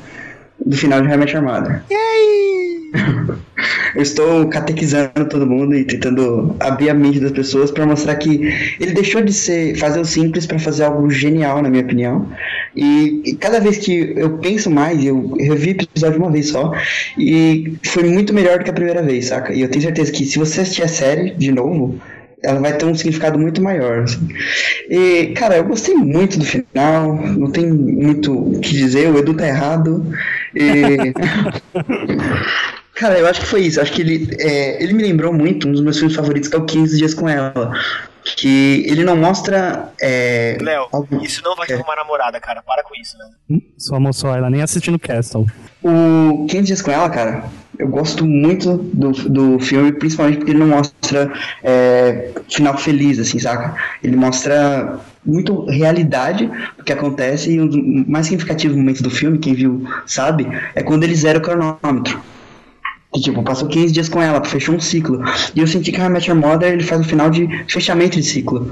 do 0.65 0.75
final 0.75 1.01
de 1.01 1.07
Realmente 1.07 1.35
Armada. 1.35 1.83
Eu 3.95 4.01
estou 4.01 4.47
catequizando 4.49 5.25
todo 5.29 5.45
mundo 5.45 5.75
e 5.75 5.85
tentando 5.85 6.55
abrir 6.59 6.89
a 6.89 6.93
mente 6.93 7.19
das 7.19 7.31
pessoas 7.31 7.69
para 7.71 7.85
mostrar 7.85 8.15
que 8.15 8.51
ele 8.79 8.91
deixou 8.91 9.21
de 9.21 9.31
ser 9.31 9.75
fazer 9.77 9.99
o 9.99 10.05
simples 10.05 10.45
para 10.47 10.57
fazer 10.59 10.83
algo 10.83 11.09
genial, 11.11 11.61
na 11.61 11.69
minha 11.69 11.83
opinião. 11.83 12.27
E, 12.75 13.21
e 13.23 13.35
cada 13.35 13.59
vez 13.59 13.77
que 13.77 14.13
eu 14.17 14.37
penso 14.39 14.69
mais, 14.71 15.03
eu 15.05 15.35
revi 15.39 15.69
o 15.71 15.83
episódio 15.83 16.19
uma 16.19 16.31
vez 16.31 16.49
só 16.49 16.71
e 17.17 17.75
foi 17.83 18.03
muito 18.03 18.33
melhor 18.33 18.57
do 18.57 18.63
que 18.65 18.71
a 18.71 18.73
primeira 18.73 19.01
vez, 19.03 19.27
saca? 19.27 19.53
E 19.53 19.61
eu 19.61 19.69
tenho 19.69 19.83
certeza 19.83 20.11
que 20.11 20.25
se 20.25 20.39
você 20.39 20.61
assistir 20.61 20.83
a 20.83 20.87
série 20.87 21.31
de 21.31 21.51
novo, 21.51 21.99
ela 22.43 22.59
vai 22.59 22.73
ter 22.73 22.85
um 22.85 22.93
significado 22.93 23.39
muito 23.39 23.61
maior. 23.61 24.03
assim. 24.03 24.27
E, 24.89 25.27
cara, 25.35 25.57
eu 25.57 25.63
gostei 25.63 25.95
muito 25.95 26.37
do 26.37 26.45
final, 26.45 27.15
não 27.15 27.49
tem 27.49 27.71
muito 27.71 28.33
o 28.33 28.59
que 28.59 28.73
dizer, 28.73 29.09
o 29.09 29.17
Edu 29.17 29.33
tá 29.33 29.47
errado. 29.47 30.05
E. 30.53 31.13
Cara, 32.95 33.17
eu 33.17 33.27
acho 33.27 33.41
que 33.41 33.47
foi 33.47 33.61
isso. 33.61 33.81
Acho 33.81 33.91
que 33.91 34.01
ele, 34.01 34.35
é, 34.39 34.81
ele 34.83 34.93
me 34.93 35.03
lembrou 35.03 35.33
muito 35.33 35.67
um 35.67 35.71
dos 35.71 35.81
meus 35.81 35.97
filmes 35.97 36.15
favoritos, 36.15 36.47
que 36.49 36.55
é 36.55 36.59
o 36.59 36.65
15 36.65 36.97
Dias 36.97 37.13
com 37.13 37.27
Ela. 37.27 37.71
Que 38.37 38.85
ele 38.87 39.03
não 39.03 39.17
mostra. 39.17 39.89
É, 40.01 40.57
Léo, 40.61 40.87
isso 41.21 41.41
não 41.43 41.55
vai 41.55 41.67
te 41.67 41.73
É. 41.73 41.75
arrumar 41.75 41.95
namorada, 41.97 42.39
cara. 42.39 42.61
Para 42.61 42.83
com 42.83 42.95
isso, 42.95 43.17
né? 43.17 43.25
Hum, 43.49 43.61
Só 43.77 43.99
moçou 43.99 44.33
ela 44.33 44.49
nem 44.49 44.61
assistindo 44.61 44.97
Castle. 44.97 45.45
O 45.83 46.45
15 46.49 46.63
Dias 46.63 46.81
com 46.81 46.89
Ela, 46.91 47.09
cara, 47.09 47.43
eu 47.77 47.89
gosto 47.89 48.25
muito 48.25 48.77
do, 48.77 49.11
do 49.11 49.59
filme, 49.59 49.91
principalmente 49.91 50.37
porque 50.37 50.51
ele 50.51 50.59
não 50.59 50.67
mostra 50.67 51.33
é, 51.61 52.29
final 52.49 52.77
feliz, 52.77 53.19
assim, 53.19 53.39
saca? 53.39 53.75
Ele 54.01 54.15
mostra 54.15 54.99
muito 55.25 55.65
realidade 55.65 56.49
do 56.77 56.83
que 56.83 56.93
acontece 56.93 57.51
e 57.51 57.59
um 57.59 57.67
dos 57.67 58.07
mais 58.07 58.27
significativos 58.27 58.77
momentos 58.77 59.01
do 59.01 59.09
filme, 59.09 59.37
quem 59.39 59.53
viu 59.53 59.83
sabe, 60.05 60.47
é 60.75 60.81
quando 60.81 61.03
ele 61.03 61.15
zera 61.15 61.39
o 61.39 61.41
cronômetro. 61.41 62.21
Que, 63.13 63.21
tipo, 63.21 63.43
passou 63.43 63.67
15 63.67 63.93
dias 63.93 64.09
com 64.09 64.21
ela, 64.21 64.43
fechou 64.43 64.75
um 64.75 64.79
ciclo. 64.79 65.21
E 65.55 65.59
eu 65.59 65.67
senti 65.67 65.91
que 65.91 66.01
Met 66.09 66.29
Your 66.29 66.39
Mother, 66.39 66.73
ele 66.73 66.83
faz 66.83 66.99
um 67.01 67.03
final 67.03 67.29
de 67.29 67.47
fechamento 67.67 68.19
de 68.19 68.23
ciclo. 68.23 68.71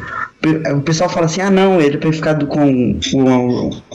O 0.76 0.82
pessoal 0.82 1.10
fala 1.10 1.28
assim, 1.28 1.42
ah 1.42 1.52
não, 1.52 1.80
ele 1.80 2.00
foi 2.02 2.12
ficado 2.12 2.48
com 2.48 3.00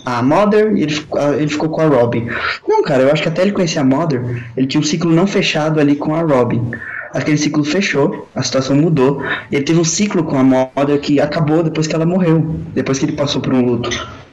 a 0.05 0.23
Mother 0.23 0.77
e 0.77 0.83
ele, 0.83 1.05
ele 1.39 1.49
ficou 1.49 1.69
com 1.69 1.81
a 1.81 1.87
Robin. 1.87 2.29
Não, 2.67 2.85
cara, 2.85 3.03
eu 3.03 3.13
acho 3.13 3.23
que 3.23 3.29
até 3.29 3.43
ele 3.43 3.51
conhecer 3.51 3.81
a 3.81 3.85
Mother, 3.85 4.45
ele 4.57 4.69
tinha 4.69 4.81
um 4.81 4.85
ciclo 4.85 5.11
não 5.11 5.27
fechado 5.27 5.81
ali 5.81 5.97
com 5.97 6.15
a 6.15 6.23
Robin. 6.23 6.71
Aquele 7.13 7.39
ciclo 7.39 7.65
fechou, 7.65 8.29
a 8.35 8.43
situação 8.43 8.77
mudou. 8.77 9.23
E 9.51 9.57
ele 9.57 9.65
teve 9.65 9.81
um 9.81 9.85
ciclo 9.85 10.23
com 10.23 10.39
a 10.39 10.45
Mother 10.45 11.01
que 11.01 11.19
acabou 11.19 11.63
depois 11.63 11.87
que 11.87 11.95
ela 11.95 12.07
morreu. 12.07 12.61
Depois 12.75 12.99
que 12.99 13.07
ele 13.07 13.13
passou 13.17 13.41
por 13.41 13.53
um 13.53 13.65
luto. 13.65 13.91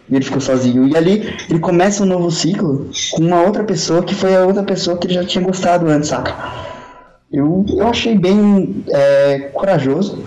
E 0.09 0.15
ele 0.15 0.25
ficou 0.25 0.41
sozinho. 0.41 0.87
E 0.87 0.97
ali 0.97 1.33
ele 1.49 1.59
começa 1.59 2.03
um 2.03 2.05
novo 2.05 2.29
ciclo 2.29 2.89
com 3.11 3.23
uma 3.23 3.41
outra 3.41 3.63
pessoa 3.63 4.03
que 4.03 4.13
foi 4.13 4.35
a 4.35 4.45
outra 4.45 4.63
pessoa 4.63 4.97
que 4.97 5.07
ele 5.07 5.13
já 5.13 5.23
tinha 5.23 5.43
gostado 5.43 5.87
antes, 5.87 6.09
saca? 6.09 6.35
Eu, 7.31 7.65
eu 7.69 7.87
achei 7.87 8.17
bem 8.17 8.85
é, 8.89 9.49
corajoso 9.53 10.23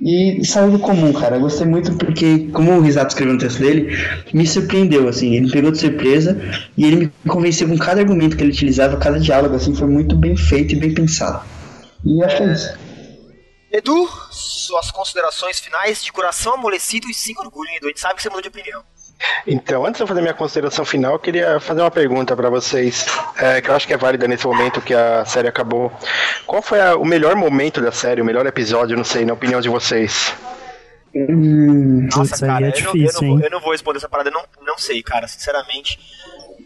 e 0.00 0.44
saiu 0.44 0.70
do 0.70 0.78
comum, 0.78 1.12
cara. 1.12 1.36
Eu 1.36 1.40
gostei 1.40 1.66
muito 1.66 1.96
porque, 1.96 2.48
como 2.52 2.72
o 2.72 2.80
Risato 2.80 3.08
escreveu 3.08 3.34
no 3.34 3.40
texto 3.40 3.58
dele, 3.58 3.96
me 4.32 4.46
surpreendeu, 4.46 5.08
assim. 5.08 5.34
Ele 5.34 5.46
me 5.46 5.50
pegou 5.50 5.72
de 5.72 5.78
surpresa 5.78 6.38
e 6.76 6.84
ele 6.84 6.96
me 6.96 7.12
convenceu 7.28 7.66
com 7.66 7.78
cada 7.78 8.00
argumento 8.00 8.36
que 8.36 8.42
ele 8.42 8.52
utilizava, 8.52 8.98
cada 8.98 9.18
diálogo, 9.18 9.56
assim, 9.56 9.74
foi 9.74 9.88
muito 9.88 10.14
bem 10.14 10.36
feito 10.36 10.74
e 10.74 10.76
bem 10.76 10.92
pensado. 10.92 11.42
E 12.04 12.22
acho 12.22 12.36
que 12.36 12.42
é 12.42 12.52
isso. 12.52 12.78
Edu, 13.72 14.08
suas 14.30 14.90
considerações 14.90 15.58
finais 15.58 16.04
de 16.04 16.12
coração 16.12 16.54
amolecido 16.54 17.08
e 17.08 17.14
sem 17.14 17.34
orgulho, 17.38 17.70
Edu? 17.70 17.86
A 17.86 17.88
gente 17.88 18.00
sabe 18.00 18.14
que 18.16 18.22
você 18.22 18.28
mudou 18.28 18.42
de 18.42 18.48
opinião. 18.48 18.82
Então, 19.46 19.84
antes 19.86 19.98
de 19.98 20.02
eu 20.02 20.06
fazer 20.06 20.20
minha 20.20 20.34
consideração 20.34 20.84
final, 20.84 21.12
eu 21.14 21.18
queria 21.18 21.58
fazer 21.60 21.80
uma 21.80 21.90
pergunta 21.90 22.34
pra 22.36 22.48
vocês, 22.50 23.06
é, 23.36 23.60
que 23.60 23.68
eu 23.70 23.74
acho 23.74 23.86
que 23.86 23.92
é 23.92 23.96
válida 23.96 24.26
nesse 24.28 24.46
momento 24.46 24.80
que 24.80 24.92
a 24.94 25.24
série 25.24 25.48
acabou. 25.48 25.92
Qual 26.46 26.60
foi 26.62 26.80
a- 26.80 26.96
o 26.96 27.04
melhor 27.04 27.34
momento 27.36 27.80
da 27.80 27.92
série, 27.92 28.20
o 28.20 28.24
melhor 28.24 28.46
episódio, 28.46 28.96
não 28.96 29.04
sei, 29.04 29.24
na 29.24 29.32
opinião 29.34 29.60
de 29.60 29.68
vocês? 29.68 30.32
Hum, 31.14 32.08
Nossa, 32.14 32.44
cara, 32.44 32.66
é 32.66 32.68
eu, 32.70 32.72
difícil, 32.72 32.92
não, 32.92 33.02
eu, 33.04 33.12
não 33.12 33.20
vou, 33.28 33.38
hein? 33.38 33.44
eu 33.44 33.50
não 33.50 33.60
vou 33.60 33.72
responder 33.72 33.98
essa 33.98 34.08
parada, 34.08 34.30
eu 34.30 34.32
não, 34.34 34.42
não 34.66 34.76
sei, 34.78 35.02
cara, 35.02 35.28
sinceramente. 35.28 35.98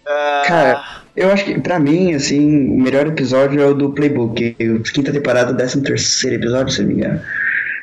Ah, 0.06 0.42
Cara, 0.46 0.84
eu 1.14 1.30
acho 1.30 1.44
que 1.44 1.60
pra 1.60 1.78
mim, 1.78 2.14
assim, 2.14 2.70
o 2.70 2.80
melhor 2.82 3.06
episódio 3.06 3.60
é 3.60 3.66
o 3.66 3.74
do 3.74 3.92
Playbook, 3.92 4.56
o 4.58 4.82
quinta 4.82 5.12
temporada, 5.12 5.52
13 5.52 5.82
terceiro 5.82 6.36
episódio, 6.36 6.72
se 6.72 6.80
eu 6.80 6.86
não 6.86 6.94
me 6.94 6.98
engano. 7.00 7.20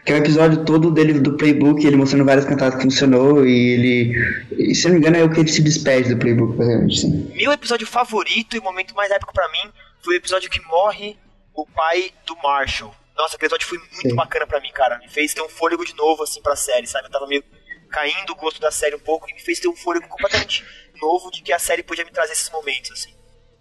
Que 0.06 0.12
é 0.12 0.16
um 0.16 0.20
episódio 0.20 0.64
todo 0.64 0.92
dele 0.92 1.14
do 1.20 1.36
Playbook, 1.36 1.86
ele 1.86 1.96
mostrando 1.96 2.26
várias 2.26 2.46
cantadas 2.46 2.76
que 2.76 2.84
funcionou 2.84 3.46
e 3.46 3.72
ele. 3.72 4.36
E, 4.52 4.76
se 4.76 4.86
eu 4.86 4.90
não 4.90 5.00
me 5.00 5.00
engano, 5.00 5.18
é 5.18 5.24
o 5.24 5.32
que 5.32 5.40
ele 5.40 5.50
se 5.52 5.64
despede 5.64 6.14
do 6.14 6.20
Playbook, 6.20 6.56
basicamente, 6.56 6.98
assim. 7.00 7.32
meu 7.36 7.52
episódio 7.52 7.88
favorito 7.88 8.56
e 8.56 8.60
o 8.60 8.64
momento 8.64 8.94
mais 8.94 9.10
épico 9.10 9.34
pra 9.34 9.48
mim 9.50 9.72
foi 10.04 10.14
o 10.14 10.18
episódio 10.18 10.48
que 10.50 10.62
morre 10.68 11.18
o 11.56 11.66
pai 11.66 12.12
do 12.28 12.36
Marshall. 12.44 12.94
Nossa, 13.18 13.36
aquele 13.36 13.48
episódio 13.48 13.68
foi 13.68 13.78
muito 13.80 14.10
Sim. 14.10 14.16
bacana 14.16 14.46
pra 14.46 14.60
mim, 14.60 14.70
cara. 14.72 15.00
Me 15.00 15.10
fez 15.10 15.34
ter 15.34 15.42
um 15.42 15.50
fôlego 15.50 15.84
de 15.84 15.96
novo, 15.96 16.22
assim, 16.22 16.40
pra 16.42 16.56
série, 16.56 16.86
sabe? 16.86 17.08
Eu 17.08 17.12
tava 17.12 17.26
meio 17.26 17.44
caindo 17.90 18.32
o 18.32 18.36
gosto 18.36 18.62
da 18.62 18.70
série 18.70 18.96
um 18.96 19.00
pouco 19.00 19.28
e 19.30 19.34
me 19.34 19.40
fez 19.40 19.60
ter 19.60 19.70
um 19.70 19.76
fôlego 19.76 20.08
completamente 20.08 20.64
novo 21.02 21.32
de 21.32 21.42
que 21.42 21.52
a 21.52 21.58
série 21.58 21.82
podia 21.82 22.06
me 22.06 22.12
trazer 22.12 22.34
esses 22.34 22.50
momentos, 22.52 22.92
assim. 22.92 23.15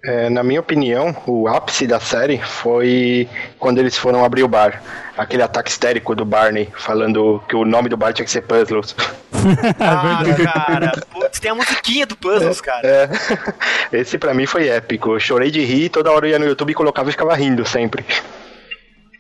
É, 0.07 0.29
na 0.29 0.43
minha 0.43 0.61
opinião, 0.61 1.17
o 1.27 1.49
ápice 1.49 1.87
da 1.87 1.99
série 1.99 2.39
foi 2.39 3.27
quando 3.59 3.79
eles 3.79 3.97
foram 3.97 4.23
abrir 4.23 4.43
o 4.43 4.49
bar. 4.49 4.83
Aquele 5.17 5.43
ataque 5.43 5.71
histérico 5.71 6.15
do 6.15 6.25
Barney, 6.25 6.69
falando 6.77 7.43
que 7.49 7.57
o 7.57 7.65
nome 7.65 7.89
do 7.89 7.97
bar 7.97 8.13
tinha 8.13 8.25
que 8.25 8.31
ser 8.31 8.43
Puzzles. 8.43 8.95
Ah, 9.79 10.23
cara, 10.55 10.93
putz, 11.13 11.39
tem 11.39 11.51
a 11.51 11.55
musiquinha 11.55 12.07
do 12.07 12.17
Puzzles, 12.17 12.63
cara. 12.63 12.81
É, 12.83 13.11
esse 13.93 14.17
pra 14.17 14.33
mim 14.33 14.47
foi 14.47 14.69
épico. 14.69 15.13
Eu 15.13 15.21
chorei 15.21 15.51
de 15.51 15.63
rir, 15.63 15.91
toda 15.91 16.11
hora 16.11 16.27
eu 16.27 16.31
ia 16.31 16.39
no 16.39 16.47
YouTube 16.47 16.71
e 16.71 16.75
colocava 16.75 17.11
e 17.11 17.13
ficava 17.13 17.35
rindo 17.35 17.67
sempre. 17.67 18.07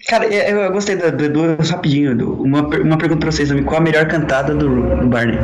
Cara, 0.08 0.26
eu, 0.26 0.60
eu 0.60 0.72
gostei 0.72 0.96
do, 0.96 1.10
do, 1.12 1.56
do 1.56 1.62
rapidinho, 1.62 2.12
Edu. 2.12 2.42
uma, 2.42 2.60
uma 2.60 2.96
pergunta 2.96 3.20
pra 3.20 3.32
vocês 3.32 3.48
também. 3.50 3.64
Qual 3.64 3.78
a 3.78 3.84
melhor 3.84 4.06
cantada 4.06 4.54
do, 4.54 4.96
do 4.96 5.06
Barney? 5.06 5.38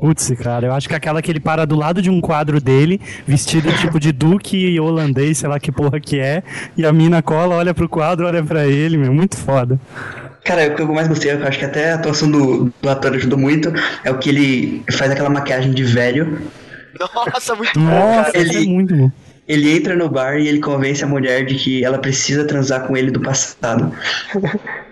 Putz, 0.00 0.32
cara, 0.42 0.66
eu 0.66 0.72
acho 0.72 0.88
que 0.88 0.94
aquela 0.94 1.20
que 1.20 1.30
ele 1.30 1.40
para 1.40 1.66
do 1.66 1.76
lado 1.76 2.00
de 2.00 2.08
um 2.08 2.20
quadro 2.20 2.60
dele, 2.60 3.00
vestido 3.26 3.70
tipo 3.74 4.00
de 4.00 4.12
duque 4.12 4.80
holandês, 4.80 5.38
sei 5.38 5.48
lá 5.48 5.60
que 5.60 5.70
porra 5.70 6.00
que 6.00 6.18
é, 6.18 6.42
e 6.76 6.86
a 6.86 6.92
mina 6.92 7.20
cola, 7.20 7.54
olha 7.56 7.74
pro 7.74 7.88
quadro, 7.88 8.26
olha 8.26 8.42
pra 8.42 8.66
ele, 8.66 8.96
meu, 8.96 9.12
muito 9.12 9.36
foda. 9.36 9.78
Cara, 10.42 10.68
o 10.72 10.74
que 10.74 10.80
eu 10.80 10.86
mais 10.92 11.06
gostei, 11.06 11.32
eu 11.32 11.46
acho 11.46 11.58
que 11.58 11.64
até 11.66 11.92
a 11.92 11.96
atuação 11.96 12.30
do, 12.30 12.72
do 12.80 12.88
ator 12.88 13.14
ajudou 13.14 13.38
muito, 13.38 13.70
é 14.02 14.10
o 14.10 14.16
que 14.18 14.30
ele 14.30 14.82
faz 14.90 15.10
aquela 15.10 15.28
maquiagem 15.28 15.72
de 15.72 15.84
velho. 15.84 16.40
Nossa, 16.98 17.54
muito 17.54 17.78
bom, 17.78 17.84
Nossa, 17.84 18.32
cara. 18.32 18.38
ele- 18.38 18.48
isso 18.50 18.58
é 18.58 18.72
muito 18.72 18.96
bom. 18.96 19.10
Ele 19.46 19.76
entra 19.76 19.96
no 19.96 20.08
bar 20.08 20.38
e 20.38 20.46
ele 20.48 20.60
convence 20.60 21.02
a 21.04 21.06
mulher 21.08 21.44
de 21.44 21.56
que 21.56 21.84
ela 21.84 21.98
precisa 21.98 22.44
transar 22.44 22.86
com 22.86 22.96
ele 22.96 23.10
do 23.10 23.20
passado. 23.20 23.92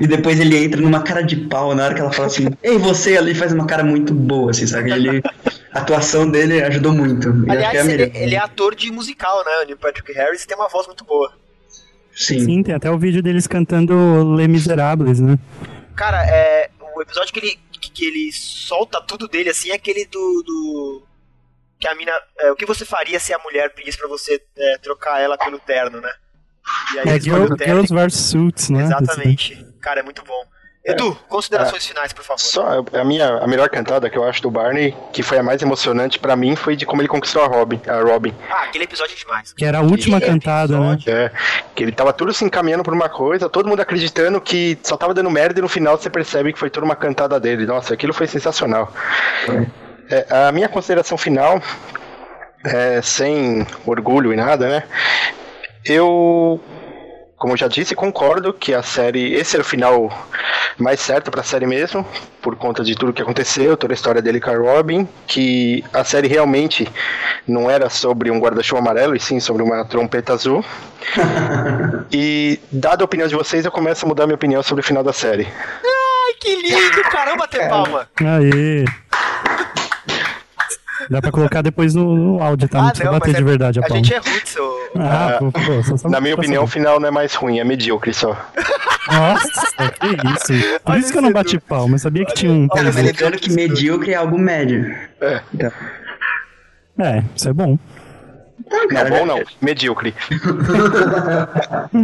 E 0.00 0.06
depois 0.06 0.38
ele 0.40 0.56
entra 0.56 0.80
numa 0.80 1.02
cara 1.02 1.22
de 1.22 1.36
pau 1.36 1.74
na 1.74 1.84
hora 1.84 1.94
que 1.94 2.00
ela 2.00 2.12
fala 2.12 2.26
assim, 2.28 2.48
ei, 2.62 2.76
você 2.78 3.16
ali 3.16 3.34
faz 3.34 3.52
uma 3.52 3.66
cara 3.66 3.82
muito 3.84 4.12
boa, 4.12 4.50
assim, 4.50 4.66
sabe? 4.66 4.90
Ele, 4.92 5.22
a 5.72 5.78
atuação 5.80 6.30
dele 6.30 6.62
ajudou 6.62 6.92
muito. 6.92 7.28
Acho 7.28 7.42
que 7.44 7.50
é 7.50 7.52
a 7.52 7.68
Aliás, 7.70 7.88
ele, 7.88 8.12
ele 8.14 8.34
é 8.34 8.38
ator 8.38 8.74
de 8.74 8.90
musical, 8.90 9.44
né? 9.44 9.50
O 9.62 9.66
Neil 9.66 9.78
Patrick 9.78 10.12
Harris 10.12 10.44
tem 10.44 10.56
uma 10.56 10.68
voz 10.68 10.86
muito 10.86 11.04
boa. 11.04 11.32
Sim. 12.14 12.40
Sim, 12.40 12.62
tem 12.62 12.74
até 12.74 12.90
o 12.90 12.98
vídeo 12.98 13.22
deles 13.22 13.46
cantando 13.46 14.34
Les 14.34 14.48
Miserables, 14.48 15.20
né? 15.20 15.38
Cara, 15.94 16.24
é, 16.26 16.70
o 16.94 17.02
episódio 17.02 17.32
que 17.32 17.40
ele, 17.40 17.58
que, 17.72 17.90
que 17.90 18.04
ele 18.06 18.32
solta 18.32 19.00
tudo 19.02 19.28
dele, 19.28 19.50
assim, 19.50 19.70
é 19.70 19.74
aquele 19.74 20.04
do. 20.06 20.42
do 20.46 21.02
que 21.78 21.86
a 21.86 21.94
mina. 21.94 22.12
é, 22.38 22.50
o 22.50 22.56
que 22.56 22.64
você 22.64 22.86
faria 22.86 23.20
se 23.20 23.34
a 23.34 23.38
mulher 23.38 23.74
pedisse 23.74 23.98
pra 23.98 24.08
você 24.08 24.40
é, 24.56 24.78
trocar 24.78 25.20
ela 25.20 25.36
pelo 25.36 25.58
terno, 25.58 26.00
né? 26.00 26.10
E 26.94 26.98
aí 26.98 27.06
É 27.06 27.10
ele 27.10 27.18
escolhe 27.18 27.40
Girl- 27.42 27.52
o 27.52 27.56
terno. 27.56 27.74
Girls 27.86 27.94
vs 27.94 28.14
Suits, 28.14 28.70
né? 28.70 28.82
Exatamente. 28.84 29.66
Cara, 29.86 30.00
é 30.00 30.02
muito 30.02 30.20
bom. 30.24 30.42
Edu, 30.84 31.16
considerações 31.28 31.86
finais, 31.86 32.12
por 32.12 32.24
favor. 32.24 32.40
Só 32.40 32.84
a 32.92 33.04
minha 33.04 33.38
a 33.38 33.46
melhor 33.46 33.68
cantada 33.68 34.10
que 34.10 34.18
eu 34.18 34.24
acho 34.24 34.42
do 34.42 34.50
Barney, 34.50 34.96
que 35.12 35.22
foi 35.22 35.38
a 35.38 35.42
mais 35.42 35.62
emocionante 35.62 36.18
pra 36.18 36.34
mim, 36.34 36.56
foi 36.56 36.74
de 36.74 36.84
como 36.84 37.00
ele 37.02 37.08
conquistou 37.08 37.40
a 37.42 37.46
Robin, 37.46 37.80
a 37.86 38.00
Robin. 38.00 38.34
Ah, 38.50 38.64
aquele 38.64 38.82
episódio 38.82 39.14
é 39.14 39.16
demais. 39.16 39.52
Que 39.52 39.64
era 39.64 39.78
a 39.78 39.80
última 39.80 40.20
cantada, 40.20 40.76
né? 40.78 40.94
episódio- 40.94 41.12
É, 41.14 41.30
que 41.72 41.84
ele 41.84 41.92
tava 41.92 42.12
tudo 42.12 42.32
se 42.32 42.44
encaminhando 42.44 42.82
por 42.82 42.92
uma 42.92 43.08
coisa, 43.08 43.48
todo 43.48 43.68
mundo 43.68 43.80
acreditando 43.80 44.40
que 44.40 44.76
só 44.82 44.96
tava 44.96 45.14
dando 45.14 45.30
merda 45.30 45.60
e 45.60 45.62
no 45.62 45.68
final 45.68 45.96
você 45.96 46.10
percebe 46.10 46.52
que 46.52 46.58
foi 46.58 46.68
toda 46.68 46.84
uma 46.84 46.96
cantada 46.96 47.38
dele. 47.38 47.64
Nossa, 47.64 47.94
aquilo 47.94 48.12
foi 48.12 48.26
sensacional. 48.26 48.92
É, 50.10 50.26
a 50.48 50.50
minha 50.50 50.68
consideração 50.68 51.16
final, 51.16 51.62
é, 52.64 53.00
sem 53.02 53.64
orgulho 53.86 54.32
e 54.32 54.36
nada, 54.36 54.68
né? 54.68 54.82
eu, 55.84 56.60
como 57.36 57.52
eu 57.52 57.56
já 57.56 57.68
disse, 57.68 57.94
concordo 57.94 58.52
que 58.52 58.72
a 58.72 58.82
série. 58.82 59.34
Esse 59.34 59.56
era 59.56 59.62
o 59.62 59.64
final 59.64 60.26
mais 60.78 61.00
certo 61.00 61.30
pra 61.30 61.42
série 61.42 61.66
mesmo, 61.66 62.06
por 62.40 62.56
conta 62.56 62.82
de 62.82 62.94
tudo 62.94 63.12
que 63.12 63.22
aconteceu, 63.22 63.76
toda 63.76 63.92
a 63.92 63.96
história 63.96 64.22
dele 64.22 64.40
com 64.40 64.50
a 64.50 64.56
Robin. 64.56 65.06
Que 65.26 65.84
a 65.92 66.02
série 66.02 66.28
realmente 66.28 66.88
não 67.46 67.70
era 67.70 67.90
sobre 67.90 68.30
um 68.30 68.38
guarda-chuva 68.38 68.80
amarelo, 68.80 69.14
e 69.14 69.20
sim 69.20 69.38
sobre 69.38 69.62
uma 69.62 69.84
trompeta 69.84 70.32
azul. 70.32 70.64
e, 72.10 72.58
dada 72.72 73.04
a 73.04 73.06
opinião 73.06 73.28
de 73.28 73.34
vocês, 73.34 73.64
eu 73.64 73.70
começo 73.70 74.04
a 74.04 74.08
mudar 74.08 74.26
minha 74.26 74.34
opinião 74.34 74.62
sobre 74.62 74.82
o 74.82 74.86
final 74.86 75.02
da 75.02 75.12
série. 75.12 75.46
Ai, 75.84 76.34
que 76.40 76.56
lindo! 76.56 77.02
Caramba, 77.10 77.46
ter 77.46 77.68
palma! 77.68 78.08
Aê. 78.20 78.84
Dá 81.10 81.20
pra 81.20 81.30
colocar 81.30 81.62
depois 81.62 81.94
no, 81.94 82.14
no 82.16 82.42
áudio, 82.42 82.68
tá? 82.68 82.78
Não 82.82 82.88
precisa 82.88 83.10
bater 83.10 83.28
mas 83.28 83.36
de 83.36 83.42
é- 83.42 83.44
verdade 83.44 83.78
a 83.78 83.82
a 83.84 83.88
palma. 83.88 84.04
gente 84.04 84.14
é 84.14 84.18
Hudson. 84.20 84.70
Ah, 84.98 85.36
pô, 85.38 85.52
pô, 85.52 85.82
só- 85.82 85.96
só 85.96 86.08
Na 86.08 86.20
minha 86.20 86.34
opinião, 86.34 86.64
o 86.64 86.66
final 86.66 86.98
não 86.98 87.08
é 87.08 87.10
mais 87.10 87.34
ruim, 87.34 87.58
é 87.60 87.64
medíocre 87.64 88.12
só. 88.14 88.36
Nossa, 89.10 89.48
que 89.92 90.06
isso. 90.06 90.80
Por 90.80 90.92
Olha 90.92 90.98
isso 90.98 91.12
que 91.12 91.18
eu 91.18 91.22
não 91.22 91.32
bati 91.32 91.58
palma. 91.60 91.94
Eu 91.94 91.98
sabia 92.00 92.24
que 92.26 92.34
tinha 92.34 92.50
um. 92.52 92.66
Cara, 92.68 92.84
mas 92.84 92.96
lembrando 92.96 93.38
que 93.38 93.50
medíocre 93.52 94.12
é 94.12 94.16
algo 94.16 94.36
médio. 94.38 94.84
É. 95.20 95.40
Então, 95.54 95.72
É, 96.98 97.22
isso 97.36 97.48
é 97.48 97.52
bom. 97.52 97.78
Não, 98.68 98.88
cara, 98.88 99.08
bom 99.10 99.24
não, 99.26 99.42
medíocre. 99.60 100.12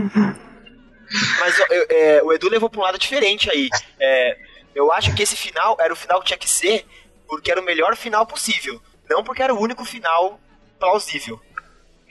Mas 1.40 1.58
eu- 1.70 1.86
é, 1.90 2.22
o 2.22 2.32
Edu 2.32 2.48
levou 2.48 2.70
pra 2.70 2.80
um 2.80 2.84
lado 2.84 2.98
diferente 2.98 3.50
aí. 3.50 3.68
É, 4.00 4.36
eu 4.74 4.90
acho 4.92 5.12
que 5.14 5.22
esse 5.22 5.36
final 5.36 5.76
era 5.80 5.92
o 5.92 5.96
final 5.96 6.20
que 6.20 6.26
tinha 6.26 6.38
que 6.38 6.48
ser 6.48 6.84
porque 7.28 7.50
era 7.50 7.60
o 7.60 7.64
melhor 7.64 7.96
final 7.96 8.24
possível. 8.26 8.80
Não 9.12 9.22
porque 9.22 9.42
era 9.42 9.54
o 9.54 9.60
único 9.60 9.84
final 9.84 10.40
plausível. 10.78 11.40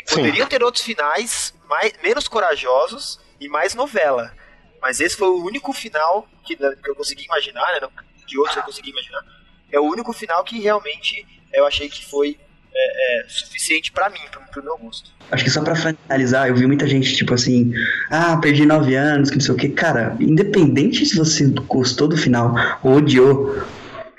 Sim. 0.06 0.18
Poderiam 0.18 0.47
ter 0.47 0.64
outros 0.64 0.84
finais 0.84 1.54
mais, 1.68 1.93
menos 2.04 2.28
corajosos 2.28 3.20
e 3.39 3.49
mais 3.49 3.74
novela. 3.74 4.32
Mas 4.82 4.99
esse 4.99 5.16
foi 5.16 5.28
o 5.28 5.43
único 5.43 5.74
final 5.74 6.28
que, 6.43 6.56
que 6.56 6.89
eu 6.89 6.95
consegui 6.95 7.26
imaginar, 7.26 7.68
né? 7.74 7.88
De 8.28 8.38
outros 8.38 8.58
eu 8.58 8.64
consegui 8.64 8.91
imaginar. 8.91 9.24
É 9.72 9.80
o 9.80 9.84
único 9.84 10.14
final 10.14 10.43
que 10.43 10.60
realmente 10.60 11.26
eu 11.54 11.66
achei 11.66 11.89
que 11.89 12.06
foi 12.06 12.38
é, 12.74 13.24
é, 13.24 13.26
suficiente 13.28 13.91
pra 13.91 14.10
mim, 14.10 14.20
pro, 14.32 14.41
pro 14.52 14.64
meu 14.64 14.78
gosto. 14.78 15.12
Acho 15.30 15.43
que 15.43 15.49
só 15.49 15.62
pra 15.62 15.76
finalizar, 15.76 16.47
eu 16.47 16.56
vi 16.56 16.66
muita 16.66 16.88
gente, 16.88 17.16
tipo 17.16 17.34
assim, 17.34 17.74
ah, 18.10 18.38
perdi 18.38 18.66
nove 18.66 18.95
anos, 18.95 19.30
que 19.30 19.36
não 19.36 19.41
sei 19.41 19.54
o 19.54 19.58
que. 19.58 19.70
Cara, 19.70 20.16
independente 20.20 21.06
se 21.06 21.16
você 21.16 21.47
gostou 21.68 22.08
do 22.08 22.18
final 22.18 22.54
ou 22.84 22.95
odiou, 22.95 23.64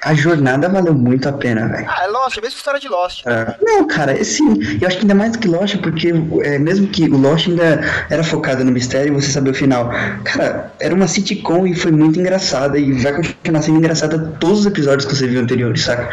a 0.04 0.14
jornada 0.14 0.68
valeu 0.68 0.94
muito 0.94 1.28
a 1.28 1.32
pena, 1.32 1.68
velho. 1.68 1.86
Ah, 1.88 2.04
é 2.04 2.06
Lost, 2.08 2.36
é 2.36 2.40
a 2.40 2.42
mesma 2.42 2.56
história 2.56 2.80
de 2.80 2.88
Lost. 2.88 3.24
É. 3.24 3.54
Não, 3.62 3.86
cara, 3.86 4.22
sim, 4.24 4.78
eu 4.80 4.88
acho 4.88 4.96
que 4.96 5.04
ainda 5.04 5.14
mais 5.14 5.32
do 5.32 5.38
que 5.38 5.46
Lost, 5.46 5.76
porque 5.76 6.12
é, 6.42 6.58
mesmo 6.58 6.88
que 6.88 7.04
o 7.04 7.16
Lost 7.16 7.46
ainda 7.46 7.80
era 8.10 8.24
focado 8.24 8.64
no 8.64 8.72
mistério 8.72 9.12
e 9.12 9.20
você 9.20 9.30
sabia 9.30 9.52
o 9.52 9.54
final. 9.54 9.90
Cara, 10.24 10.72
era 10.80 10.92
uma 10.92 11.06
sitcom 11.06 11.66
e 11.66 11.74
foi 11.74 11.92
muito 11.92 12.18
engraçada 12.18 12.78
e 12.78 12.92
vai 12.92 13.12
continuar 13.12 13.62
sendo 13.62 13.78
engraçada 13.78 14.18
todos 14.40 14.60
os 14.60 14.66
episódios 14.66 15.04
que 15.04 15.14
você 15.14 15.28
viu 15.28 15.40
anteriores, 15.40 15.84
saca? 15.84 16.08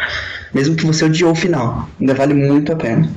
Mesmo 0.52 0.74
que 0.74 0.84
você 0.84 1.04
odiou 1.04 1.30
o 1.30 1.34
final, 1.34 1.88
ainda 2.00 2.12
vale 2.12 2.34
muito 2.34 2.72
a 2.72 2.76
pena. 2.76 3.08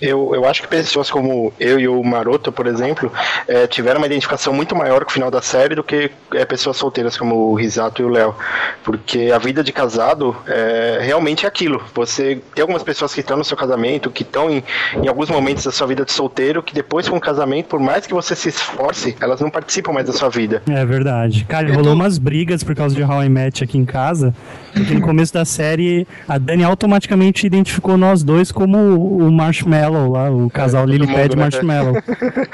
Eu, 0.00 0.32
eu 0.34 0.44
acho 0.46 0.62
que 0.62 0.68
pessoas 0.68 1.10
como 1.10 1.52
eu 1.58 1.80
e 1.80 1.88
o 1.88 2.02
Maroto, 2.02 2.52
por 2.52 2.66
exemplo, 2.66 3.12
eh, 3.48 3.66
tiveram 3.66 3.98
uma 3.98 4.06
identificação 4.06 4.52
muito 4.52 4.74
maior 4.76 5.04
com 5.04 5.10
o 5.10 5.12
final 5.12 5.30
da 5.30 5.42
série 5.42 5.74
do 5.74 5.82
que 5.82 6.10
eh, 6.32 6.44
pessoas 6.44 6.76
solteiras 6.76 7.16
como 7.16 7.50
o 7.50 7.54
Risato 7.54 8.02
e 8.02 8.04
o 8.04 8.08
Léo. 8.08 8.36
Porque 8.84 9.32
a 9.34 9.38
vida 9.38 9.64
de 9.64 9.72
casado 9.72 10.15
é 10.46 10.98
realmente 11.00 11.44
é 11.44 11.48
aquilo. 11.48 11.82
Você 11.94 12.40
tem 12.54 12.62
algumas 12.62 12.82
pessoas 12.82 13.14
que 13.14 13.20
estão 13.20 13.36
no 13.36 13.44
seu 13.44 13.56
casamento, 13.56 14.10
que 14.10 14.22
estão 14.22 14.50
em, 14.50 14.62
em 15.02 15.08
alguns 15.08 15.28
momentos 15.28 15.64
da 15.64 15.72
sua 15.72 15.86
vida 15.86 16.04
de 16.04 16.12
solteiro, 16.12 16.62
que 16.62 16.74
depois 16.74 17.08
com 17.08 17.16
o 17.16 17.20
casamento, 17.20 17.66
por 17.66 17.80
mais 17.80 18.06
que 18.06 18.14
você 18.14 18.34
se 18.34 18.48
esforce, 18.48 19.16
elas 19.20 19.40
não 19.40 19.50
participam 19.50 19.92
mais 19.92 20.06
da 20.06 20.12
sua 20.12 20.28
vida. 20.28 20.62
É 20.68 20.84
verdade. 20.84 21.44
Cara, 21.48 21.72
rolou 21.72 21.94
umas 21.94 22.18
brigas 22.18 22.62
por 22.62 22.74
causa 22.74 22.94
de 22.94 23.02
How 23.02 23.24
I 23.24 23.28
Met 23.28 23.62
aqui 23.62 23.78
em 23.78 23.84
casa. 23.84 24.34
Porque 24.72 24.94
no 24.94 25.00
começo 25.00 25.32
da 25.32 25.44
série, 25.44 26.06
a 26.28 26.38
Dani 26.38 26.62
automaticamente 26.64 27.46
identificou 27.46 27.96
nós 27.96 28.22
dois 28.22 28.52
como 28.52 28.78
o 28.78 29.32
Marshmallow 29.32 30.12
lá, 30.12 30.30
o 30.30 30.50
casal 30.50 30.82
todo 30.82 30.92
Lily 30.92 31.06
Pad 31.06 31.18
mundo, 31.18 31.36
né? 31.36 31.42
Marshmallow. 31.42 31.94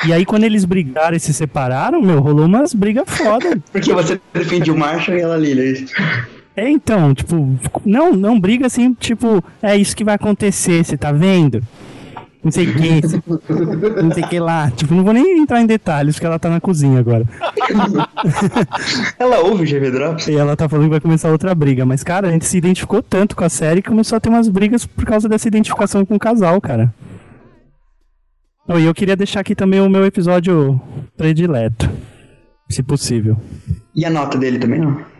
e 0.07 0.13
aí, 0.13 0.25
quando 0.25 0.45
eles 0.45 0.65
brigaram 0.65 1.17
e 1.17 1.21
se 1.21 1.35
separaram, 1.35 2.01
meu, 2.01 2.21
rolou 2.21 2.47
umas 2.47 2.75
brigas 2.75 3.05
foda. 3.09 3.59
Porque 3.73 3.93
você 3.93 4.21
defende 4.33 4.71
o 4.71 4.77
Marshall 4.77 5.19
e 5.19 5.21
ela 5.21 5.37
Lily. 5.37 5.87
É, 5.99 6.42
então, 6.57 7.15
tipo, 7.15 7.59
não, 7.85 8.13
não 8.13 8.39
briga 8.39 8.67
assim, 8.67 8.93
tipo, 8.95 9.43
é 9.63 9.77
isso 9.77 9.97
que 9.97 10.05
vai 10.05 10.15
acontecer, 10.15 10.85
você 10.85 10.97
tá 10.97 11.11
vendo? 11.13 11.63
Não 12.45 12.51
sei 12.51 12.69
o 12.69 12.75
que, 12.75 13.01
não 14.03 14.11
sei 14.11 14.25
o 14.25 14.29
que 14.29 14.41
lá. 14.41 14.69
Tipo, 14.73 14.95
não 14.97 15.05
vou 15.05 15.13
nem 15.13 15.39
entrar 15.39 15.61
em 15.61 15.67
detalhes, 15.67 16.17
porque 16.17 16.27
ela 16.27 16.41
tá 16.41 16.51
na 16.51 16.61
cozinha 16.61 16.99
agora. 16.99 17.25
Ela 19.17 19.39
ouve 19.39 19.63
o 19.63 19.67
GV 19.67 19.91
Drops? 19.93 20.27
E 20.27 20.35
ela 20.35 20.57
tá 20.57 20.69
falando 20.69 20.87
que 20.87 20.91
vai 20.91 21.01
começar 21.01 21.31
outra 21.31 21.55
briga. 21.55 21.87
Mas, 21.87 22.03
cara, 22.03 22.27
a 22.29 22.33
gente 22.33 22.45
se 22.45 22.59
identificou 22.59 23.01
tanto 23.01 23.37
com 23.37 23.45
a 23.45 23.49
série 23.49 23.81
que 23.81 23.89
começou 23.89 24.17
a 24.17 24.21
ter 24.21 24.29
umas 24.29 24.49
brigas 24.49 24.85
por 24.85 25.05
causa 25.05 25.29
dessa 25.29 25.47
identificação 25.47 26.05
com 26.05 26.17
o 26.17 26.19
casal, 26.19 26.61
cara. 26.61 26.93
Oh, 28.67 28.77
e 28.77 28.87
eu 28.87 28.95
queria 28.95 29.15
deixar 29.17 29.41
aqui 29.41 29.55
também 29.55 29.81
o 29.81 29.89
meu 29.89 30.05
episódio 30.05 30.81
predileto. 31.17 31.89
Se 32.69 32.83
possível. 32.83 33.37
E 33.95 34.05
a 34.05 34.11
nota 34.11 34.37
dele 34.37 34.59
também, 34.59 34.81
não? 34.81 35.12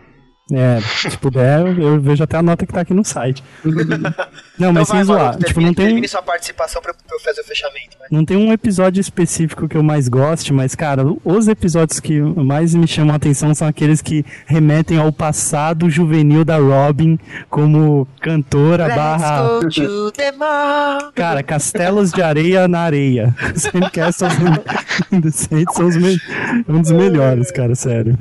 É, 0.53 0.79
se 1.09 1.17
puder, 1.17 1.77
eu- 1.79 1.99
vejo 1.99 2.23
até 2.23 2.37
a 2.37 2.41
nota 2.43 2.65
que 2.65 2.73
tá 2.73 2.81
aqui 2.81 2.93
no 2.93 3.03
site. 3.03 3.43
Não, 4.59 4.71
mas 4.71 4.83
Então 4.83 4.85
vai, 4.85 4.85
sem 4.85 5.03
zoar. 5.03 5.19
Maroto, 5.19 5.37
Tipo, 5.45 5.53
termine, 5.61 5.93
não 5.93 6.01
tem, 6.01 6.07
sua 6.07 6.21
participação 6.21 6.81
pra, 6.81 6.93
eu 7.11 7.19
fazer 7.19 7.41
o 7.41 7.43
fechamento. 7.43 7.97
Vai. 7.97 8.07
não 8.11 8.23
tem 8.23 8.37
um 8.37 8.53
episódio 8.53 9.01
específico 9.01 9.67
que 9.67 9.75
eu 9.75 9.81
mais 9.81 10.07
goste, 10.07 10.53
mas, 10.53 10.75
cara, 10.75 11.03
os 11.25 11.47
episódios 11.47 11.99
que 11.99 12.19
mais 12.21 12.75
me 12.75 12.87
chamam 12.87 13.13
a 13.13 13.15
atenção 13.17 13.53
são 13.55 13.67
aqueles 13.67 14.01
que 14.01 14.23
remetem 14.45 14.99
ao 14.99 15.11
passado 15.11 15.89
juvenil 15.89 16.45
da 16.45 16.57
Robin 16.57 17.17
como 17.49 18.07
cantora 18.21 18.87
barra. 18.89 19.57
Let's 19.59 19.77
go 19.79 19.87
to 19.87 20.11
the 20.11 20.31
mall. 20.33 21.11
Cara, 21.15 21.41
Castelos 21.41 22.11
de 22.11 22.21
Areia 22.21 22.67
na 22.67 22.81
Areia. 22.81 23.35
Sandcastles 23.55 24.33
in 25.11 25.21
the 25.21 25.31
Sand 25.31 25.65
são 25.73 25.87
os 25.87 25.97
me- 25.97 26.21
um 26.69 26.79
dos 26.81 26.91
melhores, 26.91 27.49
cara, 27.51 27.73
sério. 27.73 28.15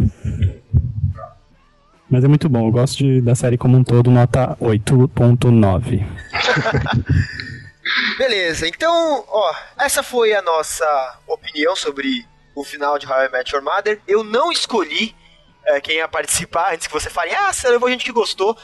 Mas 2.12 2.22
é 2.24 2.28
muito 2.28 2.46
bom, 2.48 2.66
eu 2.66 2.70
gosto 2.70 2.98
de- 2.98 3.22
da 3.22 3.34
série 3.34 3.56
como 3.56 3.74
um 3.76 3.82
todo, 3.82 4.10
nota 4.10 4.54
8.9. 4.60 6.04
Beleza, 8.18 8.68
então, 8.68 9.24
ó, 9.28 9.54
essa 9.78 10.02
foi 10.02 10.34
a 10.34 10.42
nossa 10.42 10.84
opinião 11.26 11.74
sobre 11.74 12.26
o 12.54 12.62
final 12.62 12.98
de 12.98 13.06
How 13.06 13.24
I 13.24 13.28
Met 13.30 13.54
Your 13.54 13.64
Mother. 13.64 13.98
Eu 14.06 14.22
não 14.22 14.52
escolhi 14.52 15.14
é, 15.66 15.80
quem 15.80 15.96
ia 15.96 16.06
participar 16.08 16.74
antes 16.74 16.86
que 16.86 16.92
você 16.92 17.08
fale, 17.08 17.34
ah, 17.34 17.52
você 17.52 17.68
levou 17.70 17.88
gente 17.90 18.04
que 18.04 18.12
gostou. 18.12 18.56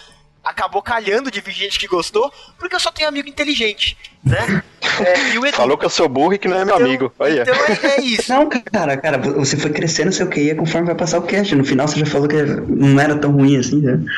Acabou 0.43 0.81
calhando 0.81 1.31
de 1.31 1.41
vir 1.41 1.53
gente 1.53 1.79
que 1.79 1.87
gostou, 1.87 2.33
porque 2.59 2.75
eu 2.75 2.81
só 2.81 2.91
tenho 2.91 3.09
amigo 3.09 3.29
inteligente, 3.29 3.99
né? 4.25 4.63
É, 5.05 5.31
e 5.35 5.39
o 5.39 5.45
Edu, 5.47 5.57
Falou 5.57 5.77
que 5.77 5.85
eu 5.85 5.91
sou 5.91 6.09
burro 6.09 6.33
e 6.35 6.39
que 6.39 6.49
não 6.49 6.57
é 6.57 6.65
meu 6.65 6.75
então- 6.75 6.87
amigo. 6.87 7.13
Olha. 7.19 7.43
Então 7.43 7.55
é, 7.55 7.97
é 7.97 8.01
isso. 8.01 8.33
Não, 8.33 8.49
cara, 8.49 8.97
cara, 8.97 9.19
você 9.19 9.57
foi 9.57 9.71
crescendo 9.71 10.13
seu 10.13 10.29
QI 10.29 10.55
conforme 10.55 10.87
vai 10.87 10.95
passar 10.95 11.19
o 11.19 11.23
cast. 11.23 11.55
No 11.55 11.65
final 11.65 11.87
você 11.87 12.01
já 12.01 12.07
falou 12.07 12.27
que 12.29 12.37
não 12.43 12.99
era 13.01 13.17
tão 13.19 13.33
ruim 13.33 13.57
assim, 13.59 13.81
né? 13.81 13.99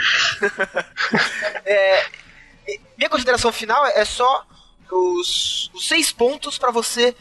Minha 2.96 3.08
consideração 3.08 3.50
final 3.50 3.84
é 3.86 4.04
só 4.04 4.44
os, 4.92 5.70
os 5.74 5.88
seis 5.88 6.12
pontos 6.12 6.58
pra 6.58 6.70
você 6.70 7.14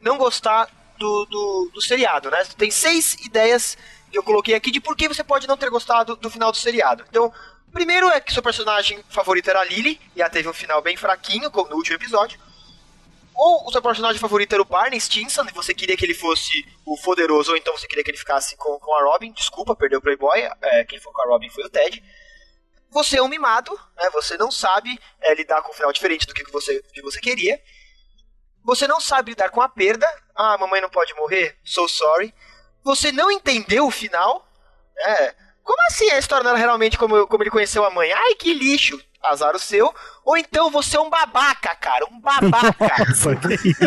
não 0.00 0.18
gostar 0.18 0.68
do, 0.98 1.24
do, 1.24 1.70
do 1.74 1.80
seriado, 1.80 2.30
né? 2.30 2.44
Tem 2.56 2.70
seis 2.70 3.14
ideias 3.24 3.76
que 4.12 4.18
eu 4.18 4.22
coloquei 4.22 4.54
aqui 4.54 4.70
de 4.70 4.80
por 4.80 4.94
que 4.96 5.08
você 5.08 5.24
pode 5.24 5.48
não 5.48 5.56
ter 5.56 5.70
gostado 5.70 6.14
do 6.16 6.30
final 6.30 6.52
do 6.52 6.58
seriado. 6.58 7.04
Então, 7.08 7.32
primeiro 7.74 8.08
é 8.08 8.20
que 8.20 8.32
seu 8.32 8.42
personagem 8.42 9.04
favorito 9.10 9.50
era 9.50 9.60
a 9.60 9.64
Lily, 9.64 10.00
e 10.16 10.22
ela 10.22 10.30
teve 10.30 10.48
um 10.48 10.54
final 10.54 10.80
bem 10.80 10.96
fraquinho, 10.96 11.50
como 11.50 11.68
no 11.68 11.76
último 11.76 11.96
episódio. 11.96 12.40
Ou 13.34 13.66
o 13.68 13.72
seu 13.72 13.82
personagem 13.82 14.20
favorito 14.20 14.52
era 14.54 14.62
o 14.62 14.64
Barney 14.64 15.00
Stinson, 15.00 15.44
e 15.44 15.52
você 15.52 15.74
queria 15.74 15.96
que 15.96 16.04
ele 16.04 16.14
fosse 16.14 16.52
o 16.86 16.96
poderoso, 17.02 17.50
ou 17.50 17.56
então 17.56 17.76
você 17.76 17.86
queria 17.86 18.02
que 18.02 18.10
ele 18.10 18.16
ficasse 18.16 18.56
com, 18.56 18.78
com 18.78 18.94
a 18.94 19.02
Robin. 19.02 19.32
Desculpa, 19.32 19.76
perdeu 19.76 19.98
o 19.98 20.02
Playboy. 20.02 20.40
É, 20.62 20.84
quem 20.84 20.98
foi 20.98 21.12
com 21.12 21.20
a 21.20 21.26
Robin 21.26 21.50
foi 21.50 21.64
o 21.64 21.68
Ted 21.68 22.02
você 22.94 23.18
é 23.18 23.22
um 23.22 23.28
mimado, 23.28 23.74
né? 23.96 24.08
Você 24.10 24.38
não 24.38 24.52
sabe 24.52 24.96
é, 25.20 25.34
lidar 25.34 25.60
com 25.62 25.72
um 25.72 25.74
final 25.74 25.92
diferente 25.92 26.26
do 26.28 26.32
que 26.32 26.48
você, 26.52 26.80
que 26.92 27.02
você 27.02 27.20
queria. 27.20 27.60
Você 28.62 28.86
não 28.86 29.00
sabe 29.00 29.32
lidar 29.32 29.50
com 29.50 29.60
a 29.60 29.68
perda. 29.68 30.06
Ah, 30.34 30.56
mamãe 30.56 30.80
não 30.80 30.88
pode 30.88 31.12
morrer? 31.14 31.58
So 31.64 31.88
sorry. 31.88 32.32
Você 32.84 33.10
não 33.10 33.30
entendeu 33.32 33.88
o 33.88 33.90
final. 33.90 34.48
É. 34.96 35.34
Como 35.64 35.78
assim 35.90 36.10
a 36.10 36.18
história 36.18 36.44
não 36.44 36.50
era 36.50 36.58
realmente 36.58 36.98
como, 36.98 37.26
como 37.26 37.42
ele 37.42 37.50
conheceu 37.50 37.84
a 37.84 37.90
mãe? 37.90 38.12
Ai, 38.12 38.34
que 38.34 38.52
lixo. 38.52 39.00
Azar 39.22 39.56
o 39.56 39.58
seu. 39.58 39.90
Ou 40.22 40.36
então 40.36 40.70
você 40.70 40.98
é 40.98 41.00
um 41.00 41.08
babaca, 41.08 41.74
cara. 41.80 42.04
Um 42.12 42.20
babaca. 42.20 43.10
Só 43.16 43.34
que 43.34 43.54
isso. 43.54 43.78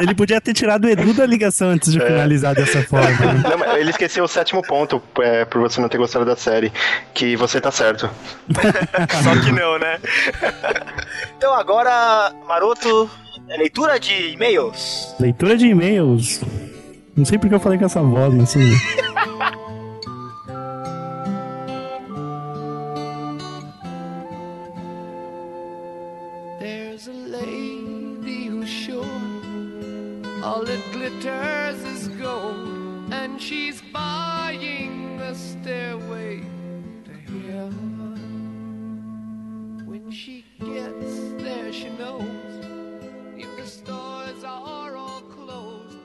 Ele 0.00 0.14
podia 0.14 0.40
ter 0.40 0.54
tirado 0.54 0.84
o 0.84 0.88
Edu 0.88 1.12
da 1.12 1.26
ligação 1.26 1.70
antes 1.70 1.92
de 1.92 1.98
finalizar 1.98 2.54
dessa 2.54 2.82
forma. 2.84 3.08
né? 3.10 3.42
Não, 3.56 3.76
ele 3.76 3.90
esqueceu 3.90 4.22
o 4.22 4.28
sétimo 4.28 4.62
ponto, 4.62 5.02
é, 5.20 5.44
por 5.44 5.60
você 5.60 5.80
não 5.80 5.88
ter 5.88 5.98
gostado 5.98 6.24
da 6.24 6.36
série. 6.36 6.72
Que 7.12 7.34
você 7.34 7.60
tá 7.60 7.72
certo. 7.72 8.08
Só 9.24 9.40
que 9.44 9.50
não, 9.50 9.76
né? 9.80 9.98
então 11.36 11.52
agora, 11.52 12.32
Maroto, 12.46 13.10
É 13.48 13.56
leitura 13.56 13.98
de 13.98 14.30
e-mails. 14.34 15.16
Leitura 15.18 15.56
de 15.56 15.66
e-mails. 15.66 16.40
Não 17.16 17.24
sei 17.24 17.38
porque 17.38 17.56
eu 17.56 17.60
falei 17.60 17.76
com 17.76 17.86
essa 17.86 18.00
voz, 18.02 18.32
mas 18.32 18.50
assim. 18.50 18.70
all 30.46 30.64
that 30.64 30.80
glitters 30.92 31.78
is 31.84 32.08
gold, 32.20 33.12
and 33.12 33.40
she's 33.40 33.80
buying 33.92 35.18
the 35.18 35.34
stairway 35.34 36.40
to 37.04 37.12
heaven. 37.50 37.96
When 39.86 40.10
she 40.10 40.44
gets 40.60 41.42
there, 41.42 41.72
she 41.72 41.88
knows 41.98 42.24
if 43.36 43.48
the 43.56 43.66
stores 43.66 44.44
are 44.44 44.96
all 44.96 45.22
closed, 45.34 45.98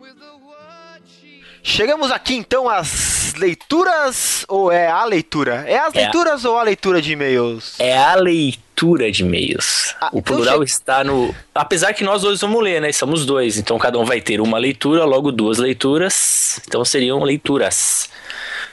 with 0.00 0.16
the 0.18 0.36
word 0.46 1.02
she 1.06 1.42
Chegamos 1.62 2.10
aqui 2.10 2.34
então 2.34 2.68
às 2.68 3.32
leituras, 3.34 4.44
ou 4.48 4.70
é 4.70 4.86
a 4.88 5.04
leitura? 5.04 5.64
É 5.66 5.78
as 5.78 5.94
É 5.94 5.98
a- 5.98 6.02
leituras 6.02 6.44
ou 6.44 6.58
a 6.58 6.62
leitura 6.62 7.00
de 7.00 7.12
e-mails? 7.12 7.78
É 7.80 7.96
a 7.96 8.14
leitura 8.16 8.67
de 9.10 9.22
e-mails. 9.22 9.94
Ah, 10.00 10.10
o 10.12 10.18
então 10.18 10.36
plural 10.36 10.58
che- 10.58 10.64
está 10.64 11.02
no. 11.04 11.34
Apesar 11.54 11.92
que 11.92 12.04
nós 12.04 12.22
dois 12.22 12.40
vamos 12.40 12.62
ler, 12.62 12.80
né? 12.80 12.92
Somos 12.92 13.24
dois. 13.26 13.56
Então 13.58 13.78
cada 13.78 13.98
um 13.98 14.04
vai 14.04 14.20
ter 14.20 14.40
uma 14.40 14.58
leitura, 14.58 15.04
logo 15.04 15.32
duas 15.32 15.58
leituras. 15.58 16.60
Então 16.66 16.84
seriam 16.84 17.22
leituras. 17.22 18.08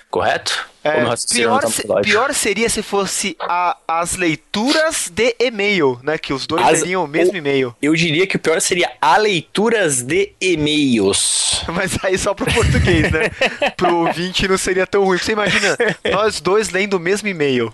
Correto? 0.10 0.68
É, 0.82 1.04
pior, 1.34 1.62
tá 1.62 1.68
se- 1.68 1.84
pior 2.04 2.34
seria 2.34 2.70
se 2.70 2.84
fosse 2.84 3.36
a- 3.42 3.76
as 3.88 4.16
leituras 4.16 5.10
de 5.12 5.36
e-mail, 5.40 6.00
né? 6.04 6.16
Que 6.18 6.32
os 6.32 6.46
dois 6.46 6.64
As- 6.66 6.80
teriam 6.82 7.04
o 7.04 7.08
mesmo 7.08 7.36
e-mail. 7.36 7.76
Eu 7.82 7.94
diria 7.96 8.26
que 8.28 8.36
o 8.36 8.40
pior 8.40 8.62
seria 8.62 8.92
a 9.02 9.18
leituras 9.18 10.04
de 10.04 10.32
e-mails. 10.40 11.64
Mas 11.74 11.98
aí 12.04 12.18
só 12.18 12.34
pro 12.34 12.46
português, 12.54 13.12
né? 13.12 13.30
pro 13.76 13.96
ouvinte 14.06 14.48
não 14.48 14.58
seria 14.58 14.86
tão 14.86 15.04
ruim. 15.04 15.18
Você 15.18 15.32
imagina, 15.32 15.76
nós 16.12 16.40
dois 16.40 16.70
lendo 16.70 16.94
o 16.96 17.00
mesmo 17.00 17.28
e-mail. 17.28 17.74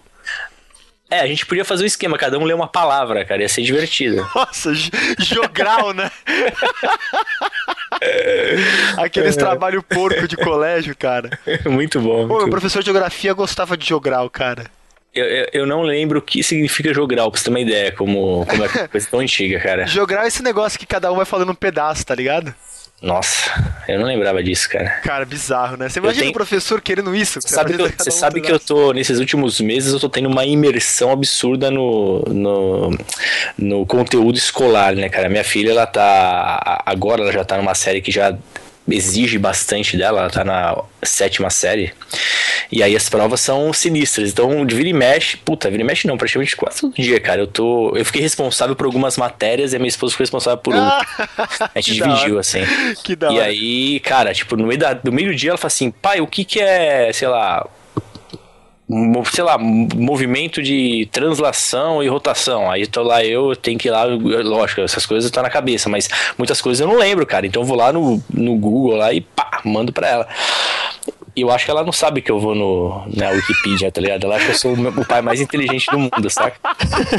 É, 1.11 1.19
a 1.19 1.27
gente 1.27 1.45
podia 1.45 1.65
fazer 1.65 1.83
um 1.83 1.87
esquema, 1.87 2.17
cada 2.17 2.39
um 2.39 2.45
lê 2.45 2.53
uma 2.53 2.67
palavra, 2.69 3.25
cara, 3.25 3.41
ia 3.41 3.49
ser 3.49 3.63
divertido. 3.63 4.25
Nossa, 4.33 4.71
jogral, 5.19 5.93
né? 5.93 6.09
Aqueles 8.97 9.35
trabalho 9.35 9.83
porco 9.83 10.25
de 10.27 10.37
colégio, 10.37 10.95
cara. 10.95 11.37
muito 11.65 11.99
bom. 11.99 12.21
Pô, 12.21 12.27
meu 12.27 12.37
muito- 12.39 12.49
professor 12.51 12.79
de 12.79 12.85
geografia 12.85 13.33
gostava 13.33 13.75
de 13.75 13.85
jogral, 13.87 14.29
cara. 14.29 14.65
Eu, 15.13 15.25
eu, 15.25 15.47
eu 15.51 15.65
não 15.65 15.81
lembro 15.81 16.19
o 16.19 16.21
que 16.21 16.41
significa 16.41 16.93
jogral, 16.93 17.29
pra 17.29 17.37
você 17.37 17.43
ter 17.43 17.49
uma 17.49 17.59
ideia, 17.59 17.91
como, 17.91 18.45
como 18.45 18.63
é 18.63 18.67
uma 18.69 18.87
coisa 18.87 19.07
tão 19.11 19.19
antiga, 19.19 19.59
cara. 19.59 19.85
Jogral 19.85 20.23
é 20.23 20.27
esse 20.29 20.41
negócio 20.41 20.79
que 20.79 20.85
cada 20.85 21.11
um 21.11 21.17
vai 21.17 21.25
falando 21.25 21.51
um 21.51 21.55
pedaço, 21.55 22.05
tá 22.05 22.15
ligado? 22.15 22.55
Nossa, 23.01 23.49
eu 23.87 23.99
não 23.99 24.05
lembrava 24.05 24.43
disso, 24.43 24.69
cara. 24.69 24.89
Cara, 25.01 25.25
bizarro, 25.25 25.75
né? 25.75 25.89
Você 25.89 25.97
imagina 25.97 26.19
tenho- 26.21 26.29
o 26.31 26.33
professor 26.35 26.79
querendo 26.79 27.15
isso? 27.15 27.41
Você 27.41 27.47
sabe, 27.47 27.73
que 27.75 27.81
eu, 27.81 27.91
você 27.97 28.09
um 28.09 28.11
sabe 28.13 28.41
que 28.41 28.51
eu 28.51 28.59
tô, 28.59 28.93
nesses 28.93 29.17
últimos 29.17 29.59
meses, 29.59 29.91
eu 29.91 29.99
tô 29.99 30.07
tendo 30.07 30.29
uma 30.29 30.45
imersão 30.45 31.09
absurda 31.11 31.71
no, 31.71 32.21
no, 32.27 32.97
no 33.57 33.85
conteúdo 33.87 34.37
escolar, 34.37 34.93
né, 34.93 35.09
cara? 35.09 35.29
Minha 35.29 35.43
filha, 35.43 35.71
ela 35.71 35.87
tá. 35.87 36.83
Agora 36.85 37.21
ela 37.23 37.31
já 37.31 37.43
tá 37.43 37.57
numa 37.57 37.73
série 37.73 38.01
que 38.01 38.11
já 38.11 38.37
exige 38.89 39.37
bastante 39.37 39.95
dela, 39.97 40.21
ela 40.21 40.29
tá 40.29 40.43
na 40.43 40.77
sétima 41.03 41.49
série. 41.49 41.93
E 42.71 42.81
aí 42.81 42.95
as 42.95 43.09
provas 43.09 43.41
são 43.41 43.71
sinistras. 43.73 44.29
Então, 44.29 44.65
de 44.65 44.73
vira 44.75 44.89
e 44.89 44.93
mexe, 44.93 45.35
puta, 45.37 45.69
vira 45.69 45.83
e 45.83 45.85
mexe 45.85 46.07
não, 46.07 46.17
praticamente 46.17 46.55
quase 46.55 46.81
todo 46.81 46.93
dia, 46.95 47.19
cara. 47.19 47.41
Eu 47.41 47.47
tô. 47.47 47.95
Eu 47.95 48.05
fiquei 48.05 48.21
responsável 48.21 48.75
por 48.75 48.85
algumas 48.85 49.17
matérias 49.17 49.73
e 49.73 49.75
a 49.75 49.79
minha 49.79 49.89
esposa 49.89 50.15
foi 50.15 50.23
responsável 50.23 50.57
por 50.57 50.73
outra. 50.73 51.05
A 51.75 51.79
gente 51.81 51.93
dividiu, 51.95 52.39
assim. 52.39 52.61
Que 53.03 53.15
da 53.15 53.31
E 53.31 53.37
hora. 53.37 53.45
aí, 53.45 53.99
cara, 53.99 54.33
tipo, 54.33 54.55
no 54.55 54.65
meio 54.67 54.79
da, 54.79 54.93
do 54.93 55.11
meio 55.11 55.29
do 55.29 55.35
dia 55.35 55.51
ela 55.51 55.57
fala 55.57 55.67
assim, 55.67 55.91
pai, 55.91 56.21
o 56.21 56.27
que 56.27 56.45
que 56.45 56.59
é, 56.59 57.11
sei 57.13 57.27
lá, 57.27 57.67
sei 59.31 59.43
lá, 59.43 59.57
movimento 59.57 60.61
de 60.61 61.07
translação 61.11 62.03
e 62.03 62.07
rotação. 62.07 62.69
Aí 62.69 62.85
tô 62.87 63.03
lá 63.03 63.23
eu, 63.23 63.55
tenho 63.55 63.77
que 63.77 63.87
ir 63.87 63.91
lá, 63.91 64.03
lógico, 64.03 64.81
essas 64.81 65.05
coisas 65.05 65.25
estão 65.25 65.43
na 65.43 65.49
cabeça, 65.49 65.89
mas 65.89 66.09
muitas 66.37 66.61
coisas 66.61 66.79
eu 66.81 66.87
não 66.87 66.97
lembro, 66.97 67.25
cara. 67.25 67.45
Então 67.45 67.61
eu 67.61 67.65
vou 67.65 67.77
lá 67.77 67.91
no, 67.93 68.21
no 68.33 68.55
Google 68.55 68.95
lá 68.95 69.13
e 69.13 69.21
pá, 69.21 69.61
mando 69.63 69.91
pra 69.91 70.07
ela. 70.07 70.27
E 71.35 71.41
eu 71.41 71.51
acho 71.51 71.65
que 71.65 71.71
ela 71.71 71.83
não 71.83 71.93
sabe 71.93 72.21
que 72.21 72.29
eu 72.29 72.39
vou 72.39 72.53
no, 72.53 73.03
na 73.15 73.29
Wikipedia, 73.29 73.91
tá 73.91 74.01
ligado? 74.01 74.25
Ela 74.25 74.35
acha 74.35 74.45
que 74.45 74.51
eu 74.51 74.57
sou 74.57 74.73
o 74.73 75.05
pai 75.05 75.21
mais 75.21 75.39
inteligente 75.39 75.85
do 75.89 75.97
mundo, 75.97 76.29
saca? 76.29 76.57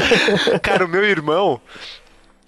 Cara, 0.61 0.85
o 0.85 0.87
meu 0.87 1.03
irmão, 1.03 1.59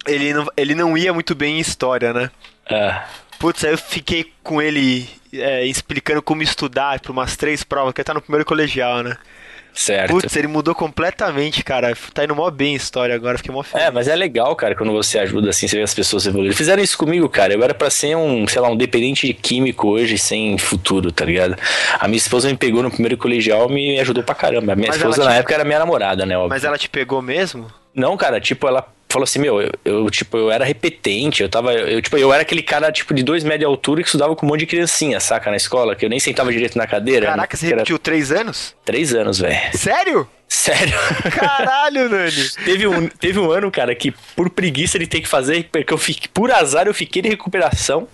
ele 0.06 0.32
não, 0.32 0.46
ele 0.56 0.74
não 0.74 0.96
ia 0.96 1.12
muito 1.12 1.34
bem 1.34 1.56
em 1.56 1.60
história, 1.60 2.12
né? 2.12 2.30
Ah, 2.70 3.04
Putz, 3.38 3.64
aí 3.64 3.72
eu 3.72 3.78
fiquei 3.78 4.32
com 4.42 4.62
ele 4.62 5.08
é, 5.40 5.64
explicando 5.64 6.22
como 6.22 6.42
estudar 6.42 6.98
pra 7.00 7.12
umas 7.12 7.36
três 7.36 7.62
provas, 7.64 7.92
que 7.92 8.00
ele 8.00 8.04
tá 8.06 8.14
no 8.14 8.20
primeiro 8.20 8.44
colegial, 8.44 9.02
né? 9.02 9.16
certo. 9.78 10.10
Putz, 10.12 10.34
ele 10.34 10.46
mudou 10.46 10.74
completamente, 10.74 11.62
cara. 11.62 11.94
Tá 12.14 12.24
indo 12.24 12.34
mó 12.34 12.50
bem 12.50 12.72
em 12.72 12.76
história 12.76 13.14
agora, 13.14 13.36
fiquei 13.36 13.52
mó 13.52 13.62
feliz. 13.62 13.86
É, 13.86 13.90
mas 13.90 14.08
é 14.08 14.16
legal, 14.16 14.56
cara, 14.56 14.74
quando 14.74 14.90
você 14.90 15.18
ajuda 15.18 15.50
assim, 15.50 15.68
você 15.68 15.76
vê 15.76 15.82
as 15.82 15.92
pessoas 15.92 16.24
evoluírem. 16.26 16.56
Fizeram 16.56 16.82
isso 16.82 16.96
comigo, 16.96 17.28
cara. 17.28 17.52
Eu 17.52 17.62
era 17.62 17.74
pra 17.74 17.90
ser 17.90 18.16
um, 18.16 18.46
sei 18.48 18.58
lá, 18.62 18.70
um 18.70 18.76
dependente 18.76 19.26
de 19.26 19.34
químico 19.34 19.88
hoje 19.88 20.16
sem 20.16 20.56
futuro, 20.56 21.12
tá 21.12 21.26
ligado? 21.26 21.56
A 22.00 22.08
minha 22.08 22.16
esposa 22.16 22.48
me 22.48 22.56
pegou 22.56 22.82
no 22.82 22.90
primeiro 22.90 23.18
colegial 23.18 23.68
e 23.70 23.74
me 23.74 24.00
ajudou 24.00 24.22
pra 24.22 24.34
caramba. 24.34 24.72
A 24.72 24.76
minha 24.76 24.88
Mas 24.88 24.96
esposa 24.96 25.20
ela 25.20 25.30
na 25.30 25.36
te- 25.36 25.40
época 25.40 25.54
era 25.54 25.64
minha 25.64 25.78
namorada, 25.78 26.24
né? 26.24 26.38
Óbvio. 26.38 26.48
Mas 26.50 26.64
ela 26.64 26.78
te 26.78 26.88
pegou 26.88 27.20
mesmo? 27.20 27.66
Não, 27.94 28.16
cara, 28.16 28.40
tipo, 28.40 28.66
ela 28.66 28.86
falou 29.08 29.24
assim, 29.24 29.38
meu, 29.38 29.60
eu, 29.60 29.72
eu, 29.84 30.10
tipo, 30.10 30.36
eu 30.36 30.50
era 30.50 30.64
repetente, 30.64 31.42
eu 31.42 31.48
tava, 31.48 31.72
eu, 31.72 32.02
tipo, 32.02 32.16
eu 32.16 32.32
era 32.32 32.42
aquele 32.42 32.62
cara, 32.62 32.90
tipo, 32.90 33.14
de 33.14 33.22
dois 33.22 33.44
metros 33.44 33.60
de 33.60 33.64
altura 33.66 34.02
que 34.02 34.08
estudava 34.08 34.34
com 34.34 34.44
um 34.44 34.48
monte 34.48 34.60
de 34.60 34.66
criancinha, 34.66 35.20
saca, 35.20 35.50
na 35.50 35.56
escola, 35.56 35.94
que 35.94 36.04
eu 36.04 36.08
nem 36.08 36.20
sentava 36.20 36.52
direito 36.52 36.76
na 36.76 36.86
cadeira. 36.86 37.26
Caraca, 37.26 37.56
você 37.56 37.66
Era 37.66 37.76
repetiu 37.76 37.98
três 37.98 38.32
anos? 38.32 38.74
Três 38.84 39.14
anos, 39.14 39.38
velho. 39.38 39.56
Sério? 39.72 40.28
Sério. 40.48 40.94
Caralho, 41.32 42.08
Nani. 42.08 42.48
Teve 42.64 42.86
um, 42.86 43.08
teve 43.08 43.38
um 43.38 43.50
ano, 43.50 43.70
cara, 43.70 43.94
que 43.94 44.12
por 44.34 44.48
preguiça 44.50 44.98
de 44.98 45.06
ter 45.06 45.20
que 45.20 45.28
fazer, 45.28 45.68
porque 45.72 45.92
eu 45.92 45.98
fiquei, 45.98 46.28
por 46.32 46.50
azar 46.50 46.86
eu 46.86 46.94
fiquei 46.94 47.20
de 47.20 47.28
recuperação, 47.28 48.06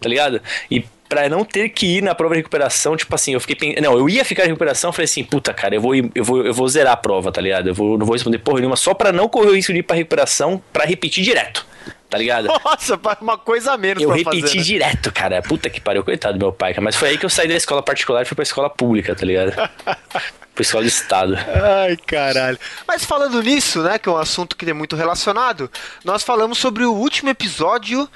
tá 0.00 0.08
ligado? 0.08 0.40
E 0.70 0.84
pra 1.10 1.28
não 1.28 1.44
ter 1.44 1.68
que 1.70 1.98
ir 1.98 2.02
na 2.02 2.14
prova 2.14 2.34
de 2.34 2.38
recuperação, 2.38 2.96
tipo 2.96 3.12
assim, 3.14 3.34
eu 3.34 3.40
fiquei 3.40 3.56
pen- 3.56 3.74
Não, 3.82 3.98
eu 3.98 4.08
ia 4.08 4.24
ficar 4.24 4.44
de 4.44 4.48
recuperação, 4.48 4.92
falei 4.92 5.04
assim, 5.06 5.24
puta, 5.24 5.52
cara, 5.52 5.74
eu 5.74 5.80
vou, 5.80 5.92
eu 5.94 6.24
vou, 6.24 6.46
eu 6.46 6.54
vou 6.54 6.68
zerar 6.68 6.92
a 6.92 6.96
prova, 6.96 7.32
tá 7.32 7.40
ligado? 7.40 7.68
Eu 7.68 7.74
vou, 7.74 7.98
não 7.98 8.06
vou 8.06 8.14
responder 8.14 8.38
porra 8.38 8.58
nenhuma, 8.60 8.76
só 8.76 8.94
pra 8.94 9.10
não 9.12 9.28
correr 9.28 9.48
o 9.50 9.54
risco 9.56 9.72
de 9.72 9.80
ir 9.80 9.82
pra 9.82 9.96
recuperação, 9.96 10.62
pra 10.72 10.84
repetir 10.84 11.24
direto, 11.24 11.66
tá 12.08 12.16
ligado? 12.16 12.46
Nossa, 12.64 12.98
uma 13.20 13.36
coisa 13.36 13.72
a 13.72 13.76
menos 13.76 14.00
Eu 14.02 14.08
pra 14.10 14.18
repeti 14.18 14.40
fazer. 14.42 14.56
né? 14.58 14.62
direto, 14.62 15.12
cara. 15.12 15.42
Puta 15.42 15.68
que 15.68 15.80
pariu, 15.80 16.04
coitado 16.04 16.38
do 16.38 16.42
meu 16.44 16.52
pai, 16.52 16.72
cara. 16.74 16.84
Mas 16.84 16.94
foi 16.94 17.08
aí 17.08 17.18
que 17.18 17.26
eu 17.26 17.30
saí 17.30 17.48
da 17.48 17.54
escola 17.54 17.82
particular 17.82 18.22
e 18.22 18.24
fui 18.24 18.36
pra 18.36 18.44
escola 18.44 18.70
pública, 18.70 19.12
tá 19.14 19.26
ligado? 19.26 19.52
pra 20.54 20.62
escola 20.62 20.84
de 20.84 20.90
estado. 20.90 21.36
Ai, 21.36 21.96
caralho. 22.06 22.58
Mas 22.86 23.04
falando 23.04 23.42
nisso, 23.42 23.82
né, 23.82 23.98
que 23.98 24.08
é 24.08 24.12
um 24.12 24.16
assunto 24.16 24.54
que 24.56 24.68
é 24.70 24.72
muito 24.72 24.94
relacionado, 24.94 25.68
nós 26.04 26.22
falamos 26.22 26.58
sobre 26.58 26.84
o 26.84 26.92
último 26.92 27.30
episódio 27.30 28.08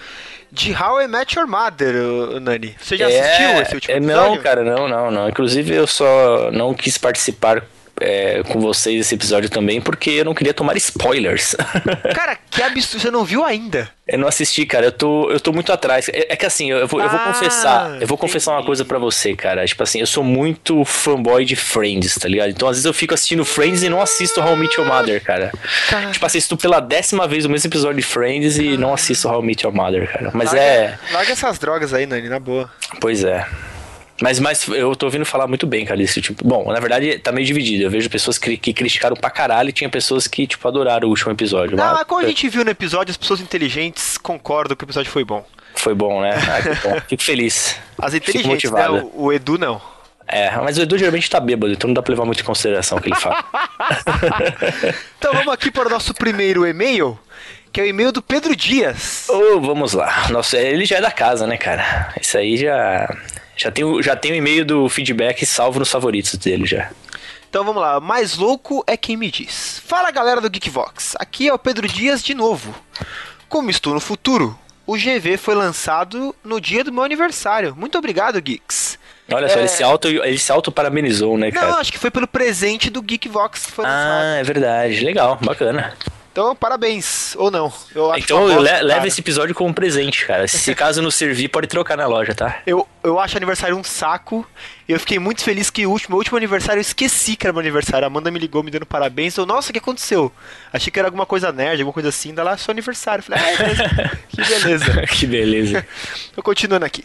de 0.54 0.72
How 0.72 1.02
I 1.02 1.08
Met 1.08 1.36
Your 1.36 1.48
Mother, 1.48 2.40
Nani. 2.40 2.76
Você 2.78 2.96
já 2.96 3.08
assistiu 3.08 3.62
esse 3.62 3.74
último 3.74 3.94
é, 3.94 3.96
episódio? 3.98 4.34
Não, 4.36 4.42
cara, 4.42 4.62
não, 4.62 4.88
não, 4.88 5.10
não. 5.10 5.28
Inclusive 5.28 5.74
eu 5.74 5.86
só 5.86 6.50
não 6.52 6.72
quis 6.72 6.96
participar 6.96 7.64
é, 8.04 8.42
com 8.44 8.60
vocês 8.60 8.98
desse 8.98 9.14
episódio 9.14 9.48
também 9.48 9.80
porque 9.80 10.10
eu 10.10 10.24
não 10.24 10.34
queria 10.34 10.52
tomar 10.54 10.76
spoilers. 10.76 11.56
Cara, 12.14 12.36
que 12.50 12.62
absurdo. 12.62 13.00
Você 13.02 13.10
não 13.10 13.24
viu 13.24 13.44
ainda? 13.44 13.90
eu 14.06 14.18
não 14.18 14.28
assisti, 14.28 14.66
cara. 14.66 14.86
Eu 14.86 14.92
tô, 14.92 15.30
eu 15.30 15.40
tô 15.40 15.50
muito 15.50 15.72
atrás. 15.72 16.08
É, 16.10 16.26
é 16.34 16.36
que 16.36 16.44
assim, 16.44 16.70
eu 16.70 16.86
vou, 16.86 17.00
eu 17.00 17.08
vou 17.08 17.18
Ah, 17.18 17.32
confessar. 17.32 18.02
Eu 18.02 18.06
vou 18.06 18.18
confessar 18.18 18.50
uma 18.52 18.58
entendi. 18.58 18.66
coisa 18.66 18.84
pra 18.84 18.98
você, 18.98 19.34
cara. 19.34 19.64
Tipo 19.66 19.82
assim, 19.82 19.98
eu 20.00 20.06
sou 20.06 20.22
muito 20.22 20.84
fanboy 20.84 21.44
de 21.44 21.56
Friends, 21.56 22.14
tá 22.16 22.28
ligado? 22.28 22.50
Então 22.50 22.68
às 22.68 22.76
vezes 22.76 22.84
eu 22.84 22.92
fico 22.92 23.14
assistindo 23.14 23.44
Friends 23.44 23.82
e 23.82 23.88
não 23.88 24.00
assisto 24.02 24.40
How 24.40 24.52
I 24.54 24.56
Met 24.58 24.78
Your 24.78 24.86
Mother, 24.86 25.22
cara. 25.24 25.50
Cara. 25.88 26.10
Tipo, 26.10 26.26
assisto 26.26 26.56
pela 26.56 26.80
décima 26.80 27.26
vez 27.26 27.44
o 27.46 27.50
mesmo 27.50 27.66
episódio 27.68 27.96
de 27.96 28.02
Friends 28.02 28.58
e 28.58 28.76
não 28.76 28.92
assisto 28.92 29.26
How 29.28 29.42
I 29.42 29.46
Met 29.46 29.64
Your 29.64 29.74
Mother, 29.74 30.06
cara. 30.12 30.30
Mas 30.34 30.48
larga, 30.52 30.60
é. 30.62 30.98
Larga 31.10 31.32
essas 31.32 31.58
drogas 31.58 31.94
aí, 31.94 32.04
Nani, 32.04 32.28
na 32.28 32.38
boa. 32.38 32.70
Pois 33.00 33.24
é. 33.24 33.46
Mas, 34.20 34.38
mas 34.38 34.68
eu 34.68 34.94
tô 34.94 35.06
ouvindo 35.06 35.24
falar 35.24 35.46
muito 35.46 35.66
bem, 35.66 35.84
desse 35.84 36.20
tipo. 36.20 36.46
Bom, 36.46 36.72
na 36.72 36.78
verdade, 36.78 37.18
tá 37.18 37.32
meio 37.32 37.46
dividido. 37.46 37.84
Eu 37.84 37.90
vejo 37.90 38.08
pessoas 38.08 38.38
que, 38.38 38.56
que 38.56 38.72
criticaram 38.72 39.16
pra 39.16 39.28
caralho 39.28 39.70
e 39.70 39.72
tinha 39.72 39.90
pessoas 39.90 40.28
que, 40.28 40.46
tipo, 40.46 40.66
adoraram 40.68 41.08
o 41.08 41.10
último 41.10 41.32
episódio. 41.32 41.76
Não, 41.76 41.84
Mas 41.84 41.94
mas 41.94 42.04
como 42.04 42.20
a 42.20 42.28
gente 42.28 42.48
viu 42.48 42.64
no 42.64 42.70
episódio, 42.70 43.10
as 43.10 43.16
pessoas 43.16 43.40
inteligentes 43.40 44.16
concordam 44.16 44.76
que 44.76 44.84
o 44.84 44.86
episódio 44.86 45.10
foi 45.10 45.24
bom. 45.24 45.44
Foi 45.74 45.94
bom, 45.94 46.20
né? 46.20 46.30
Ah, 46.30 46.62
que 46.62 46.88
bom. 46.88 47.00
Fico 47.08 47.22
feliz. 47.22 47.76
As 47.98 48.14
inteligentes, 48.14 48.70
né? 48.70 48.88
O, 48.88 49.24
o 49.24 49.32
Edu 49.32 49.58
não. 49.58 49.80
É, 50.26 50.50
mas 50.58 50.78
o 50.78 50.82
Edu 50.82 50.96
geralmente 50.96 51.28
tá 51.28 51.38
bêbado, 51.38 51.72
então 51.72 51.88
não 51.88 51.94
dá 51.94 52.02
pra 52.02 52.12
levar 52.12 52.24
muito 52.24 52.40
em 52.40 52.44
consideração 52.44 52.98
o 52.98 53.00
que 53.00 53.08
ele 53.08 53.16
fala. 53.16 53.44
Então 55.18 55.32
vamos 55.32 55.52
aqui 55.54 55.70
para 55.70 55.86
o 55.86 55.90
nosso 55.90 56.12
primeiro 56.12 56.66
e-mail, 56.66 57.18
que 57.72 57.80
é 57.80 57.84
o 57.84 57.86
e-mail 57.86 58.12
do 58.12 58.20
Pedro 58.22 58.54
Dias. 58.54 59.26
Ô, 59.28 59.60
vamos 59.60 59.94
lá. 59.94 60.28
Nossa, 60.28 60.58
ele 60.58 60.84
já 60.84 60.96
é 60.96 61.00
da 61.00 61.10
casa, 61.10 61.46
né, 61.46 61.56
cara? 61.56 62.12
Isso 62.20 62.36
aí 62.36 62.56
já. 62.58 63.08
Já 63.56 63.70
tem, 63.70 63.84
o- 63.84 64.02
já 64.02 64.16
tem 64.16 64.32
o 64.32 64.34
e-mail 64.34 64.64
do 64.64 64.88
feedback 64.88 65.44
salvo 65.46 65.78
nos 65.78 65.90
favoritos 65.90 66.34
dele 66.36 66.66
já. 66.66 66.90
Então 67.48 67.64
vamos 67.64 67.80
lá, 67.80 68.00
mais 68.00 68.36
louco 68.36 68.82
é 68.86 68.96
quem 68.96 69.16
me 69.16 69.30
diz. 69.30 69.80
Fala 69.86 70.10
galera 70.10 70.40
do 70.40 70.50
Geekvox, 70.50 71.14
aqui 71.20 71.48
é 71.48 71.54
o 71.54 71.58
Pedro 71.58 71.86
Dias 71.86 72.22
de 72.22 72.34
novo. 72.34 72.74
Como 73.48 73.70
estou 73.70 73.94
no 73.94 74.00
futuro, 74.00 74.58
o 74.84 74.96
GV 74.96 75.36
foi 75.36 75.54
lançado 75.54 76.34
no 76.42 76.60
dia 76.60 76.82
do 76.82 76.92
meu 76.92 77.04
aniversário. 77.04 77.74
Muito 77.76 77.96
obrigado, 77.96 78.40
Geeks. 78.42 78.98
Olha 79.32 79.48
só, 79.48 79.56
É. 79.56 79.58
ele 79.60 79.68
se 79.68 79.82
auto, 79.84 80.08
ele 80.08 80.38
se 80.38 80.50
auto 80.52 80.72
parabenizou, 80.72 81.38
né, 81.38 81.46
Não, 81.46 81.52
cara? 81.60 81.74
acho 81.76 81.92
que 81.92 81.98
foi 81.98 82.10
pelo 82.10 82.26
presente 82.26 82.90
do 82.90 83.00
Geekvox 83.00 83.64
que 83.66 83.72
foi 83.72 83.84
lançado. 83.84 84.22
Ah, 84.24 84.36
é 84.36 84.42
verdade. 84.42 85.00
Legal, 85.04 85.38
bacana. 85.40 85.94
Então, 86.34 86.56
parabéns. 86.56 87.36
Ou 87.36 87.48
não. 87.48 87.72
Então 88.16 88.58
le- 88.60 88.68
cara. 88.68 88.82
leva 88.82 89.06
esse 89.06 89.20
episódio 89.20 89.54
como 89.54 89.72
presente, 89.72 90.26
cara. 90.26 90.48
Se 90.48 90.74
caso 90.74 91.00
não 91.00 91.08
servir, 91.08 91.46
pode 91.46 91.68
trocar 91.68 91.96
na 91.96 92.08
loja, 92.08 92.34
tá? 92.34 92.60
Eu, 92.66 92.88
eu 93.04 93.20
acho 93.20 93.36
aniversário 93.36 93.76
um 93.76 93.84
saco. 93.84 94.44
E 94.88 94.92
eu 94.92 94.98
fiquei 94.98 95.20
muito 95.20 95.44
feliz 95.44 95.70
que 95.70 95.86
o 95.86 95.90
último, 95.92 96.14
meu 96.14 96.18
último 96.18 96.36
aniversário 96.36 96.80
eu 96.80 96.82
esqueci 96.82 97.36
que 97.36 97.46
era 97.46 97.52
meu 97.52 97.60
aniversário. 97.60 98.04
A 98.04 98.08
Amanda 98.08 98.32
me 98.32 98.40
ligou 98.40 98.64
me 98.64 98.70
dando 98.72 98.84
parabéns. 98.84 99.36
Eu, 99.36 99.46
nossa, 99.46 99.70
o 99.70 99.72
que 99.72 99.78
aconteceu? 99.78 100.32
Achei 100.72 100.90
que 100.90 100.98
era 100.98 101.06
alguma 101.06 101.24
coisa 101.24 101.52
nerd, 101.52 101.80
alguma 101.80 101.92
coisa 101.92 102.08
assim. 102.08 102.34
Daí 102.34 102.44
lá, 102.44 102.56
seu 102.56 102.72
aniversário. 102.72 103.22
Falei, 103.22 103.40
ah, 103.40 103.56
beleza. 103.56 104.18
que 104.28 104.42
beleza. 104.44 105.02
que 105.06 105.26
beleza. 105.28 105.86
Tô 106.34 106.42
continuando 106.42 106.84
aqui. 106.84 107.04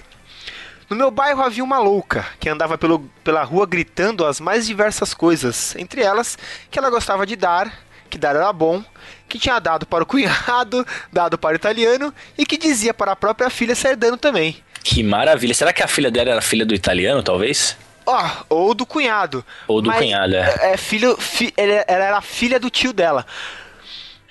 No 0.90 0.96
meu 0.96 1.12
bairro 1.12 1.44
havia 1.44 1.64
uma 1.64 1.78
louca 1.78 2.26
que 2.40 2.50
andava 2.50 2.80
pelo, 2.80 3.08
pela 3.24 3.44
rua 3.44 3.68
gritando 3.68 4.26
as 4.26 4.40
mais 4.40 4.66
diversas 4.66 5.14
coisas, 5.14 5.76
entre 5.76 6.02
elas 6.02 6.36
que 6.72 6.80
ela 6.80 6.90
gostava 6.90 7.28
de 7.28 7.36
dar, 7.36 7.72
que 8.10 8.18
dar 8.18 8.36
era 8.36 8.52
bom, 8.52 8.84
que 9.28 9.40
tinha 9.40 9.60
dado 9.60 9.86
para 9.86 10.04
o 10.04 10.08
cunhado, 10.08 10.86
dado 11.14 11.38
para 11.38 11.54
o 11.54 11.56
italiano 11.56 12.14
e 12.38 12.46
que 12.46 12.58
dizia 12.58 12.94
para 12.94 13.14
a 13.14 13.16
própria 13.16 13.50
filha 13.50 13.76
sair 13.76 13.96
dando 13.96 14.18
também. 14.18 14.58
Que 14.84 15.04
maravilha. 15.04 15.54
Será 15.54 15.72
que 15.72 15.84
a 15.84 15.88
filha 15.88 16.10
dela 16.10 16.32
era 16.32 16.42
filha 16.42 16.66
do 16.66 16.74
italiano, 16.74 17.22
talvez? 17.22 17.78
Ó, 18.06 18.30
ou 18.50 18.74
do 18.74 18.86
cunhado. 18.86 19.46
Ou 19.68 19.82
do 19.82 19.88
Mas, 19.90 20.00
cunhado, 20.00 20.36
é. 20.36 20.74
É, 20.74 20.78
filho, 20.78 21.16
fi- 21.18 21.54
ela 21.56 22.04
era 22.06 22.22
filha 22.22 22.60
do 22.60 22.70
tio 22.70 22.92
dela. 22.92 23.26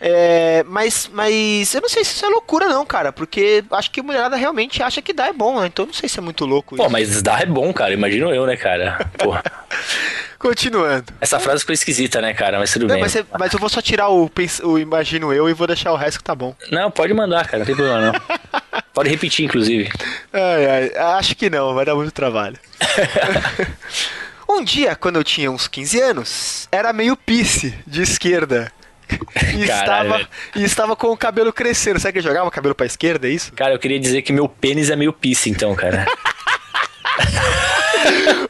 É, 0.01 0.63
mas, 0.69 1.11
mas 1.13 1.75
eu 1.75 1.81
não 1.81 1.89
sei 1.89 2.05
se 2.05 2.13
isso 2.15 2.25
é 2.25 2.29
loucura 2.29 2.69
não, 2.69 2.87
cara, 2.87 3.13
porque 3.13 3.65
acho 3.73 3.91
que 3.91 3.99
a 3.99 4.03
mulherada 4.03 4.37
realmente 4.37 4.81
acha 4.83 5.03
que 5.03 5.13
dá 5.13 5.27
é 5.27 5.33
bom, 5.33 5.61
né? 5.61 5.67
Então 5.67 5.83
eu 5.85 5.89
não 5.89 5.95
sei 5.95 6.09
se 6.09 6.19
é 6.19 6.23
muito 6.23 6.45
louco 6.47 6.77
Pô, 6.77 6.83
isso. 6.85 6.93
mas 6.93 7.21
dar 7.23 7.43
é 7.43 7.47
bom, 7.47 7.73
cara. 7.73 7.93
Imagino 7.93 8.33
eu, 8.33 8.47
né, 8.47 8.57
cara? 8.57 9.11
Pô, 9.19 9.35
Continuando. 10.39 11.13
essa 11.21 11.41
frase 11.41 11.61
ficou 11.63 11.73
esquisita, 11.73 12.21
né, 12.21 12.33
cara? 12.33 12.59
Mas 12.61 12.73
tudo 12.73 12.87
Não, 12.87 12.95
bem. 12.95 13.03
mas, 13.03 13.11
você- 13.13 13.27
mas 13.39 13.53
eu 13.53 13.59
vou 13.59 13.69
só 13.69 13.83
tirar 13.83 14.09
o, 14.09 14.31
o 14.63 14.79
imagino 14.79 15.33
eu 15.33 15.49
e 15.49 15.53
vou 15.53 15.67
deixar 15.67 15.93
o 15.93 15.97
resto 15.97 16.19
que 16.19 16.25
tá 16.25 16.35
bom. 16.35 16.55
Não, 16.71 16.91
pode 16.93 17.13
mandar, 17.13 17.45
cara. 17.47 17.59
Não 17.59 17.67
tem 17.67 17.75
problema, 17.75 18.13
não. 18.13 18.13
Pode 18.95 19.11
repetir, 19.11 19.45
inclusive. 19.45 19.89
Ai, 20.33 20.67
ai, 20.67 20.93
acho 21.19 21.37
que 21.37 21.49
não, 21.49 21.73
vai 21.73 21.85
dar 21.85 21.95
muito 21.95 22.11
trabalho. 22.11 22.59
um 24.49 24.65
dia, 24.65 24.97
quando 24.97 25.17
eu 25.17 25.25
tinha 25.25 25.51
uns 25.51 25.69
15 25.69 26.01
anos, 26.01 26.69
era 26.73 26.93
meio 26.93 27.17
pisse 27.17 27.73
de 27.87 28.03
esquerda. 28.03 28.73
E, 29.57 29.67
Caralho, 29.67 30.09
estava, 30.15 30.29
e 30.57 30.65
estava 30.65 30.97
com 30.97 31.09
o 31.09 31.17
cabelo 31.17 31.53
crescendo. 31.53 31.99
Sabe 31.99 32.15
que 32.15 32.21
jogava 32.21 32.47
o 32.49 32.51
cabelo 32.51 32.75
pra 32.75 32.87
esquerda, 32.87 33.27
é 33.27 33.31
isso? 33.31 33.53
Cara, 33.55 33.73
eu 33.75 33.79
queria 33.79 33.99
dizer 33.99 34.23
que 34.23 34.33
meu 34.33 34.49
pênis 34.49 34.91
é 34.91 34.97
meio 34.97 35.13
pisse, 35.13 35.49
então, 35.51 35.75
cara. 35.75 36.07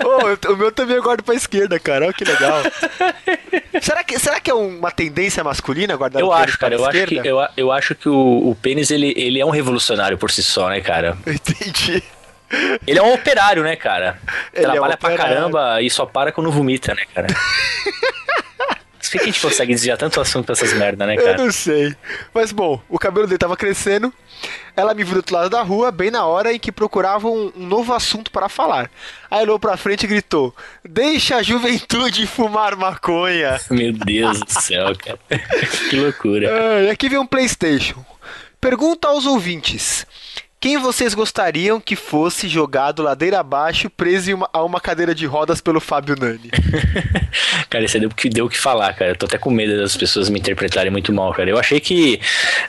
Eu- 0.01 0.53
o 0.53 0.57
meu 0.57 0.71
também 0.71 0.97
eu 0.97 1.03
guardo 1.03 1.23
pra 1.23 1.35
esquerda, 1.35 1.79
cara. 1.79 2.05
Olha 2.07 2.13
que 2.15 2.25
legal. 2.25 2.63
será, 3.81 4.05
que, 4.05 4.19
será 4.19 4.41
que 4.41 4.51
é 4.51 4.55
uma 4.55 4.91
tendência 4.91 5.43
masculina 5.43 5.97
guardar 5.97 6.21
Eu 6.21 6.29
o 6.29 6.31
pênis 6.31 6.49
acho, 6.49 6.59
cara. 6.59 6.75
Eu 6.75 6.85
a 6.85 6.89
acho, 6.89 6.99
que, 6.99 7.05
esquerda? 7.15 7.29
eu, 7.29 7.49
eu 7.57 7.73
acho 7.73 7.95
que 7.95 8.09
o, 8.09 8.51
o 8.51 8.55
pênis, 8.61 8.91
ele, 8.91 9.15
ele 9.17 9.41
é 9.41 9.47
um 9.47 9.51
revolucionário 9.51 10.19
por 10.19 10.31
si 10.31 10.43
só, 10.43 10.69
né, 10.69 10.81
cara? 10.81 11.17
Entendi. 11.27 12.03
Ele 12.87 12.99
é 12.99 13.03
um 13.03 13.13
operário, 13.13 13.63
né, 13.63 13.77
cara? 13.77 14.19
Ele 14.53 14.65
é 14.67 14.69
um 14.69 14.73
Trabalha 14.73 14.97
pra 14.97 15.17
caramba 15.17 15.83
e 15.83 15.91
só 15.91 16.05
para 16.07 16.33
quando 16.33 16.51
vomita, 16.51 16.95
né, 16.95 17.03
cara? 17.15 17.27
Por 19.11 19.19
que 19.19 19.23
a 19.25 19.27
gente 19.27 19.41
consegue 19.41 19.73
desviar 19.75 19.97
tanto 19.99 20.21
assunto 20.21 20.47
pra 20.47 20.53
essas 20.53 20.73
merda, 20.75 21.07
né, 21.07 21.17
Eu 21.17 21.25
cara? 21.25 21.39
não 21.39 21.51
sei. 21.51 21.95
Mas 22.35 22.53
bom, 22.53 22.81
o 22.89 22.99
cabelo 22.99 23.27
dele 23.27 23.39
tava 23.39 23.57
crescendo. 23.57 24.13
Ela 24.77 24.95
me 24.95 25.03
viu 25.03 25.15
do 25.15 25.17
outro 25.19 25.35
lado 25.35 25.51
da 25.51 25.63
rua, 25.63 25.91
bem 25.91 26.11
na 26.11 26.25
hora 26.25 26.53
em 26.53 26.59
que 26.59 26.71
procurava 26.71 27.27
um, 27.29 27.53
um 27.57 27.67
novo 27.67 27.93
assunto 27.93 28.31
para 28.31 28.49
falar. 28.49 28.89
Aí 29.31 29.43
olhou 29.43 29.59
pra 29.59 29.77
frente 29.77 30.05
e 30.05 30.07
gritou: 30.07 30.55
Deixa 30.85 31.37
a 31.37 31.43
juventude 31.43 32.27
fumar 32.27 32.77
maconha. 32.77 33.59
Meu 33.71 33.93
Deus 33.93 34.39
do 34.41 34.51
céu, 34.51 34.95
cara. 34.97 35.19
que 35.91 35.97
loucura. 35.97 36.83
E 36.85 36.91
aqui 36.91 37.09
vem 37.09 37.19
um 37.19 37.27
PlayStation. 37.27 38.05
Pergunta 38.61 39.09
aos 39.09 39.27
ouvintes: 39.27 40.07
Quem 40.61 40.77
vocês 40.77 41.15
gostariam 41.15 41.81
que 41.81 41.95
fosse 41.95 42.49
jogado 42.49 43.01
ladeira 43.01 43.39
abaixo, 43.39 43.89
preso 43.89 44.35
uma- 44.35 44.51
a 44.53 44.65
uma 44.65 44.81
cadeira 44.81 45.15
de 45.15 45.25
rodas 45.25 45.61
pelo 45.61 45.79
Fábio 45.81 46.17
Nani? 46.19 46.51
Cara, 47.71 47.85
isso 47.85 47.97
aí 47.97 48.01
deu 48.01 48.09
o 48.11 48.15
que 48.15 48.29
deu 48.29 48.47
o 48.47 48.49
que 48.49 48.59
falar, 48.59 48.93
cara. 48.95 49.13
Eu 49.13 49.17
tô 49.17 49.27
até 49.27 49.39
com 49.39 49.51
medo 49.51 49.77
das 49.81 49.97
pessoas 49.97 50.29
me 50.29 50.39
interpretarem 50.41 50.91
muito 50.91 51.13
mal, 51.13 51.33
cara. 51.33 51.49
Eu 51.49 51.59
achei 51.59 51.79
que 51.79 52.19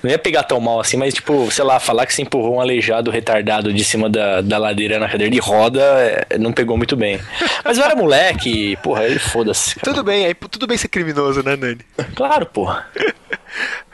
não 0.03 0.11
ia 0.11 0.19
pegar 0.19 0.43
tão 0.43 0.59
mal 0.59 0.79
assim, 0.79 0.97
mas, 0.97 1.13
tipo, 1.15 1.49
sei 1.49 1.63
lá, 1.63 1.79
falar 1.79 2.05
que 2.05 2.13
você 2.13 2.21
empurrou 2.21 2.57
um 2.57 2.61
aleijado 2.61 3.09
retardado 3.09 3.73
de 3.73 3.83
cima 3.83 4.07
da, 4.09 4.41
da 4.41 4.57
ladeira 4.59 4.99
na 4.99 5.09
cadeira 5.09 5.31
de 5.31 5.39
roda 5.39 5.81
é, 6.29 6.37
não 6.37 6.51
pegou 6.53 6.77
muito 6.77 6.95
bem. 6.95 7.19
Mas 7.63 7.77
eu 7.77 7.83
era 7.85 7.95
moleque, 7.95 8.77
porra, 8.83 9.05
ele 9.05 9.17
foda-se. 9.19 9.79
Tudo 9.79 10.03
bem, 10.03 10.25
aí 10.25 10.35
tudo 10.35 10.67
bem 10.67 10.77
ser 10.77 10.89
criminoso, 10.89 11.41
né, 11.41 11.55
Nani? 11.55 11.79
Claro, 12.15 12.45
porra. 12.45 12.85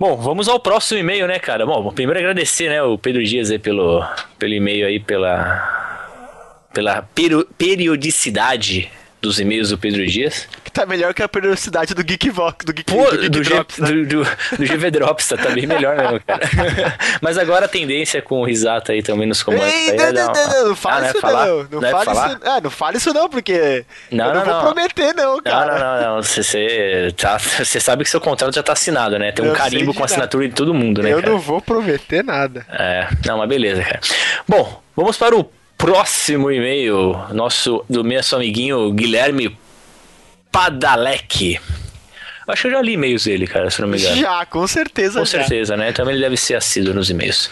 Bom, 0.00 0.16
vamos 0.16 0.48
ao 0.48 0.58
próximo 0.58 0.98
e-mail, 0.98 1.26
né, 1.26 1.38
cara? 1.38 1.66
Bom, 1.66 1.92
primeiro 1.92 2.18
agradecer, 2.18 2.70
né, 2.70 2.82
o 2.82 2.96
Pedro 2.96 3.22
Dias 3.22 3.50
aí 3.50 3.58
pelo, 3.58 4.02
pelo 4.38 4.54
e-mail 4.54 4.86
aí, 4.86 4.98
pela, 4.98 6.66
pela 6.72 7.02
perio- 7.02 7.46
periodicidade 7.58 8.90
dos 9.20 9.38
e-mails 9.38 9.68
do 9.70 9.76
Pedro 9.78 10.06
Dias. 10.06 10.48
Que 10.64 10.70
tá 10.70 10.86
melhor 10.86 11.12
que 11.12 11.22
a 11.22 11.28
periodicidade 11.28 11.94
do 11.94 12.02
Geekvox, 12.02 12.64
do 12.64 12.72
Geek, 12.72 12.90
Pô, 12.92 13.04
do 13.10 13.18
Geek 13.18 13.28
do, 13.28 13.42
G, 13.44 13.50
Drops, 13.54 13.78
né? 13.78 13.88
do, 13.88 14.06
do, 14.06 14.24
do 14.24 14.64
GV 14.66 14.90
Drops, 14.90 15.28
tá, 15.28 15.36
tá 15.36 15.50
bem 15.50 15.66
melhor 15.66 15.96
mesmo, 15.96 16.20
cara. 16.26 16.40
Mas 17.20 17.36
agora 17.36 17.66
a 17.66 17.68
tendência 17.68 18.22
com 18.22 18.40
o 18.40 18.44
Risato 18.44 18.92
aí 18.92 19.02
também 19.02 19.26
nos 19.26 19.42
comandos. 19.42 19.66
Ei, 19.72 19.92
não, 19.96 20.04
é 20.04 20.12
não, 20.12 20.24
uma- 20.24 20.32
não, 20.46 20.68
não 20.68 20.76
fala 20.76 20.96
Ah, 20.96 21.00
não 21.00 21.06
é 21.06 21.10
isso 21.10 21.20
falar? 21.20 21.46
não. 21.46 21.56
Não, 21.70 21.80
Não 21.80 21.88
é 21.88 21.90
fala 21.90 22.04
falar? 22.04 22.28
isso. 22.28 22.38
Ah, 22.44 22.60
não 22.62 22.70
fala 22.70 22.96
isso 22.96 23.12
não, 23.14 23.28
porque 23.28 23.84
Não, 24.10 24.26
eu 24.28 24.34
não, 24.34 24.44
não, 24.46 24.52
vou 24.62 24.72
prometer 24.72 25.14
não, 25.14 25.42
cara. 25.42 25.78
não, 25.78 25.78
não, 26.02 26.14
não. 26.16 26.22
Você, 26.22 26.42
você, 26.42 27.14
tá, 27.16 27.38
você 27.38 27.78
sabe 27.80 28.04
que 28.04 28.10
seu 28.10 28.20
contrato 28.20 28.54
já 28.54 28.62
tá 28.62 28.72
assinado, 28.72 29.18
né? 29.18 29.32
Tem 29.32 29.44
um 29.44 29.48
Eu 29.48 29.54
carimbo 29.54 29.92
com 29.92 30.02
assinatura 30.04 30.48
de 30.48 30.54
todo 30.54 30.72
mundo, 30.72 31.02
né, 31.02 31.12
eu 31.12 31.18
cara? 31.20 31.30
não 31.32 31.38
vou 31.38 31.60
prometer 31.60 32.24
nada. 32.24 32.64
É, 32.70 33.06
não, 33.26 33.36
mas 33.38 33.48
beleza, 33.48 33.82
cara. 33.82 34.00
Bom, 34.48 34.80
vamos 34.96 35.16
para 35.18 35.36
o 35.36 35.50
próximo 35.80 36.50
e-mail, 36.50 37.16
nosso, 37.32 37.82
do 37.88 38.04
nosso 38.04 38.36
amiguinho 38.36 38.92
Guilherme 38.92 39.56
Padalec. 40.52 41.58
Acho 42.46 42.62
que 42.62 42.68
eu 42.68 42.72
já 42.72 42.82
li 42.82 42.92
e-mails 42.92 43.24
dele, 43.24 43.46
cara, 43.46 43.70
se 43.70 43.80
não 43.80 43.88
me 43.88 43.96
engano. 43.98 44.16
Já, 44.16 44.44
com 44.44 44.66
certeza 44.66 45.20
Com 45.20 45.24
já. 45.24 45.38
certeza, 45.38 45.76
né? 45.76 45.90
Também 45.92 46.14
ele 46.14 46.22
deve 46.22 46.36
ser 46.36 46.54
assíduo 46.56 46.92
nos 46.92 47.08
e-mails. 47.08 47.48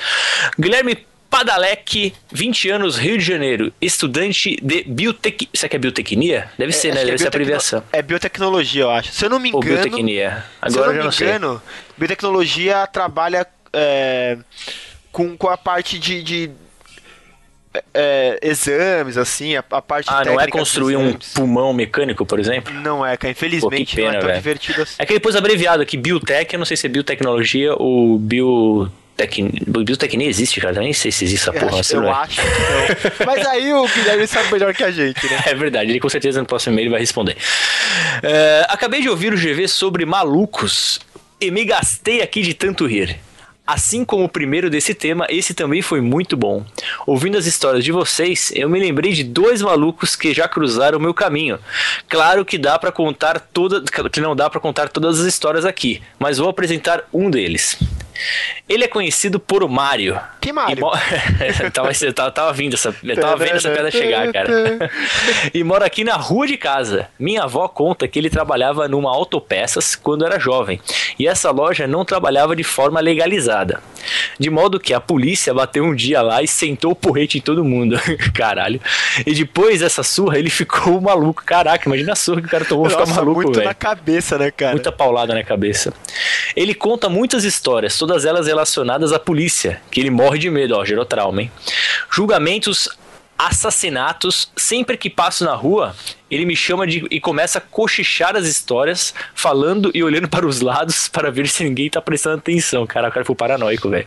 Guilherme 0.59 1.07
Padalec, 1.31 2.13
20 2.33 2.69
anos, 2.71 2.97
Rio 2.99 3.17
de 3.17 3.25
Janeiro, 3.25 3.73
estudante 3.81 4.59
de 4.63 4.83
biotec... 4.83 5.49
Será 5.55 5.71
que 5.71 5.77
é 5.77 5.79
biotecnia? 5.79 6.51
Deve 6.59 6.73
ser, 6.73 6.89
Acho 6.89 6.97
né? 6.97 7.03
é 7.03 7.07
Deve 7.07 7.19
ser 7.19 7.25
a 7.25 7.29
abreviação. 7.29 7.85
É 7.93 8.03
biotecnologia, 8.03 8.83
eu 8.83 8.91
acho. 8.91 9.13
Se 9.13 9.25
eu 9.25 9.31
não 9.31 9.39
me 9.39 9.53
Ou 9.53 9.63
engano, 9.63 9.77
biotecnia. 9.83 10.45
se 10.69 10.77
eu 10.77 10.83
Agora 10.83 10.87
não 10.89 10.93
eu 10.95 10.99
me 10.99 11.05
não 11.05 11.13
sei. 11.13 11.29
engano, 11.29 11.63
biotecnologia 11.97 12.87
trabalha 12.89 13.47
é, 13.73 14.37
com, 15.13 15.37
com 15.37 15.49
a 15.49 15.57
parte 15.57 15.99
de, 15.99 16.23
de, 16.23 16.51
é, 17.95 18.39
exames, 18.43 19.17
assim, 19.17 19.57
a, 19.57 19.65
a 19.71 19.83
parte 19.83 20.07
Ah, 20.11 20.25
não 20.25 20.41
é 20.41 20.47
construir 20.49 20.97
um 20.97 21.13
pulmão 21.35 21.73
mecânico, 21.73 22.25
por 22.25 22.39
exemplo? 22.41 22.73
Não 22.75 23.05
é, 23.05 23.17
cara. 23.17 23.31
Infelizmente, 23.33 23.95
pena, 23.97 24.13
não 24.13 24.17
é 24.17 24.21
tão 24.21 24.29
velho. 24.29 24.39
divertido 24.41 24.83
assim. 24.83 24.95
É 24.99 25.07
que 25.07 25.15
depois 25.15 25.37
abreviado 25.37 25.83
aqui, 25.83 25.97
biotech, 25.97 26.53
eu 26.53 26.59
não 26.59 26.67
sei 26.67 26.77
se 26.77 26.87
é 26.87 26.89
biotecnologia 26.89 27.75
ou 27.75 28.19
biotec... 28.19 29.43
Biotecnia 29.67 30.29
existe, 30.29 30.61
cara? 30.61 30.77
Eu 30.77 30.83
nem 30.83 30.93
sei 30.93 31.11
se 31.11 31.25
existe 31.25 31.49
essa 31.49 31.57
Eu 31.57 31.61
porra. 31.61 31.81
acho, 31.81 31.89
você 31.89 31.97
eu 31.97 32.01
não 32.03 32.09
é. 32.09 32.13
acho 32.13 32.41
que 32.41 32.47
não. 33.21 33.27
Mas 33.27 33.47
aí 33.47 33.73
o 33.75 33.87
Guilherme 33.89 34.27
sabe 34.27 34.53
melhor 34.53 34.73
que 34.75 34.85
a 34.85 34.91
gente, 34.91 35.27
né? 35.27 35.43
É 35.47 35.55
verdade, 35.55 35.91
ele 35.91 36.01
com 36.01 36.09
certeza 36.09 36.41
no 36.41 36.47
próximo 36.47 36.75
e-mail 36.75 36.91
vai 36.91 37.01
responder. 37.01 37.37
É, 38.23 38.67
acabei 38.69 39.01
de 39.03 39.09
ouvir 39.09 39.33
o 39.33 39.37
GV 39.37 39.67
sobre 39.69 40.05
malucos 40.07 41.01
e 41.41 41.51
me 41.51 41.65
gastei 41.65 42.23
aqui 42.23 42.43
de 42.43 42.55
tanto 42.55 42.87
rir. 42.87 43.19
Assim 43.69 44.03
como 44.03 44.25
o 44.25 44.29
primeiro 44.31 44.71
desse 44.71 44.95
tema, 44.95 45.27
esse 45.29 45.53
também 45.53 45.83
foi 45.83 46.01
muito 46.01 46.39
bom. 46.39 46.65
Ouvindo 47.07 47.37
as 47.37 47.45
histórias 47.45 47.85
de 47.85 47.93
vocês, 47.93 48.51
eu 48.55 48.67
me 48.67 48.81
lembrei 48.81 49.13
de 49.13 49.23
dois 49.23 49.61
malucos 49.61 50.17
que 50.17 50.33
já 50.33 50.49
cruzaram 50.49 50.97
o 50.97 51.03
meu 51.03 51.13
caminho. 51.13 51.59
Claro 52.09 52.47
que 52.47 52.57
dá 52.57 52.79
para 52.79 52.91
contar 52.91 53.39
toda, 53.39 53.83
que 54.11 54.23
não 54.23 54.35
dá 54.35 54.49
para 54.49 54.59
contar 54.59 54.89
todas 54.89 55.21
as 55.21 55.27
histórias 55.27 55.67
aqui, 55.67 56.01
mas 56.19 56.39
vou 56.39 56.49
apresentar 56.49 57.05
um 57.13 57.29
deles. 57.29 57.79
Ele 58.69 58.85
é 58.85 58.89
conhecido 58.89 59.39
por 59.39 59.63
o 59.63 59.69
Mário. 59.69 60.21
Que 60.41 60.53
Mário? 60.53 60.77
E 60.77 60.81
mo- 60.81 60.93
tava, 61.73 61.91
eu 62.01 62.13
tava, 62.13 62.31
tava 62.31 62.53
vindo 62.53 62.75
essa, 62.75 62.93
tava 63.21 63.37
vendo 63.37 63.57
essa 63.57 63.71
pedra 63.71 63.91
chegar, 63.91 64.33
cara. 64.33 64.91
e 65.53 65.65
mora 65.65 65.87
aqui 65.87 66.05
na 66.05 66.15
rua 66.15 66.47
de 66.47 66.57
casa. 66.57 67.09
Minha 67.19 67.45
avó 67.45 67.67
conta 67.69 68.07
que 68.09 68.19
ele 68.19 68.31
trabalhava 68.31 68.89
numa 68.89 69.11
autopeças 69.11 69.95
quando 69.95 70.25
era 70.25 70.39
jovem. 70.39 70.81
E 71.19 71.27
essa 71.27 71.51
loja 71.51 71.87
não 71.87 72.05
trabalhava 72.05 72.55
de 72.55 72.65
forma 72.65 73.01
legalizada. 73.01 73.83
De 74.39 74.51
modo 74.51 74.79
que 74.81 74.95
a 74.95 75.01
polícia 75.01 75.53
bateu 75.53 75.85
um 75.85 75.95
dia 75.95 76.23
lá 76.23 76.43
e 76.43 76.49
sentou 76.49 76.93
o 76.93 76.97
porrete 76.97 77.39
em 77.39 77.41
todo 77.41 77.65
mundo. 77.65 77.99
Caralho. 78.35 78.81
E 79.27 79.35
depois 79.35 79.81
dessa 79.81 80.03
surra, 80.03 80.39
ele 80.39 80.51
ficou 80.51 81.01
maluco. 81.01 81.43
Caraca, 81.45 81.89
imagina 81.89 82.13
a 82.13 82.17
surra 82.17 82.41
que 82.41 82.47
o 82.47 82.51
cara 82.51 82.65
tomou 82.65 82.89
ficar 82.89 83.07
maluco, 83.07 83.43
muito 83.43 83.57
velho. 83.57 83.69
na 83.69 83.75
cabeça, 83.75 84.39
né, 84.39 84.51
cara? 84.51 84.73
Muita 84.73 84.93
paulada 84.93 85.35
na 85.35 85.43
cabeça. 85.43 85.93
Ele 86.55 86.75
conta 86.75 87.09
muitas 87.09 87.45
histórias, 87.45 87.95
todas 88.09 88.25
elas 88.25 88.47
relacionadas 88.47 89.13
à 89.13 89.19
polícia, 89.19 89.83
que 89.91 90.01
ele 90.01 90.09
morre 90.09 90.39
de 90.39 90.49
medo, 90.49 90.75
ó, 90.75 90.83
gerou 90.83 91.05
trauma, 91.05 91.43
hein? 91.43 91.53
Julgamentos, 92.11 92.89
assassinatos, 93.37 94.51
sempre 94.57 94.97
que 94.97 95.11
passo 95.11 95.45
na 95.45 95.55
rua, 95.55 95.95
ele 96.31 96.45
me 96.45 96.57
chama 96.57 96.87
de 96.87 97.07
e 97.11 97.21
começa 97.21 97.59
a 97.59 97.61
cochichar 97.61 98.37
as 98.37 98.47
histórias, 98.47 99.15
falando 99.35 99.91
e 99.95 100.03
olhando 100.03 100.29
para 100.31 100.47
os 100.47 100.61
lados 100.61 101.09
para 101.09 101.31
ver 101.31 101.49
se 101.49 101.65
ninguém 101.65 101.89
tá 101.89 102.01
prestando 102.01 102.39
atenção. 102.39 102.87
Cara, 102.87 103.09
o 103.09 103.13
cara 103.13 103.25
foi 103.25 103.35
paranoico, 103.35 103.89
velho. 103.89 104.07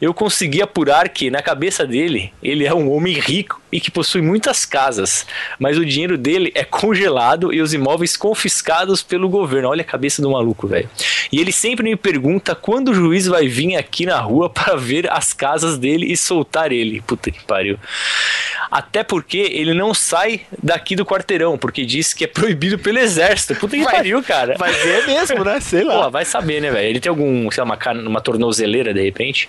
Eu 0.00 0.12
consegui 0.12 0.62
apurar 0.62 1.08
que, 1.08 1.30
na 1.30 1.42
cabeça 1.42 1.86
dele, 1.86 2.32
ele 2.42 2.64
é 2.64 2.74
um 2.74 2.90
homem 2.90 3.14
rico 3.14 3.60
e 3.70 3.80
que 3.80 3.90
possui 3.90 4.22
muitas 4.22 4.64
casas, 4.64 5.26
mas 5.58 5.76
o 5.76 5.84
dinheiro 5.84 6.16
dele 6.16 6.52
é 6.54 6.64
congelado 6.64 7.52
e 7.52 7.60
os 7.60 7.74
imóveis 7.74 8.16
confiscados 8.16 9.02
pelo 9.02 9.28
governo. 9.28 9.68
Olha 9.68 9.82
a 9.82 9.84
cabeça 9.84 10.22
do 10.22 10.30
maluco, 10.30 10.66
velho. 10.66 10.88
E 11.30 11.40
ele 11.40 11.52
sempre 11.52 11.84
me 11.84 11.96
pergunta 11.96 12.54
quando 12.54 12.90
o 12.90 12.94
juiz 12.94 13.26
vai 13.26 13.48
vir 13.48 13.76
aqui 13.76 14.06
na 14.06 14.18
rua 14.18 14.48
para 14.48 14.76
ver 14.76 15.10
as 15.10 15.32
casas 15.32 15.76
dele 15.78 16.10
e 16.10 16.16
soltar 16.16 16.72
ele. 16.72 17.00
Puta 17.02 17.30
que 17.30 17.44
pariu. 17.44 17.78
Até 18.70 19.02
porque 19.02 19.38
ele 19.38 19.74
não 19.74 19.94
sai 19.94 20.42
daqui 20.62 20.96
do 20.96 21.04
quarteirão, 21.04 21.35
porque 21.58 21.84
diz 21.84 22.14
que 22.14 22.24
é 22.24 22.26
proibido 22.26 22.78
pelo 22.78 22.98
exército. 22.98 23.54
Puta 23.56 23.76
que 23.76 23.84
Vai- 23.84 23.94
pariu, 23.96 24.22
cara. 24.22 24.54
Vai 24.58 24.72
ver 24.72 25.06
mesmo, 25.06 25.44
né? 25.44 25.60
Sei 25.60 25.84
lá. 25.84 26.04
Pô, 26.04 26.10
vai 26.10 26.24
saber, 26.24 26.60
né, 26.60 26.70
velho? 26.70 26.88
Ele 26.88 27.00
tem 27.00 27.10
algum, 27.10 27.50
sei 27.50 27.60
lá, 27.62 27.64
uma, 27.66 27.76
cana- 27.76 28.08
uma 28.08 28.20
tornozeleira 28.20 28.94
de 28.94 29.02
repente. 29.02 29.48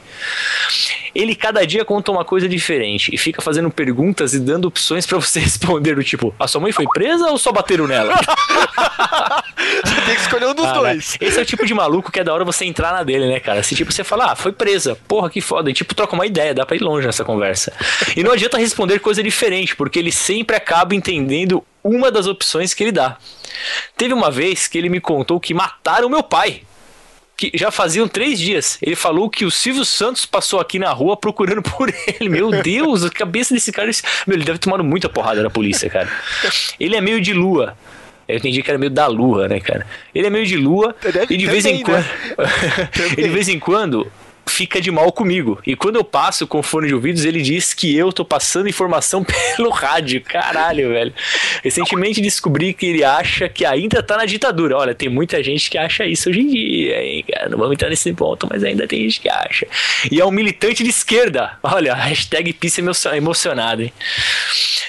Ele 1.15 1.35
cada 1.35 1.65
dia 1.65 1.83
conta 1.85 2.11
uma 2.11 2.23
coisa 2.25 2.47
diferente 2.47 3.09
e 3.13 3.17
fica 3.17 3.41
fazendo 3.41 3.69
perguntas 3.71 4.33
e 4.33 4.39
dando 4.39 4.65
opções 4.67 5.05
pra 5.05 5.17
você 5.17 5.39
responder, 5.41 5.95
do 5.95 6.03
tipo, 6.03 6.33
a 6.39 6.47
sua 6.47 6.61
mãe 6.61 6.71
foi 6.71 6.85
presa 6.93 7.25
ou 7.31 7.37
só 7.37 7.51
bateram 7.51 7.87
nela? 7.87 8.13
Você 9.83 9.95
tem 10.05 10.15
que 10.15 10.21
escolher 10.21 10.47
um 10.47 10.53
dos 10.53 10.65
Ah, 10.65 10.73
né? 10.73 10.79
dois. 10.79 11.17
Esse 11.19 11.39
é 11.39 11.41
o 11.41 11.45
tipo 11.45 11.65
de 11.65 11.73
maluco 11.73 12.11
que 12.11 12.19
é 12.19 12.23
da 12.23 12.33
hora 12.33 12.43
você 12.45 12.65
entrar 12.65 12.93
na 12.93 13.03
dele, 13.03 13.27
né, 13.27 13.39
cara? 13.39 13.61
Se 13.63 13.75
tipo 13.75 13.91
você 13.91 14.03
fala, 14.03 14.31
ah, 14.31 14.35
foi 14.35 14.51
presa, 14.51 14.97
porra, 15.07 15.29
que 15.29 15.41
foda. 15.41 15.69
E 15.69 15.73
tipo, 15.73 15.93
troca 15.93 16.13
uma 16.15 16.25
ideia, 16.25 16.53
dá 16.53 16.65
pra 16.65 16.75
ir 16.75 16.81
longe 16.81 17.05
nessa 17.05 17.23
conversa. 17.25 17.73
E 18.15 18.23
não 18.23 18.31
adianta 18.31 18.57
responder 18.57 18.99
coisa 18.99 19.21
diferente, 19.21 19.75
porque 19.75 19.99
ele 19.99 20.11
sempre 20.11 20.55
acaba 20.55 20.95
entendendo 20.95 21.63
uma 21.83 22.11
das 22.11 22.27
opções 22.27 22.73
que 22.73 22.83
ele 22.83 22.91
dá. 22.91 23.17
Teve 23.95 24.13
uma 24.13 24.29
vez 24.29 24.67
que 24.67 24.77
ele 24.77 24.89
me 24.89 24.99
contou 24.99 25.39
que 25.39 25.53
mataram 25.53 26.09
meu 26.09 26.23
pai. 26.23 26.61
Que 27.35 27.51
já 27.53 27.69
faziam 27.69 28.07
três 28.07 28.39
dias. 28.39 28.77
Ele 28.81 28.95
falou 28.95 29.29
que 29.29 29.45
o 29.45 29.51
Silvio 29.51 29.85
Santos 29.85 30.25
passou 30.25 30.59
aqui 30.59 30.79
na 30.79 30.91
rua 30.91 31.15
procurando 31.15 31.61
por 31.69 31.93
ele. 32.07 32.29
Meu 32.29 32.49
Deus, 32.49 33.03
a 33.03 33.09
cabeça 33.11 33.53
desse 33.53 33.71
cara. 33.71 33.89
Meu, 34.25 34.35
ele 34.35 34.43
deve 34.43 34.57
ter 34.57 34.63
tomado 34.65 34.83
muita 34.83 35.07
porrada 35.07 35.43
da 35.43 35.49
polícia, 35.49 35.87
cara. 35.89 36.09
Ele 36.79 36.95
é 36.95 37.01
meio 37.01 37.21
de 37.21 37.33
lua. 37.33 37.77
Eu 38.27 38.37
entendi 38.37 38.61
que 38.61 38.69
era 38.69 38.77
meio 38.77 38.89
da 38.91 39.07
lua, 39.07 39.47
né, 39.47 39.59
cara? 39.59 39.85
Ele 40.13 40.27
é 40.27 40.29
meio 40.29 40.45
de 40.45 40.57
lua 40.57 40.93
Deve- 41.01 41.33
e 41.33 41.37
de 41.37 41.45
vez 41.47 41.65
em 41.65 41.81
quando. 41.81 42.03
né? 42.03 42.89
e 43.17 43.21
de 43.21 43.29
vez 43.29 43.47
em 43.47 43.59
quando 43.59 44.11
fica 44.47 44.79
de 44.81 44.91
mal 44.91 45.11
comigo. 45.11 45.59
E 45.65 45.75
quando 45.75 45.95
eu 45.97 46.03
passo 46.03 46.47
com 46.47 46.61
fone 46.63 46.87
de 46.87 46.93
ouvidos, 46.95 47.25
ele 47.25 47.41
diz 47.41 47.73
que 47.73 47.95
eu 47.95 48.11
tô 48.11 48.23
passando 48.25 48.67
informação 48.69 49.23
pelo 49.55 49.69
rádio. 49.69 50.21
Caralho, 50.21 50.89
velho. 50.89 51.13
Recentemente 51.63 52.21
descobri 52.21 52.73
que 52.73 52.85
ele 52.87 53.03
acha 53.03 53.47
que 53.49 53.65
ainda 53.65 54.01
tá 54.03 54.17
na 54.17 54.25
ditadura. 54.25 54.77
Olha, 54.77 54.95
tem 54.95 55.09
muita 55.09 55.41
gente 55.43 55.69
que 55.69 55.77
acha 55.77 56.05
isso 56.05 56.29
hoje 56.29 56.39
em 56.41 56.47
dia, 56.47 57.03
hein, 57.03 57.25
cara. 57.31 57.49
Não 57.49 57.57
vamos 57.57 57.73
entrar 57.73 57.89
nesse 57.89 58.11
ponto, 58.13 58.47
mas 58.49 58.63
ainda 58.63 58.87
tem 58.87 59.01
gente 59.03 59.21
que 59.21 59.29
acha. 59.29 59.67
E 60.11 60.19
é 60.19 60.25
um 60.25 60.31
militante 60.31 60.83
de 60.83 60.89
esquerda. 60.89 61.57
Olha, 61.63 61.93
hashtag 61.93 62.53
pisse 62.53 62.81
emocio- 62.81 63.13
emocionado, 63.13 63.83
hein. 63.83 63.93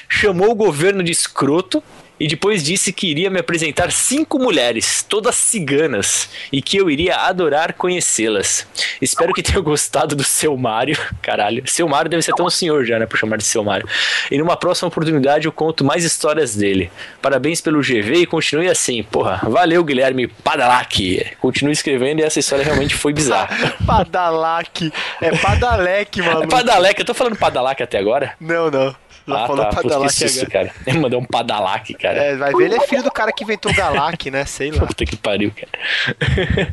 Chamou 0.09 0.51
o 0.51 0.55
governo 0.55 1.03
de 1.03 1.13
escroto 1.13 1.83
e 2.21 2.27
depois 2.27 2.63
disse 2.63 2.93
que 2.93 3.09
iria 3.09 3.31
me 3.31 3.41
apresentar 3.41 3.93
cinco 3.93 4.39
mulheres, 4.39 5.05
todas 5.09 5.35
ciganas, 5.35 6.29
e 6.53 6.61
que 6.61 6.77
eu 6.77 6.91
iria 6.91 7.17
adorar 7.17 7.75
conhecê-las. 7.75 8.67
Espero 9.01 9.33
que 9.33 9.43
tenham 9.43 9.63
gostado 9.63 10.17
do 10.17 10.25
seu 10.25 10.57
Mário. 10.57 10.99
Caralho, 11.23 11.63
seu 11.67 11.89
Mário 11.89 12.11
deve 12.11 12.23
ser 12.23 12.33
até 12.33 12.43
um 12.43 12.51
senhor 12.51 12.85
já, 12.85 12.99
né, 12.99 13.07
por 13.07 13.19
chamar 13.19 13.37
de 13.37 13.45
seu 13.45 13.63
Mário. 13.63 13.89
E 14.31 14.39
numa 14.39 14.57
próxima 14.57 14.89
oportunidade 14.89 15.47
eu 15.47 15.53
conto 15.53 15.85
mais 15.85 16.05
histórias 16.05 16.55
dele. 16.55 16.91
Parabéns 17.23 17.61
pelo 17.61 17.81
GV 17.81 18.23
e 18.23 18.27
continue 18.27 18.69
assim. 18.69 19.03
Porra, 19.03 19.41
valeu 19.45 19.85
Guilherme 19.85 20.27
Padalac. 20.27 21.37
Continue 21.41 21.73
escrevendo 21.73 22.21
e 22.21 22.25
essa 22.25 22.39
história 22.39 22.65
realmente 22.65 22.95
foi 22.95 23.13
bizarra. 23.13 23.49
Padalac. 23.87 24.93
É 25.21 25.37
Padalec, 25.37 26.21
É 26.21 26.25
maluco. 26.25 26.49
Padalec, 26.49 26.99
eu 26.99 27.07
tô 27.07 27.15
falando 27.15 27.37
Padalac 27.37 27.83
até 27.83 27.99
agora? 27.99 28.35
Não, 28.41 28.71
não. 28.71 28.95
Já 29.29 29.45
Ah, 29.45 29.47
falou 29.47 29.65
tá. 29.67 30.09
Susto, 30.11 30.39
agora. 30.47 30.51
cara. 30.51 30.75
Ele 30.87 30.99
mandou 30.99 31.21
um 31.21 31.25
Padalac, 31.25 31.93
cara. 31.95 32.17
É, 32.19 32.37
vai 32.37 32.53
ver, 32.55 32.65
ele 32.65 32.75
é 32.77 32.81
filho 32.81 33.03
do 33.03 33.11
cara 33.11 33.31
que 33.33 33.45
inventou 33.45 33.71
o 33.71 33.75
Galac, 33.75 34.31
né? 34.31 34.45
Sei 34.45 34.71
lá. 34.71 34.87
Puta 34.87 35.05
que 35.05 35.17
pariu, 35.17 35.53
cara. 35.53 36.73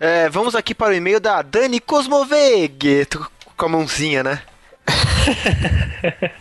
É, 0.00 0.28
vamos 0.28 0.54
aqui 0.54 0.74
para 0.74 0.90
o 0.92 0.94
e-mail 0.94 1.20
da 1.20 1.40
Dani 1.40 1.80
Cosmoveg. 1.80 3.06
Tô 3.06 3.24
com 3.56 3.66
a 3.66 3.68
mãozinha, 3.68 4.22
né? 4.22 4.42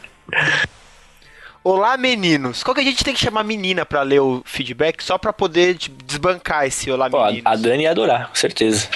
Olá, 1.64 1.96
meninos. 1.96 2.62
Qual 2.62 2.76
que 2.76 2.82
a 2.82 2.84
gente 2.84 3.04
tem 3.06 3.14
que 3.14 3.20
chamar 3.22 3.44
menina 3.44 3.86
pra 3.86 4.02
ler 4.02 4.20
o 4.20 4.42
feedback? 4.46 5.02
Só 5.02 5.18
pra 5.18 5.32
poder 5.32 5.78
tipo, 5.78 6.04
desbancar 6.04 6.66
esse 6.66 6.92
Olá, 6.92 7.10
Pô, 7.10 7.24
meninos. 7.26 7.46
a 7.46 7.56
Dani 7.56 7.84
ia 7.84 7.92
adorar, 7.92 8.28
com 8.28 8.36
certeza. 8.36 8.90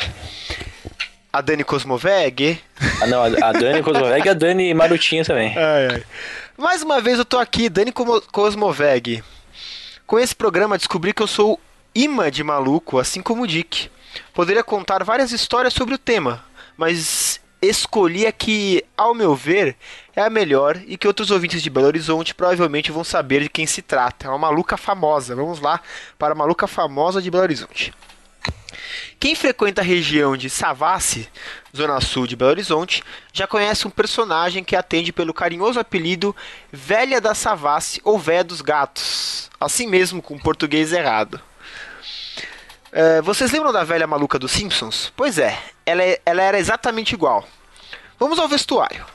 A 1.38 1.42
Dani 1.42 1.64
Cosmoveg. 1.64 2.60
Ah, 3.00 3.06
não, 3.06 3.22
a, 3.22 3.52
Dani 3.52 3.84
Kozloveg 3.84 4.26
e 4.26 4.30
a 4.30 4.34
Dani 4.34 4.74
Marutinha 4.74 5.24
também. 5.24 5.56
Ai, 5.56 5.88
ai. 5.88 6.04
Mais 6.58 6.82
uma 6.82 7.00
vez 7.00 7.20
eu 7.20 7.26
tô 7.26 7.38
aqui, 7.38 7.70
Dani 7.70 7.92
Cosmoveg. 7.92 9.24
Com 10.08 10.18
esse 10.18 10.36
programa 10.36 10.80
descobri 10.80 11.14
que 11.14 11.22
eu 11.22 11.28
sou 11.28 11.60
imã 11.94 12.32
de 12.32 12.44
maluco, 12.44 12.98
assim 12.98 13.22
como 13.22 13.44
o 13.44 13.48
Dick. 13.48 13.88
Poderia 14.34 14.64
contar 14.64 15.04
várias 15.04 15.32
histórias 15.32 15.76
sobre 15.76 15.94
o 15.94 16.00
tema, 16.00 16.44
mas 16.76 17.40
escolhi 17.62 18.26
a 18.26 18.32
que, 18.32 18.84
ao 18.98 19.14
meu 19.14 19.36
ver, 19.36 19.76
é 20.16 20.24
a 20.24 20.32
melhor 20.32 20.82
e 20.88 20.98
que 20.98 21.08
outros 21.08 21.30
ouvintes 21.30 21.62
de 21.62 21.70
Belo 21.70 21.86
Horizonte 21.86 22.34
provavelmente 22.34 22.92
vão 22.92 23.04
saber 23.04 23.44
de 23.44 23.50
quem 23.50 23.68
se 23.68 23.84
trata. 23.84 24.26
É 24.26 24.30
uma 24.30 24.40
maluca 24.40 24.76
famosa. 24.76 25.36
Vamos 25.36 25.60
lá 25.60 25.82
para 26.18 26.34
a 26.34 26.36
maluca 26.36 26.66
famosa 26.66 27.22
de 27.22 27.30
Belo 27.30 27.44
Horizonte. 27.44 27.94
Quem 29.20 29.34
frequenta 29.34 29.82
a 29.82 29.84
região 29.84 30.38
de 30.38 30.48
Savassi, 30.50 31.28
zona 31.76 32.00
sul 32.00 32.28
de 32.28 32.36
Belo 32.36 32.52
Horizonte, 32.52 33.04
já 33.34 33.48
conhece 33.48 33.88
um 33.88 33.90
personagem 33.90 34.64
que 34.64 34.76
atende 34.76 35.12
pelo 35.12 35.34
carinhoso 35.34 35.80
apelido 35.80 36.36
Velha 36.72 37.20
da 37.20 37.34
Savassi 37.34 38.00
ou 38.04 38.20
Véia 38.20 38.44
dos 38.44 38.62
Gatos, 38.62 39.50
assim 39.60 39.88
mesmo 39.88 40.22
com 40.22 40.38
português 40.38 40.94
errado. 40.94 41.42
É, 42.92 43.22
vocês 43.22 43.52
lembram 43.52 43.74
da 43.74 43.84
velha 43.84 44.08
maluca 44.08 44.40
dos 44.40 44.52
Simpsons? 44.52 45.12
Pois 45.16 45.38
é, 45.38 45.58
ela, 45.86 46.04
é- 46.04 46.22
ela 46.26 46.42
era 46.42 46.58
exatamente 46.60 47.14
igual. 47.14 47.48
Vamos 48.20 48.40
ao 48.40 48.48
vestuário. 48.48 49.06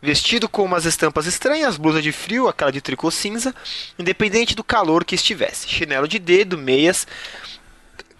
Vestido 0.00 0.48
com 0.48 0.64
umas 0.64 0.84
estampas 0.84 1.26
estranhas, 1.26 1.76
blusa 1.76 2.02
de 2.02 2.10
frio, 2.10 2.48
aquela 2.48 2.72
de 2.72 2.80
tricô 2.80 3.10
cinza, 3.10 3.54
independente 3.98 4.54
do 4.54 4.64
calor 4.64 5.04
que 5.04 5.14
estivesse. 5.14 5.68
Chinelo 5.68 6.08
de 6.08 6.18
dedo, 6.18 6.58
meias, 6.58 7.06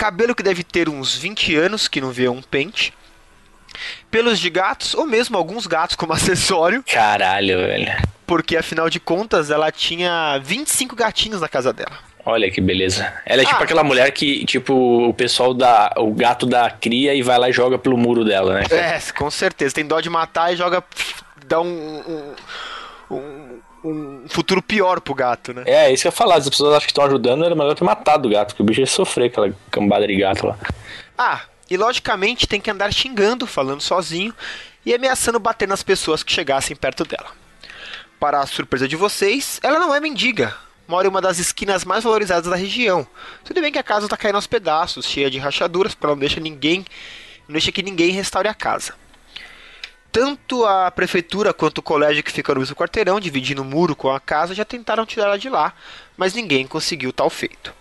cabelo 0.03 0.35
que 0.35 0.43
deve 0.43 0.65
ter 0.65 0.89
uns 0.89 1.15
20 1.17 1.55
anos, 1.55 1.87
que 1.87 2.01
não 2.01 2.11
vê 2.11 2.29
um 2.29 2.43
pente, 2.43 2.93
pelos 4.11 4.41
de 4.41 4.51
gatos, 4.51 4.95
ou 4.95 5.07
mesmo 5.07 5.37
alguns 5.39 5.67
gatos 5.69 5.95
como 5.95 6.13
acessório, 6.15 6.83
Caralho, 6.93 7.59
velho. 7.59 7.93
porque 8.27 8.57
afinal 8.57 8.91
de 8.91 8.99
contas 8.99 9.49
ela 9.49 9.71
tinha 9.71 10.39
25 10.43 10.97
gatinhos 10.97 11.41
na 11.41 11.49
casa 11.49 11.73
dela. 11.73 11.97
Olha 12.25 12.51
que 12.51 12.61
beleza. 12.61 13.13
Ela 13.25 13.43
é 13.43 13.45
tipo 13.45 13.61
Ah. 13.61 13.65
aquela 13.65 13.83
mulher 13.85 14.11
que, 14.13 14.45
tipo, 14.45 14.73
o 15.09 15.15
pessoal 15.15 15.53
dá. 15.55 15.93
O 15.97 16.13
gato 16.15 16.47
dá 16.47 16.71
cria 16.71 17.15
e 17.15 17.23
vai 17.23 17.37
lá 17.39 17.49
e 17.49 17.53
joga 17.53 17.77
pelo 17.79 17.97
muro 17.97 18.25
dela, 18.25 18.55
né? 18.55 18.63
É, 18.71 19.01
com 19.13 19.29
certeza. 19.29 19.75
Tem 19.75 19.85
dó 19.85 20.01
de 20.01 20.09
matar 20.09 20.53
e 20.53 20.57
joga. 20.57 20.85
dá 21.47 21.61
um. 21.61 21.67
um, 21.67 22.35
um- 23.85 24.24
futuro 24.28 24.62
pior 24.62 25.01
pro 25.01 25.14
gato, 25.14 25.53
né? 25.53 25.62
É, 25.66 25.93
isso 25.93 26.03
que 26.03 26.09
eu 26.09 26.11
ia 26.11 26.16
falar. 26.16 26.37
As 26.37 26.49
pessoas 26.49 26.74
acham 26.74 26.87
que 26.87 26.93
estão 26.93 27.05
ajudando, 27.05 27.45
era 27.45 27.55
melhor 27.55 27.74
ter 27.74 27.85
matado 27.85 28.28
o 28.28 28.30
gato, 28.30 28.49
porque 28.49 28.62
o 28.62 28.66
bicho 28.66 28.80
ia 28.80 28.87
sofrer 28.87 29.26
aquela 29.26 29.53
cambada 29.70 30.07
de 30.07 30.16
gato 30.16 30.47
lá. 30.47 30.59
Ah, 31.16 31.41
e 31.70 31.76
logicamente 31.76 32.47
tem 32.47 32.61
que 32.61 32.70
andar 32.70 32.93
xingando, 32.93 33.47
falando 33.47 33.80
sozinho 33.80 34.35
e 34.85 34.95
ameaçando 34.95 35.39
bater 35.39 35.66
nas 35.68 35.83
pessoas 35.83 36.22
que 36.22 36.33
chegassem 36.33 36.76
perto 36.76 37.05
dela. 37.05 37.30
Para 38.18 38.41
a 38.41 38.47
surpresa 38.47 38.87
de 38.87 38.97
vocês, 38.97 39.59
ela 39.62 39.78
não 39.78 39.95
é 39.95 40.01
mendiga. 40.01 40.55
Mora 40.87 41.07
em 41.07 41.11
uma 41.11 41.20
das 41.20 41.39
esquinas 41.39 41.85
mais 41.85 42.05
valorizadas 42.05 42.51
da 42.51 42.57
região. 42.57 43.07
Tudo 43.45 43.61
bem 43.61 43.72
que 43.72 43.78
a 43.78 43.83
casa 43.83 44.07
está 44.07 44.16
caindo 44.16 44.35
aos 44.37 44.47
pedaços, 44.47 45.07
cheia 45.07 45.30
de 45.30 45.39
rachaduras, 45.39 45.95
porque 45.95 46.07
ela 46.07 46.14
não 46.14 46.20
deixa 46.20 46.41
ninguém, 46.41 46.85
não 47.49 47.53
deixa 47.53 47.72
que 47.72 47.83
ninguém 47.83 48.11
restaure 48.11 48.49
a 48.49 48.55
casa. 48.55 48.95
Tanto 50.13 50.67
a 50.67 50.91
prefeitura 50.91 51.55
quanto 51.55 51.79
o 51.79 51.83
colégio 51.83 52.23
que 52.23 52.31
fica 52.31 52.53
no 52.53 52.61
mesmo 52.61 52.77
quarteirão, 52.77 53.19
dividindo 53.19 53.63
o 53.63 53.65
muro 53.65 53.97
com 53.97 54.11
a 54.11 54.21
casa, 54.21 54.55
já 54.55 54.63
tentaram 54.63 55.07
tirá-la 55.07 55.39
de 55.39 55.49
lá, 55.49 55.73
mas 56.19 56.35
ninguém 56.35 56.67
conseguiu 56.67 57.15
tal 57.15 57.31
feito. 57.31 57.73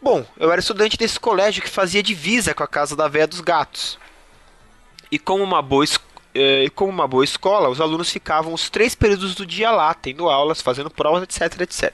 Bom, 0.00 0.24
eu 0.38 0.50
era 0.50 0.60
estudante 0.60 0.96
desse 0.96 1.20
colégio 1.20 1.62
que 1.62 1.68
fazia 1.68 2.02
divisa 2.02 2.54
com 2.54 2.62
a 2.62 2.66
casa 2.66 2.96
da 2.96 3.06
véia 3.06 3.26
dos 3.26 3.42
gatos. 3.42 3.98
E 5.12 5.18
como 5.18 5.44
uma 5.44 5.60
boa, 5.60 5.84
eh, 6.34 6.70
como 6.74 6.90
uma 6.90 7.06
boa 7.06 7.24
escola, 7.24 7.68
os 7.68 7.82
alunos 7.82 8.10
ficavam 8.10 8.54
os 8.54 8.70
três 8.70 8.94
períodos 8.94 9.34
do 9.34 9.44
dia 9.44 9.70
lá, 9.70 9.92
tendo 9.92 10.30
aulas, 10.30 10.62
fazendo 10.62 10.88
provas, 10.88 11.22
etc, 11.22 11.60
etc. 11.60 11.92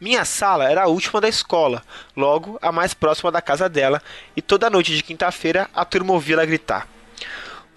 Minha 0.00 0.24
sala 0.24 0.70
era 0.70 0.84
a 0.84 0.88
última 0.88 1.20
da 1.20 1.28
escola, 1.28 1.82
logo 2.16 2.56
a 2.62 2.70
mais 2.70 2.94
próxima 2.94 3.32
da 3.32 3.42
casa 3.42 3.68
dela, 3.68 4.00
e 4.36 4.40
toda 4.40 4.70
noite 4.70 4.94
de 4.94 5.02
quinta-feira 5.02 5.68
a 5.74 5.84
turma 5.84 6.12
ouvia 6.12 6.36
ela 6.36 6.46
gritar. 6.46 6.86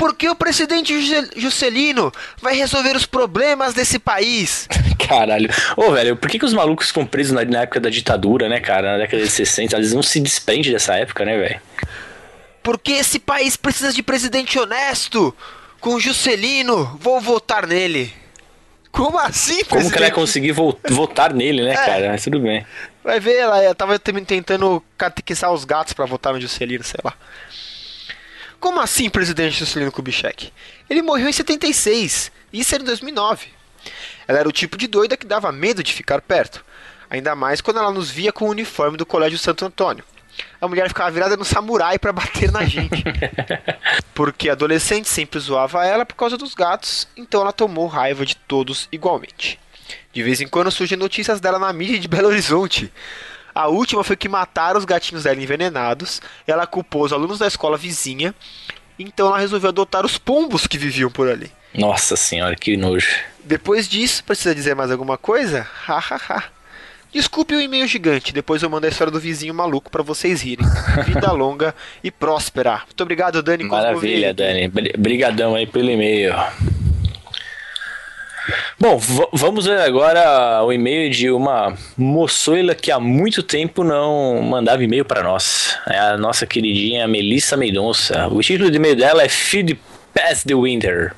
Por 0.03 0.13
que 0.17 0.27
o 0.27 0.35
presidente 0.35 0.93
Juscelino 1.37 2.11
vai 2.41 2.53
resolver 2.55 2.93
os 2.93 3.05
problemas 3.05 3.73
desse 3.73 3.97
país? 3.97 4.67
Caralho. 5.07 5.49
Ô, 5.77 5.93
velho, 5.93 6.17
por 6.17 6.29
que, 6.29 6.37
que 6.39 6.43
os 6.43 6.51
malucos 6.53 6.87
ficam 6.87 7.05
presos 7.05 7.31
na, 7.31 7.45
na 7.45 7.61
época 7.61 7.79
da 7.79 7.89
ditadura, 7.89 8.49
né, 8.49 8.59
cara? 8.59 8.91
Na 8.91 8.97
década 8.97 9.23
de 9.23 9.29
60, 9.29 9.77
eles 9.77 9.93
não 9.93 10.03
se 10.03 10.19
desprendem 10.19 10.73
dessa 10.73 10.93
época, 10.95 11.23
né, 11.23 11.37
velho? 11.37 11.61
Porque 12.61 12.91
esse 12.91 13.17
país 13.17 13.55
precisa 13.55 13.93
de 13.93 14.03
presidente 14.03 14.59
honesto. 14.59 15.33
Com 15.79 15.97
Juscelino, 15.97 16.97
vou 16.99 17.21
votar 17.21 17.65
nele. 17.65 18.11
Como 18.91 19.17
assim, 19.17 19.63
Como 19.63 19.69
que 19.69 19.75
ela 19.75 19.83
ia 19.85 19.89
presidente? 19.89 20.13
conseguir 20.15 20.51
vo- 20.51 20.77
votar 20.89 21.33
nele, 21.33 21.63
né, 21.63 21.75
cara? 21.79 22.09
Mas 22.09 22.25
tudo 22.25 22.41
bem. 22.41 22.65
Vai 23.05 23.21
ver, 23.21 23.37
ela 23.37 23.63
ela 23.63 23.73
tava 23.73 23.97
tentando 23.97 24.83
catequizar 24.97 25.49
os 25.53 25.63
gatos 25.63 25.93
pra 25.93 26.05
votar 26.05 26.33
no 26.33 26.41
Juscelino, 26.41 26.83
sei 26.83 26.99
lá. 27.05 27.13
Como 28.63 28.79
assim, 28.79 29.09
presidente 29.09 29.59
Juscelino 29.59 29.91
Kubitschek? 29.91 30.53
Ele 30.89 31.01
morreu 31.01 31.27
em 31.27 31.33
76, 31.33 32.31
isso 32.53 32.73
era 32.73 32.81
em 32.81 32.85
2009. 32.85 33.47
Ela 34.25 34.39
era 34.39 34.47
o 34.47 34.53
tipo 34.53 34.77
de 34.77 34.87
doida 34.87 35.17
que 35.17 35.27
dava 35.27 35.51
medo 35.51 35.83
de 35.83 35.91
ficar 35.91 36.21
perto. 36.21 36.63
Ainda 37.09 37.35
mais 37.35 37.59
quando 37.59 37.79
ela 37.79 37.91
nos 37.91 38.09
via 38.09 38.31
com 38.31 38.45
o 38.45 38.51
uniforme 38.51 38.95
do 38.95 39.05
Colégio 39.05 39.37
Santo 39.37 39.65
Antônio. 39.65 40.05
A 40.61 40.67
mulher 40.69 40.87
ficava 40.87 41.11
virada 41.11 41.35
no 41.35 41.43
samurai 41.43 41.99
pra 41.99 42.13
bater 42.13 42.53
na 42.53 42.63
gente. 42.63 43.03
Porque 44.15 44.47
a 44.47 44.53
adolescente 44.53 45.09
sempre 45.09 45.41
zoava 45.41 45.85
ela 45.85 46.05
por 46.05 46.15
causa 46.15 46.37
dos 46.37 46.55
gatos, 46.55 47.05
então 47.17 47.41
ela 47.41 47.51
tomou 47.51 47.87
raiva 47.87 48.25
de 48.25 48.37
todos 48.37 48.87
igualmente. 48.93 49.59
De 50.13 50.23
vez 50.23 50.39
em 50.39 50.47
quando 50.47 50.71
surgem 50.71 50.97
notícias 50.97 51.41
dela 51.41 51.59
na 51.59 51.73
mídia 51.73 51.99
de 51.99 52.07
Belo 52.07 52.29
Horizonte. 52.29 52.89
A 53.55 53.67
última 53.67 54.03
foi 54.03 54.15
que 54.15 54.27
mataram 54.29 54.79
os 54.79 54.85
gatinhos 54.85 55.23
dela 55.23 55.41
envenenados. 55.41 56.21
Ela 56.47 56.65
culpou 56.67 57.03
os 57.03 57.13
alunos 57.13 57.39
da 57.39 57.47
escola 57.47 57.77
vizinha. 57.77 58.33
Então 58.97 59.27
ela 59.27 59.39
resolveu 59.39 59.69
adotar 59.69 60.05
os 60.05 60.17
pombos 60.17 60.67
que 60.67 60.77
viviam 60.77 61.09
por 61.09 61.27
ali. 61.29 61.51
Nossa 61.73 62.15
senhora, 62.15 62.55
que 62.55 62.77
nojo. 62.77 63.15
Depois 63.43 63.87
disso, 63.89 64.23
precisa 64.23 64.53
dizer 64.53 64.75
mais 64.75 64.91
alguma 64.91 65.17
coisa? 65.17 65.67
Hahaha. 65.85 66.43
Desculpe 67.11 67.53
o 67.55 67.61
e-mail 67.61 67.85
gigante, 67.87 68.33
depois 68.33 68.63
eu 68.63 68.69
mando 68.71 68.87
a 68.87 68.89
história 68.89 69.11
do 69.11 69.19
vizinho 69.19 69.53
maluco 69.53 69.91
pra 69.91 70.01
vocês 70.01 70.41
rirem. 70.41 70.65
Vida 71.05 71.29
longa 71.33 71.75
e 72.03 72.09
próspera. 72.09 72.81
Muito 72.87 73.01
obrigado, 73.03 73.43
Dani. 73.43 73.63
Maravilha. 73.65 74.33
Dani. 74.33 74.67
Bri- 74.67 74.93
Brigadão 74.97 75.53
aí 75.53 75.67
pelo 75.67 75.91
e-mail. 75.91 76.33
Bom, 78.79 78.99
vamos 79.31 79.65
ver 79.65 79.79
agora 79.79 80.61
o 80.63 80.73
e-mail 80.73 81.09
de 81.09 81.31
uma 81.31 81.77
moçoila 81.97 82.75
que 82.75 82.91
há 82.91 82.99
muito 82.99 83.41
tempo 83.41 83.83
não 83.83 84.41
mandava 84.41 84.83
e-mail 84.83 85.05
para 85.05 85.23
nós. 85.23 85.77
É 85.87 85.97
a 85.97 86.17
nossa 86.17 86.45
queridinha 86.45 87.07
Melissa 87.07 87.55
Meidonça. 87.55 88.27
O 88.27 88.41
título 88.41 88.69
de 88.69 88.77
e-mail 88.77 88.95
dela 88.95 89.23
é 89.23 89.29
Feed 89.29 89.79
Past 90.13 90.45
the 90.45 90.55
Winter. 90.55 91.13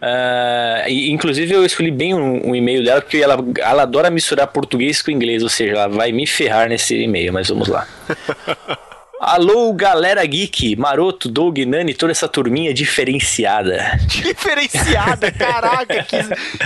Ah, 0.00 0.84
e, 0.88 1.10
inclusive 1.10 1.52
eu 1.54 1.64
escolhi 1.64 1.90
bem 1.90 2.14
um, 2.14 2.50
um 2.50 2.54
e-mail 2.54 2.84
dela 2.84 3.00
porque 3.00 3.18
ela, 3.18 3.36
ela 3.58 3.82
adora 3.82 4.10
misturar 4.10 4.46
português 4.46 5.02
com 5.02 5.10
inglês, 5.10 5.42
ou 5.42 5.48
seja, 5.48 5.72
ela 5.72 5.88
vai 5.88 6.12
me 6.12 6.26
ferrar 6.26 6.68
nesse 6.68 6.94
e-mail, 6.96 7.32
mas 7.32 7.48
vamos 7.48 7.68
lá. 7.68 7.86
Alô, 9.18 9.72
galera 9.72 10.24
geek, 10.26 10.76
Maroto, 10.76 11.28
Doug, 11.30 11.58
Nani, 11.60 11.94
toda 11.94 12.12
essa 12.12 12.28
turminha 12.28 12.74
diferenciada. 12.74 13.98
Diferenciada, 14.06 15.32
caraca, 15.32 16.02
que, 16.04 16.22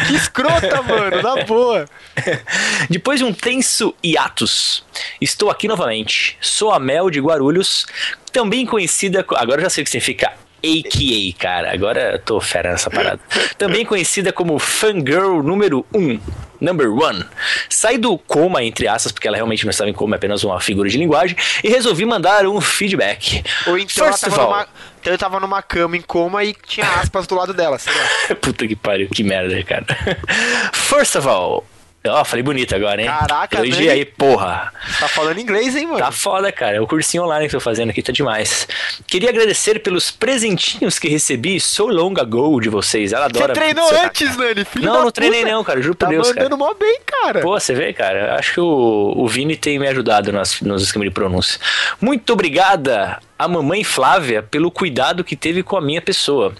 que 0.07 0.14
escrota, 0.14 0.82
mano, 0.82 1.22
na 1.22 1.44
boa. 1.44 1.84
Depois 2.90 3.20
de 3.20 3.24
um 3.24 3.32
tenso 3.32 3.94
hiatus, 4.05 4.84
estou 5.20 5.48
aqui 5.48 5.68
novamente. 5.68 6.36
Sou 6.40 6.72
a 6.72 6.80
Mel 6.80 7.09
de 7.09 7.20
Guarulhos, 7.20 7.86
também 8.32 8.66
conhecida. 8.66 9.22
co- 9.22 9.36
Agora 9.36 9.61
eu 9.61 9.64
já 9.64 9.70
sei 9.70 9.82
o 9.82 9.84
que 9.84 9.90
significa. 9.90 10.32
AKA, 10.62 11.38
cara. 11.38 11.72
Agora 11.72 12.12
eu 12.14 12.18
tô 12.18 12.40
fera 12.40 12.72
nessa 12.72 12.90
parada. 12.90 13.20
Também 13.57 13.84
conhecida 13.86 14.32
como 14.32 14.59
Fangirl 14.59 15.40
número 15.42 15.86
1. 15.94 16.18
Number 16.61 16.92
one. 16.92 17.24
Saí 17.68 17.96
do 17.96 18.18
coma, 18.18 18.62
entre 18.62 18.86
aspas, 18.86 19.12
porque 19.12 19.26
ela 19.26 19.36
realmente 19.36 19.64
não 19.64 19.70
estava 19.70 19.88
em 19.88 19.94
coma, 19.94 20.16
é 20.16 20.18
apenas 20.18 20.44
uma 20.44 20.61
figura 20.61 20.88
de 20.88 20.98
linguagem, 20.98 21.36
e 21.64 21.68
resolvi 21.68 22.04
mandar 22.04 22.46
um 22.46 22.61
feedback. 22.61 23.42
Ou 23.66 23.78
então 23.78 24.06
ela 24.06 24.16
First 24.16 24.38
all, 24.38 24.46
numa, 24.46 24.68
então 25.00 25.12
eu 25.12 25.18
tava 25.18 25.40
numa 25.40 25.62
cama 25.62 25.96
em 25.96 26.02
coma 26.02 26.44
e 26.44 26.54
tinha 26.54 26.86
aspas 27.00 27.26
do 27.26 27.34
lado 27.34 27.54
dela, 27.54 27.78
sei 27.78 27.92
lá. 27.92 28.36
Puta 28.40 28.66
que 28.66 28.76
pariu, 28.76 29.08
que 29.08 29.22
merda, 29.22 29.62
cara. 29.64 29.86
First 30.72 31.16
of 31.16 31.26
all. 31.26 31.64
Ó, 32.07 32.24
falei 32.24 32.42
bonito 32.42 32.74
agora, 32.74 33.03
hein? 33.03 33.07
Caraca, 33.09 33.59
Elogia 33.59 33.88
né? 33.88 33.92
aí, 33.92 34.05
porra. 34.07 34.72
Tá 34.98 35.07
falando 35.07 35.38
inglês, 35.38 35.76
hein, 35.76 35.86
mano? 35.86 35.98
Tá 35.98 36.11
foda, 36.11 36.51
cara. 36.51 36.76
É 36.76 36.80
o 36.80 36.86
cursinho 36.86 37.24
online 37.24 37.44
que 37.46 37.53
tô 37.53 37.61
fazendo 37.61 37.90
aqui, 37.90 38.03
tá 38.03 38.11
demais. 38.11 38.66
Queria 39.07 39.28
agradecer 39.28 39.80
pelos 39.80 40.11
presentinhos 40.11 40.98
que 40.98 41.09
recebi 41.11 41.61
so 41.61 41.86
long 41.88 42.14
ago 42.18 42.59
de 42.59 42.70
vocês. 42.70 43.12
Ela 43.12 43.28
Você 43.28 43.36
adora. 43.36 43.53
treinou 43.53 43.86
Você- 43.86 43.96
antes, 43.96 44.34
Nani, 44.34 44.64
filho 44.64 44.86
Não, 44.86 45.05
não 45.05 45.11
treinei 45.11 45.42
puta. 45.42 45.53
não, 45.53 45.62
cara. 45.62 45.82
Juro 45.82 45.94
por 45.94 46.07
Tá 46.07 46.11
Deus, 46.11 46.28
cara. 46.28 46.44
mandando 46.44 46.57
mó 46.57 46.72
bem, 46.72 47.01
cara. 47.07 47.40
Pô, 47.42 47.61
você 47.61 47.74
vê, 47.74 47.92
cara? 47.92 48.34
Acho 48.34 48.55
que 48.55 48.61
o, 48.61 49.12
o 49.16 49.28
Vini 49.28 49.55
tem 49.55 49.78
me 49.78 49.86
ajudado 49.86 50.32
nas, 50.32 50.59
nos 50.62 50.82
esquemas 50.82 51.07
de 51.07 51.12
pronúncia. 51.12 51.61
Muito 52.01 52.32
obrigada 52.32 53.18
a 53.38 53.46
mamãe 53.46 53.84
Flávia 53.84 54.42
pelo 54.42 54.70
cuidado 54.70 55.22
que 55.22 55.36
teve 55.36 55.62
com 55.62 55.76
a 55.76 55.82
minha 55.82 56.01
pessoa. 56.01 56.55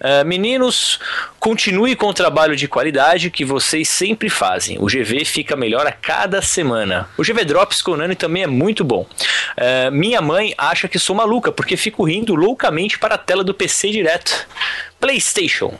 Ah, 0.00 0.24
meninos, 0.24 0.98
continue 1.38 1.96
com 1.96 2.06
o 2.06 2.14
trabalho 2.14 2.56
de 2.56 2.68
qualidade 2.68 3.30
que 3.30 3.44
vocês 3.44 3.88
sempre 3.88 4.28
fazem. 4.28 4.78
O 4.78 4.86
GV 4.86 5.24
fica 5.24 5.56
melhor 5.56 5.86
a 5.86 5.92
cada 5.92 6.42
semana. 6.42 7.08
O 7.16 7.22
GV 7.22 7.44
Drops 7.44 7.82
com 7.82 7.92
o 7.92 7.96
Nani 7.96 8.14
também 8.14 8.42
é 8.42 8.46
muito 8.46 8.84
bom. 8.84 9.06
Ah, 9.56 9.90
minha 9.90 10.20
mãe 10.20 10.54
acha 10.56 10.88
que 10.88 10.98
sou 10.98 11.16
maluca 11.16 11.52
porque 11.52 11.76
fico 11.76 12.04
rindo 12.04 12.34
loucamente 12.34 12.98
para 12.98 13.14
a 13.14 13.18
tela 13.18 13.44
do 13.44 13.54
PC 13.54 13.90
direto. 13.90 14.46
PlayStation. 15.00 15.74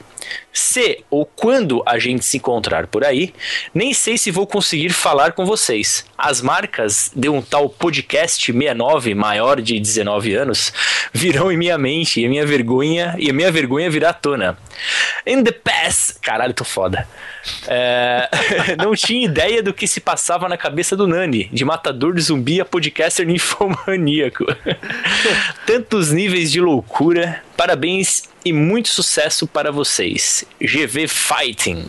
Se 0.53 1.05
ou 1.11 1.25
quando 1.25 1.83
a 1.87 1.99
gente 1.99 2.25
se 2.25 2.37
encontrar 2.37 2.87
por 2.87 3.05
aí, 3.05 3.33
nem 3.75 3.95
sei 3.95 4.19
se 4.19 4.31
vou 4.31 4.47
conseguir 4.47 4.91
falar 4.91 5.33
com 5.33 5.47
vocês. 5.47 6.05
As 6.17 6.41
marcas 6.41 7.11
de 7.15 7.29
um 7.29 7.41
tal 7.41 7.69
podcast 7.69 8.45
69 8.45 9.15
maior 9.15 9.61
de 9.61 9.81
19 9.81 10.35
anos 10.35 10.73
virão 11.13 11.51
em 11.51 11.57
minha 11.57 11.79
mente 11.79 12.21
e 12.21 12.27
a 12.27 12.29
minha 12.29 12.47
vergonha 12.47 13.15
e 13.19 13.31
a 13.31 13.33
minha 13.33 13.51
vergonha 13.51 13.91
virá 13.91 14.11
à 14.11 14.15
tona. 14.15 14.59
In 15.27 15.43
the 15.43 15.53
past, 15.53 16.19
caralho, 16.21 16.55
tô 16.55 16.65
foda. 16.65 17.09
É, 17.67 18.29
não 18.79 18.95
tinha 18.95 19.25
ideia 19.25 19.63
do 19.63 19.73
que 19.73 19.87
se 19.87 20.01
passava 20.01 20.49
na 20.49 20.57
cabeça 20.57 20.97
do 20.97 21.07
Nani, 21.07 21.49
de 21.53 21.65
matador 21.65 22.15
de 22.15 22.23
zumbi 22.23 22.61
a 22.61 22.65
podcaster 22.65 23.27
ninfomaníaco. 23.27 24.45
Tantos 25.67 26.11
níveis 26.11 26.51
de 26.51 26.61
loucura. 26.61 27.43
Parabéns 27.57 28.33
e 28.45 28.53
muito 28.53 28.89
sucesso 28.89 29.47
para 29.47 29.71
vocês. 29.71 30.45
GV 30.61 31.07
Fighting. 31.07 31.85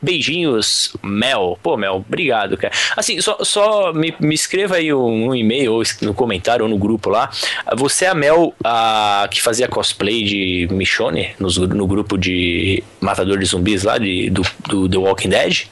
Beijinhos, 0.00 0.94
Mel. 1.02 1.58
Pô, 1.62 1.76
Mel, 1.76 2.04
obrigado, 2.06 2.56
cara. 2.56 2.72
Assim, 2.96 3.20
só, 3.20 3.38
só 3.42 3.92
me, 3.92 4.14
me 4.20 4.34
escreva 4.34 4.76
aí 4.76 4.92
um, 4.92 5.28
um 5.28 5.34
e-mail 5.34 5.72
ou 5.72 5.82
no 6.02 6.12
comentário 6.12 6.64
ou 6.64 6.68
no 6.70 6.76
grupo 6.76 7.08
lá. 7.08 7.30
Você 7.76 8.04
é 8.04 8.08
a 8.08 8.14
Mel 8.14 8.54
a, 8.62 9.26
que 9.30 9.40
fazia 9.40 9.68
cosplay 9.68 10.22
de 10.22 10.68
Michonne 10.70 11.30
nos- 11.38 11.56
no, 11.56 11.86
grupo 11.86 12.18
de 12.18 12.82
Matador 13.00 13.38
de 13.38 13.46
Zumbis 13.46 13.82
lá 13.84 13.96
de, 13.96 14.28
do, 14.30 14.42
do 14.68 14.85
The 14.88 14.98
Walking 14.98 15.28
Dead? 15.28 15.68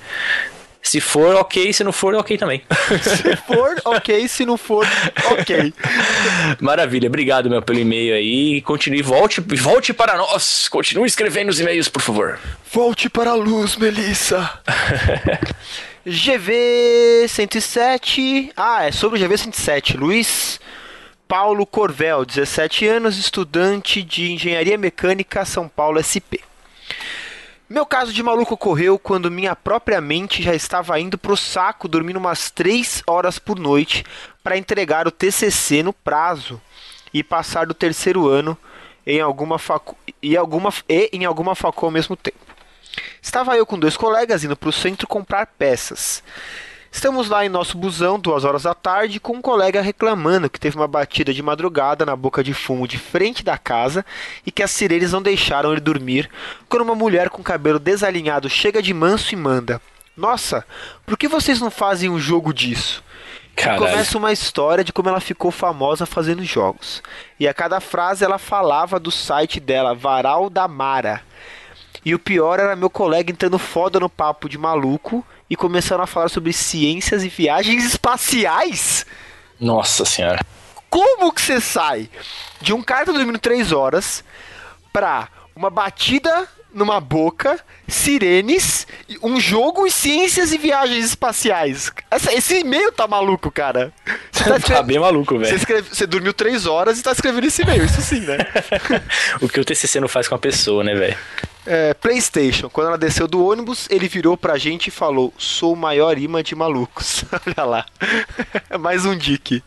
Se 0.85 1.01
for, 1.01 1.35
ok. 1.37 1.73
Se 1.73 1.83
não 1.83 1.93
for, 1.93 2.15
ok 2.15 2.37
também. 2.37 2.63
Se 3.03 3.37
for, 3.37 3.81
ok. 3.87 4.29
Se 4.29 4.45
não 4.45 4.59
for, 4.59 4.87
ok. 5.33 5.73
Maravilha, 6.61 7.09
obrigado, 7.09 7.49
meu, 7.49 7.63
pelo 7.63 7.79
e-mail 7.79 8.15
aí. 8.15 8.61
Continue, 8.61 9.01
volte, 9.01 9.41
volte 9.41 9.95
para 9.95 10.15
nós. 10.19 10.69
Continue 10.69 11.07
escrevendo 11.07 11.49
os 11.49 11.59
e-mails, 11.59 11.89
por 11.89 12.03
favor. 12.03 12.39
Volte 12.71 13.09
para 13.09 13.31
a 13.31 13.35
luz, 13.35 13.77
Melissa. 13.77 14.51
GV 16.05 17.27
107. 17.29 18.53
Ah, 18.55 18.85
é 18.85 18.93
sobre 18.93 19.19
o 19.19 19.27
GV 19.27 19.39
107. 19.39 19.97
Luiz 19.97 20.61
Paulo 21.27 21.65
Corvel, 21.65 22.27
17 22.27 22.87
anos, 22.87 23.17
estudante 23.17 24.03
de 24.03 24.33
Engenharia 24.33 24.77
Mecânica, 24.77 25.47
São 25.47 25.67
Paulo 25.67 25.99
SP. 26.05 26.45
Meu 27.75 27.85
caso 27.85 28.13
de 28.13 28.23
maluco 28.23 28.55
ocorreu 28.55 28.97
quando 29.01 29.29
minha 29.29 29.57
própria 29.57 30.01
mente 30.01 30.41
já 30.41 30.55
estava 30.55 31.01
indo 31.01 31.19
pro 31.19 31.37
saco 31.37 31.89
dormindo 31.89 32.19
umas 32.19 32.49
3 32.49 33.03
horas 33.05 33.37
por 33.37 33.59
noite 33.59 34.05
para 34.45 34.57
entregar 34.57 35.09
o 35.09 35.11
TCC 35.11 35.83
no 35.83 35.93
prazo 35.93 36.63
e 37.13 37.21
passar 37.21 37.67
do 37.67 37.75
terceiro 37.75 38.29
ano 38.29 38.57
em 39.05 39.21
alguma 39.21 39.59
facu 39.59 39.97
e, 40.23 40.37
alguma, 40.37 40.73
e 40.89 41.11
em 41.13 41.25
alguma 41.25 41.57
facu 41.57 41.85
ao 41.85 41.91
mesmo 41.91 42.15
tempo. 42.15 42.39
Estava 43.21 43.57
eu 43.57 43.67
com 43.67 43.77
dois 43.77 43.97
colegas 43.97 44.45
indo 44.45 44.57
para 44.57 44.69
o 44.69 44.73
centro 44.73 45.09
comprar 45.09 45.45
peças. 45.59 46.23
Estamos 46.95 47.29
lá 47.29 47.45
em 47.45 47.49
nosso 47.49 47.77
busão, 47.77 48.21
duas 48.21 48.45
horas 48.45 48.63
da 48.63 48.73
tarde, 48.73 49.19
com 49.19 49.33
um 49.33 49.43
colega 49.43 49.83
reclamando 49.83 50.49
que 50.49 50.61
teve 50.61 50.77
uma 50.77 50.87
batida 50.87 51.35
de 51.35 51.43
madrugada 51.43 52.07
na 52.07 52.15
boca 52.15 52.43
de 52.43 52.55
fumo 52.55 52.87
de 52.87 52.99
frente 52.99 53.43
da 53.43 53.59
casa 53.59 54.07
e 54.47 54.53
que 54.53 54.63
as 54.63 54.71
sirenes 54.71 55.11
não 55.11 55.21
deixaram 55.21 55.73
ele 55.73 55.81
dormir, 55.81 56.31
quando 56.69 56.83
uma 56.83 56.95
mulher 56.95 57.31
com 57.31 57.43
cabelo 57.43 57.81
desalinhado 57.81 58.49
chega 58.49 58.81
de 58.81 58.95
manso 58.95 59.35
e 59.35 59.37
manda: 59.37 59.83
Nossa, 60.17 60.65
por 61.05 61.19
que 61.19 61.27
vocês 61.27 61.61
não 61.61 61.71
fazem 61.71 62.09
um 62.09 62.19
jogo 62.19 62.55
disso? 62.55 63.03
E 63.57 63.77
começa 63.77 64.17
uma 64.17 64.33
história 64.33 64.85
de 64.85 64.93
como 64.93 65.09
ela 65.09 65.21
ficou 65.21 65.51
famosa 65.51 66.07
fazendo 66.07 66.45
jogos. 66.45 67.03
E 67.41 67.49
a 67.49 67.53
cada 67.53 67.81
frase 67.81 68.25
ela 68.25 68.39
falava 68.39 69.01
do 69.01 69.11
site 69.11 69.59
dela, 69.59 69.97
Varal 69.97 70.49
da 70.49 70.69
Mara. 70.69 71.23
E 72.05 72.15
o 72.15 72.19
pior 72.19 72.61
era 72.61 72.77
meu 72.77 72.91
colega 72.91 73.33
entrando 73.33 73.59
foda 73.59 73.99
no 73.99 74.11
papo 74.11 74.49
de 74.49 74.59
maluco 74.59 75.25
e 75.49 75.57
começando 75.57 76.01
a 76.01 76.07
falar 76.07 76.29
sobre 76.29 76.53
ciências 76.53 77.25
e 77.25 77.29
viagens 77.29 77.85
espaciais. 77.85 79.07
Nossa 79.59 80.05
senhora. 80.05 80.41
Como 80.91 81.33
que 81.33 81.41
você 81.41 81.61
sai 81.61 82.09
de 82.61 82.73
um 82.73 82.83
cara 82.83 83.01
que 83.01 83.13
tá 83.13 83.17
dormindo 83.17 83.39
3 83.39 83.73
horas 83.73 84.23
pra 84.93 85.29
uma 85.57 85.71
batida 85.71 86.49
numa 86.75 87.01
boca, 87.01 87.59
sirenes, 87.89 88.87
um 89.23 89.39
jogo 89.41 89.87
e 89.87 89.91
ciências 89.91 90.53
e 90.53 90.59
viagens 90.59 91.05
espaciais? 91.05 91.91
Essa- 92.11 92.33
esse 92.35 92.59
e-mail 92.61 92.91
tá 92.93 93.07
maluco, 93.07 93.51
cara. 93.51 93.93
Você, 94.33 94.45
tá 94.45 94.59
Tá 94.77 94.83
bem 94.83 94.99
maluco, 94.99 95.35
você, 95.39 95.45
velho. 95.45 95.57
escreve- 95.57 95.89
você 95.95 96.07
dormiu 96.07 96.35
3 96.35 96.67
horas 96.67 96.99
e 96.99 97.03
tá 97.03 97.13
escrevendo 97.13 97.47
esse 97.47 97.63
e-mail, 97.63 97.85
isso 97.85 98.03
sim, 98.03 98.21
né? 98.21 98.39
O 99.41 99.49
que 99.49 99.61
o 99.61 99.65
TCC 99.65 100.01
não 100.01 100.09
faz 100.09 100.29
com 100.29 100.35
a 100.35 100.39
pessoa, 100.39 100.83
né, 100.85 100.95
velho? 100.95 101.17
É, 101.67 101.95
PlayStation, 101.95 102.69
quando 102.69 102.89
ela 102.89 102.99
desceu 102.99 103.27
do 103.27 103.43
ônibus, 103.47 103.87
ele 103.89 104.07
virou 104.07 104.37
pra 104.37 104.59
gente 104.59 104.89
e 104.89 104.91
falou: 104.91 105.33
Sou 105.39 105.73
o 105.73 105.77
maior 105.77 106.19
imã 106.19 106.43
de 106.43 106.55
malucos. 106.55 107.25
Olha 107.57 107.65
lá. 107.67 107.87
Mais 108.79 109.07
um 109.07 109.17
dick. 109.17 109.63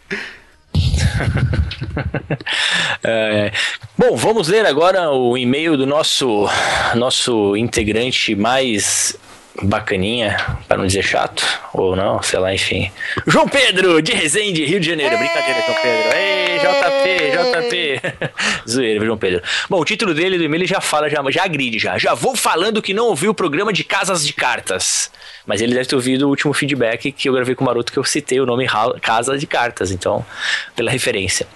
É, 3.03 3.51
bom, 3.97 4.15
vamos 4.15 4.47
ler 4.47 4.65
agora 4.65 5.11
o 5.11 5.37
e-mail 5.37 5.77
do 5.77 5.85
nosso 5.85 6.47
nosso 6.95 7.55
integrante 7.55 8.35
mais 8.35 9.17
bacaninha, 9.61 10.57
para 10.67 10.77
não 10.77 10.85
dizer 10.85 11.03
chato, 11.03 11.43
ou 11.73 11.95
não, 11.95 12.21
sei 12.21 12.39
lá, 12.39 12.53
enfim. 12.53 12.91
João 13.25 13.47
Pedro, 13.47 14.01
de 14.01 14.13
Resende, 14.13 14.63
Rio 14.65 14.79
de 14.79 14.87
Janeiro. 14.87 15.17
Brincadeira, 15.17 15.61
João 15.65 15.77
Pedro. 15.81 16.17
Ei, 16.17 16.59
JP, 16.59 17.31
JP. 17.31 18.31
Zoeira, 18.69 19.05
João 19.05 19.17
Pedro. 19.17 19.41
Bom, 19.69 19.79
o 19.79 19.85
título 19.85 20.13
dele 20.13 20.37
do 20.37 20.43
e-mail 20.43 20.65
já 20.65 20.79
fala, 20.79 21.09
já, 21.09 21.23
já 21.29 21.43
agride 21.43 21.79
já. 21.79 21.97
Já 21.97 22.13
vou 22.13 22.35
falando 22.35 22.81
que 22.81 22.93
não 22.93 23.07
ouviu 23.07 23.31
o 23.31 23.33
programa 23.33 23.73
de 23.73 23.83
Casas 23.83 24.25
de 24.25 24.33
Cartas. 24.33 25.11
Mas 25.45 25.61
ele 25.61 25.73
deve 25.73 25.87
ter 25.87 25.95
ouvido 25.95 26.23
o 26.23 26.29
último 26.29 26.53
feedback 26.53 27.11
que 27.11 27.29
eu 27.29 27.33
gravei 27.33 27.55
com 27.55 27.63
o 27.63 27.67
Maroto, 27.67 27.91
que 27.91 27.97
eu 27.97 28.03
citei 28.03 28.39
o 28.39 28.45
nome 28.45 28.67
Casa 29.01 29.37
de 29.37 29.47
Cartas, 29.47 29.91
então, 29.91 30.25
pela 30.75 30.91
referência. 30.91 31.47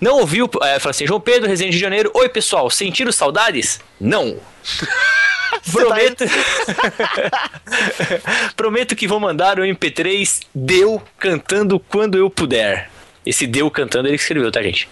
Não 0.00 0.18
ouviu, 0.18 0.48
é, 0.62 0.78
fala 0.78 0.90
assim, 0.90 1.06
João 1.06 1.20
Pedro, 1.20 1.48
Resende 1.48 1.72
de 1.72 1.78
Janeiro. 1.78 2.10
Oi, 2.14 2.28
pessoal, 2.28 2.70
sentiram 2.70 3.10
saudades? 3.10 3.80
Não. 3.98 4.36
Prometo. 5.72 6.24
Prometo 8.56 8.96
que 8.96 9.06
vou 9.06 9.20
mandar 9.20 9.58
o 9.58 9.62
MP3 9.62 10.42
Deu 10.54 11.02
cantando 11.18 11.78
quando 11.78 12.16
eu 12.16 12.30
puder. 12.30 12.90
Esse 13.24 13.46
Deu 13.46 13.70
cantando 13.70 14.08
ele 14.08 14.16
escreveu, 14.16 14.50
tá, 14.50 14.62
gente? 14.62 14.88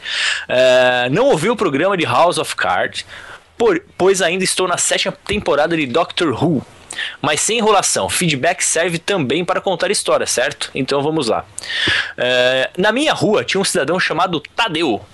É, 0.49 1.09
não 1.11 1.27
ouvi 1.27 1.49
o 1.49 1.57
programa 1.57 1.97
de 1.97 2.05
House 2.05 2.39
of 2.39 2.55
Cards, 2.55 3.05
por- 3.57 3.83
pois 3.97 4.21
ainda 4.21 4.45
estou 4.45 4.69
na 4.69 4.77
sétima 4.77 5.17
temporada 5.27 5.77
de 5.77 5.87
Doctor 5.87 6.33
Who. 6.43 6.63
Mas 7.23 7.41
sem 7.41 7.59
enrolação, 7.59 8.09
feedback 8.09 8.63
serve 8.63 8.99
também 8.99 9.45
para 9.45 9.61
contar 9.61 9.91
história, 9.91 10.27
certo? 10.27 10.71
Então 10.75 11.03
vamos 11.03 11.29
lá. 11.29 11.45
É, 12.17 12.71
na 12.77 12.91
minha 12.93 13.13
rua 13.15 13.45
tinha 13.45 13.61
um 13.61 13.65
cidadão 13.65 13.99
chamado 14.01 14.41
Tadeu. 14.57 15.05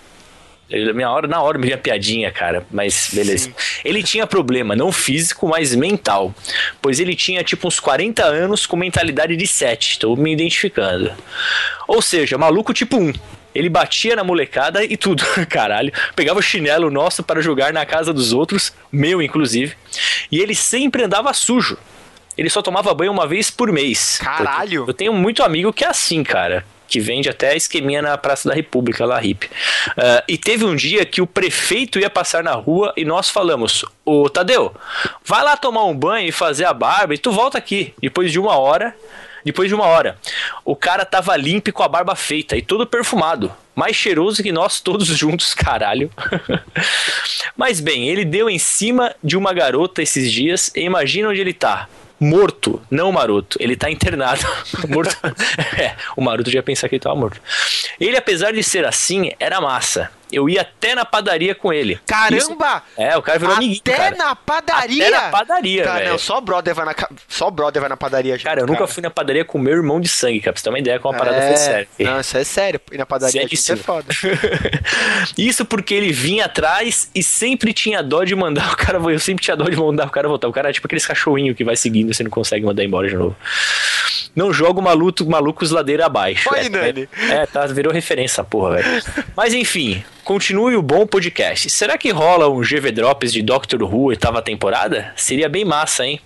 Ele, 0.70 0.86
na 0.86 0.92
minha 0.92 1.10
hora, 1.10 1.28
na 1.28 1.42
hora 1.42 1.58
me 1.58 1.66
vinha 1.66 1.78
piadinha, 1.78 2.30
cara, 2.30 2.66
mas 2.70 3.10
beleza. 3.12 3.52
Ele 3.84 4.02
tinha 4.02 4.26
problema, 4.26 4.74
não 4.74 4.90
físico, 4.90 5.46
mas 5.46 5.74
mental. 5.74 6.34
Pois 6.80 6.98
ele 6.98 7.14
tinha 7.14 7.44
tipo 7.44 7.68
uns 7.68 7.78
40 7.78 8.24
anos 8.24 8.66
com 8.66 8.76
mentalidade 8.76 9.36
de 9.36 9.46
7, 9.46 9.98
tô 9.98 10.16
me 10.16 10.32
identificando. 10.32 11.12
Ou 11.86 12.00
seja, 12.00 12.38
maluco 12.38 12.72
tipo 12.72 12.96
1. 12.96 13.12
Ele 13.54 13.68
batia 13.68 14.16
na 14.16 14.24
molecada 14.24 14.84
e 14.84 14.96
tudo, 14.96 15.22
caralho. 15.48 15.92
Pegava 16.16 16.40
o 16.40 16.42
chinelo 16.42 16.90
nosso 16.90 17.22
para 17.22 17.40
jogar 17.40 17.72
na 17.72 17.86
casa 17.86 18.12
dos 18.12 18.32
outros, 18.32 18.72
meu 18.90 19.22
inclusive. 19.22 19.74
E 20.32 20.40
ele 20.40 20.54
sempre 20.54 21.04
andava 21.04 21.32
sujo. 21.32 21.78
Ele 22.36 22.50
só 22.50 22.60
tomava 22.60 22.92
banho 22.92 23.12
uma 23.12 23.28
vez 23.28 23.48
por 23.50 23.70
mês. 23.70 24.18
Caralho! 24.18 24.84
Eu 24.88 24.94
tenho 24.94 25.12
muito 25.12 25.42
amigo 25.42 25.72
que 25.72 25.84
é 25.84 25.88
assim, 25.88 26.24
cara. 26.24 26.64
Que 26.87 27.01
vende 27.01 27.28
até 27.28 27.57
esqueminha 27.57 28.03
na 28.03 28.16
Praça 28.18 28.49
da 28.49 28.55
República, 28.55 29.05
lá, 29.05 29.18
hippie. 29.18 29.49
Ah, 29.97 30.22
e 30.28 30.37
teve 30.37 30.64
um 30.64 30.76
dia 30.76 31.05
que 31.05 31.20
o 31.20 31.26
prefeito 31.26 31.99
ia 31.99 32.11
passar 32.11 32.43
na 32.43 32.53
rua 32.53 32.93
e 32.97 33.05
nós 33.05 33.28
falamos: 33.28 33.85
Ô 34.05 34.28
Tadeu, 34.28 34.74
vai 35.24 35.43
lá 35.43 35.57
tomar 35.57 35.85
um 35.85 35.97
banho 35.97 36.28
e 36.28 36.32
fazer 36.32 36.64
a 36.64 36.72
barba 36.72 37.14
e 37.14 37.18
tu 37.18 37.32
volta 37.32 37.59
aqui. 37.59 37.95
Depois 38.01 38.30
de 38.30 38.39
uma 38.39 38.57
hora. 38.57 38.95
Depois 39.45 39.68
de 39.68 39.74
uma 39.74 39.85
hora, 39.85 40.16
o 40.64 40.74
cara 40.74 41.05
tava 41.05 41.37
limpo 41.37 41.70
com 41.70 41.82
a 41.82 41.89
barba 41.89 42.16
feita 42.16 42.57
e 42.57 42.62
todo 42.62 42.87
perfumado. 42.87 43.53
Mais 43.74 43.95
cheiroso 43.95 44.43
que 44.43 44.51
nós 44.51 44.80
todos 44.80 45.07
juntos, 45.14 45.53
caralho. 45.53 46.11
Mas 47.55 47.78
bem, 47.78 48.09
ele 48.09 48.24
deu 48.24 48.49
em 48.49 48.59
cima 48.59 49.14
de 49.22 49.37
uma 49.37 49.53
garota 49.53 50.03
esses 50.03 50.32
dias 50.32 50.72
e 50.74 50.80
imagina 50.80 51.28
onde 51.28 51.41
ele 51.41 51.53
tá. 51.53 51.89
Morto, 52.24 52.80
não 52.90 53.12
maroto. 53.12 53.58
Ele 53.60 53.76
tá 53.76 53.90
internado. 53.90 54.40
morto. 54.88 55.14
é, 55.78 55.94
o 56.16 56.22
maroto 56.22 56.50
já 56.50 56.58
ia 56.58 56.62
pensar 56.62 56.88
que 56.88 56.94
ele 56.94 57.00
tava 57.00 57.14
morto. 57.14 57.38
Ele, 58.00 58.16
apesar 58.16 58.52
de 58.52 58.62
ser 58.62 58.86
assim, 58.86 59.30
era 59.38 59.60
massa. 59.60 60.10
Eu 60.32 60.48
ia 60.48 60.62
até 60.62 60.94
na 60.94 61.04
padaria 61.04 61.54
com 61.54 61.72
ele. 61.72 61.98
Caramba! 62.06 62.82
Isso- 62.96 63.00
É, 63.02 63.16
o 63.16 63.22
cara 63.22 63.38
virou 63.38 63.54
amiguinho, 63.54 63.80
Até 63.80 63.96
cara. 63.96 64.16
na 64.16 64.34
padaria! 64.36 65.06
Até 65.08 65.16
na 65.16 65.28
padaria, 65.30 65.84
Cara, 65.84 66.08
não, 66.10 66.18
só 66.18 66.40
brother 66.40 66.74
vai 66.74 66.84
na, 66.86 66.94
só 67.28 67.50
brother 67.50 67.80
vai 67.80 67.88
na 67.88 67.96
padaria, 67.96 68.34
gente. 68.34 68.44
Cara, 68.44 68.60
eu 68.62 68.66
nunca 68.66 68.86
fui 68.86 69.02
na 69.02 69.10
padaria 69.10 69.44
com 69.44 69.58
meu 69.58 69.74
irmão 69.74 70.00
de 70.00 70.08
sangue, 70.08 70.40
cara. 70.40 70.52
Pra 70.52 70.58
você 70.60 70.64
ter 70.64 70.70
uma 70.70 70.78
ideia 70.78 70.98
como 70.98 71.14
a 71.14 71.18
parada 71.18 71.36
é, 71.36 71.48
foi 71.48 71.56
séria. 71.56 71.88
Não, 72.00 72.20
isso 72.20 72.36
é 72.36 72.44
sério. 72.44 72.80
Ir 72.90 72.98
na 72.98 73.06
padaria 73.06 73.40
é 73.40 73.44
Seríssimo. 73.44 73.78
foda. 73.78 74.06
Isso 75.36 75.64
porque 75.64 75.94
ele 75.94 76.12
vinha 76.12 76.44
atrás 76.46 77.10
e 77.14 77.22
sempre 77.22 77.72
tinha 77.72 78.02
dó 78.02 78.24
de 78.24 78.34
mandar 78.34 78.72
o 78.72 78.76
cara. 78.76 78.98
Eu 78.98 79.18
sempre 79.18 79.42
tinha 79.44 79.56
dó 79.56 79.64
de 79.64 79.76
mandar 79.76 80.06
o 80.06 80.10
cara 80.10 80.28
voltar. 80.28 80.48
O 80.48 80.52
cara 80.52 80.70
é 80.70 80.72
tipo 80.72 80.86
aqueles 80.86 81.06
cachorrinhos 81.06 81.56
que 81.56 81.64
vai 81.64 81.76
seguindo 81.76 82.10
e 82.10 82.14
você 82.14 82.22
não 82.22 82.30
consegue 82.30 82.64
mandar 82.64 82.84
embora 82.84 83.08
de 83.08 83.14
novo. 83.16 83.36
Não 84.35 84.53
joga 84.53 84.80
o 84.80 84.82
maluco, 84.82 85.24
malucos 85.28 85.70
ladeira 85.70 86.07
abaixo. 86.07 86.51
Oi, 86.53 86.66
é, 86.66 86.68
Nani. 86.68 87.09
É, 87.30 87.47
tá, 87.47 87.66
virou 87.66 87.93
referência, 87.93 88.35
essa 88.35 88.45
porra, 88.45 88.76
velho. 88.76 89.03
Mas 89.37 89.55
enfim, 89.55 90.03
continue 90.24 90.74
o 90.76 90.82
bom 90.82 91.06
podcast. 91.06 91.68
Será 91.70 91.96
que 91.98 92.10
rola 92.10 92.48
um 92.48 92.60
GV 92.60 92.90
Drops 92.92 93.32
de 93.32 93.42
Doctor 93.42 93.82
Who 93.82 94.04
oitava 94.04 94.40
temporada? 94.42 95.12
Seria 95.16 95.48
bem 95.48 95.64
massa, 95.64 96.06
hein? 96.06 96.20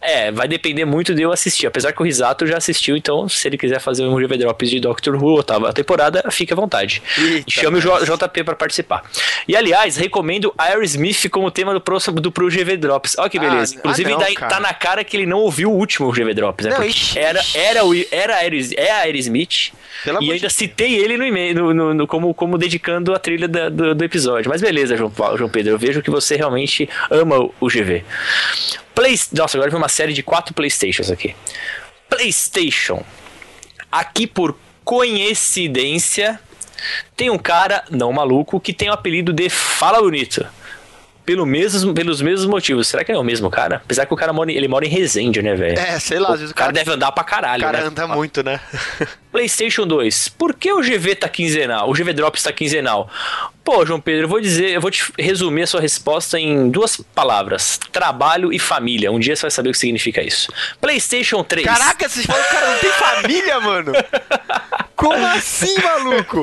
É, 0.00 0.30
vai 0.30 0.46
depender 0.46 0.84
muito 0.84 1.14
de 1.14 1.22
eu 1.22 1.32
assistir. 1.32 1.66
Apesar 1.66 1.92
que 1.92 2.00
o 2.00 2.04
Risato 2.04 2.46
já 2.46 2.56
assistiu, 2.56 2.96
então 2.96 3.28
se 3.28 3.48
ele 3.48 3.58
quiser 3.58 3.80
fazer 3.80 4.04
um 4.04 4.14
GV 4.16 4.36
Drops 4.38 4.70
de 4.70 4.78
Doctor 4.80 5.14
Who 5.16 5.36
oitava 5.36 5.72
temporada, 5.72 6.24
fique 6.30 6.52
à 6.52 6.56
vontade. 6.56 7.02
Eita, 7.18 7.44
E 7.48 7.50
chame 7.50 7.78
o 7.78 7.80
J- 7.80 8.04
JP 8.04 8.44
pra 8.44 8.54
participar. 8.54 9.02
E 9.48 9.56
aliás, 9.56 9.96
recomendo 9.96 10.52
Aerosmith 10.56 11.28
como 11.30 11.50
tema 11.50 11.72
do 11.72 11.80
próximo 11.80 12.20
do 12.20 12.30
pro 12.30 12.48
GV 12.48 12.76
Drops. 12.76 13.16
Olha 13.18 13.28
que 13.28 13.38
beleza. 13.38 13.74
Ah, 13.74 13.78
Inclusive, 13.78 14.08
ah, 14.10 14.12
não, 14.12 14.18
daí 14.20 14.34
tá 14.34 14.60
na 14.60 14.72
cara 14.74 15.02
que 15.02 15.16
ele 15.16 15.26
não 15.26 15.38
ouviu 15.38 15.70
o 15.72 15.76
último 15.76 16.10
GV 16.12 16.34
Drops, 16.34 16.66
né? 16.66 16.76
Não, 16.78 16.84
ixi, 16.84 17.18
era, 17.18 17.40
era, 17.54 17.84
o, 17.84 17.92
era, 18.12 18.36
Aeros, 18.36 18.70
é 18.72 18.90
a 18.90 18.98
Aerosmith. 19.00 19.72
E 20.20 20.30
ainda 20.32 20.46
de- 20.48 20.52
citei 20.52 20.94
ele 20.94 21.16
no 21.16 21.24
e-mail, 21.24 21.54
no, 21.54 21.74
no- 21.74 21.94
no- 21.94 22.06
como, 22.06 22.32
como 22.34 22.56
dedicando 22.58 23.12
a 23.14 23.18
trilha 23.18 23.35
da- 23.46 23.68
do, 23.68 23.94
do 23.94 24.04
episódio. 24.04 24.48
Mas 24.50 24.60
beleza, 24.62 24.96
João, 24.96 25.10
Paulo- 25.10 25.36
João 25.36 25.50
Pedro, 25.50 25.72
eu 25.72 25.78
vejo 25.78 26.00
que 26.02 26.10
você 26.10 26.36
realmente 26.36 26.88
ama 27.10 27.38
o- 27.38 27.54
o 27.60 27.68
GV. 27.68 28.04
Play, 28.94 29.18
nossa, 29.32 29.56
agora 29.58 29.70
vem 29.70 29.78
uma 29.78 29.88
série 29.88 30.12
de 30.12 30.22
quatro 30.22 30.54
Playstations 30.54 31.10
aqui. 31.10 31.34
PlayStation. 32.08 33.04
Aqui 33.92 34.26
por 34.26 34.56
coincidência, 34.84 36.38
tem 37.16 37.30
um 37.30 37.38
cara, 37.38 37.84
não 37.90 38.12
maluco, 38.12 38.60
que 38.60 38.72
tem 38.72 38.88
o 38.88 38.92
apelido 38.92 39.32
de 39.32 39.48
Fala 39.50 40.00
Bonito. 40.00 40.46
Pelo 41.26 41.44
mesmo, 41.44 41.92
pelos 41.92 42.22
mesmos 42.22 42.46
motivos. 42.46 42.86
Será 42.88 43.02
que 43.04 43.10
é 43.12 43.18
o 43.18 43.22
mesmo 43.24 43.50
cara? 43.50 43.82
Apesar 43.84 44.06
que 44.06 44.14
o 44.14 44.16
cara 44.16 44.32
mora, 44.32 44.50
em- 44.50 44.54
ele 44.54 44.68
mora 44.68 44.86
em 44.86 44.88
Resende, 44.88 45.42
né, 45.42 45.54
velho? 45.56 45.76
É, 45.78 45.98
sei 45.98 46.20
lá, 46.20 46.32
O 46.32 46.54
cara 46.54 46.72
deve 46.72 46.90
andar 46.92 47.10
pra 47.10 47.22
o 47.22 47.26
caralho, 47.26 47.64
cara 47.64 47.80
né? 47.80 47.86
anda 47.86 48.06
muito, 48.06 48.44
né? 48.44 48.60
PlayStation 49.32 49.86
2. 49.86 50.28
Por 50.28 50.54
que 50.54 50.72
o 50.72 50.80
GV 50.80 51.16
tá 51.16 51.28
quinzenal? 51.28 51.90
O 51.90 51.92
GV 51.92 52.12
Drops 52.12 52.42
tá 52.44 52.52
quinzenal? 52.52 53.10
Pô, 53.66 53.84
João 53.84 54.00
Pedro, 54.00 54.26
eu 54.26 54.28
vou 54.28 54.40
dizer, 54.40 54.70
eu 54.70 54.80
vou 54.80 54.92
te 54.92 55.04
resumir 55.18 55.62
a 55.62 55.66
sua 55.66 55.80
resposta 55.80 56.38
em 56.38 56.70
duas 56.70 56.98
palavras: 57.12 57.80
trabalho 57.90 58.52
e 58.52 58.60
família. 58.60 59.10
Um 59.10 59.18
dia 59.18 59.34
você 59.34 59.42
vai 59.42 59.50
saber 59.50 59.70
o 59.70 59.72
que 59.72 59.78
significa 59.78 60.22
isso. 60.22 60.52
PlayStation 60.80 61.42
3. 61.42 61.66
Caraca, 61.66 62.08
vocês 62.08 62.24
falam 62.24 62.42
que 62.44 62.48
o 62.48 62.52
cara 62.52 62.70
não 62.72 62.78
tem 62.78 62.90
família, 62.92 63.60
mano. 63.60 63.92
Como 64.96 65.26
assim, 65.26 65.74
maluco? 65.78 66.42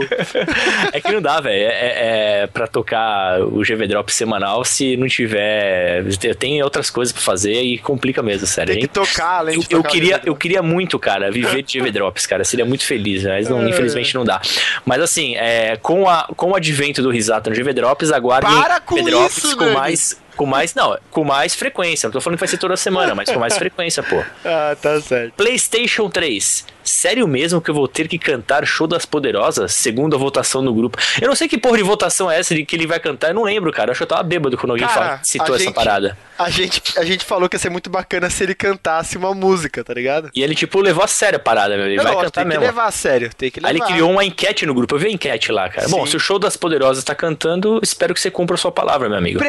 É 0.92 1.02
que 1.02 1.12
não 1.12 1.20
dá, 1.24 1.42
velho. 1.42 1.56
É, 1.64 1.66
é, 1.72 2.42
é 2.44 2.48
pra 2.48 2.68
tocar 2.68 3.42
o 3.42 3.62
GV 3.62 3.88
Drop 3.88 4.14
semanal 4.14 4.64
se 4.64 4.96
não 4.96 5.08
tiver. 5.08 6.04
Tem 6.38 6.62
outras 6.62 6.92
coisas 6.92 7.12
pra 7.12 7.22
fazer 7.22 7.64
e 7.64 7.80
complica 7.80 8.22
mesmo, 8.22 8.46
sério. 8.46 8.74
Tem 8.74 8.82
que 8.84 8.88
tocar, 8.88 9.40
além 9.40 9.56
Eu, 9.56 9.62
de 9.62 9.74
eu 9.74 9.80
o 9.80 9.84
queria, 9.84 10.22
eu 10.24 10.36
queria 10.36 10.62
muito, 10.62 11.00
cara, 11.00 11.32
viver 11.32 11.64
de 11.64 11.80
GV 11.80 11.90
Drops, 11.92 12.28
cara. 12.28 12.44
Seria 12.44 12.64
muito 12.64 12.86
feliz, 12.86 13.24
mas 13.24 13.50
não- 13.50 13.68
infelizmente 13.68 14.14
não 14.14 14.24
dá. 14.24 14.40
Mas 14.86 15.02
assim, 15.02 15.36
é, 15.36 15.76
com, 15.78 16.08
a, 16.08 16.28
com 16.38 16.52
o 16.52 16.56
advento 16.56 17.02
do 17.02 17.10
Risato 17.14 17.50
no 17.50 17.56
GV 17.56 17.74
Drops, 17.74 18.12
aguardem 18.12 18.52
Para 18.52 18.80
com 18.80 18.98
isso, 18.98 19.56
com 19.56 19.72
mais. 19.72 20.18
Com 20.36 20.46
mais, 20.46 20.74
não, 20.74 20.98
com 21.12 21.24
mais 21.24 21.54
frequência. 21.56 22.08
Não 22.08 22.12
tô 22.14 22.22
falando 22.22 22.38
que 22.38 22.42
vai 22.42 22.48
ser 22.48 22.58
toda 22.58 22.76
semana, 22.76 23.14
mas 23.16 23.30
com 23.30 23.40
mais 23.40 23.58
frequência, 23.58 24.02
pô. 24.04 24.22
Ah, 24.46 24.76
tá 24.80 25.00
certo. 25.02 25.34
PlayStation 25.36 26.10
3. 26.10 26.66
Sério 26.84 27.26
mesmo 27.28 27.62
que 27.62 27.70
eu 27.72 27.74
vou 27.76 27.88
ter 27.88 28.10
que 28.10 28.20
cantar 28.20 28.66
Show 28.68 28.86
das 28.88 29.06
Poderosas? 29.06 29.74
Segundo 29.74 30.16
a 30.18 30.20
votação 30.20 30.62
no 30.62 30.74
grupo. 30.74 30.98
Eu 31.22 31.30
não 31.30 31.36
sei 31.36 31.48
que 31.48 31.58
porra 31.58 31.78
de 31.78 31.84
votação 31.84 32.30
é 32.30 32.38
essa 32.40 32.54
de 32.54 32.66
que 32.66 32.76
ele 32.76 32.86
vai 32.86 33.00
cantar, 33.00 33.30
eu 33.30 33.34
não 33.36 33.44
lembro, 33.44 33.72
cara. 33.72 33.90
Eu 33.90 33.92
acho 33.94 34.00
que 34.00 34.04
eu 34.04 34.08
tava 34.08 34.24
bêbado 34.24 34.58
quando 34.58 34.72
alguém 34.72 34.86
Cara, 34.88 35.00
fala- 35.02 35.20
citou 35.24 35.54
a 35.54 35.56
essa 35.56 35.64
gente- 35.66 35.74
parada. 35.74 36.18
A 36.38 36.50
gente, 36.50 36.82
a 36.98 37.06
gente 37.06 37.24
falou 37.24 37.48
que 37.48 37.56
ia 37.56 37.60
ser 37.60 37.70
muito 37.70 37.90
bacana 37.90 38.30
se 38.30 38.44
ele 38.44 38.54
cantasse 38.56 39.18
uma 39.18 39.34
música, 39.34 39.82
tá 39.84 39.94
ligado? 39.94 40.30
E 40.36 40.44
ele, 40.44 40.56
tipo, 40.56 40.82
levou 40.82 41.04
a 41.04 41.08
sério 41.08 41.38
a 41.38 41.40
parada, 41.40 41.78
meu. 41.78 41.86
Ele 41.86 41.98
Eu 41.98 42.04
vai 42.04 42.12
gosto, 42.14 42.26
cantar 42.26 42.42
tem 42.42 42.44
que 42.44 42.58
mesmo. 42.58 42.66
levar 42.66 42.86
a 42.86 42.92
sério, 42.92 43.30
tem 43.34 43.50
que 43.52 43.60
levar. 43.62 43.70
Aí 43.70 43.76
ele 43.78 43.86
criou 43.86 44.12
uma 44.12 44.26
enquete 44.26 44.66
no 44.66 44.74
grupo. 44.74 44.94
Eu 44.96 45.00
vi 45.00 45.08
a 45.08 45.12
enquete 45.12 45.52
lá, 45.54 45.70
cara. 45.70 45.88
Bom, 45.88 46.04
Sim. 46.06 46.12
se 46.12 46.18
o 46.18 46.20
show 46.20 46.38
das 46.38 46.58
poderosas 46.58 47.02
tá 47.04 47.16
cantando, 47.16 47.80
espero 47.82 48.14
que 48.14 48.20
você 48.20 48.30
cumpra 48.32 48.56
a 48.56 48.58
sua 48.58 48.72
palavra, 48.74 49.08
meu 49.08 49.18
amigo. 49.18 49.40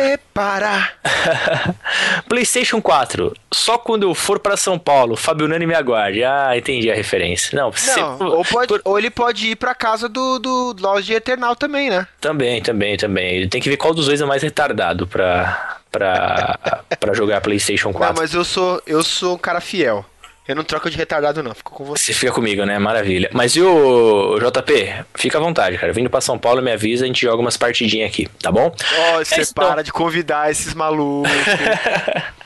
PlayStation 2.29 2.81
4. 2.81 3.35
Só 3.53 3.79
quando 3.79 4.05
eu 4.05 4.15
for 4.15 4.39
pra 4.39 4.57
São 4.57 4.79
Paulo, 4.79 5.17
Fabio 5.17 5.49
Nani 5.49 5.67
me 5.67 5.75
aguarde. 5.75 6.23
Ah, 6.25 6.57
entendi 6.57 6.91
a 6.91 6.95
referência. 6.95 7.57
Não, 7.57 7.73
Não, 7.97 8.29
ou, 8.29 8.45
pode, 8.45 8.81
ou 8.85 8.99
ele 8.99 9.11
pode 9.11 9.51
ir 9.51 9.57
pra 9.57 9.75
casa 9.75 10.09
do, 10.09 10.39
do 10.39 10.77
Loja 10.81 11.03
de 11.03 11.15
Eternal 11.15 11.55
também, 11.57 11.91
né? 11.91 12.07
Também, 12.21 12.63
também, 12.63 12.97
também. 12.97 13.49
Tem 13.49 13.61
que 13.61 13.69
ver 13.69 13.77
qual 13.77 13.95
dos 13.95 14.07
dois 14.07 14.21
é 14.21 14.25
mais 14.25 14.43
retardado 14.43 15.07
pra, 15.07 15.77
pra, 15.91 16.59
pra 16.99 17.15
jogar 17.15 17.41
PlayStation 17.41 17.93
4. 17.93 18.15
Não, 18.15 18.23
mas 18.23 18.35
eu 18.35 18.45
sou, 18.45 18.83
eu 18.87 19.03
sou 19.03 19.35
um 19.35 19.39
cara 19.39 19.61
fiel. 19.61 20.05
Eu 20.47 20.55
não 20.55 20.63
troco 20.63 20.91
de 20.91 20.97
retardado, 20.97 21.43
não. 21.43 21.55
Fico 21.55 21.73
com 21.73 21.85
você. 21.85 22.05
Você 22.05 22.13
fica 22.13 22.33
comigo, 22.33 22.65
né? 22.65 22.79
Maravilha. 22.79 23.31
Mas 23.33 23.57
e 23.57 23.63
o 23.63 24.39
JP? 24.39 24.95
Fica 25.15 25.39
à 25.39 25.41
vontade, 25.41 25.79
cara. 25.79 25.93
Vindo 25.93 26.11
pra 26.11 26.21
São 26.21 26.39
Paulo, 26.39 26.61
me 26.61 26.71
avisa, 26.71 27.05
a 27.05 27.07
gente 27.07 27.23
joga 27.23 27.41
umas 27.41 27.57
partidinhas 27.57 28.11
aqui, 28.11 28.29
tá 28.43 28.53
bom? 28.53 28.75
Ó, 29.15 29.19
você 29.25 29.37
É 29.37 29.41
isso, 29.41 29.55
para 29.55 29.83
de 29.83 29.91
convidar 29.93 30.51
esses 30.51 30.75
malucos. 30.75 31.31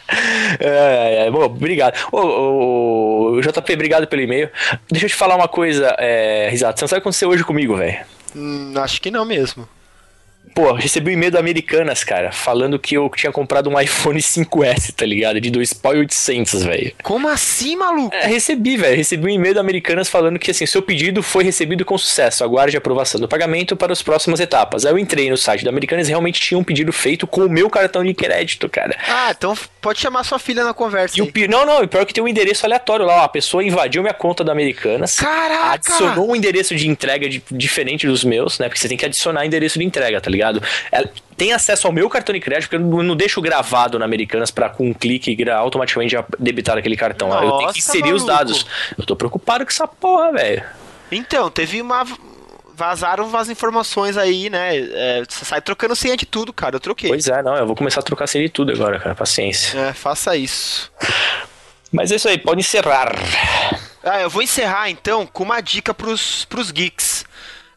É, 0.59 1.27
é, 1.27 1.31
bom, 1.31 1.43
obrigado. 1.43 1.95
Ô, 2.11 2.19
ô, 2.19 3.33
ô, 3.35 3.41
JP, 3.43 3.75
obrigado 3.75 4.07
pelo 4.07 4.23
e-mail. 4.23 4.49
Deixa 4.91 5.05
eu 5.05 5.11
te 5.11 5.15
falar 5.15 5.37
uma 5.37 5.49
coisa, 5.49 5.95
é, 5.99 6.49
Risato. 6.51 6.79
Você 6.79 6.85
não 6.85 6.89
sabe 6.89 6.99
o 6.99 7.03
que 7.03 7.09
aconteceu 7.09 7.29
hoje 7.29 7.45
comigo, 7.45 7.77
velho. 7.77 7.99
hum, 8.35 8.73
acho 8.77 9.03
que 9.03 9.11
não 9.11 9.27
mesmo. 9.27 9.69
Pô, 10.59 10.73
recebi 10.73 11.13
um 11.13 11.15
e-mail 11.15 11.31
da 11.31 11.39
Americanas, 11.39 12.03
cara, 12.03 12.33
falando 12.33 12.81
que 12.81 12.97
eu 12.97 13.09
tinha 13.15 13.31
comprado 13.31 13.71
um 13.71 13.81
iPhone 13.81 14.19
5S, 14.21 14.93
tá 14.93 15.07
ligado? 15.07 15.41
De 15.41 15.51
2 15.53 15.73
pau 15.75 15.95
e 15.95 15.99
800, 16.01 16.65
velho. 16.65 16.93
Como 17.01 17.29
assim, 17.29 17.77
maluco? 17.77 18.13
É, 18.13 18.27
recebi, 18.27 18.77
velho. 18.77 18.97
Recebi 18.97 19.25
um 19.27 19.29
e-mail 19.29 19.55
da 19.55 19.61
Americanas 19.61 20.09
falando 20.09 20.37
que, 20.37 20.51
assim, 20.51 20.67
seu 20.67 20.83
pedido 20.83 21.23
foi 21.23 21.45
recebido 21.45 21.85
com 21.85 21.97
sucesso. 21.97 22.43
Aguarde 22.43 22.77
a 22.77 22.79
aprovação 22.79 23.21
do 23.21 23.29
pagamento 23.29 23.77
para 23.77 23.93
as 23.93 24.03
próximas 24.03 24.41
etapas. 24.41 24.85
Aí 24.85 24.91
eu 24.93 24.99
entrei 24.99 25.31
no 25.31 25.37
site 25.37 25.63
da 25.63 25.71
Americanas 25.71 26.09
e 26.09 26.11
realmente 26.11 26.41
tinha 26.41 26.59
um 26.59 26.65
pedido 26.65 26.93
feito 26.93 27.25
com 27.25 27.43
o 27.43 27.49
meu 27.49 27.71
cartão 27.71 28.03
de 28.05 28.13
crédito, 28.13 28.69
cara. 28.69 28.97
Ah, 29.09 29.31
então 29.31 29.57
pode 29.81 30.01
chamar 30.01 30.25
sua 30.25 30.41
filha 30.41 30.65
na 30.65 30.75
conversa. 30.75 31.17
E 31.17 31.23
o 31.23 31.27
aí. 31.27 31.31
pi... 31.31 31.47
Não, 31.47 31.65
não, 31.65 31.83
o 31.85 31.87
pior 31.87 32.03
é 32.03 32.05
que 32.05 32.13
tem 32.13 32.25
um 32.25 32.27
endereço 32.27 32.67
aleatório 32.67 33.07
lá. 33.07 33.19
ó. 33.21 33.25
A 33.27 33.29
pessoa 33.29 33.63
invadiu 33.63 34.03
minha 34.03 34.13
conta 34.13 34.43
da 34.43 34.51
Americanas. 34.51 35.15
Caraca! 35.21 35.75
Adicionou 35.75 36.33
um 36.33 36.35
endereço 36.35 36.75
de 36.75 36.89
entrega 36.89 37.29
de- 37.29 37.41
diferente 37.53 38.09
dos 38.09 38.25
meus, 38.25 38.59
né? 38.59 38.67
Porque 38.67 38.81
você 38.81 38.89
tem 38.89 38.97
que 38.99 39.07
adicionar 39.07 39.47
endereço 39.47 39.79
de 39.79 39.85
entrega, 39.85 40.21
tá 40.21 40.29
ligado? 40.29 40.48
Ela 40.91 41.09
tem 41.37 41.53
acesso 41.53 41.87
ao 41.87 41.93
meu 41.93 42.09
cartão 42.11 42.35
de 42.35 42.41
crédito, 42.41 42.69
porque 42.69 42.83
eu 42.83 43.03
não, 43.03 43.17
deixo 43.17 43.41
gravado 43.41 43.99
na 43.99 44.05
Americanas 44.05 44.51
pra 44.51 44.69
com 44.69 44.89
um 44.89 44.95
clique 44.95 45.37
automaticamente 45.49 46.17
debitar 46.39 46.77
aquele 46.77 46.97
cartão. 46.97 47.33
eu 47.33 47.39
tenho 47.39 47.53
Nossa, 47.53 47.73
que 47.73 47.79
inserir 47.79 48.13
os 48.13 48.25
maluco. 48.25 48.39
dados. 48.39 48.67
Eu 48.99 49.05
tô 49.05 49.15
preocupado 49.15 49.65
com 49.65 49.71
essa 49.71 49.87
porra, 49.87 50.33
velho. 50.33 50.65
Então, 51.11 51.51
teve 51.51 51.81
uma. 51.81 52.05
Vazaram 52.75 53.27
umas 53.27 53.49
informações 53.49 54.17
aí, 54.17 54.49
né? 54.49 54.77
É, 54.77 55.25
você 55.29 55.45
sai 55.45 55.61
trocando 55.61 55.97
senha 55.97 56.17
de 56.17 56.25
tudo, 56.25 56.53
cara. 56.53 56.77
Eu 56.77 56.81
troquei. 56.81 57.09
Pois 57.09 57.27
é, 57.27 57.43
não, 57.43 57.57
eu 57.57 57.67
vou 57.67 57.75
começar 57.75 58.01
a 58.01 58.05
trocar 58.05 58.29
senha 58.29 58.45
de 58.45 58.51
tudo 58.51 58.71
agora, 58.71 59.01
cara. 59.01 59.17
Paciência. 59.17 59.77
É, 59.79 59.93
faça 59.93 60.37
isso. 60.37 60.93
Mas 61.91 62.13
é 62.13 62.17
isso 62.17 62.29
aí, 62.29 62.39
pode 62.39 62.61
encerrar. 62.61 63.13
Ah, 64.05 64.21
eu 64.21 64.31
vou 64.31 64.43
encerrar 64.43 64.91
então 64.91 65.27
com 65.27 65.43
uma 65.43 65.61
dica 65.61 65.93
pros, 65.93 66.45
pros 66.45 66.71
geeks. 66.71 67.25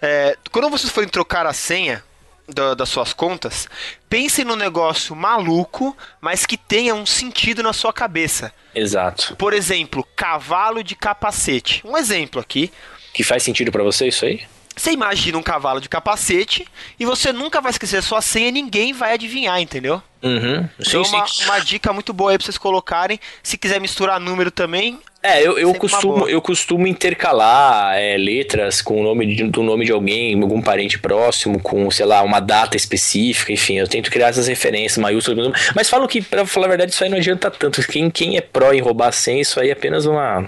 É, 0.02 0.38
quando 0.52 0.70
vocês 0.70 0.92
forem 0.92 1.10
trocar 1.10 1.46
a 1.46 1.54
senha 1.54 2.04
da- 2.54 2.74
das 2.74 2.90
suas 2.90 3.14
contas, 3.14 3.68
pensem 4.10 4.46
num 4.46 4.56
negócio 4.56 5.16
maluco, 5.16 5.96
mas 6.20 6.46
que 6.46 6.58
tenha 6.58 6.94
um 6.96 7.06
sentido 7.06 7.62
na 7.64 7.74
sua 7.74 7.92
cabeça. 7.94 8.54
Exato. 8.74 9.36
Por 9.36 9.54
exemplo, 9.54 10.06
cavalo 10.16 10.84
de 10.84 10.96
capacete. 10.96 11.82
Um 11.86 11.98
exemplo 11.98 12.40
aqui. 12.40 12.72
Que 13.14 13.24
faz 13.24 13.44
sentido 13.44 13.72
pra 13.72 13.84
você 13.84 14.08
isso 14.08 14.26
aí? 14.26 14.42
Você 14.74 14.92
imagina 14.92 15.38
um 15.38 15.44
cavalo 15.44 15.82
de 15.82 15.90
capacete 15.90 16.66
e 16.98 17.06
você 17.06 17.34
nunca 17.34 17.60
vai 17.60 17.72
esquecer 17.72 17.98
a 17.98 18.02
sua 18.02 18.22
senha 18.22 18.48
e 18.48 18.52
ninguém 18.54 18.94
vai 18.94 19.14
adivinhar, 19.14 19.60
entendeu? 19.60 20.02
Uhum. 20.24 20.68
Então, 20.80 21.04
Sim, 21.04 21.10
uma, 21.16 21.28
sim. 21.28 21.44
uma 21.44 21.60
dica 21.60 21.92
muito 21.92 22.14
boa 22.14 22.32
aí 22.32 22.38
pra 22.38 22.46
vocês 22.46 22.58
colocarem. 22.58 23.20
Se 23.44 23.58
quiser 23.58 23.82
misturar 23.82 24.18
número 24.20 24.50
também, 24.50 24.98
É, 25.24 25.46
eu, 25.46 25.56
eu, 25.60 25.72
costumo, 25.76 26.28
eu 26.28 26.42
costumo 26.42 26.88
intercalar 26.88 27.96
é, 27.96 28.18
letras 28.18 28.82
com 28.82 29.00
o 29.00 29.04
nome 29.04 29.36
de, 29.36 29.44
do 29.44 29.62
nome 29.62 29.86
de 29.86 29.92
alguém, 29.92 30.42
algum 30.42 30.60
parente 30.60 30.98
próximo, 30.98 31.60
com, 31.60 31.92
sei 31.92 32.08
lá, 32.08 32.24
uma 32.24 32.40
data 32.40 32.76
específica, 32.76 33.54
enfim, 33.54 33.78
eu 33.78 33.88
tento 33.88 34.10
criar 34.10 34.30
essas 34.30 34.48
referências 34.48 34.98
maiúsculas. 34.98 35.52
Mas 35.76 35.88
falam 35.88 36.08
que, 36.08 36.24
pra 36.24 36.44
falar 36.48 36.66
a 36.66 36.70
verdade, 36.70 36.92
isso 36.92 37.04
aí 37.04 37.10
não 37.10 37.18
adianta 37.18 37.52
tanto. 37.52 37.86
Quem, 37.88 38.10
quem 38.10 38.36
é 38.36 38.42
pró 38.42 38.74
em 38.74 38.82
roubar 38.82 39.12
senha, 39.12 39.42
isso 39.42 39.60
aí 39.60 39.70
é 39.70 39.74
apenas 39.74 40.08
uma. 40.08 40.48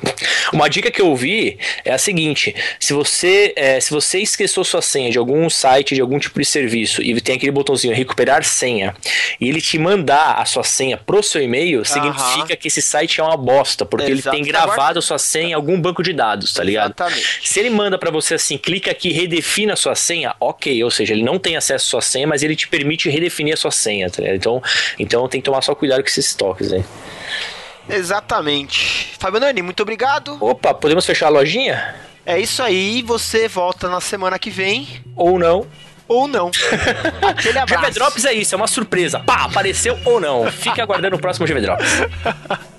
Uma 0.51 0.67
dica 0.67 0.89
que 0.89 1.01
eu 1.01 1.07
ouvi 1.07 1.59
é 1.85 1.91
a 1.91 1.97
seguinte: 1.99 2.55
se 2.79 2.93
você, 2.93 3.53
é, 3.55 3.79
se 3.79 3.91
você 3.91 4.19
esqueceu 4.19 4.63
sua 4.63 4.81
senha 4.81 5.11
de 5.11 5.19
algum 5.19 5.47
site, 5.51 5.93
de 5.93 6.01
algum 6.01 6.17
tipo 6.17 6.39
de 6.39 6.45
serviço, 6.45 6.99
e 7.03 7.21
tem 7.21 7.35
aquele 7.35 7.51
botãozinho 7.51 7.93
recuperar 7.93 8.43
senha, 8.43 8.95
e 9.39 9.49
ele 9.49 9.61
te 9.61 9.77
mandar 9.77 10.39
a 10.39 10.45
sua 10.45 10.63
senha 10.63 10.97
pro 10.97 11.21
seu 11.21 11.43
e-mail, 11.43 11.85
significa 11.85 12.55
que 12.55 12.67
esse 12.67 12.81
site 12.81 13.19
é 13.19 13.23
uma 13.23 13.37
bosta, 13.37 13.85
porque 13.85 14.09
ele 14.09 14.21
tem 14.21 14.43
gravado 14.65 14.99
a 14.99 15.01
sua 15.01 15.17
senha 15.17 15.49
em 15.49 15.53
algum 15.53 15.79
banco 15.79 16.01
de 16.03 16.13
dados, 16.13 16.53
tá 16.53 16.63
ligado? 16.63 16.91
Exatamente. 16.91 17.49
Se 17.49 17.59
ele 17.59 17.69
manda 17.69 17.97
pra 17.97 18.11
você 18.11 18.35
assim, 18.35 18.57
clica 18.57 18.91
aqui, 18.91 19.11
redefina 19.11 19.73
a 19.73 19.75
sua 19.75 19.95
senha, 19.95 20.35
ok, 20.39 20.83
ou 20.83 20.91
seja, 20.91 21.13
ele 21.13 21.23
não 21.23 21.37
tem 21.39 21.55
acesso 21.55 21.85
à 21.85 21.89
sua 21.89 22.01
senha, 22.01 22.27
mas 22.27 22.43
ele 22.43 22.55
te 22.55 22.67
permite 22.67 23.09
redefinir 23.09 23.53
a 23.53 23.57
sua 23.57 23.71
senha, 23.71 24.09
tá 24.09 24.21
ligado? 24.21 24.35
Então, 24.35 24.63
então 24.99 25.27
tem 25.27 25.41
que 25.41 25.45
tomar 25.45 25.61
só 25.61 25.73
cuidado 25.75 26.01
com 26.01 26.07
esses 26.07 26.33
toques 26.33 26.71
aí. 26.71 26.83
exatamente. 27.89 29.13
Fábio 29.19 29.39
Nani, 29.39 29.61
muito 29.61 29.81
obrigado. 29.81 30.37
Opa, 30.39 30.73
podemos 30.73 31.05
fechar 31.05 31.27
a 31.27 31.29
lojinha? 31.29 31.95
É 32.25 32.39
isso 32.39 32.63
aí. 32.63 33.01
Você 33.01 33.47
volta 33.47 33.89
na 33.89 33.99
semana 33.99 34.39
que 34.39 34.49
vem. 34.49 34.87
Ou 35.15 35.37
não? 35.37 35.67
Ou 36.07 36.27
não. 36.27 36.51
Aquele 37.21 37.53
GV 37.53 37.59
abraço. 37.59 37.93
Drops 37.93 38.25
é 38.25 38.33
isso, 38.33 38.53
é 38.53 38.57
uma 38.57 38.67
surpresa. 38.67 39.19
Pá, 39.19 39.45
apareceu 39.45 39.97
ou 40.05 40.19
não. 40.19 40.49
Fique 40.51 40.79
aguardando 40.81 41.15
o 41.15 41.19
próximo 41.19 41.45
GV 41.47 41.61
Drops. 41.61 41.87